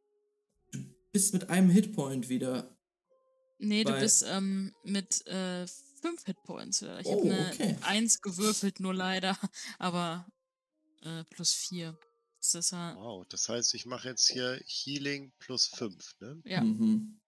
Du 0.73 0.81
bist 1.13 1.33
mit 1.33 1.49
einem 1.51 1.71
Hitpoint 1.71 2.29
wieder. 2.29 2.77
Nee, 3.59 3.85
du 3.85 3.93
bist 3.99 4.25
ähm, 4.27 4.75
mit 4.85 5.27
äh, 5.27 5.67
5 6.01 6.25
Hitpoints. 6.25 6.83
wieder. 6.83 7.01
Ich 7.01 7.07
Oh, 7.07 7.21
habe 7.25 7.35
eine 7.35 7.53
okay. 7.53 7.77
1 7.83 8.21
gewürfelt, 8.21 8.81
nur 8.81 8.95
leider. 8.95 9.37
Aber 9.79 10.27
äh, 11.03 11.25
plus 11.25 11.53
4. 11.53 11.99
Das 12.41 12.55
ist 12.55 12.71
ja. 12.73 12.95
Wow, 12.97 13.27
das 13.29 13.49
heißt, 13.49 13.75
ich 13.75 13.85
mache 13.85 14.09
jetzt 14.09 14.29
hier 14.31 14.61
Healing 14.67 15.33
plus 15.39 15.67
5, 15.67 16.17
ne? 16.21 16.41
ja. 16.45 16.63
Mhm. 16.63 17.21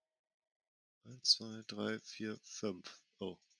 1, 1.05 1.21
2, 1.23 1.63
3, 1.67 1.99
4, 2.01 2.39
5. 2.43 3.01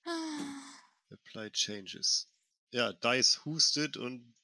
Oh, 0.07 1.11
Apply 1.11 1.51
Changes. 1.51 2.29
Ja, 2.73 2.93
Dice 2.93 3.45
hustet 3.45 3.97
und 3.97 4.35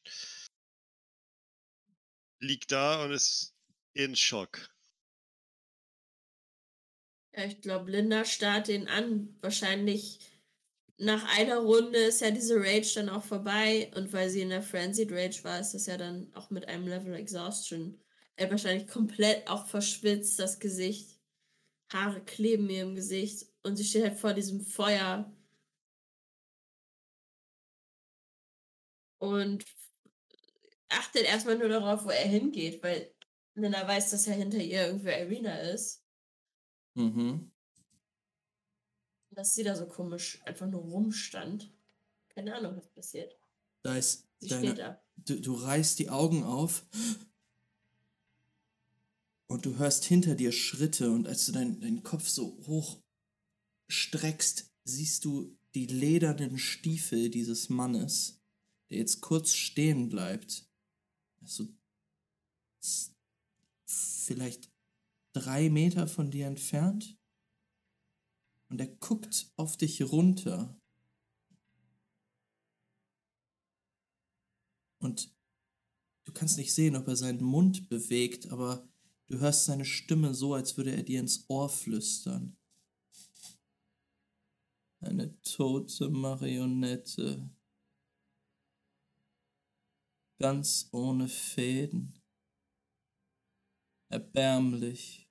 liegt 2.40 2.72
da 2.72 3.04
und 3.04 3.12
ist 3.12 3.54
in 3.94 4.16
Schock. 4.16 4.68
Ja, 7.34 7.44
ich 7.44 7.60
glaube, 7.60 7.90
Linda 7.90 8.24
starrt 8.24 8.68
ihn 8.68 8.88
an. 8.88 9.36
Wahrscheinlich 9.42 10.20
nach 10.98 11.24
einer 11.36 11.58
Runde 11.58 11.98
ist 11.98 12.20
ja 12.22 12.30
diese 12.30 12.56
Rage 12.56 12.94
dann 12.94 13.10
auch 13.10 13.22
vorbei. 13.22 13.90
Und 13.94 14.12
weil 14.12 14.30
sie 14.30 14.40
in 14.40 14.48
der 14.48 14.62
Frenzied 14.62 15.12
Rage 15.12 15.44
war, 15.44 15.60
ist 15.60 15.74
das 15.74 15.86
ja 15.86 15.98
dann 15.98 16.32
auch 16.34 16.50
mit 16.50 16.66
einem 16.66 16.86
Level 16.86 17.14
Exhaustion. 17.14 18.00
Er 18.36 18.46
hat 18.46 18.52
wahrscheinlich 18.52 18.88
komplett 18.88 19.48
auch 19.48 19.66
verschwitzt, 19.66 20.38
das 20.38 20.58
Gesicht. 20.58 21.20
Haare 21.92 22.24
kleben 22.24 22.66
mir 22.66 22.82
im 22.82 22.94
Gesicht. 22.94 23.46
Und 23.62 23.76
sie 23.76 23.84
steht 23.84 24.04
halt 24.04 24.18
vor 24.18 24.32
diesem 24.32 24.60
Feuer. 24.60 25.30
Und 29.26 29.64
achtet 30.88 31.24
erstmal 31.24 31.58
nur 31.58 31.68
darauf, 31.68 32.04
wo 32.04 32.10
er 32.10 32.28
hingeht, 32.28 32.82
weil 32.82 33.12
Linda 33.54 33.86
weiß, 33.86 34.10
dass 34.10 34.26
ja 34.26 34.34
hinter 34.34 34.58
ihr 34.58 34.86
irgendwie 34.86 35.12
Arena 35.12 35.58
ist. 35.58 36.02
Mhm. 36.94 37.50
dass 39.30 39.54
sie 39.54 39.64
da 39.64 39.76
so 39.76 39.86
komisch 39.86 40.40
einfach 40.46 40.66
nur 40.66 40.80
rumstand. 40.80 41.70
Keine 42.30 42.54
Ahnung, 42.54 42.74
was 42.76 42.88
passiert. 42.88 43.36
Da 43.82 43.96
ist 43.96 44.26
Sie 44.38 44.46
steht 44.46 44.62
deine, 44.62 44.74
da. 44.74 45.02
du, 45.16 45.40
du 45.40 45.54
reißt 45.54 45.98
die 45.98 46.08
Augen 46.08 46.42
auf 46.42 46.86
und 49.46 49.66
du 49.66 49.76
hörst 49.76 50.04
hinter 50.04 50.34
dir 50.34 50.52
Schritte 50.52 51.10
und 51.10 51.26
als 51.26 51.46
du 51.46 51.52
deinen 51.52 51.80
deinen 51.80 52.02
Kopf 52.02 52.28
so 52.28 52.58
hoch 52.66 53.02
streckst, 53.88 54.72
siehst 54.84 55.24
du 55.24 55.56
die 55.74 55.86
ledernen 55.86 56.58
Stiefel 56.58 57.30
dieses 57.30 57.68
Mannes, 57.68 58.42
der 58.90 58.98
jetzt 58.98 59.20
kurz 59.20 59.52
stehen 59.52 60.08
bleibt. 60.08 60.68
So 61.44 61.68
vielleicht 64.26 64.70
drei 65.32 65.70
Meter 65.70 66.08
von 66.08 66.30
dir 66.30 66.46
entfernt. 66.46 67.16
Und 68.68 68.80
er 68.80 68.88
guckt 68.88 69.52
auf 69.56 69.76
dich 69.76 70.02
runter. 70.02 70.80
Und 74.98 75.32
du 76.24 76.32
kannst 76.32 76.56
nicht 76.56 76.74
sehen, 76.74 76.96
ob 76.96 77.06
er 77.06 77.16
seinen 77.16 77.44
Mund 77.44 77.88
bewegt, 77.88 78.50
aber 78.50 78.88
du 79.28 79.38
hörst 79.38 79.66
seine 79.66 79.84
Stimme 79.84 80.34
so, 80.34 80.54
als 80.54 80.76
würde 80.76 80.96
er 80.96 81.04
dir 81.04 81.20
ins 81.20 81.44
Ohr 81.48 81.68
flüstern. 81.68 82.56
Eine 84.98 85.40
tote 85.42 86.08
Marionette. 86.10 87.48
Ganz 90.38 90.88
ohne 90.92 91.28
Fäden. 91.28 92.20
Erbärmlich. 94.10 95.26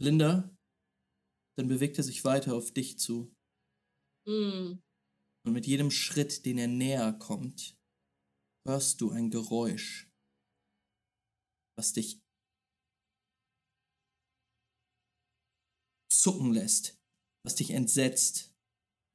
Linda, 0.00 0.56
dann 1.56 1.68
bewegt 1.68 1.98
er 1.98 2.04
sich 2.04 2.24
weiter 2.24 2.54
auf 2.54 2.72
dich 2.72 2.98
zu. 2.98 3.34
Hm. 4.26 4.82
Und 5.44 5.52
mit 5.52 5.66
jedem 5.66 5.90
Schritt, 5.90 6.44
den 6.44 6.58
er 6.58 6.68
näher 6.68 7.12
kommt, 7.14 7.76
hörst 8.66 9.00
du 9.00 9.10
ein 9.10 9.30
Geräusch, 9.30 10.10
was 11.76 11.92
dich 11.92 12.20
zucken 16.12 16.52
lässt, 16.52 16.98
was 17.44 17.54
dich 17.54 17.70
entsetzt, 17.70 18.54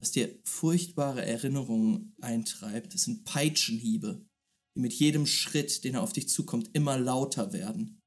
was 0.03 0.11
dir 0.11 0.37
furchtbare 0.43 1.25
Erinnerungen 1.25 2.13
eintreibt. 2.19 2.93
Es 2.93 3.03
sind 3.03 3.23
Peitschenhiebe, 3.23 4.27
die 4.75 4.81
mit 4.81 4.91
jedem 4.91 5.25
Schritt, 5.25 5.85
den 5.85 5.95
er 5.95 6.03
auf 6.03 6.11
dich 6.11 6.27
zukommt, 6.27 6.75
immer 6.75 6.97
lauter 6.97 7.53
werden. 7.53 8.01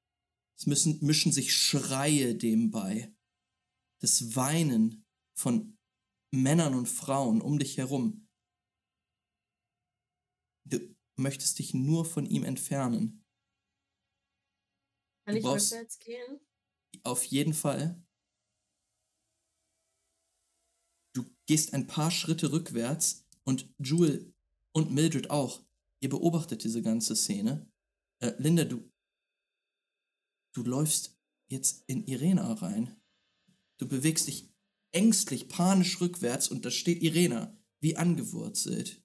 Es 0.59 0.67
müssen, 0.67 1.03
mischen 1.03 1.33
sich 1.33 1.55
Schreie 1.57 2.35
dem 2.35 2.71
bei. 2.71 3.17
Das 4.03 4.37
Weinen 4.37 5.07
von 5.39 5.79
Männern 6.35 6.75
und 6.75 6.87
Frauen 6.87 7.41
um 7.41 7.59
dich 7.59 7.79
herum. 7.79 8.29
Du 10.69 10.95
möchtest 11.19 11.59
dich 11.59 11.73
nur 11.73 12.05
von 12.05 12.27
ihm 12.27 12.45
entfernen. 12.45 13.25
Kann 15.25 15.37
Du 15.37 15.39
ich 15.39 15.47
rückwärts 15.47 15.99
gehen? 15.99 16.41
Auf 17.05 17.25
jeden 17.25 17.55
Fall. 17.55 18.06
Gehst 21.47 21.75
ein 21.75 21.87
paar 21.87 22.11
Schritte 22.11 22.53
rückwärts 22.53 23.27
und 23.45 23.73
Jewel 23.79 24.35
und 24.73 24.93
Mildred 24.93 25.31
auch. 25.31 25.65
Ihr 26.01 26.11
beobachtet 26.11 26.65
diese 26.65 26.83
ganze 26.83 27.17
Szene. 27.17 27.71
Äh, 28.21 28.33
Linda, 28.39 28.65
du, 28.65 28.91
du 30.55 30.63
läufst 30.63 31.19
jetzt 31.49 31.85
in 31.87 32.05
Irena 32.07 32.53
rein. 32.55 33.01
Du 33.79 33.89
bewegst 33.89 34.27
dich 34.27 34.53
ängstlich, 34.93 35.49
panisch 35.49 36.01
rückwärts 36.01 36.49
und 36.49 36.65
da 36.65 36.71
steht 36.71 37.03
Irena, 37.03 37.57
wie 37.81 37.97
angewurzelt. 37.97 39.03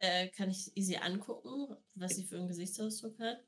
Äh, 0.00 0.28
kann 0.30 0.50
ich 0.50 0.70
sie 0.74 0.98
angucken, 0.98 1.74
was 1.94 2.16
sie 2.16 2.24
für 2.24 2.36
einen 2.36 2.48
Gesichtsausdruck 2.48 3.18
hat? 3.18 3.38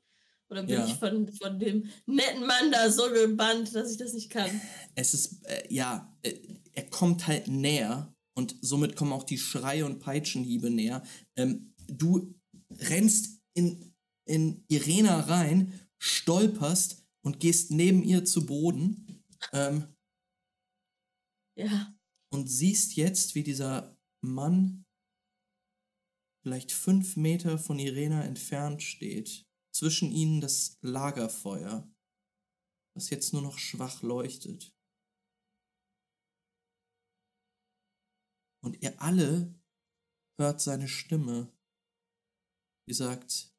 Oder 0.49 0.63
bin 0.63 0.69
Ja. 0.75 0.85
ich 0.85 0.93
von, 0.95 1.31
von 1.33 1.59
dem 1.59 1.89
netten 2.05 2.45
Mann 2.45 2.71
da 2.71 2.89
so 2.89 3.11
gebannt, 3.11 3.75
dass 3.75 3.91
ich 3.91 3.97
das 3.97 4.13
nicht 4.13 4.29
kann? 4.29 4.61
Es 4.95 5.13
ist, 5.13 5.45
äh, 5.45 5.67
ja, 5.73 6.15
äh, 6.21 6.33
er 6.73 6.89
kommt 6.89 7.27
halt 7.27 7.47
näher 7.47 8.13
Und 8.37 8.55
somit 8.61 8.95
kommen 8.95 9.13
auch 9.13 9.23
die 9.23 9.39
Schreie 9.39 9.83
und 9.83 9.97
Peitschenhiebe 9.99 10.69
näher. 10.69 11.01
Ähm, 11.35 11.73
du 11.87 12.35
rennst 12.69 13.41
in, 13.55 13.95
in 14.25 14.63
Irena 14.67 15.21
rein, 15.21 15.73
stolperst 15.97 17.03
und 17.25 17.39
gehst 17.39 17.71
neben 17.71 18.03
ihr 18.03 18.25
zu 18.25 18.45
Boden. 18.45 19.23
Ähm, 19.53 19.87
Ja. 21.57 21.97
und 22.31 22.47
siehst 22.47 22.95
jetzt, 22.95 23.33
wie 23.33 23.41
dieser 23.41 23.97
Mann 24.21 24.85
vielleicht 26.43 26.71
fünf 26.71 27.15
Meter 27.17 27.57
von 27.57 27.79
Irena 27.79 28.23
entfernt 28.23 28.83
steht. 28.83 29.47
Zwischen 29.77 30.11
ihnen 30.11 30.41
das 30.41 30.79
Lagerfeuer, 30.81 31.87
das 32.95 33.11
jetzt 33.11 33.31
nur 33.31 33.43
noch 33.43 33.59
schwach 33.59 34.01
leuchtet. 34.01 34.75
Und 38.63 38.81
ihr 38.81 38.99
alle 38.99 39.53
hört 40.39 40.61
seine 40.61 40.87
Stimme, 40.87 41.55
die 42.87 42.95
sagt, 42.95 43.55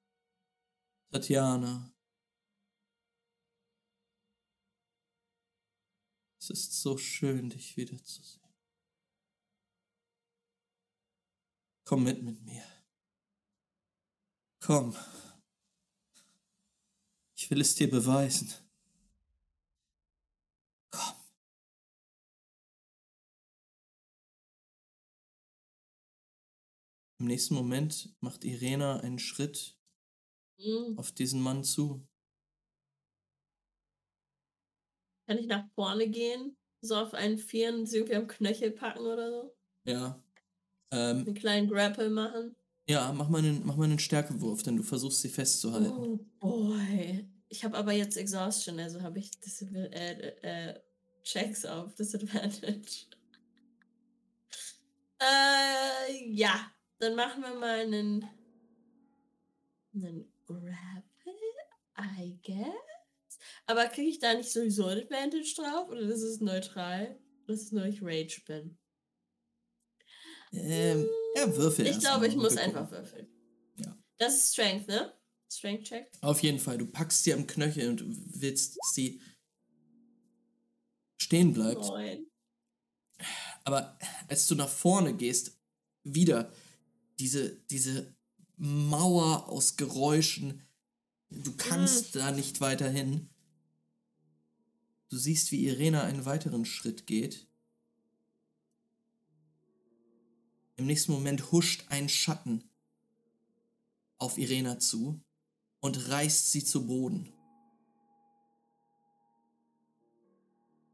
Tatjana, 1.12 1.94
es 6.40 6.50
ist 6.50 6.82
so 6.82 6.98
schön, 6.98 7.48
dich 7.50 7.76
wiederzusehen. 7.76 8.52
Komm 11.84 12.02
mit 12.02 12.24
mit 12.24 12.42
mir. 12.42 12.66
Komm. 14.60 14.96
Ich 17.48 17.50
will 17.50 17.62
es 17.62 17.74
dir 17.74 17.88
beweisen. 17.88 18.52
Komm. 20.90 21.14
Im 27.20 27.26
nächsten 27.26 27.54
Moment 27.54 28.14
macht 28.20 28.44
Irena 28.44 29.00
einen 29.00 29.18
Schritt 29.18 29.78
Hm. 30.58 30.98
auf 30.98 31.10
diesen 31.10 31.40
Mann 31.40 31.64
zu. 31.64 32.06
Kann 35.26 35.38
ich 35.38 35.46
nach 35.46 35.64
vorne 35.74 36.06
gehen? 36.10 36.54
So 36.82 36.96
auf 36.96 37.14
einen 37.14 37.38
Vieren, 37.38 37.86
sie 37.86 37.96
irgendwie 37.96 38.16
am 38.16 38.26
Knöchel 38.26 38.72
packen 38.72 39.06
oder 39.06 39.30
so? 39.30 39.56
Ja. 39.86 40.22
Ähm, 40.92 41.20
Einen 41.24 41.34
kleinen 41.34 41.68
Grapple 41.70 42.10
machen? 42.10 42.54
ja, 42.90 43.10
mach 43.14 43.30
mal, 43.30 43.38
einen, 43.38 43.64
mach 43.64 43.76
mal 43.76 43.84
einen 43.84 43.98
Stärkewurf, 43.98 44.62
denn 44.64 44.76
du 44.76 44.82
versuchst 44.82 45.22
sie 45.22 45.30
festzuhalten. 45.30 45.90
Oh 45.90 46.18
boy. 46.40 47.26
Ich 47.48 47.64
habe 47.64 47.76
aber 47.76 47.92
jetzt 47.92 48.16
Exhaustion, 48.16 48.78
also 48.78 49.02
habe 49.02 49.18
ich 49.18 49.38
Dis 49.40 49.62
äh, 49.62 50.28
äh, 50.42 50.80
Checks 51.22 51.64
auf 51.64 51.94
Disadvantage. 51.94 53.06
äh, 55.20 56.24
ja. 56.30 56.72
Dann 57.00 57.14
machen 57.14 57.42
wir 57.42 57.54
mal 57.54 57.80
einen, 57.80 58.28
einen 59.94 60.32
Grapple, 60.46 61.32
I 61.96 62.40
guess. 62.44 63.38
Aber 63.66 63.86
kriege 63.86 64.10
ich 64.10 64.18
da 64.18 64.34
nicht 64.34 64.50
sowieso 64.50 64.86
Advantage 64.86 65.54
drauf? 65.56 65.88
Oder 65.90 66.08
das 66.08 66.22
ist 66.22 66.42
neutral? 66.42 67.16
Das 67.46 67.62
ist 67.62 67.72
nur, 67.72 67.84
ich 67.84 68.02
Rage 68.02 68.42
bin. 68.46 68.76
Ähm, 70.52 71.06
ja, 71.36 71.56
würfel 71.56 71.86
Ich 71.86 72.00
glaube, 72.00 72.26
ich 72.26 72.34
muss 72.34 72.56
gucken. 72.56 72.64
einfach 72.64 72.90
würfeln. 72.90 73.28
Ja. 73.76 73.96
Das 74.16 74.34
ist 74.34 74.52
Strength, 74.54 74.88
ne? 74.88 75.12
Strength 75.50 75.84
Check. 75.84 76.12
Auf 76.20 76.42
jeden 76.42 76.58
Fall, 76.58 76.78
du 76.78 76.86
packst 76.86 77.24
sie 77.24 77.32
am 77.32 77.46
Knöchel 77.46 77.88
und 77.88 78.02
willst, 78.40 78.76
dass 78.76 78.94
sie 78.94 79.20
stehen 81.16 81.52
bleibt. 81.52 81.80
Neun. 81.80 82.26
Aber 83.64 83.98
als 84.28 84.46
du 84.46 84.54
nach 84.54 84.68
vorne 84.68 85.14
gehst, 85.14 85.58
wieder 86.04 86.52
diese, 87.18 87.56
diese 87.70 88.14
Mauer 88.56 89.48
aus 89.48 89.76
Geräuschen, 89.76 90.62
du 91.30 91.54
kannst 91.56 92.14
da 92.14 92.30
nicht 92.30 92.60
weiter 92.60 92.88
hin. 92.88 93.28
Du 95.10 95.16
siehst, 95.16 95.52
wie 95.52 95.66
Irena 95.66 96.02
einen 96.02 96.24
weiteren 96.24 96.64
Schritt 96.64 97.06
geht. 97.06 97.46
Im 100.76 100.86
nächsten 100.86 101.12
Moment 101.12 101.50
huscht 101.50 101.86
ein 101.88 102.08
Schatten 102.08 102.70
auf 104.18 104.38
Irena 104.38 104.78
zu 104.78 105.20
und 105.80 106.08
reißt 106.08 106.52
sie 106.52 106.64
zu 106.64 106.86
Boden. 106.86 107.32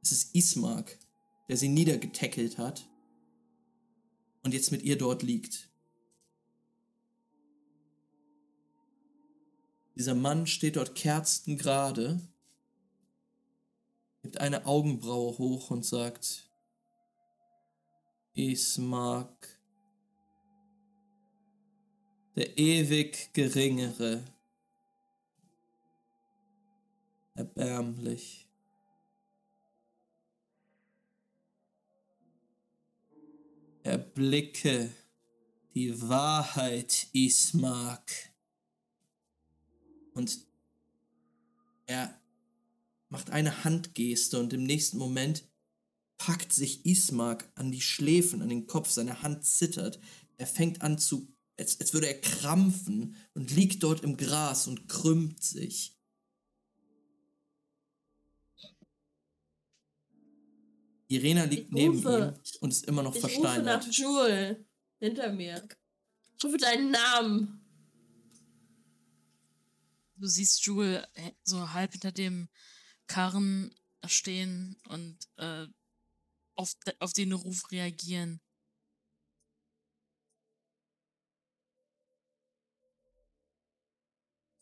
Es 0.03 0.13
ist 0.13 0.35
Ismark, 0.35 0.99
der 1.49 1.57
sie 1.57 1.69
niedergetackelt 1.69 2.59
hat 2.59 2.89
und 4.43 4.53
jetzt 4.53 4.71
mit 4.71 4.83
ihr 4.83 4.99
dort 4.99 5.23
liegt. 5.23 5.71
Dieser 9.97 10.15
Mann 10.15 10.47
steht 10.47 10.77
dort 10.77 10.95
kerzengerade, 10.95 12.21
hebt 14.23 14.39
eine 14.39 14.67
Augenbraue 14.67 15.39
hoch 15.39 15.71
und 15.71 15.87
sagt, 15.87 16.51
Ismark, 18.35 19.61
der 22.35 22.59
ewig 22.59 23.33
Geringere, 23.33 24.25
erbärmlich. 27.35 28.49
Erblicke 33.83 34.91
die 35.75 36.01
Wahrheit, 36.01 37.09
Ismark. 37.13 38.11
Und 40.15 40.39
er 41.87 42.19
macht 43.09 43.31
eine 43.31 43.65
Handgeste 43.65 44.39
und 44.39 44.53
im 44.53 44.63
nächsten 44.63 44.99
Moment 44.99 45.45
packt 46.17 46.53
sich 46.53 46.87
Ismark 46.87 47.51
an 47.57 47.73
die 47.73 47.81
Schläfen, 47.81 48.41
an 48.41 48.49
den 48.49 48.67
Kopf, 48.67 48.89
seine 48.89 49.23
Hand 49.23 49.45
zittert. 49.45 49.99
Er 50.37 50.47
fängt 50.47 50.83
an 50.83 50.99
zu, 50.99 51.29
als, 51.59 51.81
als 51.81 51.93
würde 51.93 52.07
er 52.07 52.21
krampfen 52.21 53.17
und 53.35 53.51
liegt 53.51 53.83
dort 53.83 54.03
im 54.03 54.17
Gras 54.17 54.67
und 54.67 54.89
krümmt 54.89 55.43
sich. 55.43 55.94
Irena 61.15 61.45
liegt 61.45 61.67
Ich 61.67 61.71
neben 61.73 61.97
rufe. 61.97 62.35
ihm 62.37 62.59
und 62.61 62.71
ist 62.71 62.85
immer 62.87 63.03
noch 63.03 63.15
Ich 63.15 63.23
rufe 63.25 63.33
versteinert. 63.35 63.87
nach 63.87 63.93
Jewel. 63.93 64.67
Hinter 65.01 65.33
mir. 65.33 65.69
Ich 66.39 66.45
rufe 66.45 66.57
deinen 66.57 66.91
Namen. 66.91 67.61
Du 70.17 70.27
siehst 70.29 70.65
Jewel 70.67 71.07
äh, 71.15 71.33
so 71.43 71.73
halb 71.73 71.93
hinter 71.93 72.13
dem 72.13 72.49
Karren 73.07 73.75
stehen 74.07 74.77
und 74.89 75.19
äh, 75.37 75.67
auf, 76.55 76.75
de- 76.87 76.95
auf 77.01 77.13
den 77.13 77.33
Ruf 77.33 77.71
reagieren. 77.71 78.41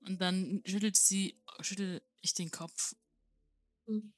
Und 0.07 0.21
dann 0.21 0.63
schüttelt 0.65 0.97
sie, 0.97 1.41
schüttel 1.61 2.03
ich 2.21 2.35
den 2.35 2.51
Kopf. 2.51 2.95
Hm. 3.87 4.13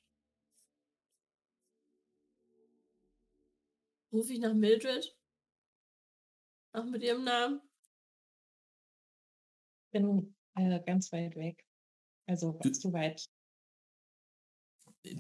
Rufe 4.14 4.32
ich 4.32 4.38
nach 4.38 4.54
Mildred? 4.54 5.14
Auch 6.72 6.84
mit 6.84 7.02
ihrem 7.02 7.24
Namen? 7.24 7.60
bin 9.92 10.34
äh, 10.56 10.80
ganz 10.84 11.12
weit 11.12 11.36
weg. 11.36 11.64
Also 12.26 12.58
Du- 12.62 12.72
zu 12.72 12.92
weit. 12.92 13.24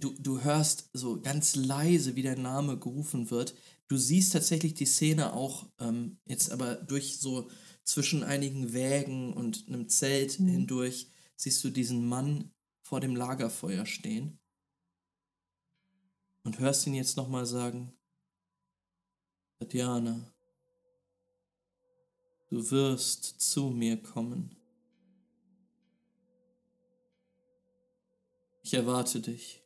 du, 0.00 0.14
du 0.18 0.42
hörst 0.42 0.90
so 0.92 1.20
ganz 1.20 1.56
leise, 1.56 2.16
wie 2.16 2.22
der 2.22 2.38
Name 2.38 2.78
gerufen 2.78 3.30
wird. 3.30 3.54
Du 3.88 3.96
siehst 3.96 4.32
tatsächlich 4.32 4.74
die 4.74 4.86
Szene 4.86 5.32
auch 5.34 5.66
ähm, 5.78 6.18
jetzt 6.24 6.50
aber 6.50 6.76
durch 6.76 7.18
so 7.18 7.50
zwischen 7.84 8.22
einigen 8.24 8.72
Wägen 8.72 9.32
und 9.32 9.68
einem 9.68 9.88
Zelt 9.88 10.40
Mhm. 10.40 10.48
hindurch 10.48 11.08
siehst 11.36 11.62
du 11.64 11.70
diesen 11.70 12.06
Mann 12.08 12.52
vor 12.82 13.00
dem 13.00 13.14
Lagerfeuer 13.16 13.86
stehen 13.86 14.38
und 16.44 16.58
hörst 16.58 16.86
ihn 16.86 16.94
jetzt 16.94 17.16
nochmal 17.16 17.44
sagen, 17.46 17.92
Tatjana, 19.64 20.30
du 22.50 22.70
wirst 22.70 23.40
zu 23.40 23.70
mir 23.70 23.96
kommen. 23.96 24.54
Ich 28.62 28.74
erwarte 28.74 29.20
dich. 29.20 29.62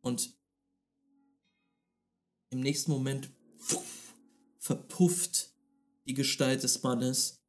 Und 0.00 0.34
im 2.48 2.60
nächsten 2.60 2.92
Moment 2.92 3.30
verpufft 4.58 5.52
die 6.06 6.14
Gestalt 6.14 6.62
des 6.62 6.82
Mannes 6.82 7.42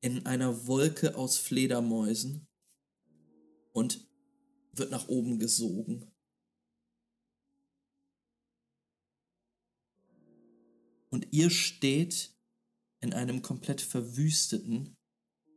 in 0.00 0.26
einer 0.26 0.66
Wolke 0.66 1.16
aus 1.16 1.38
Fledermäusen 1.38 2.48
und 3.72 4.08
wird 4.72 4.90
nach 4.90 5.06
oben 5.06 5.38
gesogen. 5.38 6.10
Und 11.10 11.32
ihr 11.32 11.50
steht 11.50 12.34
in 13.00 13.14
einem 13.14 13.42
komplett 13.42 13.80
verwüsteten, 13.80 14.96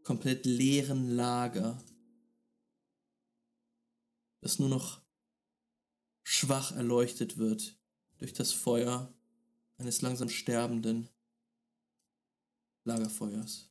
komplett 0.04 0.46
leeren 0.46 1.10
Lager, 1.16 1.82
das 4.42 4.60
nur 4.60 4.70
noch 4.70 5.02
schwach 6.24 6.72
erleuchtet 6.72 7.38
wird 7.38 7.78
durch 8.18 8.34
das 8.34 8.52
Feuer 8.52 9.14
eines 9.78 10.02
langsam 10.02 10.30
sterbenden 10.30 11.10
Lagerfeuers. 12.84 13.70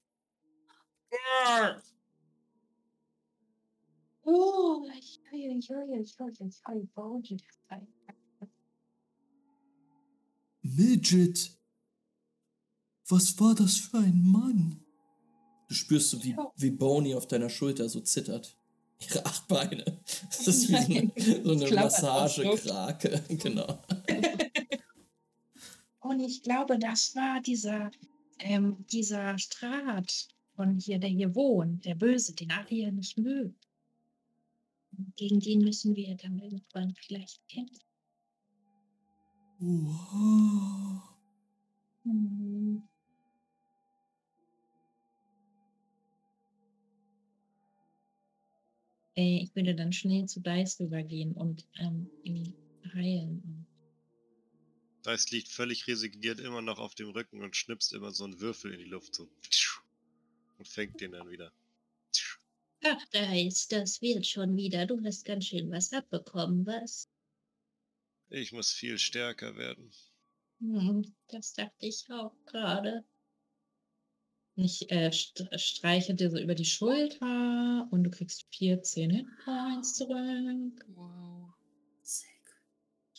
Oh, 4.22 4.86
ich 4.98 5.20
höre, 5.30 5.56
ich 5.56 5.68
höre, 5.70 6.00
ich 6.00 6.18
höre, 6.18 6.28
ich 6.28 6.62
höre, 6.66 6.86
Boni. 6.94 7.40
Midget! 10.62 11.59
Was 13.10 13.40
war 13.40 13.56
das 13.56 13.76
für 13.76 13.98
ein 13.98 14.22
Mann? 14.22 14.84
Du 15.68 15.74
spürst 15.74 16.10
so, 16.10 16.22
wie, 16.22 16.36
wie 16.56 16.70
Boney 16.70 17.14
auf 17.14 17.26
deiner 17.26 17.50
Schulter 17.50 17.88
so 17.88 18.00
zittert. 18.00 18.56
Ihre 19.00 19.26
acht 19.26 19.48
Beine. 19.48 19.84
Das 20.28 20.46
ist 20.46 20.68
wie 20.68 20.76
so 20.76 21.34
eine, 21.34 21.44
so 21.44 21.64
eine 21.66 21.74
Massagekrake. 21.74 23.24
Genau. 23.42 23.82
Und 26.00 26.20
ich 26.20 26.42
glaube, 26.42 26.78
das 26.78 27.14
war 27.16 27.40
dieser, 27.40 27.90
ähm, 28.38 28.84
dieser 28.92 29.38
Strat 29.38 30.28
von 30.54 30.78
hier, 30.78 30.98
der 30.98 31.10
hier 31.10 31.34
wohnt, 31.34 31.84
der 31.84 31.96
Böse, 31.96 32.34
den 32.34 32.52
alle 32.52 32.68
hier 32.68 32.92
nicht 32.92 33.18
mögen. 33.18 33.56
Gegen 35.16 35.40
den 35.40 35.60
müssen 35.60 35.96
wir 35.96 36.14
dann 36.16 36.38
irgendwann 36.38 36.94
vielleicht 36.94 37.40
kämpfen. 37.48 37.80
Wow. 39.58 41.02
Hm. 42.04 42.89
Äh, 49.16 49.42
ich 49.42 49.54
würde 49.54 49.74
dann 49.74 49.92
schnell 49.92 50.26
zu 50.26 50.40
Dice 50.40 50.80
rübergehen 50.80 51.32
und 51.32 51.66
ähm, 51.78 52.08
ihn 52.22 52.54
heilen. 52.94 53.66
Dice 55.04 55.30
liegt 55.30 55.48
völlig 55.48 55.86
resigniert 55.86 56.40
immer 56.40 56.62
noch 56.62 56.78
auf 56.78 56.94
dem 56.94 57.10
Rücken 57.10 57.42
und 57.42 57.56
schnipst 57.56 57.92
immer 57.92 58.12
so 58.12 58.24
einen 58.24 58.40
Würfel 58.40 58.72
in 58.72 58.78
die 58.78 58.90
Luft 58.90 59.14
so. 59.14 59.28
Und 60.58 60.68
fängt 60.68 61.00
den 61.00 61.12
dann 61.12 61.30
wieder. 61.30 61.52
Ach, 62.84 63.04
Dice, 63.12 63.68
das 63.68 64.00
wird 64.00 64.26
schon 64.26 64.56
wieder. 64.56 64.86
Du 64.86 65.02
hast 65.04 65.24
ganz 65.24 65.46
schön 65.46 65.70
was 65.70 65.92
abbekommen, 65.92 66.66
was? 66.66 67.08
Ich 68.28 68.52
muss 68.52 68.72
viel 68.72 68.98
stärker 68.98 69.56
werden. 69.56 69.90
Hm, 70.60 71.14
das 71.28 71.54
dachte 71.54 71.74
ich 71.86 72.04
auch 72.10 72.34
gerade. 72.46 73.04
Ich 74.62 74.90
äh, 74.90 75.10
st 75.10 75.48
streiche 75.56 76.14
dir 76.14 76.30
so 76.30 76.38
über 76.38 76.54
die 76.54 76.66
Schulter 76.66 77.88
und 77.90 78.04
du 78.04 78.10
kriegst 78.10 78.44
14 78.54 79.10
Hitpoints 79.10 79.94
zurück. 79.94 80.84
Wow. 80.94 81.54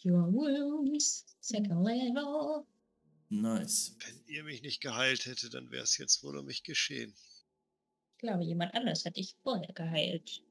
Your 0.04 0.32
wounds, 0.32 1.26
second 1.40 1.84
level. 1.84 2.66
Nice. 3.30 3.96
Wenn 4.06 4.22
ihr 4.28 4.44
mich 4.44 4.62
nicht 4.62 4.82
geheilt 4.82 5.26
hättet, 5.26 5.56
dann 5.56 5.72
wäre 5.72 5.84
es 5.84 5.98
jetzt 5.98 6.24
wohl 6.24 6.38
um 6.38 6.46
mich 6.46 6.64
geschehen. 6.64 7.14
Ich 8.14 8.18
glaube, 8.20 8.44
jemand 8.44 8.76
anders 8.76 9.06
hat 9.06 9.18
dich 9.18 9.36
vorher 9.42 9.74
geheilt. 9.74 10.44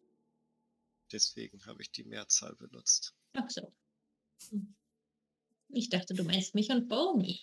Deswegen 1.13 1.65
habe 1.67 1.83
ich 1.83 1.93
die 1.93 2.05
Mehrzahl 2.05 2.57
benutzt. 2.57 3.15
Ach 3.35 3.49
so. 3.49 3.73
Hm. 4.51 4.75
Ich 5.69 5.89
dachte, 5.89 6.15
du 6.15 6.25
meinst 6.25 6.57
mich 6.57 6.71
und 6.71 6.89
Boney. 6.89 7.41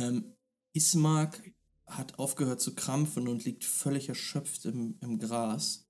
Ähm, 0.00 0.36
Ismark 0.72 1.42
hat 1.86 2.18
aufgehört 2.18 2.60
zu 2.60 2.74
krampfen 2.74 3.28
und 3.28 3.44
liegt 3.44 3.64
völlig 3.64 4.08
erschöpft 4.08 4.64
im, 4.64 4.98
im 5.00 5.18
Gras. 5.18 5.86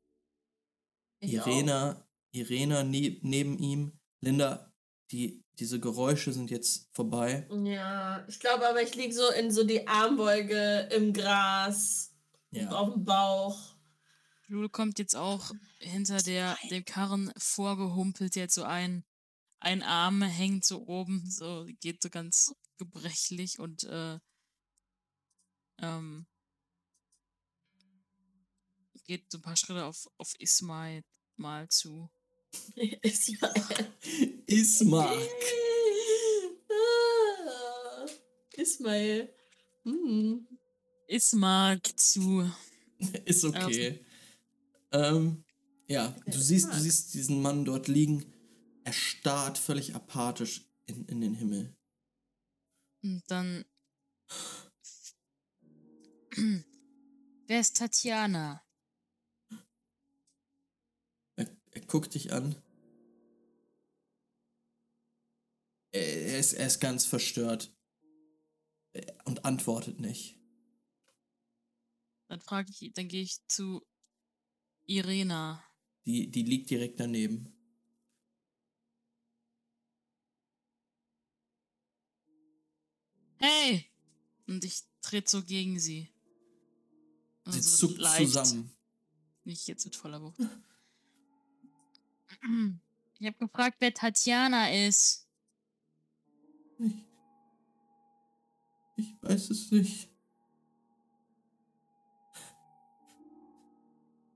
Ich 1.20 1.34
Irena, 1.34 2.06
Irena 2.32 2.82
ne 2.82 3.18
neben 3.22 3.58
ihm. 3.58 3.92
Linda, 4.22 4.72
die, 5.10 5.44
diese 5.58 5.78
Geräusche 5.80 6.32
sind 6.32 6.50
jetzt 6.50 6.88
vorbei. 6.92 7.46
auch. 7.50 7.64
Ja, 7.64 8.24
ich 8.28 8.40
glaube 8.40 8.66
aber, 8.68 8.82
ich 8.82 8.94
liege 8.94 9.12
so 9.12 9.30
in 9.32 9.50
so 9.50 9.64
die 9.64 9.86
Armbeuge 9.86 10.88
im 10.94 11.12
Gras, 11.12 12.14
Ja. 12.50 12.70
auf 12.70 12.94
dem 12.94 13.04
Bauch. 13.04 13.74
Jule 14.48 14.68
kommt 14.68 14.98
jetzt 14.98 15.14
auch 15.14 15.52
hinter 15.78 16.18
der, 16.22 16.56
dem 16.70 16.84
Karren 16.84 17.30
vorgehumpelt, 17.36 18.34
jetzt 18.34 18.54
so 18.54 18.62
ein, 18.64 19.04
ein 19.60 19.82
Arm 19.82 20.22
hängt 20.22 20.64
so 20.64 20.86
oben, 20.86 21.30
so 21.30 21.66
geht 21.80 22.02
so 22.02 22.10
ganz 22.10 22.54
gebrechlich 22.78 23.58
und 23.58 23.84
äh, 23.84 24.18
ähm, 25.78 26.26
geht 29.06 29.30
so 29.30 29.38
ein 29.38 29.42
paar 29.42 29.56
Schritte 29.56 29.84
auf, 29.84 30.08
auf 30.18 30.34
Ismail 30.38 31.02
mal 31.36 31.68
zu. 31.68 32.08
Ismail. 33.02 33.92
Ismark. 34.46 35.18
Ah, 36.70 38.06
Ismail. 38.56 39.34
Hm. 39.84 40.46
Ismark 41.06 41.98
zu. 41.98 42.50
Ist 43.24 43.44
okay. 43.44 44.04
Ähm, 44.92 45.44
ja, 45.88 46.14
du 46.26 46.38
siehst, 46.38 46.72
du 46.72 46.78
siehst 46.78 47.14
diesen 47.14 47.42
Mann 47.42 47.64
dort 47.64 47.88
liegen. 47.88 48.24
Er 48.85 48.93
starrt 48.93 49.59
völlig 49.59 49.94
apathisch 49.94 50.65
in, 50.86 51.05
in 51.07 51.20
den 51.20 51.35
Himmel. 51.35 51.77
Und 53.02 53.23
dann. 53.28 53.65
Wer 57.47 57.61
ist 57.61 57.77
Tatjana? 57.77 58.65
Er, 61.36 61.51
er 61.70 61.81
guckt 61.86 62.15
dich 62.15 62.32
an. 62.32 62.55
Er, 65.93 66.02
er, 66.02 66.39
ist, 66.39 66.52
er 66.52 66.66
ist 66.66 66.81
ganz 66.81 67.07
verstört. 67.07 67.74
Und 69.24 69.44
antwortet 69.44 70.01
nicht. 70.01 70.36
Dann 72.28 72.40
frage 72.40 72.70
ich, 72.70 72.93
dann 72.93 73.09
gehe 73.09 73.23
ich 73.23 73.39
zu 73.47 73.86
Irena. 74.86 75.65
Die, 76.07 76.31
die 76.31 76.43
liegt 76.43 76.70
direkt 76.70 76.98
daneben. 76.98 77.59
Hey! 83.40 83.86
Und 84.46 84.64
ich 84.64 84.82
trete 85.00 85.30
so 85.30 85.42
gegen 85.42 85.78
sie. 85.80 86.08
Sie 87.46 87.52
Also 87.56 87.88
zuckt 87.88 87.98
leicht. 87.98 88.32
zusammen. 88.32 88.70
Nicht 89.44 89.66
jetzt 89.66 89.84
mit 89.86 89.96
voller 89.96 90.22
Wucht. 90.22 90.38
Ich 93.22 93.26
habe 93.26 93.36
gefragt, 93.36 93.76
wer 93.80 93.92
Tatjana 93.92 94.72
ist. 94.86 95.28
Ich, 96.78 97.04
ich 98.96 99.22
weiß 99.22 99.50
es 99.50 99.70
nicht. 99.70 100.08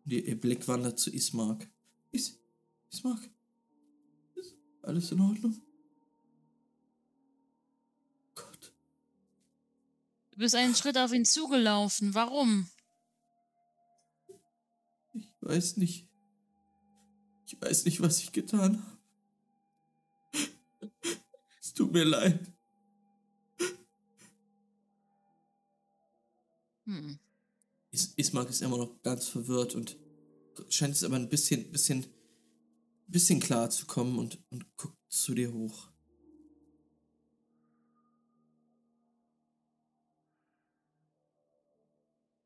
Die, 0.05 0.21
ihr 0.29 0.39
Blick 0.39 0.69
wandert 0.69 0.99
zu 0.99 1.11
Ismark. 1.11 1.67
Is, 2.13 2.39
Ismark? 2.93 3.31
Ist 4.35 4.55
alles 4.83 5.11
in 5.13 5.21
Ordnung? 5.21 5.59
Du 10.35 10.41
bist 10.41 10.57
einen 10.57 10.75
Schritt 10.75 10.99
auf 10.99 11.13
ihn 11.13 11.25
zugelaufen. 11.25 12.13
Warum? 12.13 12.69
Ich 15.13 15.29
weiß 15.41 15.77
nicht. 15.77 16.09
Ich 17.47 17.61
weiß 17.61 17.85
nicht, 17.85 18.01
was 18.01 18.19
ich 18.19 18.33
getan 18.33 18.83
habe. 20.33 20.43
Es 21.61 21.73
tut 21.73 21.93
mir 21.93 22.03
leid. 22.03 22.53
Hm. 26.87 27.21
Is 27.93 28.13
Ismark 28.17 28.51
ist 28.51 28.63
immer 28.63 28.79
noch 28.79 29.01
ganz 29.03 29.29
verwirrt 29.29 29.77
und 29.77 29.97
scheint 30.69 30.97
es 30.97 31.05
aber 31.05 31.15
ein 31.15 31.29
bisschen, 31.29 31.71
bisschen, 31.71 32.07
bisschen 33.07 33.39
klar 33.39 33.71
zu 33.71 33.87
kommen 33.87 34.19
und, 34.19 34.43
und 34.51 34.77
guckt 34.77 34.99
zu 35.09 35.33
dir 35.33 35.53
hoch. 35.53 35.94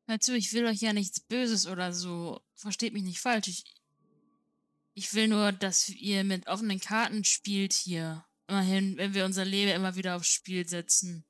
Hör 0.09 0.19
zu, 0.19 0.35
ich 0.35 0.53
will 0.53 0.65
euch 0.65 0.81
ja 0.81 0.91
nichts 0.91 1.19
Böses 1.19 1.67
oder 1.67 1.93
so. 1.93 2.41
Versteht 2.55 2.93
mich 2.93 3.03
nicht 3.03 3.19
falsch. 3.19 3.47
Ich, 3.47 3.63
ich 4.95 5.13
will 5.13 5.27
nur, 5.27 5.51
dass 5.51 5.87
ihr 5.89 6.23
mit 6.23 6.47
offenen 6.47 6.79
Karten 6.79 7.23
spielt 7.23 7.73
hier. 7.73 8.25
Immerhin, 8.47 8.97
wenn 8.97 9.13
wir 9.13 9.23
unser 9.23 9.45
Leben 9.45 9.69
immer 9.69 9.95
wieder 9.95 10.15
aufs 10.15 10.29
Spiel 10.29 10.67
setzen. 10.67 11.23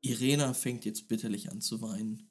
Irena 0.00 0.54
fängt 0.54 0.86
jetzt 0.86 1.08
bitterlich 1.08 1.50
an 1.50 1.60
zu 1.60 1.82
weinen. 1.82 2.30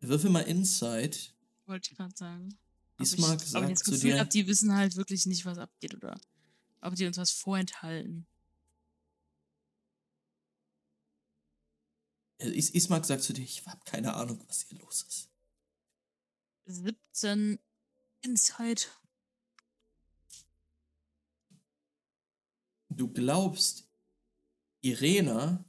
Würfel 0.00 0.30
mal 0.30 0.40
Insight. 0.40 1.34
Wollte 1.66 1.90
ich 1.90 1.96
gerade 1.98 2.16
sagen. 2.16 2.58
Ob 2.94 3.04
ich, 3.04 3.12
Ismark 3.12 3.34
ob 3.34 3.42
ich 3.42 3.48
sagt 3.50 3.70
das 3.70 3.78
zu 3.80 3.90
Gefühl 3.90 4.12
dir, 4.12 4.20
habe, 4.20 4.30
die 4.30 4.46
wissen 4.46 4.74
halt 4.74 4.96
wirklich 4.96 5.26
nicht, 5.26 5.44
was 5.44 5.58
abgeht 5.58 5.94
oder 5.94 6.18
ob 6.80 6.94
die 6.94 7.04
uns 7.04 7.18
was 7.18 7.32
vorenthalten. 7.32 8.26
Is 12.40 12.70
Ismark 12.70 13.04
sagt 13.04 13.22
zu 13.22 13.34
dir, 13.34 13.42
ich 13.42 13.66
habe 13.66 13.80
keine 13.84 14.14
Ahnung, 14.14 14.42
was 14.48 14.62
hier 14.62 14.78
los 14.78 15.02
ist. 15.02 15.30
17 16.64 17.58
Insight. 18.22 18.90
Du 22.88 23.12
glaubst 23.12 23.90
Irena 24.80 25.64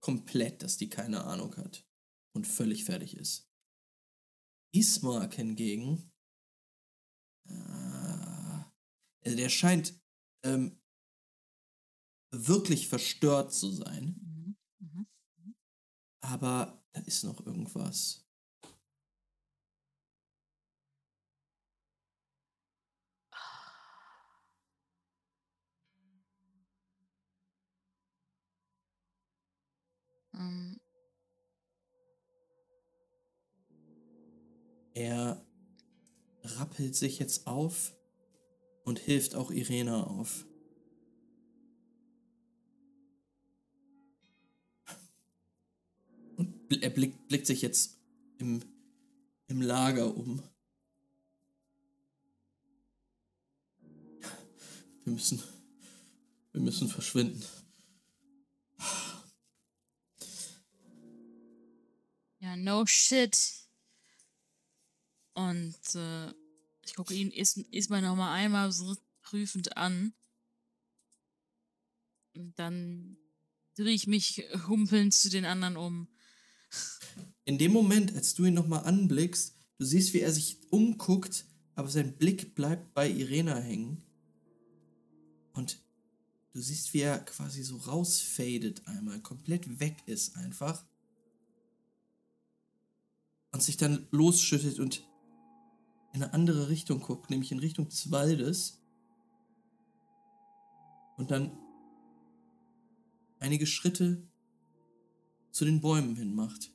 komplett, 0.00 0.62
dass 0.62 0.76
die 0.76 0.88
keine 0.88 1.24
Ahnung 1.24 1.56
hat 1.56 1.86
und 2.32 2.46
völlig 2.46 2.84
fertig 2.84 3.16
ist. 3.16 3.48
Ismark 4.72 5.34
hingegen, 5.34 6.12
äh, 7.44 8.64
der 9.24 9.48
scheint 9.48 9.94
ähm, 10.42 10.80
wirklich 12.30 12.88
verstört 12.88 13.52
zu 13.52 13.70
sein. 13.70 14.25
Aber 16.26 16.82
da 16.92 17.00
ist 17.02 17.24
noch 17.24 17.44
irgendwas. 17.46 18.26
Ähm, 30.34 30.78
Er 34.96 35.44
rappelt 36.42 36.96
sich 36.96 37.18
jetzt 37.18 37.46
auf 37.46 37.94
und 38.84 38.98
hilft 38.98 39.34
auch 39.34 39.50
Irena 39.50 40.04
auf. 40.04 40.46
Er 46.70 46.90
blickt, 46.90 47.28
blickt 47.28 47.46
sich 47.46 47.62
jetzt 47.62 47.98
im, 48.38 48.62
im 49.48 49.62
Lager 49.62 50.14
um. 50.16 50.42
Wir 55.04 55.12
müssen, 55.12 55.42
wir 56.52 56.60
müssen 56.60 56.88
verschwinden. 56.88 57.44
ja, 62.40 62.56
no 62.56 62.84
shit. 62.86 63.38
Und 65.34 65.94
äh, 65.94 66.32
ich 66.84 66.94
gucke 66.94 67.14
ihn 67.14 67.30
ist, 67.30 67.58
ist 67.58 67.90
mal 67.90 68.00
noch 68.02 68.16
mal 68.16 68.32
einmal 68.32 68.72
so 68.72 68.96
prüfend 69.22 69.76
an. 69.76 70.14
Und 72.34 72.58
dann 72.58 73.16
drehe 73.76 73.94
ich 73.94 74.06
mich 74.06 74.44
humpelnd 74.66 75.14
zu 75.14 75.28
den 75.28 75.44
anderen 75.44 75.76
um. 75.76 76.08
In 77.44 77.58
dem 77.58 77.72
Moment, 77.72 78.14
als 78.14 78.34
du 78.34 78.44
ihn 78.44 78.54
nochmal 78.54 78.84
anblickst, 78.84 79.54
du 79.78 79.84
siehst, 79.84 80.14
wie 80.14 80.20
er 80.20 80.32
sich 80.32 80.58
umguckt, 80.70 81.44
aber 81.74 81.88
sein 81.88 82.16
Blick 82.16 82.54
bleibt 82.54 82.92
bei 82.94 83.08
Irena 83.08 83.56
hängen. 83.56 84.02
Und 85.52 85.78
du 86.52 86.60
siehst, 86.60 86.92
wie 86.92 87.00
er 87.00 87.18
quasi 87.20 87.62
so 87.62 87.76
rausfadet 87.76 88.86
einmal, 88.88 89.20
komplett 89.20 89.78
weg 89.78 89.96
ist 90.06 90.36
einfach. 90.36 90.84
Und 93.52 93.62
sich 93.62 93.76
dann 93.76 94.06
losschüttet 94.10 94.80
und 94.80 95.06
in 96.12 96.22
eine 96.22 96.32
andere 96.32 96.68
Richtung 96.68 97.00
guckt, 97.00 97.30
nämlich 97.30 97.52
in 97.52 97.58
Richtung 97.58 97.88
des 97.88 98.10
Waldes. 98.10 98.80
Und 101.16 101.30
dann 101.30 101.56
einige 103.38 103.66
Schritte 103.66 104.26
zu 105.56 105.64
den 105.64 105.80
Bäumen 105.80 106.14
hin 106.16 106.34
macht. 106.34 106.70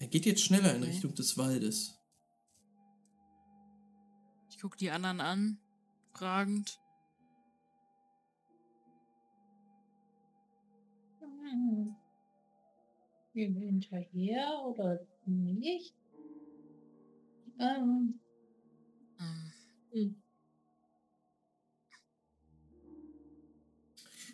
Er 0.00 0.08
geht 0.08 0.26
jetzt 0.26 0.42
schneller 0.42 0.74
in 0.74 0.82
Okay. 0.82 0.90
Richtung 0.90 1.14
des 1.14 1.38
Waldes. 1.38 1.98
Ich 4.50 4.60
gucke 4.60 4.76
die 4.76 4.90
anderen 4.90 5.22
an, 5.22 5.58
fragend. 6.12 6.78
Hm. 11.20 11.96
Hinterher 13.32 14.62
oder 14.66 15.00
nicht? 15.24 15.94
Ähm, 17.58 18.20
Ähm, 19.20 19.53
Hm. 19.94 20.16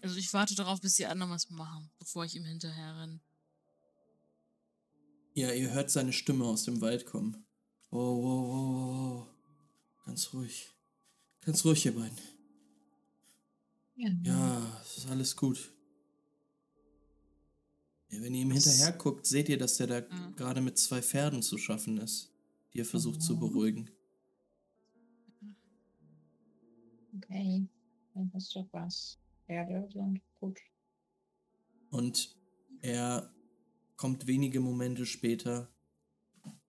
Also 0.03 0.16
ich 0.16 0.32
warte 0.32 0.55
darauf, 0.55 0.81
bis 0.81 0.95
die 0.95 1.05
anderen 1.07 1.31
was 1.31 1.51
machen, 1.51 1.91
bevor 1.99 2.24
ich 2.24 2.35
ihm 2.35 2.45
hinterher 2.45 2.97
renne. 2.99 3.20
Ja, 5.35 5.53
ihr 5.53 5.70
hört 5.73 5.91
seine 5.91 6.12
Stimme 6.12 6.45
aus 6.47 6.65
dem 6.65 6.81
Wald 6.81 7.05
kommen. 7.07 7.45
Oh, 7.91 7.99
oh, 7.99 8.51
oh, 8.51 8.55
oh, 8.55 9.27
oh. 9.27 9.27
Ganz 10.07 10.32
ruhig. 10.32 10.70
Ganz 11.43 11.65
ruhig, 11.65 11.85
ihr 11.85 11.95
beiden. 11.95 12.19
ja, 13.97 14.11
Ja, 14.24 14.81
es 14.82 14.99
ist 14.99 15.07
alles 15.09 15.37
gut. 15.37 15.73
Ja, 18.09 18.20
wenn 18.23 18.35
ihr 18.35 18.43
ihm 18.43 18.51
hinterher 18.51 18.93
guckt, 18.93 19.27
seht 19.27 19.49
ihr, 19.51 19.59
dass 19.59 19.77
der 19.77 19.87
da 19.87 19.99
Ja. 20.01 20.31
gerade 20.37 20.61
mit 20.62 20.78
zwei 20.78 21.01
Pferden 21.03 21.43
zu 21.43 21.59
schaffen 21.59 21.99
ist, 21.99 22.32
die 22.73 22.81
er 22.81 22.85
versucht 22.87 23.23
zu 23.23 23.35
Oh. 23.35 23.37
beruhigen. 23.37 23.91
Okay. 27.16 27.66
Dann 28.15 28.32
ist 28.37 28.55
doch 28.55 28.66
was. 28.73 29.19
Pferde 29.47 29.89
sind 29.93 30.20
gut. 30.39 30.59
Und 31.91 32.37
er 32.82 33.32
kommt 33.97 34.27
wenige 34.27 34.61
Momente 34.61 35.07
später 35.07 35.69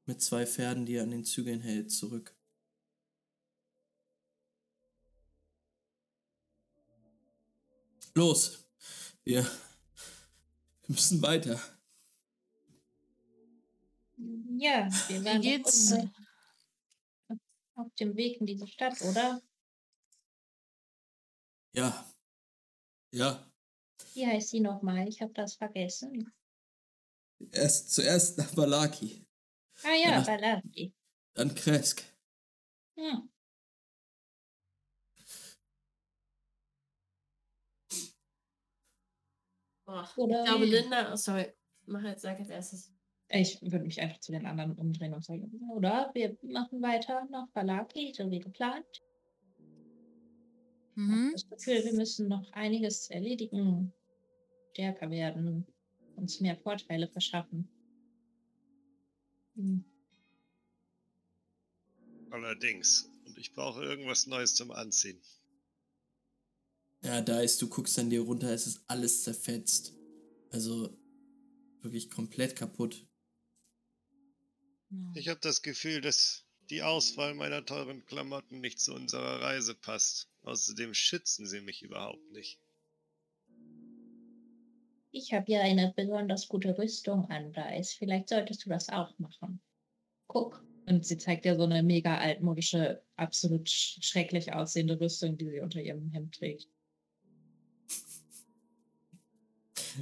mit 0.06 0.22
zwei 0.22 0.46
Pferden, 0.46 0.86
die 0.86 0.96
er 0.96 1.04
an 1.04 1.12
den 1.12 1.24
Zügeln 1.26 1.62
hält, 1.62 1.92
zurück. 1.92 2.36
Los, 8.14 8.66
wir, 9.24 9.44
wir 9.44 9.46
müssen 10.88 11.22
weiter. 11.22 11.62
Ja, 14.58 14.90
wir 15.08 15.40
geht's? 15.40 15.92
unten 15.94 16.12
auf 17.76 17.94
dem 17.96 18.16
Weg 18.16 18.40
in 18.40 18.46
diese 18.46 18.68
Stadt, 18.68 19.02
oder? 19.02 19.42
Ja, 21.74 22.06
ja, 23.14 23.46
Wie 24.14 24.26
heißt 24.28 24.50
sie 24.50 24.60
nochmal? 24.60 25.08
Ich 25.08 25.22
habe 25.22 25.32
das 25.34 25.56
vergessen. 25.56 26.34
erst 27.52 27.92
zuerst 27.94 28.38
nach 28.38 28.54
Balaki, 28.54 29.26
Ah 29.84 29.94
ja, 29.96 30.12
Danach- 30.22 30.26
Balaki. 30.26 30.94
dann 31.34 31.56
Kresk. 31.56 32.04
Hm. 32.98 33.30
Boah, 39.86 40.08
Oder 40.18 40.44
ich 40.44 40.50
glaube? 40.50 40.66
Linda, 40.66 41.12
oh, 41.12 41.16
sorry, 41.16 41.52
mach 41.86 42.04
jetzt, 42.04 42.22
sag 42.22 42.40
jetzt 42.40 42.52
erstes. 42.52 42.92
Ich 43.30 43.62
würde 43.62 43.86
mich 43.86 44.00
einfach 44.02 44.20
zu 44.20 44.32
den 44.34 44.46
anderen 44.46 44.74
umdrehen 44.78 45.14
und 45.14 45.24
sagen, 45.24 45.50
Oder 45.74 46.12
wir 46.14 46.38
machen 46.42 46.82
weiter 46.82 47.26
nach 47.30 47.48
Balaki, 47.54 48.14
so 48.16 48.30
wie 48.30 48.40
geplant. 48.40 48.86
Ich 50.96 50.98
Mhm. 50.98 51.12
habe 51.12 51.32
das 51.34 51.50
Gefühl, 51.50 51.84
wir 51.86 51.94
müssen 51.94 52.28
noch 52.28 52.52
einiges 52.52 53.10
erledigen, 53.10 53.94
stärker 54.74 55.10
werden, 55.10 55.66
uns 56.16 56.40
mehr 56.40 56.58
Vorteile 56.58 57.08
verschaffen. 57.08 57.70
Hm. 59.56 59.84
Allerdings. 62.32 63.10
Und 63.26 63.38
ich 63.38 63.54
brauche 63.54 63.84
irgendwas 63.84 64.28
Neues 64.28 64.56
zum 64.56 64.72
Anziehen. 64.72 65.22
Ja, 67.04 67.22
da 67.22 67.42
ist, 67.42 67.62
du 67.62 67.68
guckst 67.68 67.98
an 67.98 68.10
dir 68.10 68.22
runter, 68.22 68.54
es 68.54 68.68
ist 68.68 68.84
alles 68.88 69.24
zerfetzt. 69.24 69.94
Also 70.52 70.98
wirklich 71.82 72.10
komplett 72.10 72.56
kaputt. 72.56 73.08
Ich 75.16 75.30
habe 75.30 75.40
das 75.40 75.62
Gefühl, 75.62 76.02
dass 76.02 76.46
die 76.72 76.82
Auswahl 76.82 77.34
meiner 77.36 77.66
teuren 77.66 78.06
Klamotten 78.06 78.62
nicht 78.62 78.80
zu 78.80 78.94
unserer 78.94 79.42
Reise 79.42 79.76
passt. 79.76 80.30
Außerdem 80.44 80.94
schützen 80.94 81.46
sie 81.46 81.62
mich 81.62 81.84
überhaupt 81.84 82.32
nicht. 82.32 82.60
Ich 85.12 85.34
habe 85.34 85.52
ja 85.52 85.62
eine 85.62 85.94
besonders 85.96 86.48
gute 86.48 86.78
Rüstung 86.78 87.30
an, 87.30 87.52
Dice. 87.52 87.94
Vielleicht 87.94 88.30
solltest 88.30 88.66
du 88.66 88.70
das 88.70 88.88
auch 88.90 89.18
machen. 89.20 89.62
Guck. 90.28 90.64
Und 90.88 91.06
sie 91.06 91.18
zeigt 91.18 91.46
ja 91.46 91.56
so 91.56 91.64
eine 91.64 91.84
mega 91.84 92.18
altmodische, 92.18 93.04
absolut 93.18 93.68
sch- 93.68 94.02
schrecklich 94.04 94.54
aussehende 94.54 95.00
Rüstung, 95.00 95.38
die 95.38 95.50
sie 95.50 95.60
unter 95.60 95.82
ihrem 95.82 96.10
Hemd 96.12 96.34
trägt. 96.36 96.68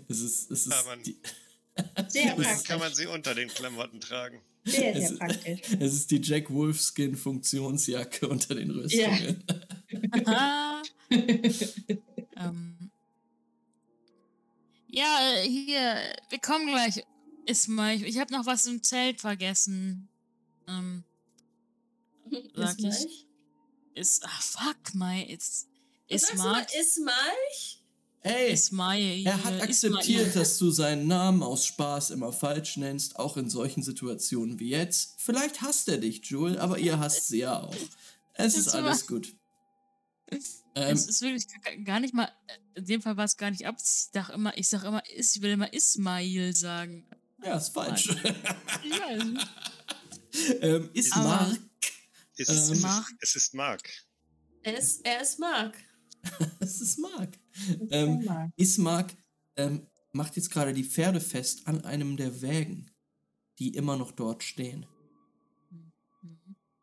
Es 0.07 0.19
ist, 0.21 0.51
es 0.51 0.67
ist 0.67 0.71
Ja, 0.71 0.83
man- 0.83 2.09
Sehr 2.09 2.31
praktisch. 2.35 2.63
kann 2.65 2.79
man 2.79 2.93
sie 2.93 3.07
unter 3.07 3.33
den 3.35 3.49
Klamotten 3.49 3.99
tragen. 3.99 4.41
Sehr, 4.71 4.95
Es- 4.95 5.09
sehr 5.09 5.17
praktisch. 5.17 5.61
es 5.79 5.93
ist 5.93 6.11
die 6.11 6.21
Jack 6.21 6.49
Wolfskin 6.51 7.15
Funktionsjacke 7.15 8.27
unter 8.27 8.55
den 8.55 8.71
Rüstungen. 8.71 9.43
Aha. 10.25 10.81
ähm. 11.09 12.75
Ja, 14.87 15.35
hier, 15.43 15.97
wir 16.29 16.39
kommen 16.39 16.67
gleich. 16.67 17.03
Isma, 17.45 17.91
ich, 17.93 18.03
ich 18.03 18.19
habe 18.19 18.33
noch 18.33 18.45
was 18.45 18.65
im 18.65 18.83
Zelt 18.83 19.21
vergessen. 19.21 20.07
Ähm, 20.67 21.03
Sag 22.53 22.77
Ist 22.77 22.79
ich. 22.79 22.83
Malch? 22.85 23.25
ist, 23.95 24.23
ach 24.25 24.41
fuck, 24.41 24.93
Mai, 24.95 25.23
ist, 25.23 25.67
Sagst 26.09 26.33
du 26.33 26.37
mal, 26.37 26.61
Isma, 26.61 26.79
ist 26.81 26.99
Malch? 26.99 27.78
Ey, 28.21 28.51
Ismail. 28.51 29.25
er 29.25 29.43
hat 29.43 29.61
akzeptiert, 29.61 30.35
dass 30.35 30.57
du 30.57 30.71
seinen 30.71 31.07
Namen 31.07 31.41
aus 31.41 31.65
Spaß 31.65 32.09
immer 32.11 32.33
falsch 32.33 32.75
nennst, 32.77 33.17
auch 33.17 33.37
in 33.37 33.49
solchen 33.49 33.81
Situationen 33.81 34.59
wie 34.59 34.69
jetzt. 34.69 35.13
Vielleicht 35.17 35.61
hasst 35.61 35.87
er 35.87 35.97
dich, 35.99 36.25
Jule, 36.25 36.59
aber 36.59 36.77
ihr 36.79 36.99
hasst 36.99 37.27
sie 37.29 37.39
ja 37.39 37.61
auch. 37.61 37.75
Es 38.33 38.55
ist 38.57 38.69
alles 38.69 39.07
gut. 39.07 39.33
Ähm, 40.31 40.39
Es 40.95 41.07
ist 41.07 41.21
wirklich 41.21 41.45
gar- 41.85 41.99
nicht 41.99 42.13
mal, 42.13 42.29
in 42.75 42.85
dem 42.85 43.01
Fall 43.01 43.17
war 43.17 43.25
es 43.25 43.35
gar 43.37 43.51
nicht 43.51 43.65
ab. 43.65 43.77
Ich 43.83 44.11
dachte 44.11 44.33
immer, 44.33 44.55
ich 44.57 44.67
sag 44.69 44.83
immer, 44.83 45.01
ich 45.15 45.41
will 45.41 45.51
immer 45.51 45.71
Ismail 45.73 46.53
sagen. 46.55 47.07
ja, 47.43 47.57
ist 47.57 47.69
falsch. 47.69 48.05
Ja, 48.05 49.07
also, 49.07 49.33
ähm, 50.61 50.89
ist 50.93 51.13
Aber- 51.13 51.23
Mark. 51.23 51.59
Es, 52.37 52.47
Ähm, 52.49 52.55
ist, 52.55 52.61
es, 52.63 52.69
ist, 52.69 52.81
Mark. 52.81 53.07
es 53.21 53.35
ist 53.35 53.53
Mark. 53.53 53.89
Er 54.63 54.77
ist, 54.77 55.05
er 55.05 55.21
ist 55.21 55.39
Mark. 55.39 55.73
Es 56.59 56.79
ist 56.81 56.99
Mark. 56.99 57.29
Ähm. 57.91 58.51
Ismark 58.55 59.13
ähm, 59.55 59.87
macht 60.11 60.35
jetzt 60.35 60.51
gerade 60.51 60.73
die 60.73 60.83
Pferde 60.83 61.19
fest 61.19 61.67
an 61.67 61.83
einem 61.83 62.17
der 62.17 62.41
Wägen, 62.41 62.91
die 63.59 63.75
immer 63.75 63.97
noch 63.97 64.11
dort 64.11 64.43
stehen. 64.43 64.85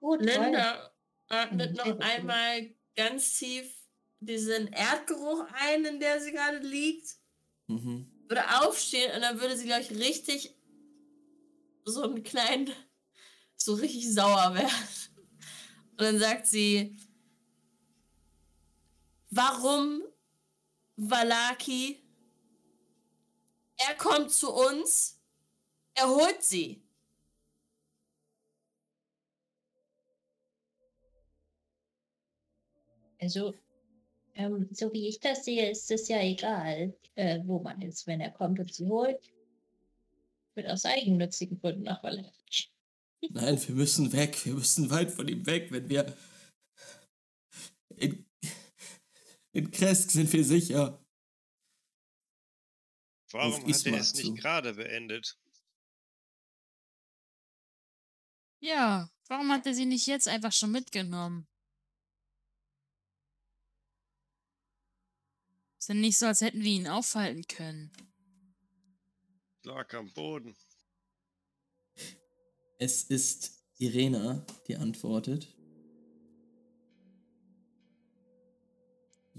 Oh. 0.01 0.15
Linda 0.15 0.91
atmet 1.29 1.71
Mhm, 1.73 1.77
noch 1.77 1.99
einmal 1.99 2.75
ganz 2.95 3.39
tief 3.39 3.73
diesen 4.21 4.69
Erdgeruch 4.69 5.45
ein, 5.53 5.85
in 5.85 6.01
der 6.01 6.21
sie 6.21 6.33
gerade 6.33 6.59
liegt. 6.59 7.17
Mhm. 7.67 8.11
Würde 8.29 8.61
aufstehen 8.61 9.15
und 9.15 9.23
dann 9.23 9.41
würde 9.41 9.57
sie, 9.57 9.67
glaube 9.67 9.83
ich, 9.83 9.91
richtig 9.91 10.55
so 11.85 12.03
einen 12.03 12.23
kleinen, 12.23 12.71
so 13.57 13.75
richtig 13.75 14.13
sauer 14.13 14.55
werden. 14.55 14.89
Und 15.93 16.01
dann 16.01 16.19
sagt 16.19 16.47
sie, 16.47 16.97
warum 19.31 20.03
Valaki? 20.97 22.03
Er 23.79 23.95
kommt 23.97 24.31
zu 24.31 24.53
uns, 24.53 25.21
er 25.95 26.09
holt 26.09 26.43
sie. 26.43 26.83
Also, 33.21 33.55
ähm, 34.35 34.69
so 34.73 34.93
wie 34.93 35.09
ich 35.09 35.21
das 35.21 35.45
sehe, 35.45 35.71
ist 35.71 35.91
es 35.91 36.09
ja 36.09 36.21
egal, 36.21 36.95
äh, 37.15 37.41
wo 37.45 37.61
man 37.61 37.81
ist, 37.83 38.07
wenn 38.07 38.21
er 38.21 38.31
kommt 38.31 38.59
und 38.61 38.73
sie 38.73 38.87
holt. 38.87 39.33
Wird 40.55 40.69
aus 40.69 40.85
eigennützigen 40.85 41.59
Gründen 41.61 41.83
nach 41.83 42.03
Valaki. 42.03 42.33
Nein, 43.31 43.61
wir 43.67 43.75
müssen 43.75 44.13
weg. 44.13 44.45
Wir 44.45 44.55
müssen 44.55 44.91
weit 44.91 45.11
von 45.11 45.29
ihm 45.29 45.47
weg. 45.47 45.71
Wenn 45.71 45.89
wir. 45.89 46.15
In, 47.97 48.26
in 49.57 49.71
Kresk 49.71 50.11
sind 50.11 50.31
wir 50.35 50.45
sicher. 50.45 51.03
Warum 53.33 53.55
Auf 53.55 53.61
hat 53.61 53.87
er 53.87 53.95
es 53.95 54.15
nicht 54.15 54.37
gerade 54.37 54.75
beendet? 54.75 55.39
ja, 58.61 59.09
warum 59.29 59.51
hat 59.53 59.65
er 59.67 59.75
sie 59.75 59.87
nicht 59.87 60.07
jetzt 60.07 60.29
einfach 60.29 60.53
schon 60.53 60.73
mitgenommen? 60.73 61.49
Ist 65.79 65.89
denn 65.89 66.01
nicht 66.01 66.19
so, 66.19 66.27
als 66.27 66.41
hätten 66.43 66.63
wir 66.63 66.73
ihn 66.73 66.89
aufhalten 66.89 67.47
können. 67.47 67.93
Lag 69.63 69.93
am 69.95 70.13
Boden. 70.13 70.55
Es 72.79 73.05
ist 73.05 73.65
Irena, 73.79 74.45
die 74.69 74.77
antwortet. 74.77 75.56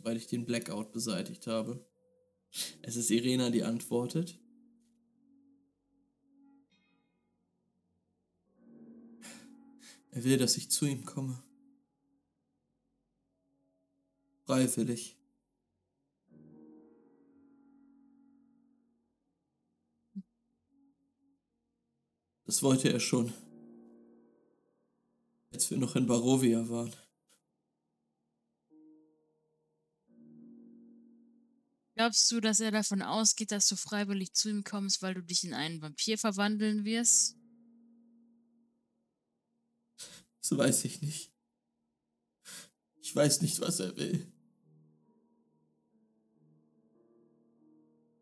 Weil 0.08 0.16
ich 0.16 0.28
den 0.28 0.46
Blackout 0.46 0.94
beseitigt 0.94 1.48
habe. 1.48 1.86
Es 2.82 2.96
ist 2.96 3.12
Irena, 3.12 3.50
die 3.50 3.64
antwortet. 3.64 4.40
Er 10.12 10.24
will, 10.24 10.38
dass 10.38 10.56
ich 10.56 10.72
zu 10.72 10.86
ihm 10.86 11.04
komme. 11.04 11.44
Freiwillig. 14.46 15.18
Das 22.46 22.64
wollte 22.64 22.94
er 22.94 23.02
schon. 23.02 23.34
Als 25.52 25.70
wir 25.70 25.78
noch 25.78 25.98
in 25.98 26.08
Barovia 26.08 26.70
waren. 26.70 26.96
Glaubst 31.98 32.32
du, 32.32 32.40
dass 32.40 32.60
er 32.60 32.70
davon 32.70 33.02
ausgeht, 33.02 33.52
dass 33.52 33.68
du 33.68 33.76
freiwillig 33.76 34.32
zu 34.34 34.50
ihm 34.50 34.64
kommst, 34.64 35.02
weil 35.02 35.16
du 35.16 35.24
dich 35.24 35.44
in 35.44 35.56
einen 35.56 35.82
Vampir 35.82 36.20
verwandeln 36.20 36.86
wirst? 36.86 37.36
Das 40.40 40.56
weiß 40.56 40.86
ich 40.86 41.02
nicht. 41.02 41.32
Ich 43.02 43.16
weiß 43.16 43.42
nicht, 43.42 43.60
was 43.62 43.80
er 43.80 43.98
will. 43.98 44.32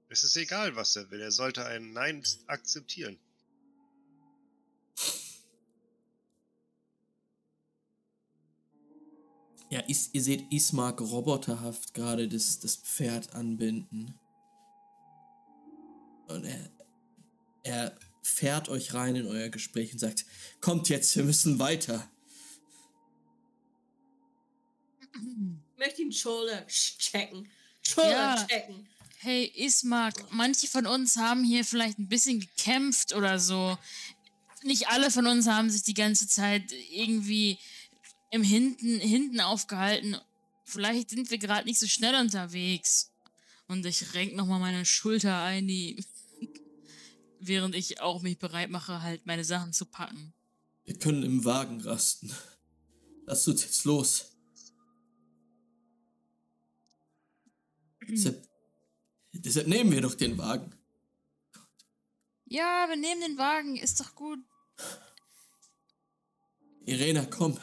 Es 0.08 0.24
ist 0.24 0.38
egal, 0.38 0.78
was 0.78 0.96
er 0.96 1.12
will. 1.12 1.20
Er 1.20 1.32
sollte 1.34 1.66
ein 1.66 1.92
Nein 1.92 2.24
akzeptieren. 2.48 3.20
Ja, 9.76 9.82
Is, 9.82 10.10
ihr 10.14 10.24
seht 10.24 10.54
Ismark 10.54 11.02
roboterhaft 11.02 11.94
gerade 11.94 12.30
das, 12.30 12.62
das 12.62 12.78
Pferd 12.78 13.36
anbinden. 13.36 14.18
Und 16.30 16.46
er, 16.46 16.70
er 17.64 18.00
fährt 18.24 18.70
euch 18.70 18.94
rein 18.94 19.18
in 19.18 19.28
euer 19.28 19.50
Gespräch 19.50 19.92
und 19.92 20.00
sagt, 20.00 20.26
kommt 20.62 20.88
jetzt, 20.88 21.14
wir 21.18 21.26
müssen 21.26 21.60
weiter. 21.60 22.10
Ich 25.12 25.78
möchte 25.78 26.04
ihn 26.04 26.12
Shoulder 26.14 26.66
checken. 26.68 27.50
Shoulder 27.82 28.12
Ja. 28.12 28.48
checken. 28.48 28.88
Hey, 29.18 29.52
Ismark, 29.58 30.32
manche 30.32 30.68
von 30.68 30.86
uns 30.88 31.18
haben 31.18 31.44
hier 31.44 31.66
vielleicht 31.66 32.00
ein 32.00 32.08
bisschen 32.08 32.40
gekämpft 32.40 33.14
oder 33.14 33.40
so. 33.40 33.78
Nicht 34.64 34.88
alle 34.88 35.12
von 35.12 35.28
uns 35.28 35.48
haben 35.48 35.70
sich 35.70 35.84
die 35.84 35.94
ganze 35.94 36.30
Zeit 36.30 36.72
irgendwie 36.92 37.60
im 38.36 38.44
Hinten, 38.44 38.99
hinten 38.99 39.40
aufgehalten. 39.40 40.18
Vielleicht 40.66 41.10
sind 41.10 41.32
wir 41.32 41.38
gerade 41.38 41.66
nicht 41.66 41.80
so 41.80 41.88
schnell 41.88 42.20
unterwegs. 42.20 43.14
Und 43.68 43.86
ich 43.86 44.14
renk 44.14 44.36
nochmal 44.36 44.60
meine 44.60 44.86
Schulter 44.86 45.41
ein, 45.41 45.68
die, 45.68 46.03
während 47.40 47.76
ich 47.76 48.02
auch 48.02 48.22
mich 48.22 48.38
bereit 48.38 48.70
mache, 48.70 49.02
halt 49.02 49.26
meine 49.26 49.45
Sachen 49.45 49.72
zu 49.72 49.86
packen. 49.86 50.34
Wir 50.84 50.99
können 50.99 51.24
im 51.24 51.45
Wagen 51.45 51.80
rasten. 51.82 52.32
Lasst 53.26 53.48
uns 53.48 53.64
jetzt 53.64 53.86
los. 53.86 54.34
Deshalb, 58.07 58.48
deshalb 59.32 59.68
nehmen 59.68 59.91
wir 59.91 60.02
doch 60.02 60.14
den 60.14 60.38
Wagen. 60.38 60.76
Ja, 62.45 62.86
wir 62.88 62.98
nehmen 62.98 63.22
den 63.22 63.38
Wagen, 63.38 63.78
ist 63.78 63.99
doch 63.99 64.14
gut. 64.14 64.40
Irena. 66.86 67.26
Komm. 67.26 67.57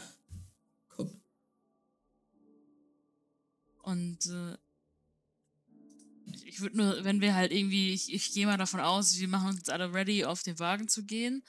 Und 3.83 4.27
äh, 4.27 4.57
ich 6.45 6.61
würde 6.61 6.77
nur, 6.77 7.05
wenn 7.05 7.21
wir 7.21 7.35
halt 7.35 7.53
irgendwie, 7.53 7.93
ich, 7.93 8.13
ich 8.13 8.33
gehe 8.33 8.47
mal 8.47 8.57
davon 8.57 8.81
aus, 8.81 9.19
wir 9.19 9.29
machen 9.29 9.49
uns 9.49 9.69
alle 9.69 9.93
ready, 9.93 10.25
auf 10.25 10.43
den 10.43 10.59
Wagen 10.59 10.89
zu 10.89 11.05
gehen. 11.05 11.43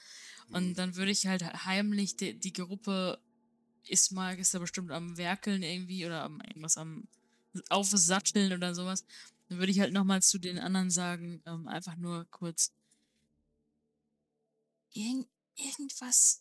Und 0.50 0.74
dann 0.74 0.96
würde 0.96 1.10
ich 1.10 1.26
halt 1.26 1.42
heimlich 1.64 2.16
die, 2.16 2.38
die 2.38 2.52
Gruppe 2.52 3.18
Ismark 3.88 4.38
ist 4.38 4.54
da 4.54 4.58
bestimmt 4.58 4.90
am 4.90 5.16
Werkeln 5.16 5.62
irgendwie 5.62 6.06
oder 6.06 6.22
am 6.22 6.40
irgendwas 6.40 6.76
am 6.76 7.06
Aufsatteln 7.68 8.52
oder 8.52 8.74
sowas. 8.74 9.04
Dann 9.48 9.58
würde 9.58 9.72
ich 9.72 9.80
halt 9.80 9.92
nochmal 9.92 10.22
zu 10.22 10.38
den 10.38 10.58
anderen 10.58 10.90
sagen, 10.90 11.42
ähm, 11.46 11.68
einfach 11.68 11.96
nur 11.96 12.24
kurz. 12.30 12.72
Irgend, 14.92 15.26
irgendwas 15.56 16.40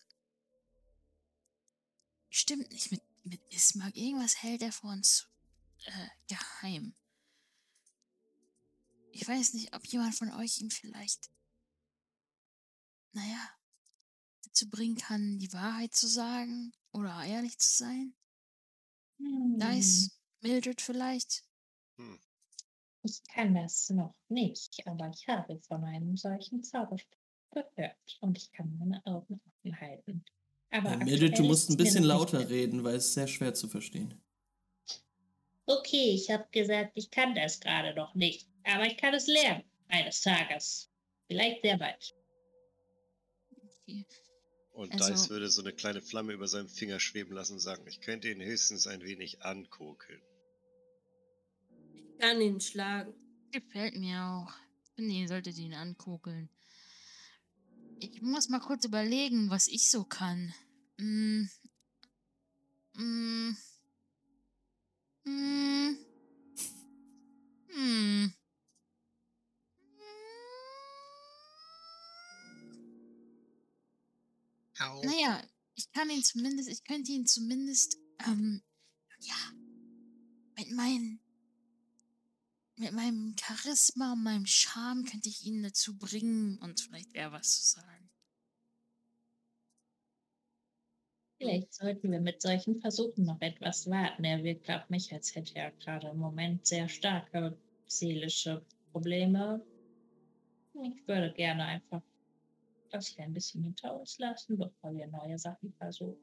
stimmt 2.29 2.71
nicht 2.71 2.91
mit, 2.91 3.01
mit 3.23 3.41
Ismark. 3.51 3.95
Irgendwas 3.95 4.41
hält 4.41 4.61
er 4.61 4.71
vor 4.71 4.91
uns 4.91 5.27
äh, 5.85 6.07
geheim. 6.27 6.95
ich 9.13 9.27
weiß 9.27 9.53
nicht, 9.53 9.75
ob 9.75 9.85
jemand 9.85 10.15
von 10.15 10.31
euch 10.33 10.59
ihm 10.59 10.71
vielleicht, 10.71 11.29
naja, 13.13 13.49
dazu 14.43 14.67
bringen 14.69 14.97
kann, 14.97 15.39
die 15.39 15.53
Wahrheit 15.53 15.93
zu 15.93 16.07
sagen 16.07 16.73
oder 16.91 17.23
ehrlich 17.23 17.57
zu 17.59 17.77
sein. 17.77 18.15
Hm, 19.19 19.59
ist 19.77 20.19
Mildred 20.41 20.81
vielleicht. 20.81 21.43
Hm. 21.97 22.19
Ich 23.03 23.21
kann 23.25 23.53
das 23.53 23.89
noch 23.89 24.15
nicht, 24.29 24.81
aber 24.87 25.09
ich 25.09 25.27
habe 25.27 25.59
von 25.67 25.83
einem 25.83 26.17
solchen 26.17 26.63
Zauberspruch 26.63 27.17
gehört 27.51 28.17
und 28.21 28.37
ich 28.37 28.51
kann 28.51 28.77
meine 28.79 29.05
Augen 29.05 29.41
offen 29.45 29.79
halten. 29.79 30.25
Aber 30.71 30.93
Äh, 30.93 31.03
Mildred, 31.03 31.37
du 31.37 31.43
musst 31.43 31.69
ein 31.69 31.77
bisschen 31.77 32.03
lauter 32.03 32.49
reden, 32.49 32.83
weil 32.83 32.95
es 32.95 33.07
ist 33.07 33.13
sehr 33.13 33.27
schwer 33.27 33.53
zu 33.53 33.67
verstehen. 33.67 34.22
Okay, 35.65 36.13
ich 36.15 36.29
habe 36.29 36.45
gesagt, 36.51 36.91
ich 36.95 37.09
kann 37.09 37.35
das 37.35 37.59
gerade 37.59 37.93
noch 37.95 38.15
nicht, 38.15 38.47
aber 38.63 38.85
ich 38.85 38.97
kann 38.97 39.13
es 39.13 39.27
lernen 39.27 39.63
eines 39.87 40.21
Tages. 40.21 40.89
Vielleicht 41.27 41.61
sehr 41.61 41.77
bald. 41.77 42.13
Okay. 43.85 44.05
Und 44.73 44.91
Also- 44.93 45.11
Dice 45.13 45.29
würde 45.29 45.49
so 45.49 45.61
eine 45.61 45.71
kleine 45.73 46.01
Flamme 46.01 46.33
über 46.33 46.47
seinem 46.47 46.67
Finger 46.67 46.99
schweben 46.99 47.33
lassen 47.33 47.53
und 47.53 47.59
sagen, 47.59 47.85
ich 47.87 48.01
könnte 48.01 48.29
ihn 48.29 48.41
höchstens 48.41 48.87
ein 48.87 49.03
wenig 49.03 49.41
ankokeln. 49.43 50.21
Ich 51.93 52.17
kann 52.19 52.41
ihn 52.41 52.59
schlagen. 52.59 53.13
Gefällt 53.51 53.95
mir 53.95 54.19
auch. 54.21 54.53
Ihr 54.97 55.27
solltet 55.27 55.57
ihn 55.57 55.73
ankugeln. 55.73 56.49
Ich 57.99 58.21
muss 58.21 58.49
mal 58.49 58.59
kurz 58.59 58.83
überlegen, 58.85 59.49
was 59.49 59.67
ich 59.67 59.89
so 59.89 60.03
kann. 60.03 60.53
Mm. 60.97 61.45
Mm. 62.95 63.55
Mm. 65.25 65.97
Hm. 67.69 68.33
Naja, 75.03 75.41
ich 75.75 75.91
kann 75.91 76.09
ihn 76.09 76.23
zumindest, 76.23 76.69
ich 76.69 76.83
könnte 76.83 77.11
ihn 77.11 77.25
zumindest, 77.25 77.97
ähm, 78.25 78.61
ja, 79.19 79.35
mit 80.57 80.71
meinen, 80.71 81.19
mit 82.75 82.91
meinem 82.91 83.35
Charisma 83.37 84.13
und 84.13 84.23
meinem 84.23 84.45
Charme 84.45 85.03
könnte 85.05 85.29
ich 85.29 85.45
ihn 85.45 85.63
dazu 85.63 85.97
bringen 85.97 86.57
und 86.59 86.81
vielleicht 86.81 87.13
eher 87.13 87.31
was 87.31 87.61
zu 87.61 87.79
sagen. 87.79 87.92
Vielleicht 91.43 91.73
sollten 91.73 92.11
wir 92.11 92.21
mit 92.21 92.41
solchen 92.41 92.79
Versuchen 92.79 93.25
noch 93.25 93.41
etwas 93.41 93.89
warten. 93.89 94.23
Er 94.23 94.43
wirkt 94.43 94.69
auf 94.69 94.89
mich, 94.89 95.11
als 95.11 95.35
hätte 95.35 95.55
er 95.55 95.71
gerade 95.71 96.07
im 96.07 96.17
Moment 96.17 96.65
sehr 96.65 96.87
starke 96.87 97.57
seelische 97.85 98.65
Probleme. 98.91 99.61
Ich 100.73 101.07
würde 101.07 101.33
gerne 101.33 101.65
einfach 101.65 102.01
das 102.91 103.07
hier 103.07 103.25
ein 103.25 103.33
bisschen 103.33 103.63
hinter 103.63 103.99
uns 103.99 104.17
lassen, 104.19 104.57
bevor 104.57 104.93
wir 104.93 105.07
neue 105.07 105.37
Sachen 105.37 105.73
versuchen. 105.73 106.17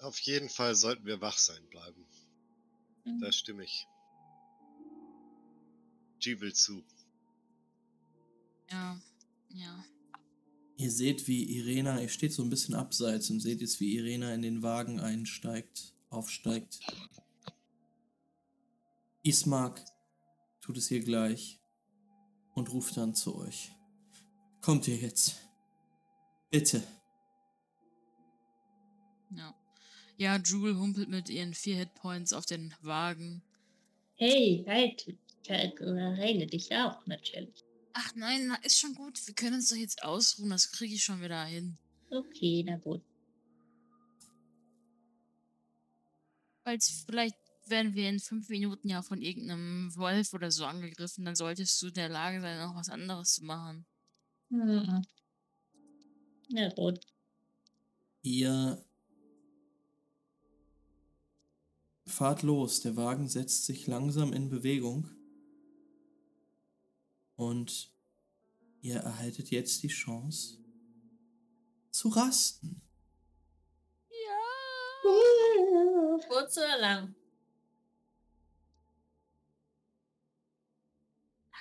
Auf 0.00 0.18
jeden 0.20 0.48
Fall 0.48 0.74
sollten 0.74 1.06
wir 1.06 1.20
wach 1.20 1.38
sein 1.38 1.64
bleiben. 1.70 2.06
Mhm. 3.04 3.20
Da 3.20 3.32
stimme 3.32 3.64
ich. 3.64 3.88
G 6.20 6.40
will 6.40 6.52
zu. 6.52 6.84
Ja, 8.70 9.00
ja. 9.48 9.84
Ihr 10.84 10.90
seht, 10.90 11.28
wie 11.28 11.44
Irena, 11.56 11.98
ihr 11.98 12.10
steht 12.10 12.34
so 12.34 12.42
ein 12.42 12.50
bisschen 12.50 12.74
abseits 12.74 13.30
und 13.30 13.40
seht 13.40 13.62
jetzt, 13.62 13.80
wie 13.80 13.96
Irena 13.96 14.34
in 14.34 14.42
den 14.42 14.62
Wagen 14.62 15.00
einsteigt, 15.00 15.94
aufsteigt. 16.10 16.78
Ismark 19.22 19.82
tut 20.60 20.76
es 20.76 20.90
ihr 20.90 21.00
gleich 21.00 21.58
und 22.52 22.70
ruft 22.70 22.98
dann 22.98 23.14
zu 23.14 23.34
euch. 23.34 23.70
Kommt 24.60 24.86
ihr 24.86 24.96
jetzt? 24.96 25.36
Bitte. 26.50 26.82
Ja. 29.34 29.54
Ja, 30.18 30.36
Jewel 30.36 30.76
humpelt 30.76 31.08
mit 31.08 31.30
ihren 31.30 31.54
vier 31.54 31.76
Hitpoints 31.76 32.34
auf 32.34 32.44
den 32.44 32.74
Wagen. 32.82 33.42
Hey, 34.16 34.62
halt, 34.68 35.06
ich 35.08 35.50
rede 35.50 36.46
dich 36.46 36.70
auch 36.76 37.06
natürlich. 37.06 37.63
Ach 37.94 38.14
nein, 38.16 38.48
na, 38.48 38.56
ist 38.56 38.78
schon 38.78 38.94
gut. 38.94 39.24
Wir 39.26 39.34
können 39.34 39.54
uns 39.54 39.68
doch 39.68 39.76
jetzt 39.76 40.02
ausruhen. 40.02 40.50
Das 40.50 40.72
kriege 40.72 40.94
ich 40.94 41.04
schon 41.04 41.22
wieder 41.22 41.44
hin. 41.44 41.78
Okay, 42.10 42.64
na 42.66 42.76
gut. 42.76 43.00
Falls 46.64 47.04
vielleicht 47.06 47.36
werden 47.66 47.94
wir 47.94 48.08
in 48.08 48.18
fünf 48.18 48.48
Minuten 48.48 48.88
ja 48.88 49.02
von 49.02 49.22
irgendeinem 49.22 49.94
Wolf 49.96 50.34
oder 50.34 50.50
so 50.50 50.64
angegriffen, 50.64 51.24
dann 51.24 51.36
solltest 51.36 51.80
du 51.80 51.86
in 51.86 51.94
der 51.94 52.08
Lage 52.08 52.40
sein, 52.40 52.58
noch 52.58 52.74
was 52.74 52.88
anderes 52.88 53.34
zu 53.34 53.44
machen. 53.44 53.86
Mhm. 54.48 55.02
Na 56.50 56.68
gut. 56.70 57.00
Ihr 58.22 58.84
fahrt 62.06 62.42
los. 62.42 62.80
Der 62.80 62.96
Wagen 62.96 63.28
setzt 63.28 63.66
sich 63.66 63.86
langsam 63.86 64.32
in 64.32 64.48
Bewegung. 64.48 65.08
Und 67.36 67.92
ihr 68.80 68.96
erhaltet 68.96 69.50
jetzt 69.50 69.82
die 69.82 69.88
Chance 69.88 70.58
zu 71.90 72.08
rasten. 72.08 72.82
Ja. 74.10 74.40
Kurz 76.28 76.56
oder 76.58 76.78
lang? 76.78 77.14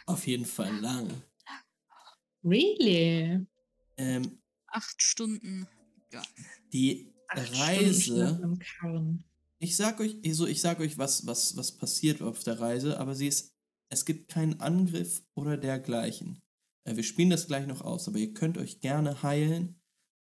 Auf 0.06 0.28
jeden 0.28 0.46
Fall 0.46 0.80
lang. 0.80 1.24
Really? 2.44 3.46
Ähm, 3.98 4.40
Acht 4.68 5.02
Stunden. 5.02 5.68
Ja. 6.12 6.22
die 6.74 7.14
Acht 7.30 7.48
Stunden 7.48 7.62
Reise. 7.62 8.60
Karren. 8.60 9.24
Ich 9.60 9.76
sag 9.78 10.00
euch, 10.02 10.18
also 10.26 10.46
ich 10.46 10.60
sag 10.60 10.80
euch, 10.82 10.98
was, 10.98 11.26
was, 11.26 11.56
was 11.56 11.72
passiert 11.72 12.22
auf 12.22 12.44
der 12.44 12.60
Reise, 12.60 13.00
aber 13.00 13.16
sie 13.16 13.28
ist, 13.28 13.53
es 13.94 14.06
gibt 14.06 14.28
keinen 14.28 14.60
Angriff 14.60 15.24
oder 15.36 15.56
dergleichen. 15.56 16.42
Äh, 16.84 16.96
wir 16.96 17.04
spielen 17.04 17.30
das 17.30 17.48
gleich 17.48 17.68
noch 17.68 17.82
aus, 17.82 18.08
aber 18.08 18.18
ihr 18.18 18.34
könnt 18.34 18.58
euch 18.58 18.80
gerne 18.80 19.22
heilen 19.22 19.80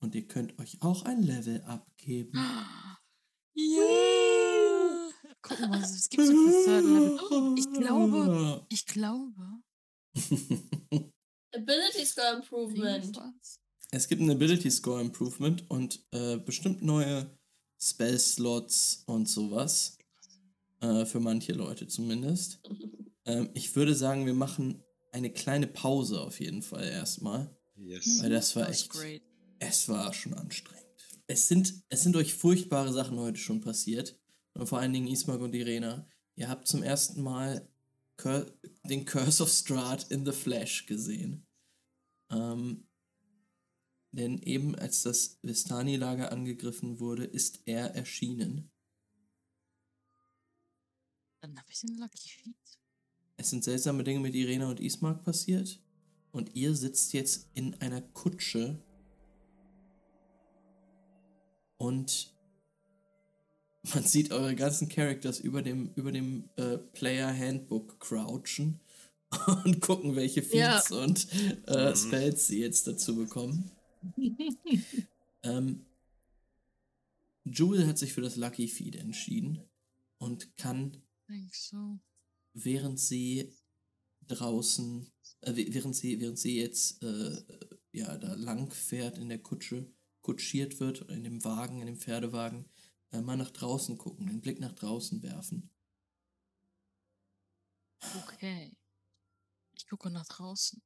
und 0.00 0.14
ihr 0.14 0.26
könnt 0.26 0.58
euch 0.58 0.80
auch 0.80 1.04
ein 1.04 1.22
Level 1.22 1.62
abgeben. 1.62 2.38
Ja. 3.52 5.10
Gucken, 5.42 5.70
was 5.70 5.90
es 5.90 6.08
gibt 6.08 6.24
so 6.24 6.32
für 6.32 6.64
Third 6.64 6.84
Level. 6.84 7.54
Ich 7.58 7.70
glaube, 7.72 8.66
ich 8.70 8.86
glaube. 8.86 9.60
Ability 11.52 12.06
Score 12.06 12.36
Improvement. 12.36 13.20
Es 13.90 14.08
gibt 14.08 14.22
ein 14.22 14.30
Ability 14.30 14.70
Score 14.70 15.00
Improvement 15.00 15.68
und 15.68 16.06
äh, 16.12 16.38
bestimmt 16.38 16.82
neue 16.82 17.36
Spell 17.78 18.18
Slots 18.18 19.02
und 19.06 19.28
sowas. 19.28 19.98
Äh, 20.80 21.04
für 21.04 21.20
manche 21.20 21.52
Leute 21.52 21.86
zumindest. 21.88 22.62
Ähm, 23.24 23.50
ich 23.54 23.74
würde 23.76 23.94
sagen, 23.94 24.26
wir 24.26 24.34
machen 24.34 24.82
eine 25.12 25.32
kleine 25.32 25.66
Pause 25.66 26.20
auf 26.20 26.40
jeden 26.40 26.62
Fall 26.62 26.84
erstmal. 26.84 27.56
Yes. 27.76 28.22
Weil 28.22 28.30
das 28.30 28.54
war 28.56 28.68
echt. 28.68 28.90
great. 28.90 29.22
Es 29.58 29.88
war 29.88 30.12
schon 30.12 30.34
anstrengend. 30.34 30.86
Es 31.26 31.48
sind, 31.48 31.82
es 31.90 32.02
sind 32.02 32.16
euch 32.16 32.34
furchtbare 32.34 32.92
Sachen 32.92 33.18
heute 33.18 33.38
schon 33.38 33.60
passiert. 33.60 34.18
Und 34.54 34.66
vor 34.66 34.78
allen 34.78 34.92
Dingen 34.92 35.06
Ismark 35.06 35.40
und 35.40 35.54
Irena. 35.54 36.08
Ihr 36.34 36.48
habt 36.48 36.66
zum 36.66 36.82
ersten 36.82 37.22
Mal 37.22 37.68
Cur 38.16 38.58
den 38.84 39.04
Curse 39.04 39.42
of 39.42 39.50
Strahd 39.50 40.10
in 40.10 40.24
the 40.24 40.32
Flash 40.32 40.86
gesehen. 40.86 41.46
Ähm, 42.30 42.88
denn 44.12 44.38
eben 44.42 44.74
als 44.74 45.02
das 45.02 45.38
Vistani-Lager 45.42 46.32
angegriffen 46.32 46.98
wurde, 46.98 47.24
ist 47.24 47.62
er 47.66 47.94
erschienen. 47.94 48.72
Dann 51.40 51.56
habe 51.56 51.70
ich 51.70 51.80
den 51.80 51.96
Lucky 51.96 52.28
Feet. 52.28 52.79
Es 53.40 53.48
sind 53.48 53.64
seltsame 53.64 54.04
Dinge 54.04 54.20
mit 54.20 54.34
Irena 54.34 54.68
und 54.68 54.80
Ismark 54.80 55.24
passiert. 55.24 55.80
Und 56.30 56.54
ihr 56.54 56.74
sitzt 56.74 57.14
jetzt 57.14 57.48
in 57.54 57.74
einer 57.80 58.02
Kutsche. 58.02 58.78
Und 61.78 62.34
man 63.94 64.04
sieht 64.04 64.30
eure 64.30 64.54
ganzen 64.54 64.90
Characters 64.90 65.40
über 65.40 65.62
dem, 65.62 65.90
über 65.94 66.12
dem 66.12 66.50
äh, 66.56 66.76
Player 66.76 67.34
Handbook 67.34 67.98
crouchen 67.98 68.78
und 69.64 69.80
gucken, 69.80 70.16
welche 70.16 70.42
Feats 70.42 70.92
und 70.92 71.26
äh, 71.66 71.90
Mhm. 71.92 71.96
Spells 71.96 72.46
sie 72.46 72.60
jetzt 72.60 72.86
dazu 72.86 73.16
bekommen. 73.16 73.70
Ähm, 75.42 75.86
Jewel 77.44 77.86
hat 77.86 77.96
sich 77.96 78.12
für 78.12 78.20
das 78.20 78.36
Lucky 78.36 78.68
Feed 78.68 78.94
entschieden 78.96 79.64
und 80.18 80.54
kann 80.58 80.98
so. 81.50 81.98
Während 82.52 82.98
sie 83.00 83.54
draußen, 84.28 85.10
äh, 85.42 85.52
wäh- 85.52 85.72
während 85.74 85.96
sie, 85.96 86.20
während 86.20 86.38
sie 86.38 86.58
jetzt 86.58 87.02
äh, 87.02 87.36
ja 87.92 88.16
da 88.18 88.34
lang 88.34 88.70
fährt 88.70 89.18
in 89.18 89.28
der 89.28 89.42
Kutsche, 89.42 89.92
kutschiert 90.22 90.80
wird 90.80 91.02
in 91.10 91.24
dem 91.24 91.44
Wagen, 91.44 91.80
in 91.80 91.86
dem 91.86 91.98
Pferdewagen, 91.98 92.68
äh, 93.12 93.20
mal 93.20 93.36
nach 93.36 93.50
draußen 93.50 93.98
gucken, 93.98 94.26
den 94.26 94.40
Blick 94.40 94.60
nach 94.60 94.72
draußen 94.72 95.22
werfen. 95.22 95.70
Okay. 98.16 98.72
gucke 99.90 100.10
nach 100.10 100.26
draußen. 100.26 100.80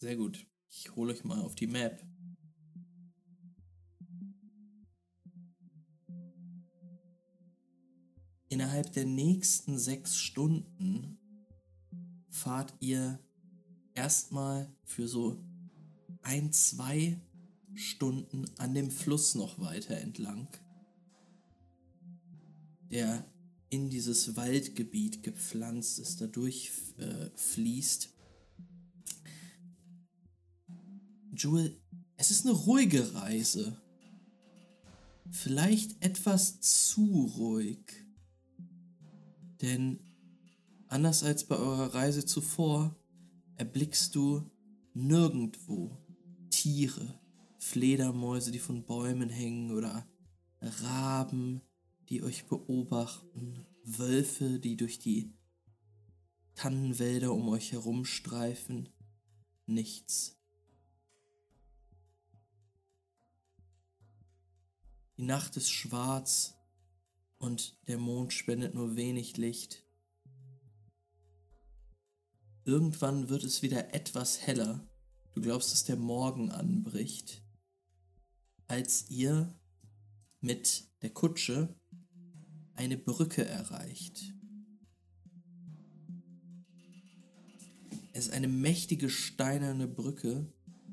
Sehr 0.00 0.16
gut. 0.16 0.46
Ich 0.68 0.94
hole 0.96 1.12
euch 1.12 1.22
mal 1.22 1.40
auf 1.40 1.54
die 1.54 1.68
Map. 1.68 2.04
Innerhalb 8.52 8.92
der 8.92 9.06
nächsten 9.06 9.78
sechs 9.78 10.18
Stunden 10.18 11.16
fahrt 12.28 12.74
ihr 12.80 13.18
erstmal 13.94 14.70
für 14.84 15.08
so 15.08 15.42
ein, 16.20 16.52
zwei 16.52 17.18
Stunden 17.74 18.44
an 18.58 18.74
dem 18.74 18.90
Fluss 18.90 19.36
noch 19.36 19.58
weiter 19.58 19.96
entlang, 19.96 20.48
der 22.90 23.24
in 23.70 23.88
dieses 23.88 24.36
Waldgebiet 24.36 25.22
gepflanzt 25.22 25.98
ist, 25.98 26.20
dadurch 26.20 26.72
äh, 26.98 27.30
fließt. 27.34 28.10
Jewel, 31.34 31.80
es 32.18 32.30
ist 32.30 32.44
eine 32.44 32.54
ruhige 32.54 33.14
Reise. 33.14 33.80
Vielleicht 35.30 36.04
etwas 36.04 36.60
zu 36.60 37.32
ruhig. 37.38 38.01
Denn 39.62 40.00
anders 40.88 41.22
als 41.22 41.44
bei 41.44 41.56
eurer 41.56 41.94
Reise 41.94 42.26
zuvor 42.26 42.96
erblickst 43.56 44.14
du 44.14 44.50
nirgendwo 44.92 45.96
Tiere, 46.50 47.20
Fledermäuse, 47.58 48.50
die 48.50 48.58
von 48.58 48.84
Bäumen 48.84 49.30
hängen 49.30 49.70
oder 49.70 50.06
Raben, 50.60 51.62
die 52.08 52.22
euch 52.22 52.46
beobachten, 52.46 53.64
Wölfe, 53.84 54.58
die 54.58 54.76
durch 54.76 54.98
die 54.98 55.32
Tannenwälder 56.54 57.32
um 57.32 57.48
euch 57.48 57.72
herumstreifen. 57.72 58.88
Nichts. 59.66 60.38
Die 65.16 65.24
Nacht 65.24 65.56
ist 65.56 65.70
schwarz 65.70 66.56
und 67.42 67.76
der 67.88 67.98
Mond 67.98 68.32
spendet 68.32 68.72
nur 68.72 68.94
wenig 68.94 69.36
Licht. 69.36 69.84
Irgendwann 72.64 73.28
wird 73.28 73.42
es 73.42 73.62
wieder 73.62 73.92
etwas 73.94 74.46
heller. 74.46 74.86
Du 75.34 75.40
glaubst, 75.40 75.72
dass 75.72 75.82
der 75.82 75.96
Morgen 75.96 76.52
anbricht. 76.52 77.42
Als 78.68 79.10
ihr 79.10 79.52
mit 80.40 80.84
der 81.02 81.10
Kutsche 81.10 81.74
eine 82.74 82.96
Brücke 82.96 83.44
erreicht. 83.44 84.34
Es 88.12 88.26
ist 88.26 88.32
eine 88.32 88.48
mächtige 88.48 89.10
steinerne 89.10 89.88
Brücke. 89.88 90.46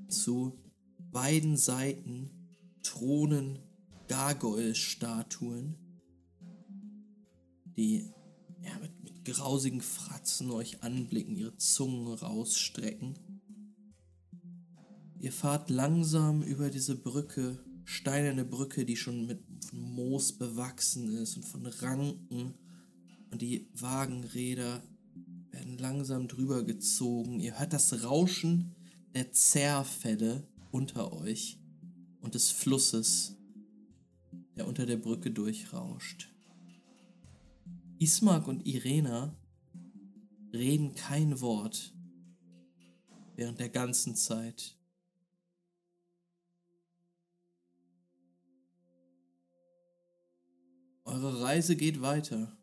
Zu 0.07 0.59
beiden 0.97 1.57
Seiten 1.57 2.31
thronen 2.81 3.59
Gargoyle-Statuen, 4.07 5.88
die 7.79 8.11
ja, 8.61 8.77
mit, 8.79 9.03
mit 9.03 9.25
grausigen 9.25 9.79
Fratzen 9.79 10.51
euch 10.51 10.83
anblicken, 10.83 11.37
ihre 11.37 11.55
Zungen 11.55 12.13
rausstrecken. 12.13 13.17
Ihr 15.17 15.31
fahrt 15.31 15.69
langsam 15.69 16.43
über 16.43 16.69
diese 16.69 16.95
Brücke, 16.95 17.57
steinerne 17.85 18.43
Brücke, 18.43 18.85
die 18.85 18.97
schon 18.97 19.25
mit 19.25 19.39
Moos 19.71 20.33
bewachsen 20.33 21.15
ist 21.15 21.37
und 21.37 21.45
von 21.45 21.65
Ranken. 21.65 22.53
Und 23.31 23.41
die 23.41 23.69
Wagenräder 23.73 24.83
werden 25.51 25.77
langsam 25.77 26.27
drüber 26.27 26.63
gezogen. 26.63 27.39
Ihr 27.39 27.59
hört 27.59 27.73
das 27.73 28.03
Rauschen 28.03 28.75
der 29.13 29.31
Zerrfälle 29.31 30.47
unter 30.71 31.13
euch 31.13 31.59
und 32.21 32.35
des 32.35 32.51
Flusses, 32.51 33.37
der 34.57 34.67
unter 34.67 34.85
der 34.85 34.97
Brücke 34.97 35.31
durchrauscht. 35.31 36.29
Ismark 37.99 38.47
und 38.47 38.65
Irena 38.65 39.35
reden 40.53 40.95
kein 40.95 41.41
Wort 41.41 41.93
während 43.35 43.59
der 43.59 43.67
ganzen 43.67 44.15
Zeit. 44.15 44.77
Eure 51.03 51.41
Reise 51.41 51.75
geht 51.75 52.01
weiter. 52.01 52.57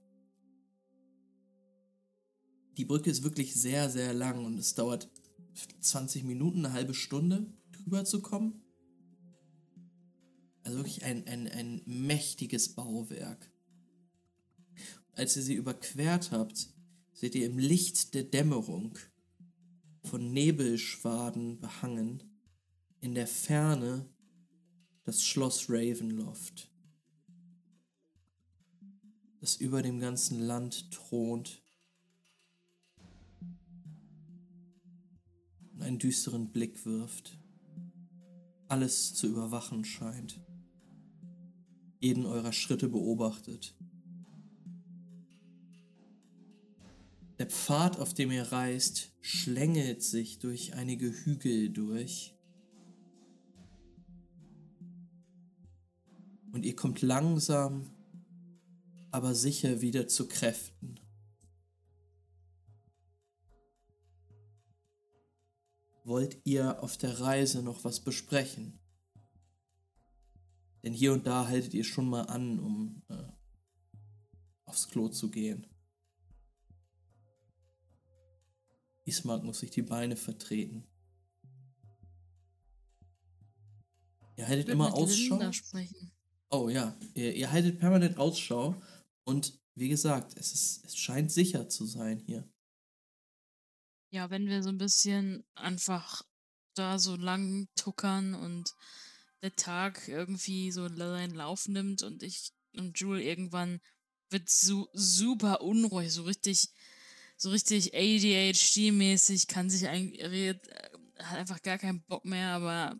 Die 2.78 2.86
Brücke 2.86 3.10
ist 3.10 3.22
wirklich 3.22 3.54
sehr, 3.54 3.90
sehr 3.90 4.14
lang 4.14 4.44
und 4.44 4.58
es 4.58 4.74
dauert 4.74 5.10
20 5.80 6.24
Minuten, 6.24 6.64
eine 6.64 6.72
halbe 6.72 6.94
Stunde 6.94 7.52
drüber 7.72 8.06
zu 8.06 8.22
kommen. 8.22 8.62
Also 10.62 10.78
wirklich 10.78 11.04
ein, 11.04 11.26
ein, 11.26 11.46
ein 11.48 11.82
mächtiges 11.84 12.74
Bauwerk. 12.74 13.50
Als 15.16 15.34
ihr 15.34 15.42
sie 15.42 15.54
überquert 15.54 16.30
habt, 16.30 16.68
seht 17.14 17.34
ihr 17.34 17.46
im 17.46 17.58
Licht 17.58 18.12
der 18.12 18.22
Dämmerung, 18.22 18.98
von 20.04 20.30
Nebelschwaden 20.32 21.58
behangen, 21.58 22.22
in 23.00 23.14
der 23.14 23.26
Ferne 23.26 24.08
das 25.04 25.24
Schloss 25.24 25.70
Ravenloft, 25.70 26.70
das 29.40 29.56
über 29.56 29.82
dem 29.82 30.00
ganzen 30.00 30.40
Land 30.40 30.90
thront 30.90 31.62
und 35.72 35.82
einen 35.82 35.98
düsteren 35.98 36.52
Blick 36.52 36.84
wirft, 36.84 37.38
alles 38.68 39.14
zu 39.14 39.28
überwachen 39.28 39.84
scheint, 39.84 40.40
jeden 42.00 42.26
eurer 42.26 42.52
Schritte 42.52 42.88
beobachtet. 42.88 43.75
Der 47.38 47.46
Pfad, 47.46 47.98
auf 47.98 48.14
dem 48.14 48.30
ihr 48.30 48.50
reist, 48.50 49.12
schlängelt 49.20 50.02
sich 50.02 50.38
durch 50.38 50.74
einige 50.74 51.12
Hügel 51.12 51.68
durch. 51.68 52.34
Und 56.52 56.64
ihr 56.64 56.74
kommt 56.74 57.02
langsam, 57.02 57.90
aber 59.10 59.34
sicher 59.34 59.82
wieder 59.82 60.08
zu 60.08 60.26
Kräften. 60.26 60.98
Wollt 66.04 66.40
ihr 66.44 66.82
auf 66.82 66.96
der 66.96 67.20
Reise 67.20 67.62
noch 67.62 67.84
was 67.84 68.00
besprechen? 68.00 68.78
Denn 70.82 70.94
hier 70.94 71.12
und 71.12 71.26
da 71.26 71.48
haltet 71.48 71.74
ihr 71.74 71.84
schon 71.84 72.08
mal 72.08 72.22
an, 72.22 72.60
um 72.60 73.02
äh, 73.08 73.16
aufs 74.64 74.88
Klo 74.88 75.08
zu 75.08 75.30
gehen. 75.30 75.66
Ismark 79.06 79.42
muss 79.42 79.60
sich 79.60 79.70
die 79.70 79.82
Beine 79.82 80.16
vertreten. 80.16 80.84
Ihr 84.36 84.46
haltet 84.46 84.68
immer 84.68 84.92
Ausschau. 84.92 85.40
Oh 86.50 86.68
ja, 86.68 86.96
ihr, 87.14 87.34
ihr 87.34 87.50
haltet 87.50 87.78
permanent 87.78 88.18
Ausschau 88.18 88.80
und 89.24 89.58
wie 89.74 89.88
gesagt, 89.88 90.36
es, 90.36 90.52
ist, 90.52 90.84
es 90.84 90.96
scheint 90.96 91.32
sicher 91.32 91.68
zu 91.68 91.86
sein 91.86 92.18
hier. 92.18 92.48
Ja, 94.10 94.30
wenn 94.30 94.46
wir 94.46 94.62
so 94.62 94.68
ein 94.68 94.78
bisschen 94.78 95.44
einfach 95.54 96.22
da 96.74 96.98
so 96.98 97.16
lang 97.16 97.68
tuckern 97.74 98.34
und 98.34 98.74
der 99.42 99.54
Tag 99.54 100.08
irgendwie 100.08 100.70
so 100.70 100.88
seinen 100.88 101.34
Lauf 101.34 101.68
nimmt 101.68 102.02
und 102.02 102.22
ich 102.22 102.52
und 102.76 102.98
Jule 102.98 103.22
irgendwann 103.22 103.80
wird 104.30 104.48
so 104.50 104.88
super 104.92 105.62
unruhig, 105.62 106.12
so 106.12 106.24
richtig, 106.24 106.70
so 107.36 107.50
richtig 107.50 107.94
ADHD-mäßig, 107.94 109.46
kann 109.48 109.70
sich 109.70 109.88
eigentlich, 109.88 110.20
äh, 110.22 110.54
hat 111.18 111.38
einfach 111.38 111.62
gar 111.62 111.78
keinen 111.78 112.02
Bock 112.02 112.24
mehr, 112.24 112.48
aber 112.48 112.96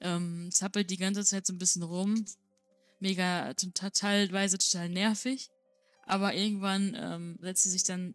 ähm, 0.00 0.50
zappelt 0.50 0.90
die 0.90 0.96
ganze 0.96 1.24
Zeit 1.24 1.46
so 1.46 1.52
ein 1.52 1.58
bisschen 1.58 1.82
rum. 1.82 2.24
Mega, 3.00 3.54
teilweise 3.54 4.58
total 4.58 4.88
nervig. 4.88 5.50
Aber 6.06 6.34
irgendwann 6.34 6.96
ähm, 6.98 7.38
setzt 7.40 7.62
sie 7.62 7.70
sich 7.70 7.84
dann 7.84 8.14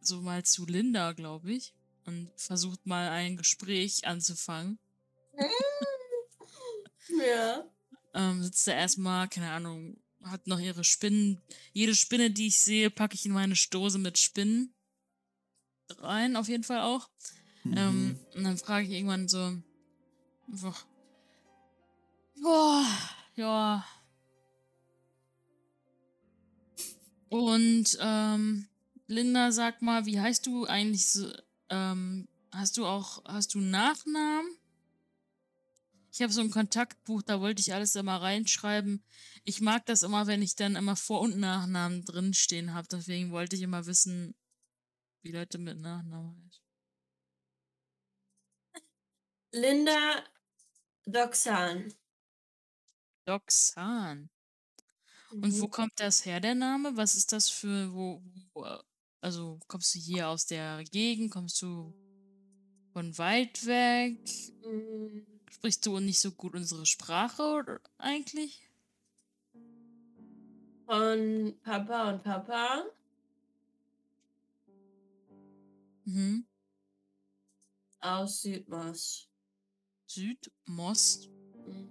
so 0.00 0.20
mal 0.20 0.44
zu 0.44 0.66
Linda, 0.66 1.12
glaube 1.12 1.52
ich, 1.52 1.74
und 2.04 2.30
versucht 2.36 2.86
mal 2.86 3.08
ein 3.08 3.36
Gespräch 3.36 4.06
anzufangen. 4.06 4.78
Ja. 7.08 7.64
Ähm, 8.14 8.42
sitzt 8.42 8.66
da 8.66 8.72
erstmal, 8.72 9.28
keine 9.28 9.50
Ahnung, 9.50 9.96
hat 10.30 10.46
noch 10.46 10.58
ihre 10.60 10.84
Spinnen. 10.84 11.40
Jede 11.72 11.94
Spinne, 11.94 12.30
die 12.30 12.48
ich 12.48 12.58
sehe, 12.60 12.90
packe 12.90 13.14
ich 13.14 13.26
in 13.26 13.32
meine 13.32 13.56
Stoße 13.56 13.98
mit 13.98 14.18
Spinnen 14.18 14.74
rein, 15.98 16.36
auf 16.36 16.48
jeden 16.48 16.64
Fall 16.64 16.80
auch. 16.80 17.08
Ähm, 17.64 18.08
Mhm. 18.08 18.18
und 18.34 18.44
dann 18.44 18.58
frage 18.58 18.86
ich 18.86 18.92
irgendwann 18.92 19.28
so, 19.28 19.52
einfach, 20.50 20.86
boah, 22.40 22.86
ja. 23.34 23.84
Und 27.28 27.98
ähm, 28.00 28.68
Linda, 29.08 29.52
sag 29.52 29.82
mal, 29.82 30.06
wie 30.06 30.20
heißt 30.20 30.46
du 30.46 30.64
eigentlich 30.66 31.08
so, 31.08 31.32
ähm, 31.70 32.28
hast 32.52 32.76
du 32.76 32.86
auch, 32.86 33.24
hast 33.24 33.54
du 33.54 33.58
einen 33.58 33.70
Nachnamen? 33.70 34.46
Ich 36.16 36.22
habe 36.22 36.32
so 36.32 36.40
ein 36.40 36.50
Kontaktbuch, 36.50 37.20
da 37.20 37.42
wollte 37.42 37.60
ich 37.60 37.74
alles 37.74 37.94
immer 37.94 38.22
reinschreiben. 38.22 39.04
Ich 39.44 39.60
mag 39.60 39.84
das 39.84 40.02
immer, 40.02 40.26
wenn 40.26 40.40
ich 40.40 40.56
dann 40.56 40.74
immer 40.74 40.96
Vor- 40.96 41.20
und 41.20 41.36
Nachnamen 41.36 42.06
drinstehen 42.06 42.72
habe. 42.72 42.88
Deswegen 42.90 43.32
wollte 43.32 43.54
ich 43.54 43.60
immer 43.60 43.84
wissen, 43.84 44.34
wie 45.20 45.32
Leute 45.32 45.58
mit 45.58 45.78
Nachnamen 45.78 46.42
heißen. 46.46 46.64
Linda 49.52 50.24
Doxan. 51.04 51.92
Doxan. 53.26 54.30
Und 55.32 55.60
wo 55.60 55.68
kommt 55.68 56.00
das 56.00 56.24
her, 56.24 56.40
der 56.40 56.54
Name? 56.54 56.96
Was 56.96 57.14
ist 57.14 57.30
das 57.32 57.50
für, 57.50 57.92
wo, 57.92 58.22
wo, 58.54 58.66
also 59.20 59.60
kommst 59.68 59.94
du 59.94 59.98
hier 59.98 60.30
aus 60.30 60.46
der 60.46 60.82
Gegend? 60.84 61.30
Kommst 61.30 61.60
du 61.60 61.92
von 62.94 63.18
weit 63.18 63.66
weg? 63.66 64.18
Mhm. 64.64 65.35
Sprichst 65.50 65.86
du 65.86 65.98
nicht 66.00 66.20
so 66.20 66.32
gut 66.32 66.54
unsere 66.54 66.86
Sprache 66.86 67.42
oder 67.42 67.80
eigentlich? 67.98 68.68
Von 70.86 71.58
Papa 71.62 72.10
und 72.10 72.22
Papa. 72.22 72.84
Mhm. 76.04 76.46
Aus 78.00 78.42
Südmost. 78.42 79.28
Südmost. 80.06 81.28
Mhm. 81.66 81.90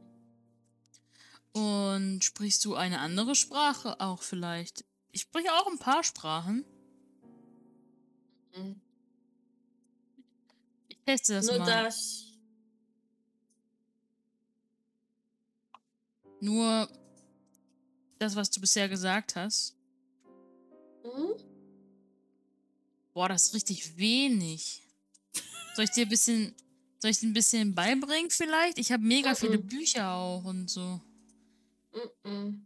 Und 1.52 2.24
sprichst 2.24 2.64
du 2.66 2.76
eine 2.76 3.00
andere 3.00 3.36
Sprache 3.36 4.00
auch 4.00 4.22
vielleicht? 4.22 4.86
Ich 5.12 5.22
spreche 5.22 5.52
auch 5.54 5.68
ein 5.68 5.80
paar 5.80 6.04
Sprachen. 6.04 6.66
Mhm. 8.56 8.82
Ich 10.88 10.98
teste 11.06 11.34
das 11.34 11.48
Nur 11.48 11.60
mal. 11.60 11.66
das. 11.66 12.35
Nur 16.46 16.88
das, 18.20 18.36
was 18.36 18.52
du 18.52 18.62
bisher 18.62 18.88
gesagt 18.88 19.36
hast. 19.36 19.76
Mhm. 21.04 21.34
Boah, 23.16 23.30
das 23.30 23.48
ist 23.48 23.54
richtig 23.56 23.98
wenig. 23.98 24.84
Soll 25.76 25.86
ich 25.86 25.92
dir 25.92 26.06
ein 26.06 26.10
bisschen, 26.10 26.54
soll 27.00 27.10
ich 27.10 27.20
dir 27.20 27.28
ein 27.28 27.34
bisschen 27.34 27.74
beibringen 27.74 28.30
vielleicht? 28.30 28.78
Ich 28.78 28.92
habe 28.92 29.04
mega 29.04 29.32
Mhm. 29.32 29.36
viele 29.36 29.58
Bücher 29.58 30.12
auch 30.12 30.44
und 30.44 30.70
so. 30.70 31.02
Mhm. 32.24 32.65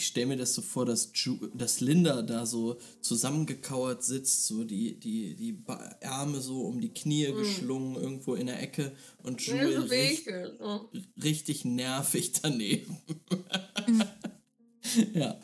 Ich 0.00 0.06
stelle 0.06 0.28
mir 0.28 0.36
das 0.38 0.54
so 0.54 0.62
vor, 0.62 0.86
dass, 0.86 1.12
Ju 1.14 1.36
dass 1.52 1.80
Linda 1.80 2.22
da 2.22 2.46
so 2.46 2.80
zusammengekauert 3.02 4.02
sitzt, 4.02 4.46
so 4.46 4.64
die, 4.64 4.98
die, 4.98 5.34
die 5.34 5.52
Ba- 5.52 5.94
Arme 6.02 6.40
so 6.40 6.62
um 6.62 6.80
die 6.80 6.88
Knie 6.94 7.28
Mhm. 7.28 7.36
geschlungen, 7.36 7.96
irgendwo 7.96 8.34
in 8.34 8.46
der 8.46 8.62
Ecke 8.62 8.96
und 9.24 9.46
Jewel 9.46 9.82
so 9.82 9.90
wie 9.90 9.94
richt, 9.94 10.26
ich. 10.26 10.58
So. 10.58 10.90
richtig 11.22 11.66
nervig 11.66 12.32
daneben. 12.40 12.96
ja. 15.12 15.38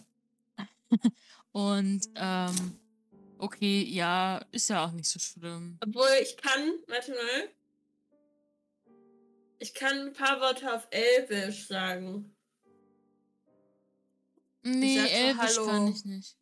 Und, 1.53 2.09
ähm, 2.15 2.79
okay, 3.37 3.83
ja, 3.83 4.39
ist 4.53 4.71
ja 4.71 4.87
auch 4.87 4.93
nicht 4.93 5.11
so 5.11 5.19
schlimm. 5.19 5.77
Obwohl 5.87 6.09
ich 6.23 6.35
kann, 6.39 6.73
warte 6.89 7.11
mal. 7.11 7.49
Ich 9.59 9.75
kann 9.75 9.99
ein 9.99 10.13
paar 10.15 10.41
Worte 10.41 10.75
auf 10.75 10.89
Elbisch 10.91 11.67
sagen. 11.67 12.33
Nee, 14.67 14.97
sag 14.99 15.09
so 15.09 15.15
Elbisch 15.15 15.57
Hallo. 15.59 15.67
kann 15.67 15.87
ich 15.89 16.05
nicht. 16.05 16.37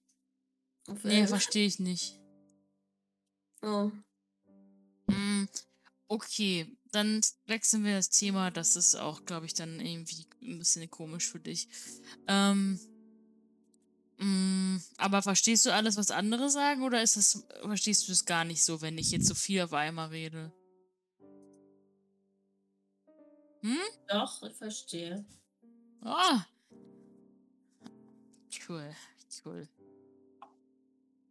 Auf 0.86 1.05
Nee, 1.05 1.14
Elbisch. 1.16 1.28
verstehe 1.30 1.66
ich 1.66 1.78
nicht. 1.78 2.18
Oh. 3.62 3.90
Hm, 5.10 5.48
okay, 6.09 6.74
dann 6.92 7.20
wechseln 7.46 7.84
wir 7.84 7.96
das 7.96 8.10
Thema. 8.10 8.51
Das 8.51 8.76
ist 8.76 8.94
auch, 8.94 9.24
glaube 9.24 9.46
ich, 9.46 9.55
dann 9.55 9.80
irgendwie 9.80 10.26
ein 10.42 10.59
bisschen 10.59 10.90
komisch 10.90 11.28
für 11.28 11.40
dich. 11.40 11.68
Ähm, 12.26 12.78
mm, 14.18 14.76
aber 14.96 15.22
verstehst 15.22 15.66
du 15.66 15.72
alles, 15.74 15.96
was 15.96 16.10
andere 16.10 16.48
sagen, 16.51 16.82
oder 16.82 17.02
ist 17.02 17.16
das, 17.16 17.46
verstehst 17.62 18.05
du 18.05 18.12
das 18.12 18.24
gar 18.24 18.44
nicht 18.44 18.62
so, 18.62 18.80
wenn 18.80 18.96
ich 18.98 19.10
jetzt 19.10 19.26
so 19.26 19.34
viel 19.34 19.60
auf 19.62 19.72
einmal 19.72 20.09
rede? 20.09 20.52
Hm? 23.60 23.78
Doch, 24.09 24.42
ich 24.42 24.55
verstehe. 24.56 25.24
Ah. 26.02 26.44
Cool, 28.68 28.94
cool. 29.44 29.68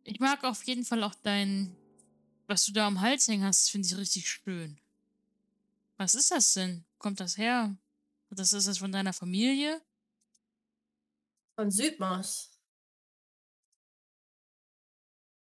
Ich 0.03 0.19
mag 0.19 0.43
auf 0.43 0.63
jeden 0.63 0.83
Fall 0.85 1.03
auch 1.03 1.15
dein, 1.15 1.75
was 2.47 2.65
du 2.65 2.73
da 2.73 2.87
am 2.87 3.01
Hals 3.01 3.27
hängen 3.27 3.43
hast, 3.45 3.69
finde 3.71 3.87
ich 3.87 3.95
richtig 3.97 4.29
schön. 4.29 4.79
Was 5.97 6.15
ist 6.15 6.31
das 6.31 6.53
denn? 6.53 6.83
Kommt 6.97 7.19
das 7.19 7.37
her? 7.37 7.75
Das 8.29 8.51
ist 8.51 8.67
das 8.67 8.79
von 8.79 8.91
deiner 8.91 9.13
Familie? 9.13 9.81
Von 11.55 11.69
Südmost. 11.71 12.59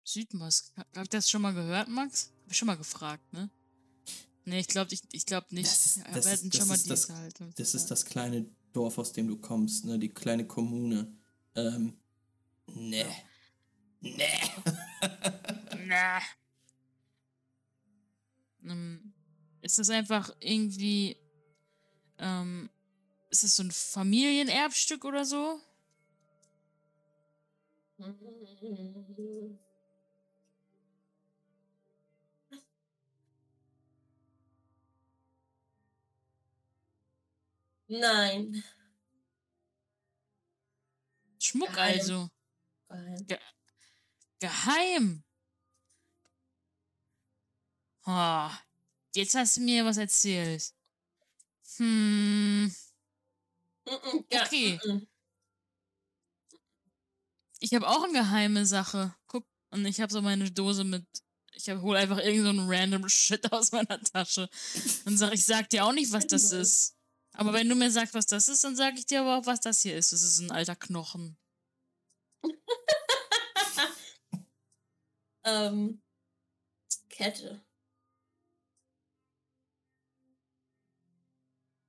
Südmosk. 0.03 0.71
Hab 0.75 1.03
ich 1.03 1.09
das 1.09 1.29
schon 1.29 1.41
mal 1.41 1.53
gehört, 1.53 1.87
Max? 1.87 2.31
Hab 2.43 2.51
ich 2.51 2.57
schon 2.57 2.65
mal 2.65 2.75
gefragt, 2.77 3.31
ne? 3.33 3.49
Nee, 4.45 4.59
ich 4.59 4.67
glaube 4.67 4.93
ich, 4.93 5.01
ich 5.11 5.25
glaub 5.25 5.51
nicht. 5.51 5.67
Ist- 5.71 5.97
ist- 5.97 5.97
ist. 6.89 7.09
Das 7.59 7.73
ist 7.75 7.91
das 7.91 8.05
kleine 8.05 8.49
Dorf, 8.73 8.97
aus 8.97 9.13
dem 9.13 9.27
du 9.27 9.37
kommst, 9.37 9.85
ne? 9.85 9.99
Die 9.99 10.09
kleine 10.09 10.45
Kommune. 10.47 11.15
Ähm, 11.55 11.97
ne. 12.67 13.05
Ne. 14.01 14.27
Na. 15.87 16.19
Ähm, 18.63 19.13
ist 19.61 19.79
das 19.79 19.89
einfach 19.89 20.35
irgendwie. 20.39 21.17
Ähm, 22.17 22.69
ist 23.29 23.43
das 23.43 23.55
so 23.55 23.63
ein 23.63 23.71
Familienerbstück 23.71 25.05
oder 25.05 25.25
so? 25.25 25.59
Nein. 37.87 38.63
Schmuck 41.51 41.73
Geheim. 41.73 41.99
also. 41.99 42.29
Geheim. 42.87 43.27
Geheim. 44.39 45.23
Oh, 48.05 48.49
jetzt 49.15 49.35
hast 49.35 49.57
du 49.57 49.61
mir 49.61 49.85
was 49.85 49.97
erzählt. 49.97 50.73
Hm. 51.77 52.73
Okay. 53.85 54.79
Ich 57.59 57.73
habe 57.73 57.87
auch 57.87 58.03
eine 58.03 58.13
geheime 58.13 58.65
Sache. 58.65 59.13
Guck, 59.27 59.45
und 59.71 59.85
ich 59.85 59.99
habe 59.99 60.11
so 60.11 60.21
meine 60.21 60.49
Dose 60.51 60.83
mit. 60.83 61.05
Ich 61.53 61.69
hab, 61.69 61.81
hol 61.81 61.97
einfach 61.97 62.17
irgend 62.19 62.45
so 62.45 62.65
random 62.65 63.09
Shit 63.09 63.51
aus 63.51 63.71
meiner 63.73 64.01
Tasche. 64.01 64.49
Und 65.05 65.17
sag, 65.17 65.33
ich 65.33 65.45
sag 65.45 65.69
dir 65.69 65.85
auch 65.85 65.91
nicht, 65.91 66.11
was 66.13 66.27
das 66.27 66.53
ist. 66.53 66.95
Aber 67.33 67.53
wenn 67.53 67.67
du 67.67 67.75
mir 67.75 67.91
sagst, 67.91 68.13
was 68.13 68.25
das 68.25 68.47
ist, 68.47 68.63
dann 68.63 68.75
sag 68.75 68.97
ich 68.97 69.05
dir 69.05 69.21
aber 69.21 69.37
auch, 69.37 69.45
was 69.45 69.59
das 69.59 69.81
hier 69.81 69.95
ist. 69.97 70.13
Das 70.13 70.21
ist 70.23 70.39
ein 70.39 70.51
alter 70.51 70.75
Knochen. 70.75 71.37
Ähm, 75.43 75.99
Kette. 77.09 77.63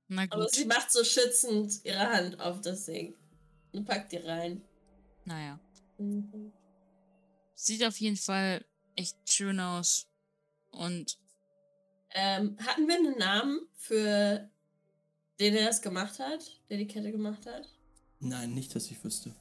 Na 0.07 0.23
Aber 0.23 0.45
gut. 0.45 0.51
sie 0.55 0.65
macht 0.65 0.91
so 0.91 1.03
schützend 1.03 1.83
ihre 1.85 1.99
Hand 2.09 2.39
auf 2.39 2.61
das 2.61 2.85
Ding. 2.85 3.15
Und 3.71 3.85
packt 3.85 4.11
die 4.11 4.17
rein. 4.17 4.61
Naja. 5.25 5.59
Mhm. 5.97 6.51
Sieht 7.55 7.83
auf 7.85 7.97
jeden 7.99 8.17
Fall 8.17 8.65
echt 8.95 9.17
schön 9.31 9.59
aus. 9.59 10.07
Und 10.71 11.17
Ähm, 12.15 12.57
hatten 12.59 12.87
wir 12.87 12.95
einen 12.95 13.17
Namen 13.17 13.59
für 13.75 14.49
den, 15.39 15.53
der 15.53 15.67
das 15.67 15.81
gemacht 15.81 16.19
hat? 16.19 16.59
Der 16.69 16.77
die 16.77 16.87
Kette 16.87 17.11
gemacht 17.11 17.45
hat? 17.47 17.67
Nein, 18.19 18.53
nicht, 18.53 18.73
dass 18.75 18.89
ich 18.91 19.03
wüsste. 19.03 19.35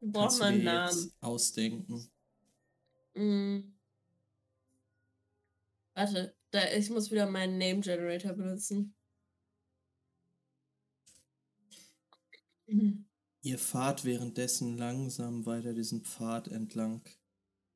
Mal 0.00 0.28
du 0.28 0.42
einen 0.44 0.64
Namen. 0.64 0.94
jetzt 0.94 1.16
ausdenken. 1.20 2.10
Mhm. 3.14 3.74
Warte, 5.94 6.36
da, 6.50 6.70
ich 6.72 6.90
muss 6.90 7.10
wieder 7.10 7.28
meinen 7.28 7.58
Name 7.58 7.80
Generator 7.80 8.32
benutzen. 8.32 8.94
Mhm. 12.66 13.06
Ihr 13.42 13.58
fahrt 13.58 14.04
währenddessen 14.04 14.76
langsam 14.76 15.46
weiter 15.46 15.72
diesen 15.72 16.04
Pfad 16.04 16.48
entlang 16.48 17.02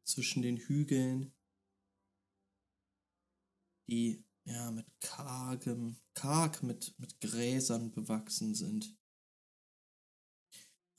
zwischen 0.04 0.42
den 0.42 0.56
Hügeln, 0.56 1.32
die 3.88 4.24
ja 4.44 4.70
mit 4.70 4.86
kargem, 5.00 5.96
karg 6.14 6.62
mit, 6.62 6.94
mit 6.98 7.20
Gräsern 7.20 7.90
bewachsen 7.90 8.54
sind. 8.54 8.96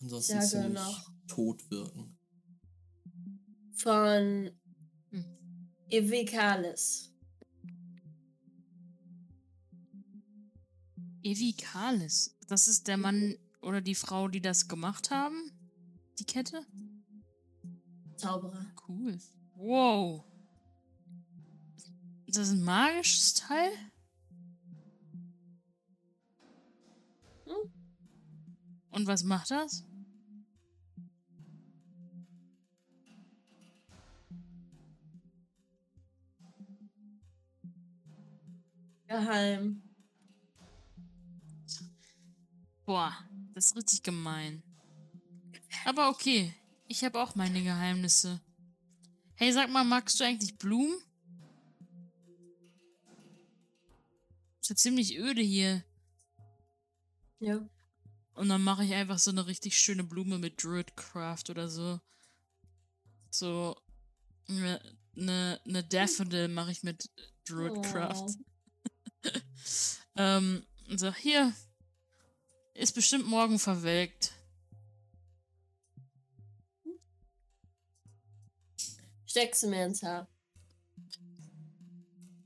Ansonsten 0.04 0.42
Sage 0.42 0.48
ziemlich 0.48 0.74
noch. 0.74 1.12
tot 1.28 1.72
wirken. 1.72 2.18
von 3.76 4.52
Hm. 5.12 5.26
Evikalis. 5.90 7.10
Evi 11.24 11.54
Kalis. 11.54 12.36
Das 12.48 12.68
ist 12.68 12.88
der 12.90 12.98
Mann 12.98 13.38
oder 13.62 13.80
die 13.80 13.96
Frau, 13.96 14.28
die 14.28 14.42
das 14.42 14.68
gemacht 14.68 15.10
haben? 15.10 15.52
Die 16.20 16.26
Kette? 16.26 16.66
Zauberer. 18.18 18.66
Cool. 18.88 19.18
Wow. 19.56 20.26
Ist 22.26 22.38
das 22.38 22.50
ein 22.50 22.62
magisches 22.64 23.36
Teil? 23.36 23.72
Hm? 27.46 27.72
Und 28.92 29.08
was 29.08 29.24
macht 29.24 29.50
das? 29.52 29.86
Geheim. 39.08 39.82
Boah, 42.86 43.14
das 43.54 43.68
ist 43.68 43.76
richtig 43.76 44.04
gemein. 44.04 44.64
Aber 45.86 46.10
okay, 46.10 46.54
ich 46.88 47.04
habe 47.04 47.22
auch 47.22 47.36
meine 47.36 47.64
Geheimnisse. 47.64 48.42
Hey, 49.36 49.52
sag 49.52 49.70
mal, 49.70 49.84
magst 49.84 50.20
du 50.20 50.24
eigentlich 50.24 50.58
Blumen? 50.58 50.96
Ist 54.62 54.70
ja 54.70 54.76
ziemlich 54.76 55.18
öde 55.18 55.42
hier. 55.42 55.84
Ja. 57.40 57.68
Und 58.36 58.50
dann 58.50 58.64
mache 58.64 58.84
ich 58.84 58.94
einfach 58.94 59.20
so 59.20 59.32
eine 59.32 59.46
richtig 59.46 59.78
schöne 59.78 60.04
Blume 60.04 60.38
mit 60.38 60.64
Druidcraft 60.64 61.50
oder 61.50 61.68
so. 61.70 62.00
So 63.30 63.76
eine 64.48 64.82
ne, 65.16 65.60
ne 65.66 65.84
Daffodil 65.84 66.48
mache 66.48 66.72
ich 66.72 66.84
mit 66.84 67.10
Druidcraft. 67.46 68.38
Ähm, 70.16 70.64
und 70.90 71.00
sag, 71.00 71.16
hier, 71.18 71.54
ist 72.74 72.94
bestimmt 72.96 73.28
morgen 73.28 73.60
verwelkt. 73.60 74.34
Steck 79.26 79.56
sie 79.56 79.68
mir 79.68 79.86
ins 79.86 80.04
Haar. 80.04 80.28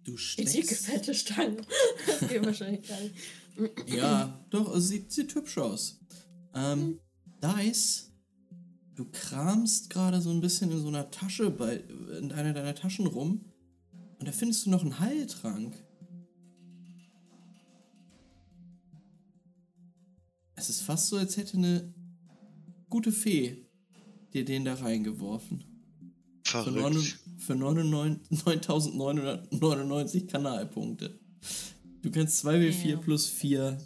Du 0.04 0.16
Die 0.16 0.46
dicke, 0.46 0.68
steckst. 0.68 0.86
fette 0.86 1.14
Stange. 1.14 1.62
Das 2.06 2.30
geht 2.30 2.46
wahrscheinlich 2.46 2.88
gar 2.88 3.00
nicht. 3.02 3.16
Ja, 3.88 4.46
doch, 4.50 4.74
es 4.74 4.88
sieht, 4.88 5.12
sieht 5.12 5.36
hübsch 5.36 5.58
aus. 5.58 6.00
Ähm, 6.54 7.00
Dice, 7.44 8.14
du 8.96 9.06
kramst 9.12 9.90
gerade 9.90 10.22
so 10.22 10.30
ein 10.30 10.40
bisschen 10.40 10.72
in 10.72 10.80
so 10.80 10.88
einer 10.88 11.12
Tasche 11.12 11.50
bei, 11.50 11.76
in 12.20 12.32
einer 12.32 12.54
deiner 12.54 12.76
Taschen 12.76 13.08
rum 13.08 13.52
und 14.20 14.28
da 14.28 14.32
findest 14.32 14.66
du 14.66 14.70
noch 14.70 14.82
einen 14.82 15.00
Heiltrank. 15.00 15.76
Es 20.58 20.70
ist 20.70 20.82
fast 20.82 21.08
so, 21.08 21.16
als 21.18 21.38
hätte 21.38 21.56
eine 21.58 21.94
gute 22.90 23.12
Fee 23.14 23.66
dir 24.34 24.44
den 24.44 24.66
da 24.66 24.74
reingeworfen. 24.74 25.64
Verrückt. 26.44 27.20
für 27.40 27.56
99 27.56 28.18
9.999 28.44 30.28
Kanalpunkte. 30.28 31.20
Du 32.02 32.10
kannst 32.12 32.44
2w4 32.46 32.86
Ja. 32.90 32.98
plus 32.98 33.28
4 33.28 33.78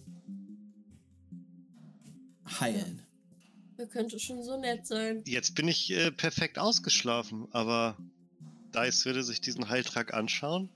heilen. 2.60 3.02
Das 3.78 3.90
könnte 3.90 4.20
schon 4.20 4.44
so 4.44 4.60
nett 4.60 4.86
sein. 4.86 5.24
Jetzt 5.26 5.56
bin 5.56 5.68
ich 5.68 5.92
äh, 5.92 6.12
perfekt 6.12 6.60
ausgeschlafen, 6.60 7.48
aber 7.52 7.98
Dice 8.76 9.06
würde 9.06 9.24
sich 9.24 9.42
diesen 9.42 9.70
Heiltrag 9.70 10.14
anschauen. 10.14 10.70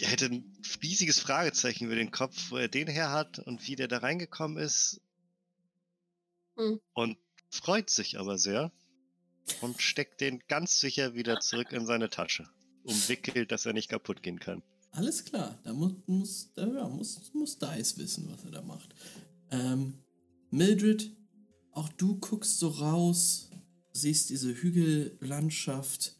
Er 0.00 0.08
hätte 0.08 0.26
ein 0.26 0.56
riesiges 0.82 1.18
Fragezeichen 1.18 1.86
über 1.86 1.96
den 1.96 2.10
Kopf, 2.10 2.50
wo 2.50 2.56
er 2.56 2.68
den 2.68 2.86
her 2.86 3.10
hat 3.10 3.38
und 3.40 3.66
wie 3.66 3.76
der 3.76 3.88
da 3.88 3.98
reingekommen 3.98 4.58
ist. 4.58 5.00
Hm. 6.56 6.80
Und 6.94 7.18
freut 7.50 7.90
sich 7.90 8.18
aber 8.18 8.38
sehr 8.38 8.72
und 9.60 9.80
steckt 9.82 10.20
den 10.20 10.40
ganz 10.48 10.78
sicher 10.78 11.14
wieder 11.14 11.40
zurück 11.40 11.72
in 11.72 11.86
seine 11.86 12.10
Tasche. 12.10 12.48
Umwickelt, 12.84 13.50
dass 13.52 13.66
er 13.66 13.72
nicht 13.72 13.88
kaputt 13.88 14.22
gehen 14.22 14.38
kann. 14.38 14.62
Alles 14.92 15.24
klar, 15.24 15.58
da 15.64 15.72
muss, 15.72 15.92
muss, 16.06 16.52
da, 16.54 16.66
ja, 16.66 16.88
muss, 16.88 17.30
muss 17.34 17.58
Dice 17.58 17.98
wissen, 17.98 18.30
was 18.30 18.44
er 18.44 18.50
da 18.50 18.62
macht. 18.62 18.94
Ähm, 19.50 20.02
Mildred, 20.50 21.10
auch 21.72 21.88
du 21.90 22.18
guckst 22.18 22.58
so 22.58 22.68
raus, 22.68 23.50
siehst 23.92 24.30
diese 24.30 24.54
Hügellandschaft, 24.54 26.16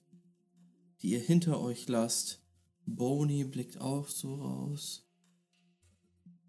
die 1.01 1.11
ihr 1.11 1.21
hinter 1.21 1.61
euch 1.61 1.89
lasst. 1.89 2.43
Boney 2.97 3.45
blickt 3.45 3.81
auch 3.81 4.09
so 4.09 4.35
raus 4.37 5.07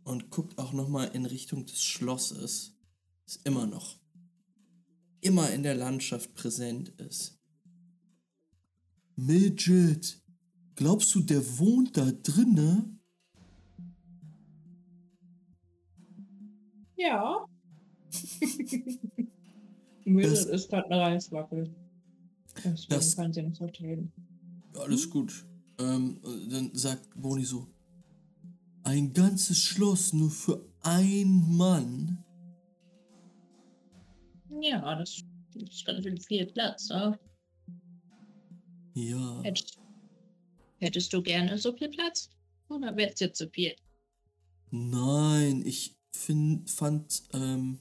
und 0.04 0.30
guckt 0.30 0.58
auch 0.58 0.74
nochmal 0.74 1.10
in 1.14 1.26
Richtung 1.26 1.66
des 1.66 1.84
Schlosses. 1.84 2.76
Ist 3.26 3.46
immer 3.46 3.68
noch, 3.68 4.00
immer 5.22 5.52
in 5.52 5.64
der 5.64 5.76
Landschaft 5.76 6.34
präsent 6.34 6.90
ist. 7.00 7.38
Mildred, 9.16 10.22
glaubst 10.76 11.14
du, 11.14 11.22
der 11.22 11.60
wohnt 11.60 11.96
da 11.98 12.12
drinne? 12.12 12.98
Ja. 16.96 17.46
Das- 20.06 20.46
ist 20.46 20.70
gerade 20.72 20.90
eine 20.90 21.02
Reiswackel. 21.02 21.76
Deswegen 22.56 22.86
Das- 22.90 23.16
kann 23.16 23.32
sie 23.32 23.44
nicht 23.44 23.62
reden. 23.80 24.12
Alles 24.74 25.08
gut. 25.08 25.46
Ähm, 25.80 26.20
und 26.24 26.50
dann 26.50 26.76
sagt 26.76 27.10
Boni 27.16 27.46
so: 27.46 27.68
Ein 28.84 29.14
ganzes 29.14 29.58
Schloss 29.58 30.14
nur 30.14 30.30
für 30.30 30.66
einen 30.82 31.56
Mann? 31.56 32.24
Ja, 34.62 34.96
das 34.96 35.24
ist 35.56 35.86
ganz 35.86 36.04
schön 36.04 36.20
viel 36.20 36.46
Platz. 36.48 36.90
Ne? 36.90 37.18
Ja. 38.94 39.42
Hättest, 39.44 39.80
hättest 40.80 41.14
du 41.14 41.22
gerne 41.22 41.58
so 41.58 41.76
viel 41.76 41.90
Platz? 41.90 42.30
Oder 42.68 42.96
wäre 42.98 43.12
es 43.12 43.20
jetzt 43.20 43.38
zu 43.38 43.50
viel? 43.50 43.76
Nein, 44.72 45.64
ich 45.66 45.96
find, 46.12 46.70
fand, 46.70 47.24
ähm, 47.34 47.80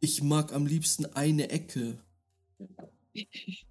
ich 0.00 0.22
mag 0.22 0.52
am 0.52 0.66
liebsten 0.66 1.06
eine 1.06 1.50
Ecke. 1.50 1.98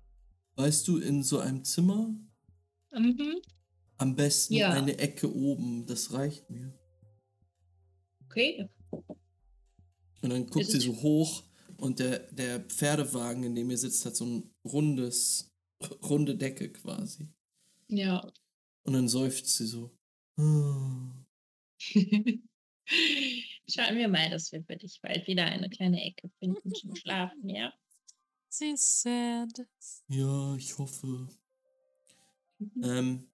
Weißt 0.59 0.87
du, 0.89 0.97
in 0.97 1.23
so 1.23 1.39
einem 1.39 1.63
Zimmer 1.63 2.13
Mhm. 2.91 3.41
am 3.97 4.13
besten 4.17 4.55
Ja. 4.55 4.71
eine 4.71 4.97
Ecke 4.97 5.33
oben, 5.33 5.85
das 5.85 6.11
reicht 6.11 6.49
mir. 6.49 6.77
Okay. 8.25 8.67
Und 10.21 10.29
dann 10.31 10.45
guckt 10.47 10.65
Ist 10.65 10.71
sie 10.71 10.81
so 10.81 11.01
hoch 11.01 11.43
und 11.77 11.99
der, 11.99 12.29
der 12.33 12.59
Pferdewagen, 12.59 13.43
in 13.43 13.55
dem 13.55 13.69
ihr 13.69 13.77
sitzt, 13.77 14.05
hat 14.05 14.17
so 14.17 14.25
ein 14.25 14.53
rundes, 14.65 15.49
runde 16.03 16.35
Decke 16.35 16.69
quasi. 16.73 17.29
Ja. 17.87 18.29
Und 18.83 18.91
dann 18.93 19.07
seufzt 19.07 19.55
sie 19.55 19.65
so. 19.65 19.97
Schauen 23.69 23.95
wir 23.97 24.09
mal, 24.09 24.29
dass 24.29 24.51
wir 24.51 24.61
für 24.65 24.75
dich 24.75 24.99
bald 25.01 25.25
wieder 25.25 25.45
eine 25.45 25.69
kleine 25.69 26.03
Ecke 26.03 26.29
finden 26.39 26.73
zum 26.73 26.95
Schlafen, 26.97 27.47
ja? 27.47 27.71
Sie 28.49 28.71
ist 28.71 29.01
sad. 29.01 29.67
Ja, 30.07 30.55
ich 30.55 30.77
hoffe. 30.79 31.29
Ähm, 32.81 33.29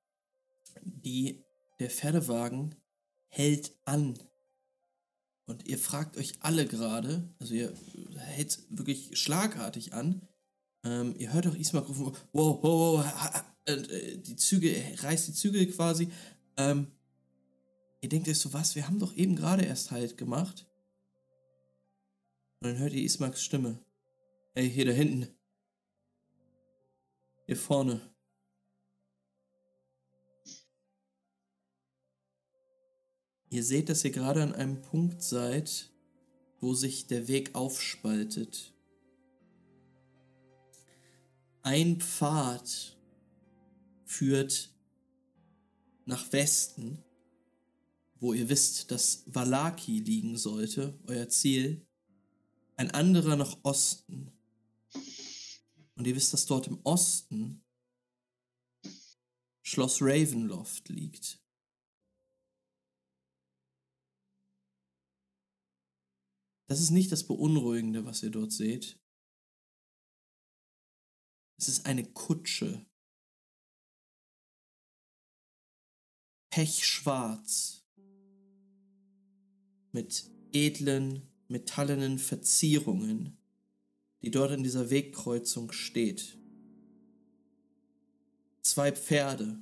die, 0.81 1.43
der 1.79 1.89
Pferdewagen 1.89 2.75
hält 3.27 3.73
an. 3.85 4.19
Und 5.45 5.67
ihr 5.67 5.77
fragt 5.77 6.17
euch 6.17 6.33
alle 6.41 6.65
gerade, 6.65 7.33
also 7.39 7.53
ihr 7.53 7.73
hält 8.17 8.59
wirklich 8.69 9.17
schlagartig 9.17 9.93
an. 9.93 10.27
Ähm, 10.83 11.15
ihr 11.17 11.33
hört 11.33 11.47
auch 11.47 11.55
Ismark 11.55 11.87
rufen, 11.87 12.05
wow, 12.33 12.59
wow, 12.61 12.63
wow, 12.63 13.43
äh, 13.65 14.17
die 14.17 14.35
Züge, 14.35 14.69
er 14.69 15.03
reißt 15.03 15.27
die 15.29 15.33
Zügel 15.33 15.71
quasi. 15.71 16.11
Ähm, 16.57 16.91
ihr 18.01 18.09
denkt 18.09 18.27
euch 18.27 18.39
so, 18.39 18.53
was, 18.53 18.75
wir 18.75 18.87
haben 18.87 18.99
doch 18.99 19.15
eben 19.15 19.35
gerade 19.35 19.63
erst 19.63 19.91
Halt 19.91 20.17
gemacht. 20.17 20.67
Und 22.59 22.69
dann 22.69 22.77
hört 22.77 22.93
ihr 22.93 23.03
Ismarks 23.03 23.43
Stimme. 23.43 23.79
Hey, 24.57 24.69
hier 24.69 24.85
da 24.85 24.93
hinten. 24.93 25.27
Hier 27.45 27.57
vorne. 27.57 27.99
Ihr 33.49 33.65
seht, 33.65 33.89
dass 33.89 34.05
ihr 34.05 34.11
gerade 34.11 34.41
an 34.41 34.55
einem 34.55 34.81
Punkt 34.81 35.21
seid, 35.21 35.91
wo 36.61 36.73
sich 36.73 37.05
der 37.07 37.27
Weg 37.27 37.53
aufspaltet. 37.53 38.73
Ein 41.61 41.99
Pfad 41.99 42.97
führt 44.05 44.73
nach 46.05 46.31
Westen, 46.31 47.03
wo 48.21 48.31
ihr 48.31 48.47
wisst, 48.47 48.89
dass 48.89 49.25
Valaki 49.25 49.99
liegen 49.99 50.37
sollte, 50.37 50.97
euer 51.07 51.27
Ziel. 51.27 51.85
Ein 52.77 52.91
anderer 52.91 53.35
nach 53.35 53.57
Osten, 53.63 54.31
Und 55.95 56.07
ihr 56.07 56.15
wisst, 56.15 56.33
dass 56.33 56.45
dort 56.45 56.67
im 56.67 56.79
Osten 56.83 57.63
Schloss 59.63 60.01
Ravenloft 60.01 60.89
liegt. 60.89 61.41
Das 66.67 66.81
ist 66.81 66.91
nicht 66.91 67.11
das 67.11 67.25
Beunruhigende, 67.25 68.05
was 68.05 68.23
ihr 68.23 68.31
dort 68.31 68.51
seht. 68.51 68.99
Es 71.57 71.69
ist 71.69 71.85
eine 71.85 72.03
Kutsche. 72.11 72.85
Pechschwarz. 76.49 77.85
Mit 79.91 80.29
edlen, 80.51 81.31
metallenen 81.47 82.19
Verzierungen, 82.19 83.34
die 84.25 84.31
dort 84.31 84.49
in 84.53 84.63
dieser 84.63 84.89
Wegkreuzung 84.89 85.71
steht. 85.71 86.35
Zwei 88.63 88.91
Pferde, 88.91 89.59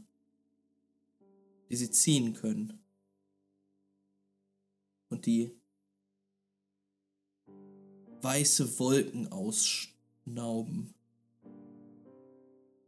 die 1.69 1.75
sie 1.75 1.91
ziehen 1.91 2.33
können. 2.33 2.81
Und 5.09 5.25
die 5.25 5.59
weiße 8.21 8.79
Wolken 8.79 9.29
ausschnauben. 9.33 10.93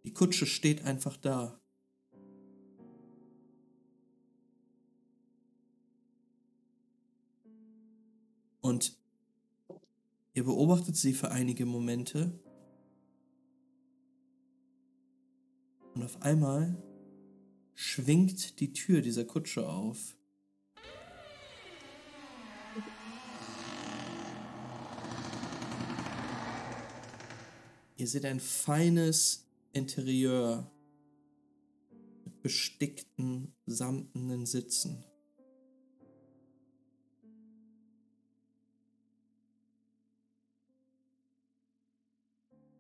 Die 0.05 0.13
Kutsche 0.13 0.45
steht 0.45 0.81
einfach 0.85 1.17
da. 1.17 1.59
Und 8.61 8.97
ihr 10.35 10.43
beobachtet 10.43 10.97
sie 10.97 11.13
für 11.13 11.31
einige 11.31 11.65
Momente. 11.65 12.37
Und 15.95 16.03
auf 16.03 16.21
einmal 16.21 16.75
schwingt 17.73 18.59
die 18.59 18.73
Tür 18.73 19.01
dieser 19.01 19.23
Kutsche 19.23 19.67
auf. 19.67 20.17
Ihr 27.95 28.07
seht 28.07 28.25
ein 28.25 28.41
feines 28.41 29.47
Interieur 29.71 30.69
mit 32.25 32.41
bestickten, 32.41 33.55
samtenen 33.65 34.45
Sitzen. 34.45 35.05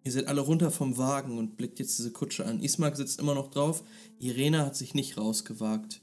Ihr 0.05 0.11
seid 0.11 0.27
alle 0.27 0.41
runter 0.41 0.69
vom 0.69 0.97
Wagen 0.97 1.39
und 1.39 1.57
blickt 1.57 1.79
jetzt 1.79 1.97
diese 1.97 2.11
Kutsche 2.11 2.45
an. 2.45 2.61
Ismark 2.61 2.95
sitzt 2.95 3.19
immer 3.19 3.33
noch 3.33 3.49
drauf. 3.49 3.83
Irena 4.19 4.63
hat 4.63 4.75
sich 4.75 4.93
nicht 4.93 5.17
rausgewagt. 5.17 5.99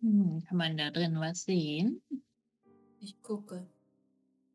Hm, 0.00 0.42
kann 0.46 0.56
man 0.56 0.76
da 0.76 0.90
drin 0.90 1.16
was 1.20 1.44
sehen? 1.44 2.00
Ich 3.00 3.20
gucke. 3.22 3.66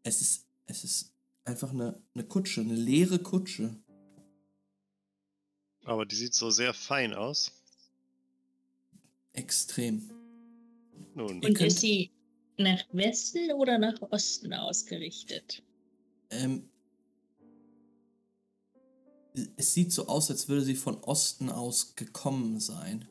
Es 0.03 0.21
ist, 0.21 0.45
es 0.67 0.83
ist 0.83 1.13
einfach 1.45 1.71
eine, 1.71 2.01
eine 2.13 2.23
Kutsche, 2.23 2.61
eine 2.61 2.75
leere 2.75 3.19
Kutsche. 3.19 3.75
Aber 5.83 6.05
die 6.05 6.15
sieht 6.15 6.33
so 6.33 6.49
sehr 6.49 6.73
fein 6.73 7.13
aus. 7.13 7.51
Extrem. 9.33 10.09
Nun, 11.13 11.41
Ihr 11.41 11.49
Und 11.49 11.53
könnt- 11.55 11.61
ist 11.71 11.79
sie 11.79 12.11
nach 12.57 12.83
Westen 12.91 13.51
oder 13.53 13.77
nach 13.77 14.01
Osten 14.11 14.53
ausgerichtet? 14.53 15.63
Ähm, 16.29 16.69
es 19.57 19.73
sieht 19.73 19.91
so 19.91 20.07
aus, 20.07 20.29
als 20.31 20.47
würde 20.47 20.61
sie 20.61 20.75
von 20.75 21.03
Osten 21.03 21.49
aus 21.49 21.95
gekommen 21.95 22.59
sein. 22.59 23.07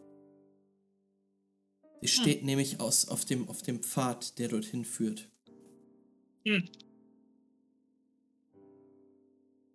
Sie 2.01 2.09
steht 2.09 2.45
nämlich 2.45 2.81
aus, 2.81 3.09
auf, 3.09 3.25
dem, 3.25 3.49
auf 3.49 3.63
dem 3.63 3.83
Pfad, 3.83 4.39
der 4.39 4.49
dorthin 4.49 4.85
führt. 4.85 5.29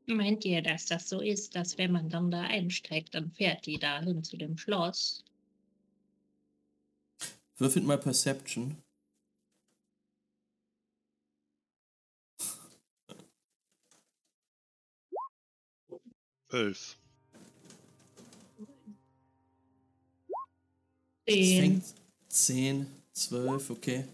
Meint 0.05 0.45
ihr, 0.45 0.61
dass 0.61 0.85
das 0.85 1.09
so 1.09 1.21
ist, 1.21 1.55
dass 1.55 1.77
wenn 1.77 1.91
man 1.91 2.09
dann 2.09 2.29
da 2.29 2.41
einsteigt, 2.41 3.15
dann 3.15 3.31
fährt 3.31 3.65
die 3.65 3.79
dahin 3.79 4.23
zu 4.23 4.37
dem 4.37 4.57
Schloss? 4.57 5.23
Würfelt 7.57 7.85
mal 7.85 7.97
Perception. 7.97 8.77
Elf. 16.53 16.97
Es 21.25 21.35
Den. 21.35 21.61
fängt 21.61 21.83
10, 22.29 22.87
12, 23.13 23.69
okay. 23.69 24.05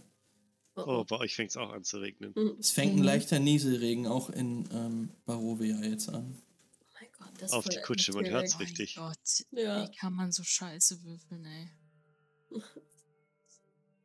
Oh, 0.75 1.05
bei 1.05 1.17
euch 1.19 1.35
fängt 1.35 1.51
es 1.51 1.57
auch 1.57 1.71
an 1.71 1.83
zu 1.85 1.99
regnen. 1.99 2.33
Mhm. 2.35 2.57
Es 2.59 2.71
fängt 2.71 2.95
ein 2.97 3.03
leichter 3.03 3.39
Nieselregen 3.39 4.07
auch 4.07 4.29
in 4.29 4.67
ähm, 4.73 5.09
Barovia 5.25 5.79
jetzt 5.81 6.09
an. 6.09 6.35
Oh 6.81 6.85
mein 6.99 7.09
Gott, 7.17 7.29
das 7.39 7.51
ist 7.51 7.53
Auf 7.53 7.69
die 7.69 7.77
Kutsche, 7.81 8.11
man 8.11 8.25
erzählerisch. 8.25 8.51
hört's 8.51 8.59
richtig. 8.59 8.97
Mein 8.97 9.05
Gott, 9.07 9.45
Ja. 9.51 9.83
wie 9.89 9.95
kann 9.95 10.13
man 10.13 10.31
so 10.33 10.43
scheiße 10.43 11.01
würfeln, 11.03 11.45
ey? 11.45 11.69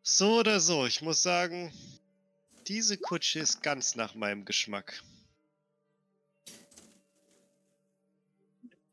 So 0.02 0.39
oder 0.41 0.60
so, 0.60 0.86
ich 0.86 1.02
muss 1.02 1.23
sagen, 1.23 1.73
diese 2.68 2.97
Kutsche 2.97 3.41
ist 3.41 3.62
ganz 3.62 3.97
nach 3.97 4.15
meinem 4.15 4.44
Geschmack. 4.44 5.02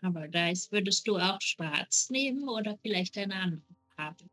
Aber 0.07 0.29
da 0.29 0.49
ist, 0.49 0.71
würdest 0.71 1.05
du 1.05 1.17
auch 1.17 1.41
schwarz 1.41 2.09
nehmen 2.09 2.47
oder 2.47 2.77
vielleicht 2.77 3.17
eine 3.17 3.35
andere 3.35 3.75
Farbe? 3.93 4.23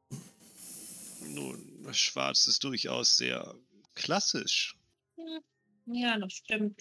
Nun, 1.27 1.93
schwarz 1.93 2.47
ist 2.47 2.63
durchaus 2.63 3.17
sehr 3.17 3.57
klassisch. 3.95 4.77
Ja, 5.17 5.41
ja, 5.87 6.19
das 6.21 6.33
stimmt. 6.33 6.81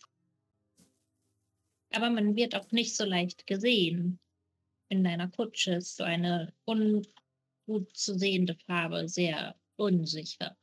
Aber 1.90 2.12
man 2.12 2.36
wird 2.36 2.54
auch 2.54 2.72
nicht 2.72 2.96
so 2.96 3.04
leicht 3.04 3.48
gesehen. 3.48 4.20
In 4.90 5.04
deiner 5.04 5.28
Kutsche 5.28 5.74
ist 5.74 5.96
so 5.96 6.04
eine 6.04 6.54
ungut 6.66 7.98
zu 7.98 8.16
sehende 8.16 8.56
Farbe 8.68 9.10
sehr 9.10 9.60
unsicher. 9.76 10.56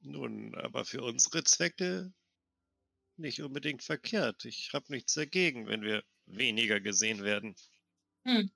Nun, 0.00 0.54
aber 0.56 0.84
für 0.84 1.02
unsere 1.02 1.42
Zwecke 1.42 2.12
nicht 3.16 3.40
unbedingt 3.40 3.82
verkehrt. 3.82 4.44
Ich 4.44 4.74
habe 4.74 4.92
nichts 4.92 5.14
dagegen, 5.14 5.66
wenn 5.68 5.80
wir 5.80 6.04
weniger 6.26 6.80
gesehen 6.80 7.22
werden. 7.22 7.54
Hm. 8.24 8.50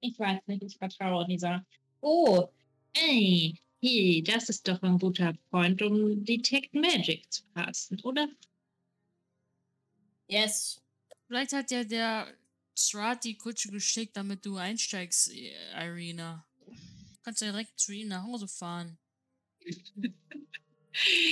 Ich 0.00 0.18
weiß 0.18 0.40
nicht, 0.46 0.62
ich 0.62 0.76
vertraue 0.76 1.26
dieser. 1.26 1.64
Oh, 2.00 2.48
ey, 2.92 3.58
hey, 3.80 4.22
das 4.22 4.48
ist 4.48 4.66
doch 4.68 4.82
ein 4.82 4.98
guter 4.98 5.34
Point, 5.50 5.82
um 5.82 6.24
Detect 6.24 6.74
Magic 6.74 7.30
zu 7.32 7.42
casten, 7.54 8.00
oder? 8.02 8.28
Yes. 10.28 10.80
Vielleicht 11.26 11.52
hat 11.52 11.70
ja 11.70 11.84
der 11.84 12.34
Strat 12.78 13.24
die 13.24 13.36
Kutsche 13.36 13.70
geschickt, 13.70 14.16
damit 14.16 14.44
du 14.44 14.56
einsteigst, 14.56 15.32
Irina. 15.74 16.46
Du 16.66 16.74
kannst 17.22 17.40
ja 17.40 17.50
direkt 17.50 17.78
zu 17.80 17.92
ihm 17.92 18.08
nach 18.08 18.24
Hause 18.24 18.46
fahren. 18.46 18.98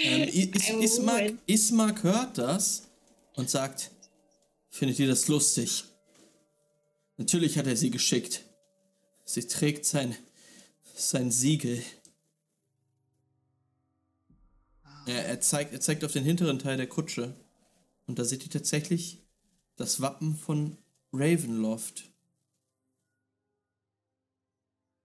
Ähm, 0.04 0.28
Is 0.28 0.68
Ismark. 0.70 1.34
Ismark 1.46 2.02
hört 2.02 2.38
das 2.38 2.88
und 3.34 3.50
sagt, 3.50 3.90
findet 4.74 4.98
ihr 4.98 5.06
das 5.06 5.28
lustig? 5.28 5.84
Natürlich 7.16 7.56
hat 7.56 7.68
er 7.68 7.76
sie 7.76 7.90
geschickt. 7.90 8.44
Sie 9.24 9.46
trägt 9.46 9.86
sein, 9.86 10.16
sein 10.94 11.30
Siegel. 11.30 11.82
Er, 15.06 15.26
er, 15.26 15.40
zeigt, 15.40 15.72
er 15.72 15.80
zeigt 15.80 16.02
auf 16.04 16.12
den 16.12 16.24
hinteren 16.24 16.58
Teil 16.58 16.76
der 16.76 16.88
Kutsche. 16.88 17.36
Und 18.06 18.18
da 18.18 18.24
seht 18.24 18.42
ihr 18.42 18.50
tatsächlich 18.50 19.22
das 19.76 20.00
Wappen 20.00 20.36
von 20.36 20.76
Ravenloft. 21.12 22.10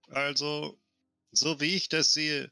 Also, 0.07 0.79
so 1.31 1.59
wie 1.61 1.75
ich 1.75 1.89
das 1.89 2.13
sehe, 2.13 2.51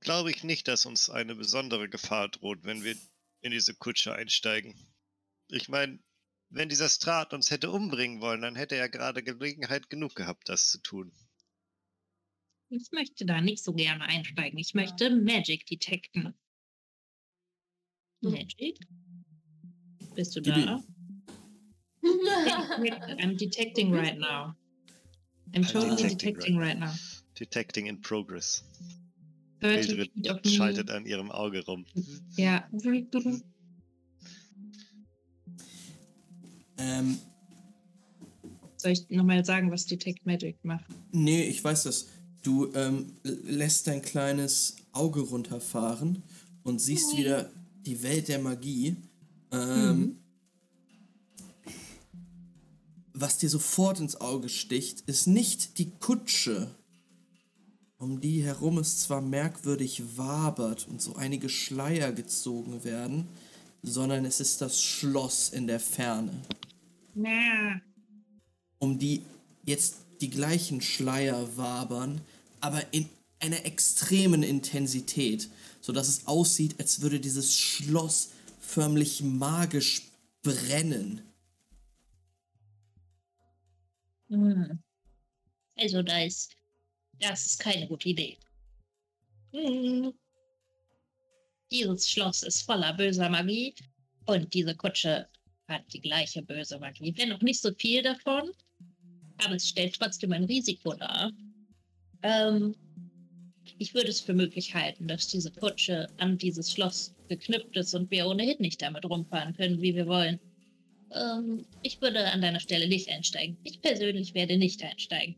glaube 0.00 0.30
ich 0.30 0.44
nicht, 0.44 0.66
dass 0.66 0.86
uns 0.86 1.10
eine 1.10 1.34
besondere 1.34 1.90
Gefahr 1.90 2.28
droht, 2.28 2.60
wenn 2.62 2.82
wir 2.84 2.96
in 3.42 3.50
diese 3.50 3.74
Kutsche 3.74 4.14
einsteigen. 4.14 4.74
Ich 5.48 5.68
meine, 5.68 5.98
wenn 6.50 6.68
dieser 6.68 6.88
Strat 6.88 7.32
uns 7.32 7.50
hätte 7.50 7.70
umbringen 7.70 8.20
wollen, 8.20 8.42
dann 8.42 8.56
hätte 8.56 8.76
er 8.76 8.88
gerade 8.88 9.22
Gelegenheit 9.22 9.90
genug 9.90 10.14
gehabt, 10.14 10.48
das 10.48 10.70
zu 10.70 10.78
tun. 10.78 11.12
Ich 12.70 12.90
möchte 12.92 13.24
da 13.24 13.40
nicht 13.40 13.64
so 13.64 13.72
gerne 13.72 14.04
einsteigen. 14.04 14.58
Ich 14.58 14.74
möchte 14.74 15.10
Magic 15.10 15.66
detecten. 15.66 16.34
Hm. 18.22 18.32
Magic? 18.32 18.78
Bist 20.14 20.36
du 20.36 20.40
da? 20.40 20.82
I'm 22.02 23.36
detecting 23.36 23.92
right 23.94 24.18
now. 24.18 24.54
I'm 25.54 25.64
totally 25.64 25.96
detecting 25.96 26.34
detecting 26.34 26.58
right 26.58 26.78
now. 26.78 26.92
Detecting 27.34 27.86
in 27.86 28.00
progress. 28.00 28.64
30 29.60 29.96
Mildred 29.96 30.46
schaltet 30.46 30.90
an 30.90 31.06
ihrem 31.06 31.30
Auge 31.30 31.64
rum. 31.64 31.86
Ja. 32.36 32.68
Ähm, 36.78 37.18
Soll 38.76 38.92
ich 38.92 39.10
nochmal 39.10 39.44
sagen, 39.44 39.70
was 39.70 39.86
Detect 39.86 40.24
Magic 40.24 40.56
macht? 40.64 40.84
nee, 41.12 41.42
ich 41.42 41.62
weiß 41.62 41.84
das. 41.84 42.06
Du 42.42 42.72
ähm, 42.74 43.12
lässt 43.24 43.88
dein 43.88 44.00
kleines 44.00 44.76
Auge 44.92 45.20
runterfahren 45.20 46.22
und 46.62 46.80
siehst 46.80 47.16
wieder 47.16 47.50
die 47.84 48.02
Welt 48.02 48.28
der 48.28 48.38
Magie. 48.38 48.96
Ähm, 49.50 50.18
Was 53.12 53.38
dir 53.38 53.48
sofort 53.48 53.98
ins 53.98 54.20
Auge 54.20 54.48
sticht, 54.48 55.00
ist 55.08 55.26
nicht 55.26 55.78
die 55.78 55.90
Kutsche, 55.90 56.70
um 57.98 58.20
die 58.20 58.44
herum 58.44 58.78
es 58.78 59.00
zwar 59.00 59.20
merkwürdig 59.20 60.16
wabert 60.16 60.86
und 60.86 61.02
so 61.02 61.16
einige 61.16 61.48
Schleier 61.48 62.12
gezogen 62.12 62.84
werden, 62.84 63.26
sondern 63.82 64.24
es 64.24 64.38
ist 64.38 64.60
das 64.60 64.80
Schloss 64.80 65.48
in 65.48 65.66
der 65.66 65.80
Ferne. 65.80 66.30
Um 68.78 68.98
die 68.98 69.22
jetzt 69.64 69.96
die 70.20 70.30
gleichen 70.30 70.80
Schleier 70.80 71.56
wabern, 71.56 72.20
aber 72.60 72.82
in 72.92 73.08
einer 73.40 73.64
extremen 73.64 74.42
Intensität, 74.42 75.48
sodass 75.80 76.08
es 76.08 76.26
aussieht, 76.26 76.76
als 76.78 77.00
würde 77.00 77.20
dieses 77.20 77.54
Schloss 77.54 78.30
förmlich 78.60 79.22
magisch 79.22 80.02
brennen. 80.42 81.22
Hm. 84.28 84.78
Also 85.76 86.02
da 86.02 86.22
ist, 86.22 86.54
das 87.18 87.46
ist 87.46 87.58
keine 87.60 87.86
gute 87.86 88.08
Idee. 88.08 88.36
Hm. 89.52 90.12
Dieses 91.70 92.10
Schloss 92.10 92.42
ist 92.42 92.62
voller 92.62 92.92
böser 92.94 93.28
Magie 93.28 93.74
und 94.26 94.52
diese 94.52 94.74
Kutsche 94.74 95.28
hat 95.68 95.82
die 95.92 96.00
gleiche 96.00 96.42
böse 96.42 96.78
Magie. 96.78 97.14
Wenn 97.16 97.32
auch 97.32 97.42
nicht 97.42 97.60
so 97.60 97.72
viel 97.74 98.02
davon, 98.02 98.50
aber 99.44 99.54
es 99.54 99.68
stellt 99.68 99.94
trotzdem 99.94 100.32
ein 100.32 100.44
Risiko 100.44 100.94
dar. 100.94 101.30
Ähm, 102.22 102.74
ich 103.78 103.94
würde 103.94 104.08
es 104.08 104.20
für 104.20 104.34
möglich 104.34 104.74
halten, 104.74 105.06
dass 105.06 105.28
diese 105.28 105.52
Kutsche 105.52 106.08
an 106.18 106.38
dieses 106.38 106.72
Schloss 106.72 107.14
geknüpft 107.28 107.76
ist 107.76 107.94
und 107.94 108.10
wir 108.10 108.26
ohnehin 108.26 108.56
nicht 108.60 108.82
damit 108.82 109.04
rumfahren 109.04 109.54
können, 109.54 109.80
wie 109.80 109.94
wir 109.94 110.06
wollen. 110.06 110.40
Ähm, 111.12 111.64
ich 111.82 112.00
würde 112.00 112.30
an 112.30 112.40
deiner 112.40 112.60
Stelle 112.60 112.88
nicht 112.88 113.08
einsteigen. 113.10 113.56
Ich 113.64 113.80
persönlich 113.80 114.34
werde 114.34 114.56
nicht 114.56 114.82
einsteigen. 114.82 115.36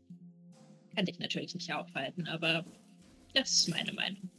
Kann 0.95 1.05
dich 1.05 1.19
natürlich 1.19 1.53
nicht 1.53 1.71
aufhalten, 1.73 2.27
aber 2.27 2.65
das 3.33 3.51
ist 3.51 3.69
meine 3.69 3.93
Meinung. 3.93 4.29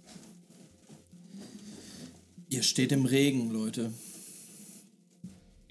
Ihr 2.48 2.62
steht 2.62 2.92
im 2.92 3.06
Regen, 3.06 3.50
Leute. 3.50 3.92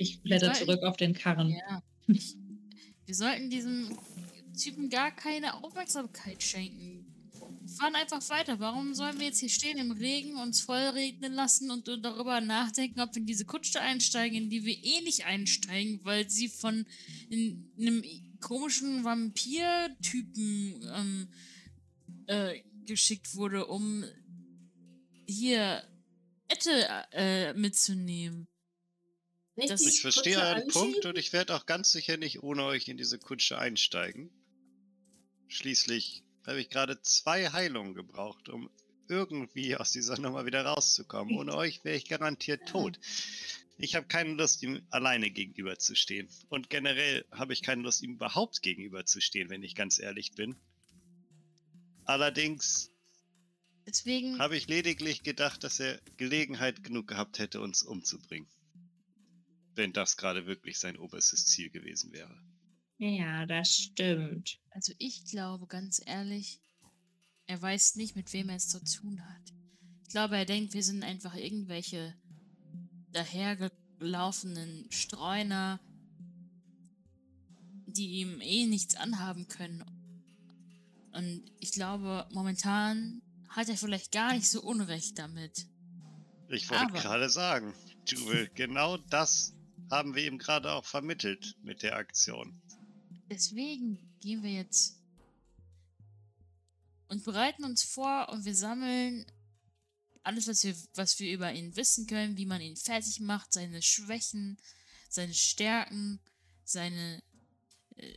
Ich 0.01 0.23
blätter 0.23 0.53
zurück 0.53 0.81
auf 0.81 0.97
den 0.97 1.13
Karren. 1.13 1.51
Ja. 1.51 1.83
Ich, 2.07 2.35
wir 3.05 3.13
sollten 3.13 3.51
diesem 3.51 3.95
Typen 4.59 4.89
gar 4.89 5.11
keine 5.11 5.63
Aufmerksamkeit 5.63 6.41
schenken. 6.41 7.05
Wir 7.61 7.69
fahren 7.69 7.93
einfach 7.93 8.27
weiter. 8.29 8.59
Warum 8.59 8.95
sollen 8.95 9.19
wir 9.19 9.27
jetzt 9.27 9.39
hier 9.39 9.49
stehen 9.49 9.77
im 9.77 9.91
Regen, 9.91 10.37
uns 10.37 10.61
voll 10.61 10.79
regnen 10.79 11.33
lassen 11.33 11.69
und 11.69 11.87
darüber 11.87 12.41
nachdenken, 12.41 12.99
ob 12.99 13.13
wir 13.13 13.19
in 13.19 13.27
diese 13.27 13.45
Kutsche 13.45 13.79
einsteigen, 13.79 14.37
in 14.37 14.49
die 14.49 14.65
wir 14.65 14.75
eh 14.75 15.01
nicht 15.01 15.25
einsteigen, 15.25 15.99
weil 16.03 16.27
sie 16.27 16.49
von 16.49 16.87
in, 17.29 17.71
einem 17.79 18.03
komischen 18.39 19.03
Vampir-Typen 19.03 20.81
ähm, 20.95 21.27
äh, 22.25 22.59
geschickt 22.85 23.35
wurde, 23.35 23.67
um 23.67 24.03
hier 25.27 25.83
Ette 26.47 26.87
äh, 27.11 27.53
mitzunehmen. 27.53 28.47
Nicht 29.61 29.71
Das- 29.73 29.85
Ich 29.85 30.01
verstehe 30.01 30.33
Kutsche 30.35 30.47
euren 30.47 30.67
Punkt 30.69 31.05
und 31.05 31.17
ich 31.19 31.33
werde 31.33 31.55
auch 31.55 31.67
ganz 31.67 31.91
sicher 31.91 32.17
nicht 32.17 32.41
ohne 32.41 32.63
euch 32.65 32.87
in 32.87 32.97
diese 32.97 33.19
Kutsche 33.19 33.59
einsteigen. 33.59 34.31
Schließlich 35.47 36.23
habe 36.47 36.59
ich 36.59 36.69
gerade 36.69 36.99
zwei 37.03 37.51
Heilungen 37.51 37.93
gebraucht, 37.93 38.49
um 38.49 38.71
irgendwie 39.07 39.75
aus 39.75 39.91
dieser 39.91 40.19
Nummer 40.19 40.45
wieder 40.47 40.65
rauszukommen. 40.65 41.37
Ohne 41.37 41.55
euch 41.55 41.83
wäre 41.83 41.95
ich 41.95 42.09
garantiert 42.09 42.67
tot. 42.67 42.99
Ich 43.77 43.95
habe 43.95 44.07
keine 44.07 44.33
Lust, 44.33 44.63
ihm 44.63 44.81
alleine 44.89 45.29
gegenüberzustehen. 45.29 46.27
Und 46.49 46.69
generell 46.71 47.25
habe 47.31 47.53
ich 47.53 47.61
keine 47.61 47.83
Lust, 47.83 48.01
ihm 48.01 48.13
überhaupt 48.13 48.61
gegenüberzustehen, 48.63 49.49
wenn 49.49 49.61
ich 49.63 49.75
ganz 49.75 49.99
ehrlich 49.99 50.31
bin. 50.33 50.55
Allerdings 52.05 52.89
Deswegen. 53.85 54.39
habe 54.39 54.55
ich 54.57 54.67
lediglich 54.67 55.21
gedacht, 55.23 55.63
dass 55.63 55.79
er 55.79 55.99
Gelegenheit 56.17 56.83
genug 56.83 57.07
gehabt 57.07 57.37
hätte, 57.37 57.61
uns 57.61 57.83
umzubringen. 57.83 58.47
Wenn 59.75 59.93
das 59.93 60.17
gerade 60.17 60.45
wirklich 60.45 60.79
sein 60.79 60.97
oberstes 60.97 61.45
Ziel 61.45 61.69
gewesen 61.69 62.11
wäre. 62.11 62.35
Ja, 62.97 63.45
das 63.45 63.73
stimmt. 63.73 64.59
Also 64.71 64.93
ich 64.99 65.25
glaube 65.25 65.65
ganz 65.67 66.01
ehrlich, 66.05 66.61
er 67.47 67.61
weiß 67.61 67.95
nicht, 67.95 68.15
mit 68.15 68.31
wem 68.33 68.49
er 68.49 68.57
es 68.57 68.69
zu 68.69 68.83
tun 68.83 69.21
hat. 69.27 69.53
Ich 70.03 70.09
glaube, 70.09 70.37
er 70.37 70.45
denkt, 70.45 70.73
wir 70.73 70.83
sind 70.83 71.03
einfach 71.03 71.35
irgendwelche 71.35 72.13
dahergelaufenen 73.11 74.85
Streuner, 74.91 75.79
die 77.87 78.19
ihm 78.19 78.39
eh 78.41 78.67
nichts 78.67 78.95
anhaben 78.95 79.47
können. 79.47 79.83
Und 81.13 81.43
ich 81.59 81.71
glaube, 81.71 82.27
momentan 82.31 83.21
hat 83.49 83.67
er 83.67 83.77
vielleicht 83.77 84.11
gar 84.11 84.33
nicht 84.33 84.47
so 84.47 84.61
Unrecht 84.61 85.17
damit. 85.17 85.65
Ich 86.49 86.69
wollte 86.69 86.93
gerade 86.93 87.29
sagen, 87.29 87.73
Juwel, 88.07 88.49
genau 88.53 88.97
das 88.97 89.53
haben 89.91 90.15
wir 90.15 90.25
ihm 90.25 90.37
gerade 90.37 90.71
auch 90.71 90.85
vermittelt 90.85 91.55
mit 91.61 91.83
der 91.83 91.95
Aktion. 91.95 92.61
Deswegen 93.29 93.97
gehen 94.19 94.43
wir 94.43 94.51
jetzt 94.51 94.97
und 97.07 97.23
bereiten 97.25 97.65
uns 97.65 97.83
vor 97.83 98.29
und 98.29 98.45
wir 98.45 98.55
sammeln 98.55 99.25
alles, 100.23 100.47
was 100.47 100.63
wir, 100.63 100.75
was 100.95 101.19
wir 101.19 101.33
über 101.33 101.51
ihn 101.51 101.75
wissen 101.75 102.07
können, 102.07 102.37
wie 102.37 102.45
man 102.45 102.61
ihn 102.61 102.77
fertig 102.77 103.19
macht, 103.19 103.53
seine 103.53 103.81
Schwächen, 103.81 104.57
seine 105.09 105.33
Stärken, 105.33 106.19
seine. 106.63 107.21
Äh, 107.95 108.13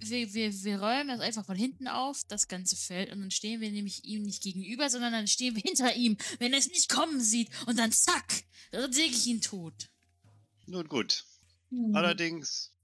wir, 0.00 0.32
wir, 0.32 0.64
wir 0.64 0.80
räumen 0.80 1.08
das 1.08 1.20
einfach 1.20 1.44
von 1.44 1.56
hinten 1.56 1.88
auf, 1.88 2.22
das 2.28 2.46
ganze 2.46 2.76
Feld, 2.76 3.12
und 3.12 3.20
dann 3.20 3.30
stehen 3.32 3.60
wir 3.60 3.70
nämlich 3.70 4.04
ihm 4.04 4.22
nicht 4.22 4.42
gegenüber, 4.42 4.88
sondern 4.90 5.12
dann 5.12 5.26
stehen 5.26 5.56
wir 5.56 5.62
hinter 5.66 5.94
ihm, 5.94 6.16
wenn 6.38 6.52
er 6.52 6.60
es 6.60 6.68
nicht 6.68 6.88
kommen 6.88 7.20
sieht, 7.20 7.50
und 7.66 7.78
dann 7.78 7.90
zack, 7.90 8.44
dann 8.70 8.92
säge 8.92 9.14
ich 9.14 9.26
ihn 9.26 9.40
tot. 9.40 9.90
Nun 10.68 10.86
gut, 10.86 11.24
Hm. 11.70 11.94
allerdings 11.94 12.74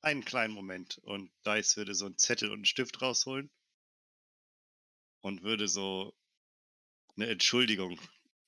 einen 0.00 0.24
kleinen 0.24 0.54
Moment 0.54 0.98
und 0.98 1.30
Dice 1.46 1.76
würde 1.76 1.94
so 1.94 2.06
einen 2.06 2.16
Zettel 2.16 2.48
und 2.50 2.56
einen 2.58 2.64
Stift 2.64 3.02
rausholen 3.02 3.50
und 5.20 5.42
würde 5.42 5.68
so 5.68 6.14
eine 7.16 7.28
Entschuldigung 7.28 8.00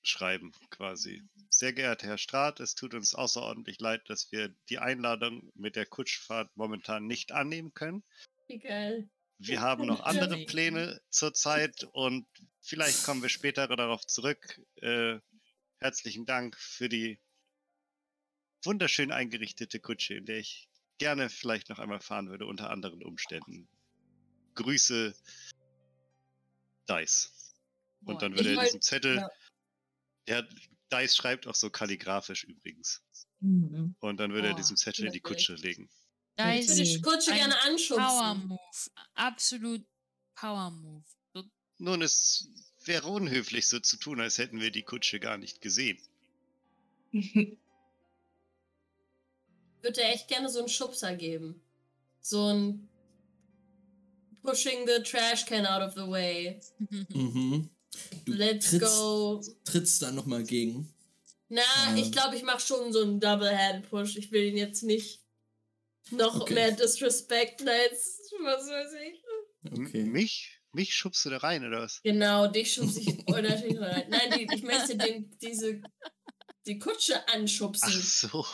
schreiben, 0.02 0.52
quasi. 0.70 1.22
Sehr 1.50 1.74
geehrter 1.74 2.06
Herr 2.06 2.18
Strath, 2.18 2.60
es 2.60 2.74
tut 2.74 2.94
uns 2.94 3.14
außerordentlich 3.14 3.80
leid, 3.80 4.08
dass 4.08 4.32
wir 4.32 4.54
die 4.70 4.78
Einladung 4.78 5.50
mit 5.54 5.76
der 5.76 5.84
Kutschfahrt 5.86 6.56
momentan 6.56 7.06
nicht 7.06 7.32
annehmen 7.32 7.74
können. 7.74 8.02
Geil. 8.48 9.10
Wir 9.38 9.60
haben 9.60 9.86
noch 9.86 10.00
andere. 10.04 10.44
Pläne 10.46 11.02
zurzeit 11.10 11.84
und 11.92 12.26
vielleicht 12.60 13.04
kommen 13.04 13.20
wir 13.20 13.28
später 13.28 13.66
darauf 13.68 14.06
zurück. 14.06 14.60
Äh, 14.76 15.18
herzlichen 15.80 16.24
Dank 16.24 16.56
für 16.56 16.88
die 16.88 17.18
wunderschön 18.66 19.12
eingerichtete 19.12 19.80
Kutsche, 19.80 20.14
in 20.14 20.26
der 20.26 20.38
ich 20.38 20.68
gerne 20.98 21.28
vielleicht 21.28 21.68
noch 21.68 21.78
einmal 21.78 22.00
fahren 22.00 22.28
würde, 22.28 22.46
unter 22.46 22.70
anderen 22.70 23.02
Umständen. 23.02 23.68
Grüße, 24.54 25.14
Dice. 26.88 27.32
Und 28.04 28.22
dann 28.22 28.36
würde 28.36 28.54
er 28.54 28.64
diesen 28.64 28.80
Zettel, 28.80 29.16
ja. 29.16 29.30
der 30.26 30.48
Dice 30.92 31.16
schreibt 31.16 31.46
auch 31.46 31.54
so 31.54 31.70
kalligrafisch 31.70 32.44
übrigens. 32.44 33.02
Mhm. 33.40 33.94
Und 33.98 34.18
dann 34.18 34.32
würde 34.32 34.48
er 34.48 34.54
diesen 34.54 34.76
Zettel 34.76 35.06
in 35.06 35.12
die. 35.12 35.20
Kutsche 35.20 35.54
legen. 35.54 35.90
da 36.36 36.54
Ich 36.54 36.68
würde 36.68 36.82
die 36.82 36.94
ist 36.94 37.02
Kutsche 37.02 37.32
ein 37.32 37.38
gerne 37.38 37.54
Power 37.54 37.72
anschubsen. 37.72 38.48
Move. 38.48 39.06
Absolut 39.14 39.86
Power 40.34 40.70
Move. 40.70 41.04
So, 41.34 41.44
Nun, 41.78 42.02
es 42.02 42.48
wäre 42.84 43.08
unhöflich, 43.08 43.66
so 43.68 43.80
zu 43.80 43.96
tun, 43.96 44.20
als 44.20 44.38
hätten 44.38 44.60
wir 44.60 44.70
die 44.70 44.84
Kutsche 44.84 45.20
gar 45.20 45.36
nicht 45.36 45.60
gesehen. 45.60 45.98
würde 49.86 50.02
echt 50.02 50.28
gerne 50.28 50.48
so 50.50 50.58
einen 50.58 50.68
Schubser 50.68 51.14
geben. 51.14 51.62
So 52.20 52.48
ein 52.52 52.88
Pushing 54.42 54.86
the 54.86 55.02
trash 55.02 55.44
can 55.46 55.66
out 55.66 55.82
of 55.82 55.94
the 55.94 56.08
way. 56.10 56.60
Mhm. 57.08 57.68
Du 58.24 58.32
Let's 58.32 58.70
trittst, 58.70 58.80
go. 58.96 59.40
trittst 59.64 60.02
da 60.02 60.12
nochmal 60.12 60.42
gegen. 60.44 60.92
Na, 61.48 61.62
Ähm. 61.88 61.96
ich 61.96 62.12
glaube, 62.12 62.36
ich 62.36 62.42
mache 62.42 62.60
schon 62.60 62.92
so 62.92 63.02
einen 63.02 63.18
Double-Hand-Push. 63.20 64.16
Ich 64.16 64.30
will 64.32 64.44
ihn 64.44 64.56
jetzt 64.56 64.82
nicht 64.82 65.20
noch 66.10 66.40
Okay. 66.40 66.54
mehr 66.54 66.72
disrespekten 66.72 67.68
als 67.68 68.20
was 68.44 68.68
weiß 68.68 68.92
ich. 69.08 69.78
Okay. 69.78 70.04
Mich? 70.04 70.52
Mich 70.72 70.94
schubst 70.94 71.24
du 71.24 71.30
da 71.30 71.38
rein, 71.38 71.64
oder 71.64 71.80
was? 71.80 72.00
Genau, 72.02 72.46
dich 72.48 72.74
schubse 72.74 73.00
ich 73.00 73.26
natürlich 73.26 73.80
rein. 73.80 74.04
Nein, 74.10 74.30
die, 74.36 74.54
ich 74.54 74.62
möchte 74.62 74.96
den, 74.96 75.34
diese, 75.40 75.80
die 76.66 76.78
Kutsche 76.78 77.22
Ach 77.26 77.34
anschubsen. 77.34 78.02
so. 78.02 78.46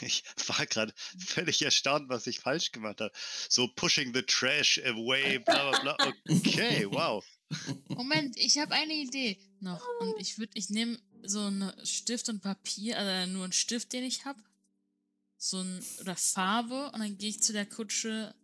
Ich 0.00 0.22
war 0.46 0.66
gerade 0.66 0.92
völlig 1.18 1.62
erstaunt, 1.62 2.08
was 2.08 2.26
ich 2.26 2.40
falsch 2.40 2.72
gemacht 2.72 3.00
habe. 3.00 3.12
So 3.48 3.68
pushing 3.68 4.14
the 4.14 4.22
trash 4.22 4.80
away, 4.84 5.38
bla 5.38 5.70
bla 5.70 5.96
bla. 5.96 6.14
Okay, 6.28 6.86
wow. 6.90 7.24
Moment, 7.88 8.36
ich 8.36 8.58
habe 8.58 8.74
eine 8.74 8.94
Idee 8.94 9.38
noch. 9.60 9.82
Und 10.00 10.14
ich 10.20 10.38
würde, 10.38 10.52
ich 10.54 10.70
nehme 10.70 10.98
so 11.22 11.40
einen 11.40 11.72
Stift 11.84 12.28
und 12.28 12.40
Papier, 12.40 12.98
also 12.98 13.32
nur 13.32 13.44
einen 13.44 13.52
Stift, 13.52 13.92
den 13.92 14.04
ich 14.04 14.24
habe. 14.24 14.40
So 15.36 15.58
ein, 15.58 15.84
oder 16.00 16.16
Farbe. 16.16 16.90
Und 16.92 17.00
dann 17.00 17.18
gehe 17.18 17.30
ich 17.30 17.42
zu 17.42 17.52
der 17.52 17.66
Kutsche 17.66 18.34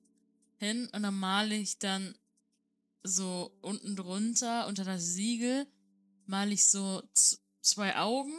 hin 0.59 0.89
und 0.93 1.03
dann 1.03 1.19
male 1.19 1.55
ich 1.57 1.79
dann 1.79 2.15
so 3.03 3.57
unten 3.61 3.97
drunter, 3.97 4.67
unter 4.67 4.85
das 4.85 5.05
Siegel, 5.05 5.67
male 6.27 6.55
ich 6.55 6.67
so 6.67 7.03
zwei 7.61 7.97
Augen. 7.97 8.33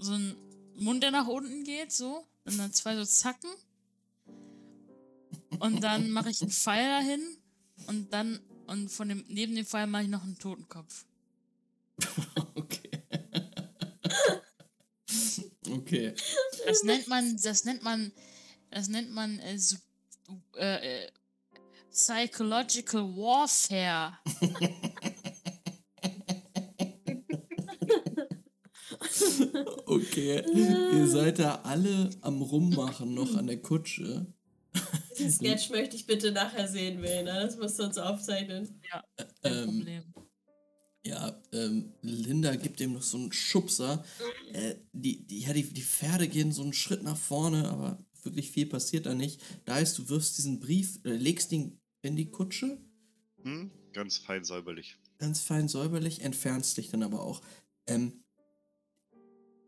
So 0.00 0.14
ein 0.14 0.36
Mund, 0.74 1.02
der 1.02 1.10
nach 1.10 1.26
unten 1.26 1.64
geht, 1.64 1.92
so. 1.92 2.26
Und 2.44 2.58
dann 2.58 2.72
zwei 2.72 2.96
so 2.96 3.04
Zacken. 3.04 3.50
Und 5.58 5.82
dann 5.82 6.10
mache 6.10 6.30
ich 6.30 6.40
einen 6.40 6.50
Pfeil 6.50 6.88
dahin. 6.88 7.20
Und 7.86 8.12
dann, 8.12 8.40
und 8.66 8.90
von 8.90 9.08
dem, 9.08 9.24
neben 9.28 9.54
dem 9.54 9.66
Pfeil 9.66 9.86
mache 9.86 10.04
ich 10.04 10.08
noch 10.08 10.22
einen 10.22 10.38
Totenkopf. 10.38 11.04
Okay. 12.54 12.90
okay. 15.70 16.14
Das 16.66 16.82
nennt 16.82 17.08
man, 17.08 17.36
das 17.36 17.64
nennt 17.64 17.82
man, 17.82 18.12
das 18.70 18.88
nennt 18.88 19.10
man 19.10 19.38
äh, 19.40 19.58
so, 19.58 19.76
äh, 20.56 21.04
äh, 21.04 21.10
Psychological 21.90 23.02
Warfare. 23.16 24.18
Okay. 30.10 30.44
Ihr 30.92 31.06
seid 31.06 31.38
da 31.38 31.56
alle 31.62 32.10
am 32.20 32.42
Rummachen 32.42 33.14
noch 33.14 33.34
an 33.36 33.46
der 33.46 33.60
Kutsche. 33.62 34.26
Diesen 35.18 35.32
Sketch 35.32 35.70
möchte 35.70 35.96
ich 35.96 36.06
bitte 36.06 36.32
nachher 36.32 36.66
sehen, 36.68 37.00
Verena. 37.00 37.40
Das 37.42 37.56
musst 37.56 37.78
du 37.78 37.84
uns 37.84 37.98
aufzeichnen. 37.98 38.80
Kein 39.16 39.26
Ähm, 39.44 39.64
Problem. 39.66 40.14
Ja, 41.06 41.40
ähm, 41.52 41.94
Linda 42.02 42.54
gibt 42.56 42.80
ihm 42.80 42.92
noch 42.92 43.02
so 43.02 43.16
einen 43.18 43.32
Schubser. 43.32 44.04
Äh, 44.52 44.74
die, 44.92 45.26
die, 45.26 45.40
ja, 45.40 45.52
die, 45.52 45.62
die 45.62 45.82
Pferde 45.82 46.28
gehen 46.28 46.52
so 46.52 46.62
einen 46.62 46.72
Schritt 46.74 47.02
nach 47.02 47.16
vorne, 47.16 47.68
aber 47.70 47.98
wirklich 48.22 48.50
viel 48.50 48.66
passiert 48.66 49.06
da 49.06 49.14
nicht. 49.14 49.40
Da 49.64 49.76
heißt, 49.76 49.96
du 49.98 50.08
wirfst 50.08 50.36
diesen 50.38 50.60
Brief, 50.60 51.00
äh, 51.04 51.10
legst 51.14 51.52
ihn 51.52 51.78
in 52.02 52.16
die 52.16 52.30
Kutsche, 52.30 52.78
Hm? 53.42 53.70
Ganz 53.92 54.18
fein 54.18 54.44
säuberlich. 54.44 54.98
ganz 55.18 55.40
fein 55.40 55.68
säuberlich, 55.68 56.20
entfernst 56.20 56.76
dich 56.76 56.90
dann 56.90 57.02
aber 57.02 57.22
auch. 57.22 57.40
Ähm, 57.88 58.22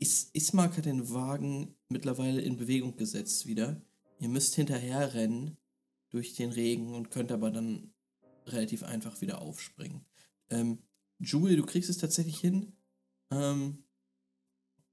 Is 0.02 0.30
Ismark 0.32 0.76
hat 0.76 0.86
den 0.86 1.10
Wagen 1.14 1.76
mittlerweile 1.88 2.40
in 2.40 2.56
Bewegung 2.56 2.96
gesetzt 2.96 3.46
wieder. 3.46 3.80
Ihr 4.18 4.28
müsst 4.28 4.56
hinterher 4.56 5.14
rennen 5.14 5.56
durch 6.10 6.34
den 6.34 6.50
Regen 6.50 6.96
und 6.96 7.12
könnt 7.12 7.30
aber 7.30 7.52
dann 7.52 7.94
relativ 8.46 8.82
einfach 8.82 9.20
wieder 9.20 9.40
aufspringen. 9.40 10.04
Ähm, 10.50 10.82
Julie, 11.20 11.56
du 11.56 11.64
kriegst 11.64 11.88
es 11.88 11.98
tatsächlich 11.98 12.40
hin, 12.40 12.72
ähm, 13.30 13.84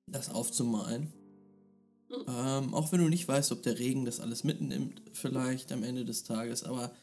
das 0.05 0.29
aufzumalen. 0.29 1.11
Mhm. 2.09 2.25
Ähm, 2.27 2.73
auch 2.75 2.91
wenn 2.91 3.01
du 3.01 3.09
nicht 3.09 3.27
weißt, 3.27 3.51
ob 3.51 3.63
der 3.63 3.79
Regen 3.79 4.05
das 4.05 4.19
alles 4.19 4.43
mitnimmt, 4.43 5.01
vielleicht 5.13 5.71
am 5.71 5.81
Ende 5.81 6.05
des 6.05 6.23
Tages, 6.23 6.63
aber 6.63 6.93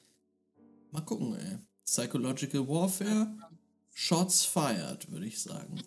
mal 0.92 1.00
gucken, 1.00 1.34
ey. 1.34 1.58
Psychological 1.84 2.68
Warfare, 2.68 3.36
Shots 3.92 4.44
fired, 4.44 5.10
würde 5.10 5.26
ich 5.26 5.42
sagen. 5.42 5.82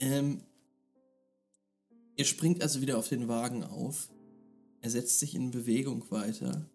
Ähm, 0.00 0.42
ihr 2.16 2.24
springt 2.24 2.62
also 2.62 2.80
wieder 2.80 2.98
auf 2.98 3.08
den 3.08 3.28
Wagen 3.28 3.62
auf. 3.62 4.10
Er 4.80 4.90
setzt 4.90 5.18
sich 5.18 5.34
in 5.34 5.50
Bewegung 5.50 6.10
weiter 6.10 6.68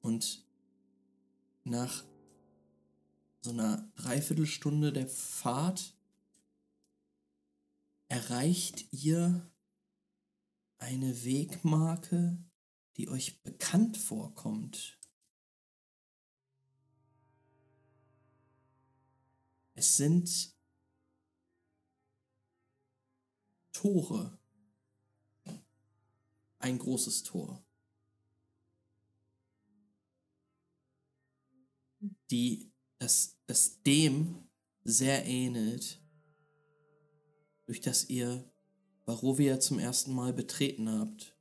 und 0.00 0.44
nach 1.64 2.04
so 3.40 3.50
einer 3.50 3.90
Dreiviertelstunde 3.96 4.92
der 4.92 5.08
Fahrt 5.08 5.96
erreicht 8.08 8.92
ihr 8.92 9.50
eine 10.78 11.24
Wegmarke, 11.24 12.36
die 12.96 13.08
euch 13.08 13.42
bekannt 13.42 13.96
vorkommt. 13.96 14.98
Es 19.74 19.96
sind 19.96 20.51
Tore. 23.72 24.38
Ein 26.58 26.78
großes 26.78 27.24
Tor. 27.24 27.64
Die 32.30 32.72
das, 32.98 33.36
das 33.46 33.82
dem 33.82 34.48
sehr 34.84 35.24
ähnelt, 35.26 36.00
durch 37.66 37.80
das 37.80 38.08
ihr 38.08 38.48
Barovia 39.04 39.58
zum 39.58 39.78
ersten 39.80 40.14
Mal 40.14 40.32
betreten 40.32 40.88
habt. 40.88 41.36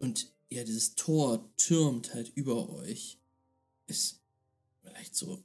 Und 0.00 0.34
ja, 0.48 0.64
dieses 0.64 0.96
Tor 0.96 1.54
türmt 1.56 2.14
halt 2.14 2.30
über 2.30 2.68
euch. 2.70 3.20
Ist 3.86 4.20
vielleicht 4.82 5.14
so 5.14 5.44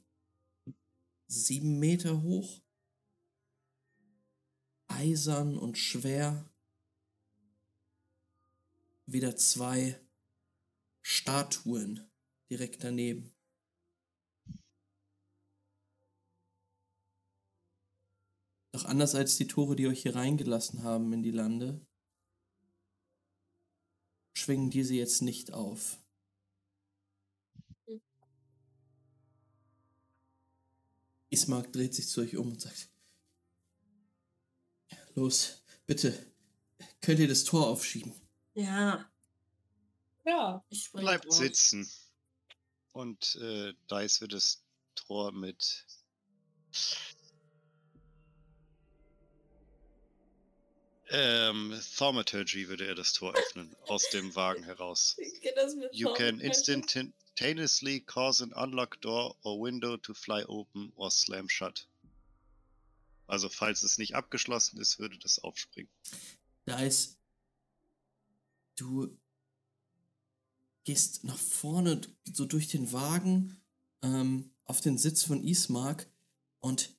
sieben 1.26 1.78
Meter 1.78 2.22
hoch. 2.22 2.62
Eisern 4.88 5.58
und 5.58 5.76
schwer. 5.78 6.50
Wieder 9.06 9.36
zwei 9.36 10.00
Statuen 11.02 12.10
direkt 12.50 12.82
daneben. 12.82 13.32
Doch 18.72 18.84
anders 18.84 19.14
als 19.14 19.36
die 19.36 19.46
Tore, 19.46 19.74
die 19.74 19.86
euch 19.86 20.02
hier 20.02 20.14
reingelassen 20.14 20.82
haben 20.82 21.12
in 21.12 21.22
die 21.22 21.30
Lande, 21.30 21.86
schwingen 24.36 24.68
diese 24.68 24.94
jetzt 24.94 25.22
nicht 25.22 25.54
auf. 25.54 25.98
Ismark 31.36 31.70
dreht 31.70 31.94
sich 31.94 32.08
zu 32.08 32.22
euch 32.22 32.34
um 32.38 32.48
und 32.52 32.62
sagt: 32.62 32.88
Los, 35.14 35.62
bitte, 35.86 36.14
könnt 37.02 37.20
ihr 37.20 37.28
das 37.28 37.44
Tor 37.44 37.66
aufschieben? 37.68 38.14
Ja, 38.54 39.10
Ja, 40.24 40.64
ich 40.70 40.90
Bleibt 40.92 41.26
drauf. 41.26 41.34
sitzen. 41.34 41.86
Und 42.92 43.36
äh, 43.42 43.74
Dice 43.90 44.22
wird 44.22 44.32
das 44.32 44.64
Tor 44.94 45.30
mit. 45.32 45.84
Ähm, 51.10 51.78
Thaumaturgy 51.96 52.68
würde 52.68 52.86
er 52.86 52.94
das 52.94 53.12
Tor 53.12 53.34
öffnen, 53.36 53.76
aus 53.88 54.08
dem 54.08 54.34
Wagen 54.34 54.64
heraus. 54.64 55.16
Ich 55.18 55.40
kenn 55.42 55.52
das 55.54 55.74
mit 55.74 55.94
You 55.94 56.14
can 56.14 56.40
Tom. 56.40 57.12
Instantaneously 57.36 58.00
cause 58.00 58.40
an 58.40 58.52
unlocked 58.56 59.02
door 59.02 59.34
or 59.44 59.60
window 59.60 59.96
to 59.96 60.14
fly 60.14 60.42
open 60.48 60.92
or 60.96 61.10
slam 61.10 61.48
shut. 61.48 61.86
Also, 63.28 63.48
falls 63.48 63.82
es 63.82 63.98
nicht 63.98 64.14
abgeschlossen 64.14 64.80
ist, 64.80 64.98
würde 64.98 65.18
das 65.18 65.38
aufspringen. 65.38 65.90
Da 66.64 66.78
ist. 66.80 67.18
Du 68.76 69.18
gehst 70.84 71.24
nach 71.24 71.38
vorne, 71.38 72.00
so 72.24 72.44
durch 72.44 72.68
den 72.68 72.92
Wagen, 72.92 73.56
ähm, 74.02 74.50
auf 74.64 74.80
den 74.80 74.98
Sitz 74.98 75.24
von 75.24 75.42
Ismark 75.42 76.06
und 76.60 76.94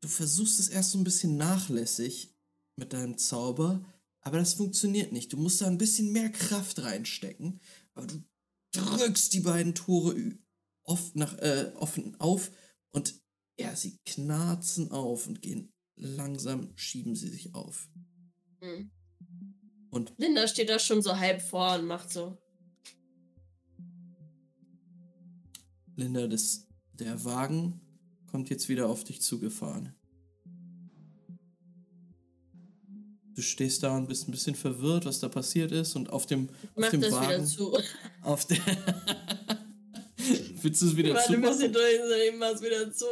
du 0.00 0.08
versuchst 0.08 0.58
es 0.58 0.68
erst 0.68 0.92
so 0.92 0.98
ein 0.98 1.04
bisschen 1.04 1.36
nachlässig 1.36 2.34
mit 2.76 2.92
deinem 2.92 3.18
Zauber, 3.18 3.84
aber 4.22 4.38
das 4.38 4.54
funktioniert 4.54 5.12
nicht. 5.12 5.32
Du 5.32 5.36
musst 5.36 5.60
da 5.60 5.66
ein 5.66 5.78
bisschen 5.78 6.12
mehr 6.12 6.30
Kraft 6.30 6.80
reinstecken, 6.80 7.60
aber 7.94 8.06
du 8.06 8.24
drückst 8.72 9.32
die 9.32 9.40
beiden 9.40 9.74
Tore 9.74 10.38
oft 10.84 11.16
nach, 11.16 11.38
äh, 11.38 11.72
offen 11.76 12.18
auf 12.20 12.50
und 12.90 13.20
ja, 13.58 13.76
sie 13.76 13.98
knarzen 14.04 14.90
auf 14.90 15.26
und 15.26 15.42
gehen 15.42 15.72
langsam, 15.96 16.72
schieben 16.76 17.14
sie 17.14 17.28
sich 17.28 17.54
auf. 17.54 17.88
Hm. 18.60 18.90
Und 19.90 20.14
Linda 20.16 20.48
steht 20.48 20.70
da 20.70 20.78
schon 20.78 21.02
so 21.02 21.18
halb 21.18 21.42
vor 21.42 21.74
und 21.74 21.86
macht 21.86 22.10
so. 22.10 22.38
Linda, 25.96 26.26
das, 26.26 26.66
der 26.94 27.24
Wagen 27.24 27.80
kommt 28.26 28.48
jetzt 28.48 28.68
wieder 28.70 28.88
auf 28.88 29.04
dich 29.04 29.20
zugefahren. 29.20 29.94
Du 33.34 33.40
stehst 33.42 33.82
da 33.82 33.96
und 33.96 34.08
bist 34.08 34.28
ein 34.28 34.30
bisschen 34.32 34.54
verwirrt, 34.54 35.06
was 35.06 35.18
da 35.20 35.28
passiert 35.28 35.72
ist 35.72 35.96
und 35.96 36.10
auf 36.10 36.26
dem, 36.26 36.48
auf 36.50 36.54
Mach 36.76 36.90
dem 36.90 37.00
das 37.00 37.10
wieder 37.10 37.20
Wagen. 37.28 37.46
zu. 37.46 37.78
Auf 38.22 38.44
der. 38.46 38.58
Willst 40.62 40.82
du 40.82 40.86
es 40.86 40.96
wieder 40.96 41.14
Warte, 41.14 41.32
ein 41.34 41.40
bisschen 41.40 41.58
zumachen? 41.58 41.72
durch, 41.72 41.96
so 42.08 42.14
ich 42.14 42.38
mach's 42.38 42.62
wieder 42.62 42.92
zu. 42.92 43.04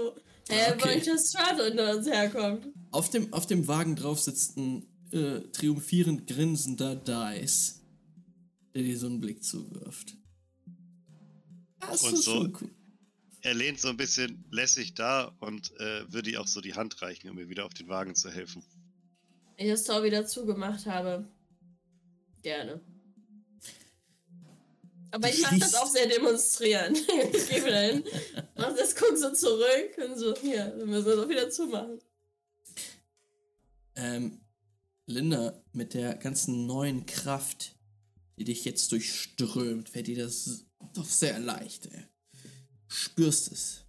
Okay. 0.49 0.75
weil 0.85 0.99
ich 0.99 1.05
das 1.05 1.29
Strat 1.29 1.61
unter 1.61 1.97
uns 1.97 2.07
herkommt. 2.09 2.69
Auf 2.91 3.11
dem, 3.11 3.33
auf 3.33 3.47
dem 3.47 3.67
Wagen 3.69 3.97
drauf 3.97 4.21
sitzt 4.21 4.57
ein 4.57 4.87
äh, 5.13 5.41
triumphierend 5.53 6.27
grinsender 6.27 6.97
Dice, 6.97 7.81
der 8.75 8.83
dir 8.83 8.99
so 8.99 9.07
einen 9.07 9.21
Blick 9.21 9.43
zuwirft. 9.45 10.15
Das 11.81 12.03
Und 12.03 12.15
ist 12.15 12.25
so- 12.25 12.33
schon 12.35 12.57
cool. 12.61 12.71
Er 13.43 13.55
lehnt 13.55 13.81
so 13.81 13.89
ein 13.89 13.97
bisschen 13.97 14.45
lässig 14.51 14.93
da 14.95 15.35
und 15.41 15.73
äh, 15.81 16.13
würde 16.13 16.31
ihr 16.31 16.43
auch 16.43 16.47
so 16.47 16.61
die 16.61 16.75
Hand 16.75 17.01
reichen, 17.01 17.31
um 17.31 17.37
mir 17.37 17.49
wieder 17.49 17.65
auf 17.65 17.73
den 17.73 17.89
Wagen 17.89 18.15
zu 18.15 18.29
helfen. 18.31 18.63
Ich 19.61 19.69
das 19.69 19.85
Tor 19.85 20.03
wieder 20.03 20.27
zugemacht 20.27 20.87
habe. 20.87 21.29
Gerne. 22.41 22.81
Aber 25.11 25.29
ich 25.29 25.43
mach 25.43 25.59
das 25.59 25.75
auch 25.75 25.87
sehr 25.87 26.07
demonstrierend. 26.07 26.97
ich 27.33 27.47
gehe 27.47 27.67
wieder 27.67 27.81
hin, 27.81 28.05
mach 28.57 28.75
das, 28.75 28.97
guck 28.97 29.19
so 29.19 29.31
zurück 29.35 29.99
und 29.99 30.17
so, 30.17 30.35
hier, 30.37 30.73
wir 30.79 30.87
müssen 30.87 31.05
das 31.05 31.19
auch 31.19 31.29
wieder 31.29 31.51
zumachen. 31.51 32.01
Ähm, 33.97 34.41
Linda, 35.05 35.63
mit 35.73 35.93
der 35.93 36.15
ganzen 36.15 36.65
neuen 36.65 37.05
Kraft, 37.05 37.77
die 38.39 38.45
dich 38.45 38.65
jetzt 38.65 38.91
durchströmt, 38.93 39.91
fällt 39.91 40.07
dir 40.07 40.25
das 40.25 40.65
doch 40.95 41.05
sehr 41.05 41.39
leicht. 41.39 41.85
Ey. 41.85 42.07
Spürst 42.89 43.53
es. 43.53 43.85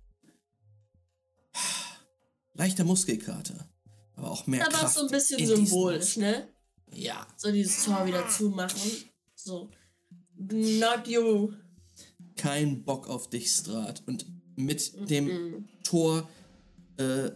Leichter 2.56 2.84
Muskelkater, 2.84 3.71
aber 4.16 4.32
auch 4.32 4.48
mehr 4.48 4.66
Aber 4.66 4.78
Kraft. 4.78 4.96
so 4.96 5.02
ein 5.06 5.12
bisschen 5.12 5.46
symbolisch, 5.46 6.18
ne? 6.18 6.48
Ja, 6.94 7.26
So 7.38 7.52
dieses 7.52 7.86
Tor 7.86 8.06
wieder 8.06 8.28
zumachen. 8.30 8.92
So. 9.36 9.70
Not 10.36 11.08
you. 11.08 11.54
kein 12.36 12.84
Bock 12.84 13.08
auf 13.08 13.30
dich, 13.30 13.52
Strat. 13.52 14.04
Und 14.08 14.26
mit 14.56 15.10
dem 15.10 15.26
Mhm. 15.28 15.68
Tor, 15.84 16.30
äh, 16.98 17.32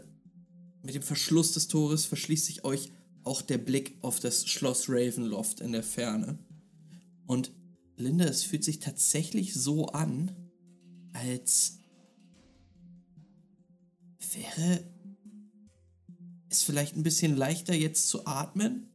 mit 0.84 0.96
dem 0.96 1.02
Verschluss 1.04 1.54
des 1.54 1.68
Tores 1.68 2.06
verschließt 2.06 2.46
sich 2.46 2.64
euch 2.66 2.92
auch 3.24 3.42
der 3.42 3.58
Blick 3.58 3.98
auf 4.02 4.20
das 4.20 4.46
Schloss 4.48 4.90
Ravenloft 4.90 5.60
in 5.62 5.72
der 5.72 5.84
Ferne. 5.84 6.38
Und 7.28 7.52
Linda, 7.98 8.26
es 8.26 8.44
fühlt 8.44 8.64
sich 8.64 8.80
tatsächlich 8.80 9.54
so 9.54 9.88
an, 9.88 10.32
als 11.14 11.80
wäre 14.34 14.84
es 16.56 16.64
vielleicht 16.64 16.96
ein 16.96 17.04
bisschen 17.04 17.36
leichter 17.36 17.74
jetzt 17.74 18.08
zu 18.08 18.26
atmen, 18.26 18.90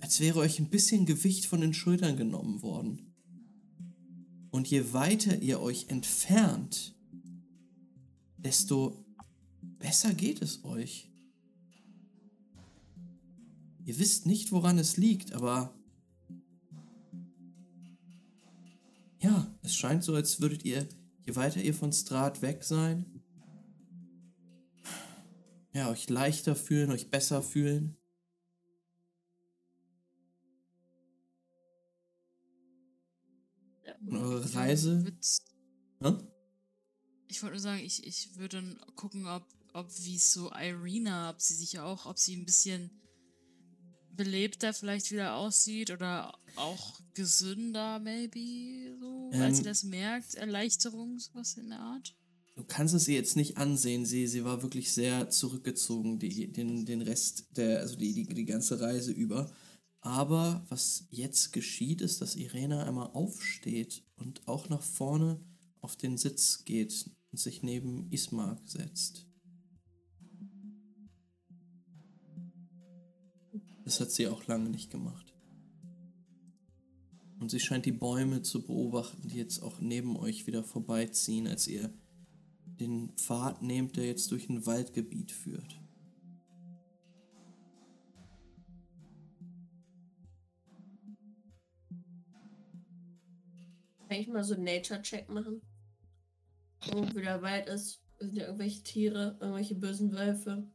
als 0.00 0.20
wäre 0.20 0.38
euch 0.38 0.58
ein 0.58 0.70
bisschen 0.70 1.06
Gewicht 1.06 1.46
von 1.46 1.60
den 1.60 1.74
Schultern 1.74 2.16
genommen 2.16 2.62
worden. 2.62 3.12
Und 4.50 4.68
je 4.68 4.92
weiter 4.92 5.42
ihr 5.42 5.60
euch 5.60 5.88
entfernt, 5.88 6.94
desto 8.38 9.04
besser 9.60 10.14
geht 10.14 10.40
es 10.42 10.64
euch. 10.64 11.10
Ihr 13.84 13.98
wisst 13.98 14.26
nicht, 14.26 14.52
woran 14.52 14.78
es 14.78 14.96
liegt, 14.96 15.32
aber 15.32 15.74
ja, 19.20 19.54
es 19.62 19.74
scheint 19.74 20.04
so, 20.04 20.14
als 20.14 20.40
würdet 20.40 20.64
ihr, 20.64 20.88
je 21.24 21.36
weiter 21.36 21.60
ihr 21.60 21.74
von 21.74 21.92
Strat 21.92 22.42
weg 22.42 22.64
sein, 22.64 23.15
ja, 25.76 25.90
euch 25.90 26.08
leichter 26.08 26.56
fühlen, 26.56 26.90
euch 26.90 27.10
besser 27.10 27.42
fühlen. 27.42 27.96
Ja. 33.84 33.94
Und 34.06 34.16
eure 34.16 34.54
Reise? 34.54 35.04
Ich 37.28 37.42
wollte 37.42 37.54
nur 37.54 37.60
sagen, 37.60 37.82
ich, 37.84 38.06
ich 38.06 38.36
würde 38.36 38.62
dann 38.62 38.80
gucken, 38.96 39.26
ob, 39.26 39.46
ob 39.74 39.90
wie 39.98 40.16
es 40.16 40.32
so 40.32 40.50
Irina, 40.50 41.28
ob 41.30 41.42
sie 41.42 41.54
sich 41.54 41.78
auch, 41.78 42.06
ob 42.06 42.18
sie 42.18 42.36
ein 42.36 42.46
bisschen 42.46 42.90
belebter 44.12 44.72
vielleicht 44.72 45.10
wieder 45.10 45.34
aussieht 45.34 45.90
oder 45.90 46.38
auch 46.56 47.00
gesünder, 47.12 47.98
maybe, 47.98 48.96
so, 48.98 49.30
als 49.34 49.58
sie 49.58 49.62
Ähm. 49.62 49.66
das 49.66 49.82
merkt, 49.84 50.36
Erleichterung, 50.36 51.18
sowas 51.18 51.58
in 51.58 51.68
der 51.68 51.80
Art. 51.80 52.16
Du 52.56 52.64
kannst 52.64 52.94
es 52.94 53.06
ihr 53.06 53.14
jetzt 53.14 53.36
nicht 53.36 53.58
ansehen. 53.58 54.06
Sie, 54.06 54.26
sie 54.26 54.42
war 54.42 54.62
wirklich 54.62 54.90
sehr 54.90 55.28
zurückgezogen, 55.28 56.18
die, 56.18 56.50
den, 56.50 56.86
den 56.86 57.02
Rest 57.02 57.46
der, 57.56 57.80
also 57.80 57.96
die, 57.96 58.14
die, 58.14 58.24
die 58.24 58.46
ganze 58.46 58.80
Reise 58.80 59.12
über. 59.12 59.52
Aber 60.00 60.64
was 60.70 61.06
jetzt 61.10 61.52
geschieht, 61.52 62.00
ist, 62.00 62.22
dass 62.22 62.34
Irena 62.34 62.84
einmal 62.84 63.10
aufsteht 63.12 64.04
und 64.16 64.48
auch 64.48 64.70
nach 64.70 64.82
vorne 64.82 65.38
auf 65.80 65.96
den 65.96 66.16
Sitz 66.16 66.64
geht 66.64 67.10
und 67.30 67.38
sich 67.38 67.62
neben 67.62 68.10
Ismark 68.10 68.66
setzt. 68.66 69.26
Das 73.84 74.00
hat 74.00 74.10
sie 74.10 74.28
auch 74.28 74.46
lange 74.46 74.70
nicht 74.70 74.90
gemacht. 74.90 75.34
Und 77.38 77.50
sie 77.50 77.60
scheint 77.60 77.84
die 77.84 77.92
Bäume 77.92 78.40
zu 78.40 78.64
beobachten, 78.64 79.28
die 79.28 79.36
jetzt 79.36 79.62
auch 79.62 79.78
neben 79.80 80.16
euch 80.16 80.46
wieder 80.46 80.64
vorbeiziehen, 80.64 81.46
als 81.46 81.68
ihr 81.68 81.92
den 82.80 83.10
Pfad 83.16 83.62
nehmt, 83.62 83.96
der 83.96 84.06
jetzt 84.06 84.30
durch 84.30 84.48
ein 84.48 84.66
Waldgebiet 84.66 85.32
führt. 85.32 85.80
Kann 94.08 94.18
ich 94.18 94.28
mal 94.28 94.44
so 94.44 94.54
einen 94.54 94.64
Nature-Check 94.64 95.28
machen? 95.28 95.60
Wo 96.92 97.02
wieder 97.14 97.42
Wald 97.42 97.66
ist. 97.68 98.02
Sind 98.18 98.34
ja 98.34 98.44
irgendwelche 98.44 98.82
Tiere, 98.82 99.36
irgendwelche 99.40 99.74
bösen 99.74 100.12
Wölfe. 100.12 100.66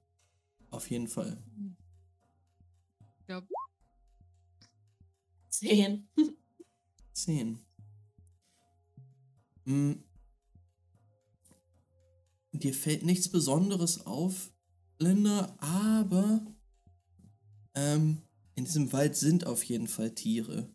Auf 0.70 0.90
jeden 0.90 1.08
Fall. 1.08 1.42
Ich 3.20 3.26
glaube, 3.26 3.48
Zehn. 5.62 6.08
Zehn. 7.14 7.60
Hm. 9.66 10.04
Dir 12.54 12.74
fällt 12.74 13.04
nichts 13.04 13.30
Besonderes 13.30 14.06
auf, 14.06 14.52
Linda, 15.00 15.56
aber 15.60 16.46
ähm, 17.74 18.22
in 18.56 18.66
diesem 18.66 18.92
Wald 18.94 19.16
sind 19.16 19.46
auf 19.46 19.64
jeden 19.64 19.88
Fall 19.88 20.14
Tiere. 20.14 20.70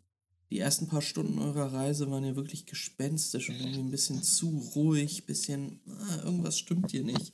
Die 0.50 0.58
ersten 0.58 0.86
paar 0.86 1.02
Stunden 1.02 1.38
eurer 1.38 1.72
Reise 1.72 2.10
waren 2.10 2.24
ja 2.24 2.36
wirklich 2.36 2.66
gespenstisch 2.66 3.48
und 3.50 3.56
irgendwie 3.56 3.80
ein 3.80 3.90
bisschen 3.90 4.22
zu 4.22 4.58
ruhig, 4.74 5.26
bisschen, 5.26 5.80
ah, 5.86 6.22
irgendwas 6.24 6.58
stimmt 6.58 6.92
hier 6.92 7.04
nicht. 7.04 7.32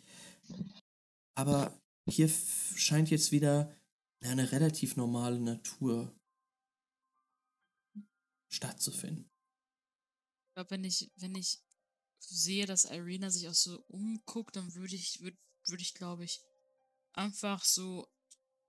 Aber 1.34 1.78
hier 2.08 2.30
scheint 2.74 3.10
jetzt 3.10 3.32
wieder 3.32 3.74
eine 4.20 4.52
relativ 4.52 4.96
normale 4.96 5.40
Natur 5.40 6.14
stattzufinden. 8.48 9.30
ich 10.48 10.54
glaub, 10.54 10.70
wenn 10.70 10.84
ich, 10.84 11.10
wenn 11.16 11.34
ich 11.34 11.60
sehe, 12.28 12.67
dass 12.67 12.84
Irina 12.84 13.31
sich 13.31 13.49
auch 13.49 13.55
so 13.55 13.84
umguckt, 13.89 14.57
dann 14.57 14.75
würde 14.75 14.94
ich, 14.94 15.20
würde 15.20 15.36
würd 15.67 15.81
ich, 15.81 15.94
glaube 15.94 16.25
ich, 16.25 16.41
einfach 17.12 17.65
so 17.65 18.09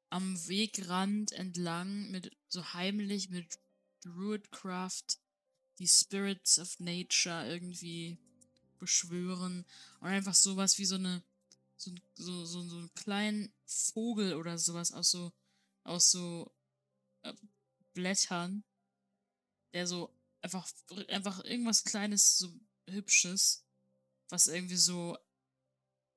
am 0.09 0.47
Wegrand 0.47 1.31
entlang 1.31 2.11
mit 2.11 2.37
so 2.47 2.73
heimlich 2.73 3.29
mit 3.29 3.59
Druidcraft 4.01 5.17
die 5.79 5.87
Spirits 5.87 6.59
of 6.59 6.79
Nature 6.79 7.47
irgendwie 7.47 8.19
beschwören 8.77 9.65
und 10.01 10.07
einfach 10.07 10.35
sowas 10.35 10.77
wie 10.77 10.85
so 10.85 10.95
eine 10.95 11.23
so, 11.77 11.91
so, 12.15 12.45
so, 12.45 12.61
so 12.61 12.77
einen 12.77 12.93
kleinen 12.93 13.53
Vogel 13.65 14.35
oder 14.35 14.57
sowas 14.57 14.91
aus 14.91 15.09
so 15.11 15.33
aus 15.83 16.11
so 16.11 16.53
äh, 17.23 17.33
Blättern, 17.93 18.63
der 19.73 19.87
so 19.87 20.13
einfach 20.41 20.69
einfach 21.07 21.43
irgendwas 21.43 21.83
kleines 21.83 22.37
so 22.37 22.53
hübsches, 22.89 23.65
was 24.29 24.47
irgendwie 24.47 24.75
so 24.75 25.17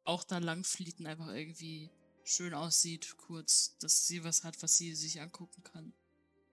auch 0.04 0.24
da 0.24 0.38
lang 0.38 0.64
flieht 0.64 1.00
und 1.00 1.06
einfach 1.06 1.28
irgendwie 1.28 1.90
schön 2.24 2.54
aussieht, 2.54 3.16
kurz, 3.16 3.76
dass 3.78 4.06
sie 4.06 4.24
was 4.24 4.44
hat, 4.44 4.60
was 4.62 4.76
sie 4.76 4.94
sich 4.94 5.20
angucken 5.20 5.62
kann. 5.62 5.92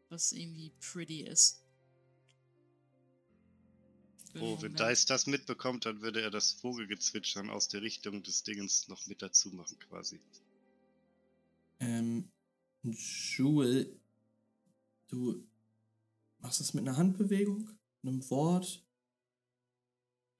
Was 0.09 0.32
irgendwie 0.32 0.72
pretty 0.80 1.22
ist. 1.22 1.64
Oh, 4.35 4.59
wenn. 4.61 4.75
Dice 4.75 5.06
das 5.06 5.27
mitbekommt, 5.27 5.85
dann 5.85 6.01
würde 6.01 6.22
er 6.22 6.32
das 6.32 6.53
Vogelgezwitschern 6.53 7.50
aus 7.50 7.67
der 7.67 7.82
Richtung 7.82 8.24
des 8.24 8.43
Dingens 8.43 8.88
noch 8.88 9.06
mit 9.08 9.22
dazu 9.22 9.50
machen, 9.50 9.77
quasi. 9.80 10.19
Ähm, 11.80 12.32
Jewel, 12.83 14.00
du 15.08 15.48
machst 16.40 16.59
das 16.59 16.74
mit 16.74 16.88
einer 16.88 16.98
Handbewegung, 16.98 17.69
einem 18.01 18.27
Wort. 18.30 18.83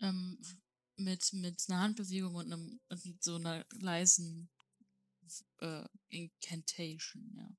Ähm, 0.04 0.38
mit, 0.98 1.34
mit 1.34 1.64
einer 1.68 1.80
Handbewegung 1.80 2.36
und, 2.36 2.52
einem, 2.52 2.80
und 2.90 3.06
mit 3.06 3.24
so 3.24 3.36
einer 3.36 3.66
leisen 3.80 4.50
äh, 5.60 5.86
Incantation, 6.10 7.34
ja. 7.36 7.50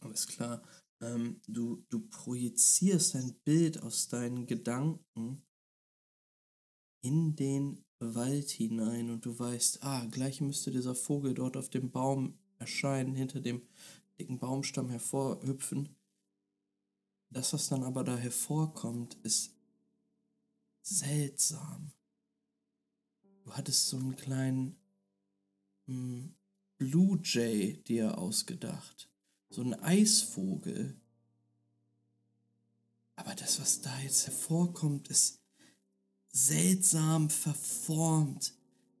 Alles 0.00 0.26
klar. 0.26 0.62
Ähm, 1.00 1.40
du, 1.46 1.84
du 1.90 2.08
projizierst 2.08 3.14
ein 3.14 3.34
Bild 3.44 3.82
aus 3.82 4.08
deinen 4.08 4.46
Gedanken 4.46 5.44
in 7.04 7.36
den 7.36 7.84
Wald 7.98 8.50
hinein 8.50 9.10
und 9.10 9.24
du 9.24 9.38
weißt, 9.38 9.82
ah, 9.82 10.04
gleich 10.06 10.40
müsste 10.40 10.70
dieser 10.70 10.94
Vogel 10.94 11.34
dort 11.34 11.56
auf 11.56 11.70
dem 11.70 11.90
Baum 11.90 12.38
erscheinen, 12.58 13.14
hinter 13.14 13.40
dem 13.40 13.62
dicken 14.18 14.38
Baumstamm 14.38 14.88
hervorhüpfen. 14.88 15.96
Das, 17.30 17.52
was 17.52 17.68
dann 17.68 17.82
aber 17.82 18.04
da 18.04 18.16
hervorkommt, 18.16 19.14
ist 19.22 19.56
seltsam. 20.82 21.92
Du 23.44 23.52
hattest 23.52 23.88
so 23.88 23.96
einen 23.96 24.16
kleinen 24.16 24.76
hm, 25.86 26.34
Blue 26.78 27.20
Jay 27.22 27.82
dir 27.82 28.18
ausgedacht. 28.18 29.08
So 29.50 29.62
einen 29.62 29.74
Eisvogel. 29.74 31.00
Aber 33.16 33.34
das, 33.34 33.60
was 33.60 33.80
da 33.80 33.96
jetzt 34.00 34.26
hervorkommt, 34.26 35.08
ist 35.08 35.40
seltsam 36.32 37.30
verformt. 37.30 38.54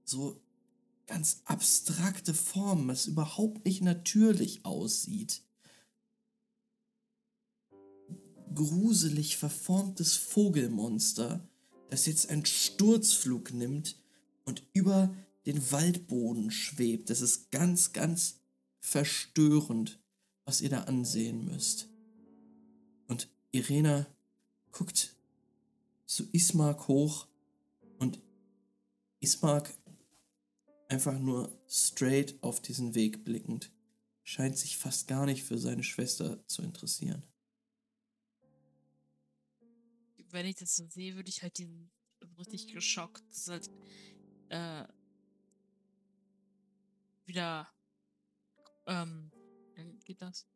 So 0.04 0.40
ganz 1.06 1.42
abstrakte 1.44 2.34
Formen, 2.34 2.88
was 2.88 3.06
überhaupt 3.06 3.64
nicht 3.64 3.82
natürlich 3.82 4.64
aussieht. 4.64 5.42
Gruselig 8.54 9.38
verformtes 9.38 10.16
Vogelmonster, 10.16 11.48
das 11.92 12.06
jetzt 12.06 12.30
einen 12.30 12.46
Sturzflug 12.46 13.52
nimmt 13.52 13.96
und 14.46 14.62
über 14.72 15.14
den 15.44 15.70
Waldboden 15.72 16.50
schwebt. 16.50 17.10
Das 17.10 17.20
ist 17.20 17.50
ganz, 17.50 17.92
ganz 17.92 18.40
verstörend, 18.80 20.00
was 20.46 20.62
ihr 20.62 20.70
da 20.70 20.84
ansehen 20.84 21.44
müsst. 21.44 21.90
Und 23.08 23.28
Irena 23.50 24.06
guckt 24.70 25.14
zu 26.06 26.26
Ismark 26.32 26.88
hoch 26.88 27.26
und 27.98 28.22
Ismark 29.20 29.74
einfach 30.88 31.18
nur 31.18 31.52
straight 31.68 32.42
auf 32.42 32.62
diesen 32.62 32.94
Weg 32.94 33.22
blickend, 33.22 33.70
scheint 34.22 34.56
sich 34.56 34.78
fast 34.78 35.08
gar 35.08 35.26
nicht 35.26 35.44
für 35.44 35.58
seine 35.58 35.84
Schwester 35.84 36.42
zu 36.46 36.62
interessieren. 36.62 37.22
Wenn 40.32 40.46
ich 40.46 40.56
das 40.56 40.74
so 40.74 40.86
sehe, 40.88 41.14
würde 41.14 41.28
ich 41.28 41.42
halt 41.42 41.58
diesen 41.58 41.90
richtig 42.38 42.72
geschockt. 42.72 43.22
Halt, 43.46 43.70
äh, 44.48 44.84
wieder, 47.26 47.68
ähm, 48.86 49.30
geht 50.04 50.22
das? 50.22 50.46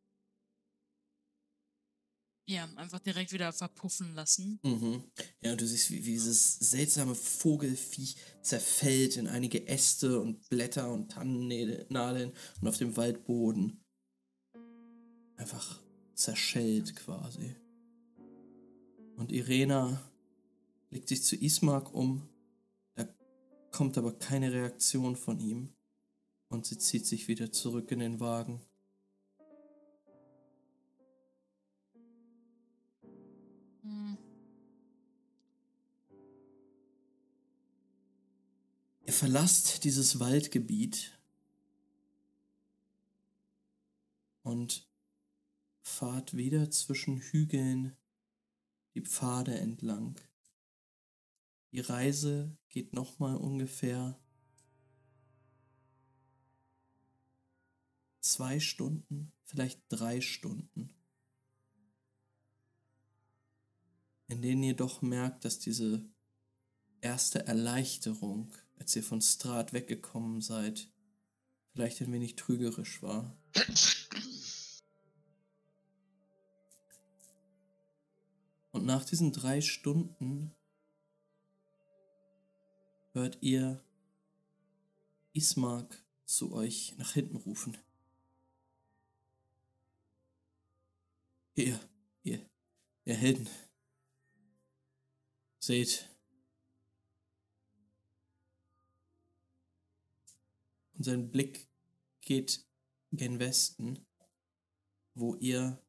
Ja, 2.48 2.64
einfach 2.76 3.00
direkt 3.00 3.32
wieder 3.32 3.52
verpuffen 3.52 4.14
lassen. 4.14 4.60
Mhm. 4.62 5.10
Ja, 5.42 5.52
und 5.52 5.60
du 5.60 5.66
siehst, 5.66 5.90
wie, 5.90 6.06
wie 6.06 6.12
dieses 6.12 6.54
seltsame 6.54 7.14
Vogelviech 7.14 8.16
zerfällt 8.40 9.16
in 9.16 9.26
einige 9.26 9.66
Äste 9.66 10.20
und 10.20 10.48
Blätter 10.48 10.92
und 10.92 11.10
Tannennadeln 11.10 12.32
und 12.60 12.68
auf 12.68 12.78
dem 12.78 12.96
Waldboden 12.96 13.84
einfach 15.36 15.82
zerschellt 16.14 16.94
quasi. 16.96 17.56
Und 19.16 19.32
Irena 19.32 20.00
legt 20.90 21.08
sich 21.08 21.24
zu 21.24 21.36
Ismark 21.36 21.92
um, 21.94 22.28
da 22.94 23.08
kommt 23.70 23.96
aber 23.96 24.12
keine 24.18 24.52
Reaktion 24.52 25.16
von 25.16 25.40
ihm 25.40 25.72
und 26.48 26.66
sie 26.66 26.78
zieht 26.78 27.06
sich 27.06 27.26
wieder 27.26 27.50
zurück 27.50 27.90
in 27.90 28.00
den 28.00 28.20
Wagen. 28.20 28.60
Hm. 33.82 34.18
Ihr 39.06 39.12
verlasst 39.12 39.84
dieses 39.84 40.20
Waldgebiet 40.20 41.18
und 44.42 44.86
fahrt 45.82 46.36
wieder 46.36 46.70
zwischen 46.70 47.18
Hügeln 47.18 47.96
die 48.96 49.02
Pfade 49.02 49.54
entlang. 49.54 50.18
Die 51.70 51.80
Reise 51.80 52.56
geht 52.70 52.94
nochmal 52.94 53.36
ungefähr 53.36 54.18
zwei 58.20 58.58
Stunden, 58.58 59.32
vielleicht 59.44 59.82
drei 59.90 60.22
Stunden, 60.22 60.94
in 64.28 64.40
denen 64.40 64.62
ihr 64.62 64.74
doch 64.74 65.02
merkt, 65.02 65.44
dass 65.44 65.58
diese 65.58 66.08
erste 67.02 67.46
Erleichterung, 67.46 68.54
als 68.78 68.96
ihr 68.96 69.02
von 69.02 69.20
Strat 69.20 69.74
weggekommen 69.74 70.40
seid, 70.40 70.90
vielleicht 71.72 72.00
ein 72.00 72.12
wenig 72.12 72.36
trügerisch 72.36 73.02
war. 73.02 73.36
Nach 78.86 79.04
diesen 79.04 79.32
drei 79.32 79.62
Stunden 79.62 80.54
hört 83.14 83.36
ihr 83.40 83.84
Ismark 85.32 86.04
zu 86.24 86.52
euch 86.52 86.94
nach 86.96 87.10
hinten 87.14 87.34
rufen. 87.34 87.76
Ihr, 91.56 91.80
ihr, 92.22 92.48
ihr 93.04 93.14
Helden. 93.16 93.48
Seht. 95.58 96.08
Und 100.94 101.02
sein 101.02 101.32
Blick 101.32 101.66
geht 102.20 102.64
gen 103.10 103.40
Westen, 103.40 104.06
wo 105.14 105.34
ihr 105.34 105.84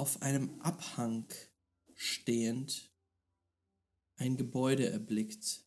auf 0.00 0.22
einem 0.22 0.58
Abhang 0.62 1.28
stehend 1.94 2.90
ein 4.16 4.38
Gebäude 4.38 4.88
erblickt. 4.88 5.62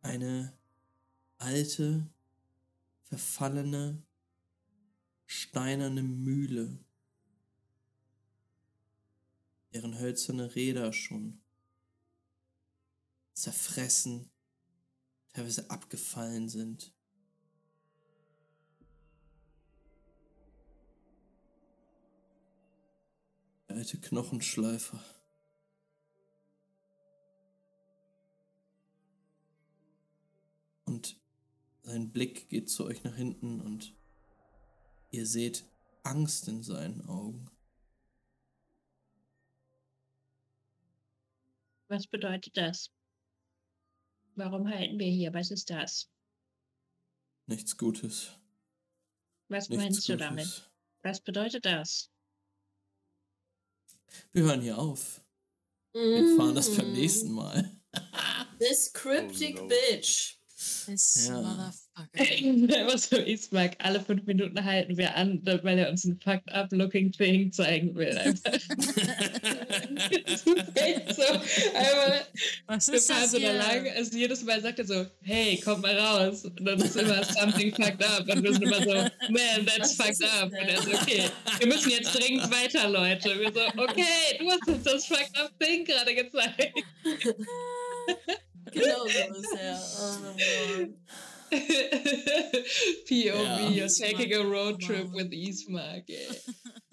Eine 0.00 0.56
alte, 1.36 2.08
verfallene, 3.02 4.02
steinerne 5.26 6.02
Mühle, 6.02 6.82
deren 9.74 9.98
hölzerne 9.98 10.54
Räder 10.54 10.94
schon 10.94 11.42
zerfressen, 13.34 14.30
teilweise 15.34 15.68
abgefallen 15.70 16.48
sind. 16.48 16.95
Alte 23.68 24.00
Knochenschleifer. 24.00 25.02
Und 30.84 31.20
sein 31.82 32.10
Blick 32.12 32.48
geht 32.48 32.70
zu 32.70 32.84
euch 32.86 33.02
nach 33.04 33.16
hinten 33.16 33.60
und 33.60 33.94
ihr 35.10 35.26
seht 35.26 35.64
Angst 36.04 36.48
in 36.48 36.62
seinen 36.62 37.04
Augen. 37.08 37.50
Was 41.88 42.06
bedeutet 42.06 42.56
das? 42.56 42.90
Warum 44.34 44.68
halten 44.68 44.98
wir 44.98 45.06
hier? 45.10 45.32
Was 45.34 45.50
ist 45.50 45.70
das? 45.70 46.10
Nichts 47.46 47.76
Gutes. 47.76 48.32
Was 49.48 49.68
Nichts 49.68 49.84
meinst 49.84 50.08
du 50.08 50.12
Gutes. 50.14 50.26
damit? 50.28 50.70
Was 51.02 51.20
bedeutet 51.20 51.64
das? 51.64 52.10
Wir 54.32 54.44
hören 54.44 54.60
hier 54.60 54.78
auf. 54.78 55.20
Wir 55.92 56.36
fahren 56.36 56.54
das 56.54 56.74
beim 56.76 56.90
Mm. 56.90 56.94
nächsten 56.94 57.32
Mal. 57.32 57.70
This 58.58 58.92
cryptic 58.92 59.56
Oh 59.58 59.62
no. 59.62 59.68
bitch. 59.68 60.38
This 60.86 61.26
Ja. 61.28 61.40
motherfucker. 61.40 62.86
Was 62.92 63.08
so 63.08 63.16
Ismark, 63.16 63.72
alle 63.78 64.00
fünf 64.00 64.24
Minuten 64.26 64.62
halten 64.64 64.96
wir 64.96 65.14
an, 65.16 65.40
weil 65.62 65.78
er 65.78 65.88
uns 65.90 66.04
ein 66.04 66.18
fucked 66.22 66.52
up 66.52 66.68
looking 66.72 67.10
thing 67.10 67.50
zeigen 67.52 67.94
will. 67.94 68.08
Ist 70.26 70.46
echt 70.74 71.14
so. 71.14 71.22
Einmal 71.74 72.26
Was 72.66 72.88
wir 72.88 72.94
ist 72.94 73.10
fahren 73.10 73.22
das 73.22 73.34
hier? 73.36 73.52
lang, 73.54 73.88
also 73.96 74.16
jedes 74.16 74.42
Mal 74.44 74.60
sagt 74.60 74.78
er 74.78 74.84
so, 74.86 75.06
hey, 75.22 75.60
komm 75.64 75.80
mal 75.80 75.98
raus. 75.98 76.44
Und 76.44 76.64
dann 76.64 76.80
ist 76.80 76.96
immer 76.96 77.24
something 77.24 77.74
fucked 77.74 78.04
up. 78.04 78.28
Und 78.28 78.42
wir 78.42 78.52
sind 78.52 78.62
immer 78.62 78.82
so, 78.82 78.92
man, 78.94 79.66
that's 79.66 79.98
Was 79.98 80.10
ist 80.10 80.22
fucked 80.24 80.42
up. 80.42 80.50
denn? 80.50 80.60
Und 80.60 80.68
er 80.68 80.82
so, 80.82 80.90
okay, 80.92 81.22
wir 81.58 81.66
müssen 81.66 81.90
jetzt 81.90 82.12
dringend 82.14 82.50
weiter, 82.52 82.88
Leute. 82.88 83.38
Wir 83.40 83.52
so, 83.52 83.60
okay, 83.82 84.38
du 84.38 84.50
hast 84.50 84.68
uns 84.68 84.82
das 84.84 85.06
fucked 85.06 85.38
up 85.38 85.50
thing 85.58 85.84
gerade 85.84 86.14
gezeigt. 86.14 86.74
Genau 88.76 89.06
so 89.08 89.20
bisher. 89.32 89.78
Oh 90.00 90.18
Mann. 90.36 90.94
POV, 93.08 93.34
Ja. 93.34 93.68
you're 93.68 93.88
taking 93.88 94.32
a 94.34 94.44
road 94.44 94.76
Ismark. 94.80 94.86
trip 94.86 95.12
with 95.12 95.30
Ismark. 95.32 96.04
Yeah. 96.08 96.32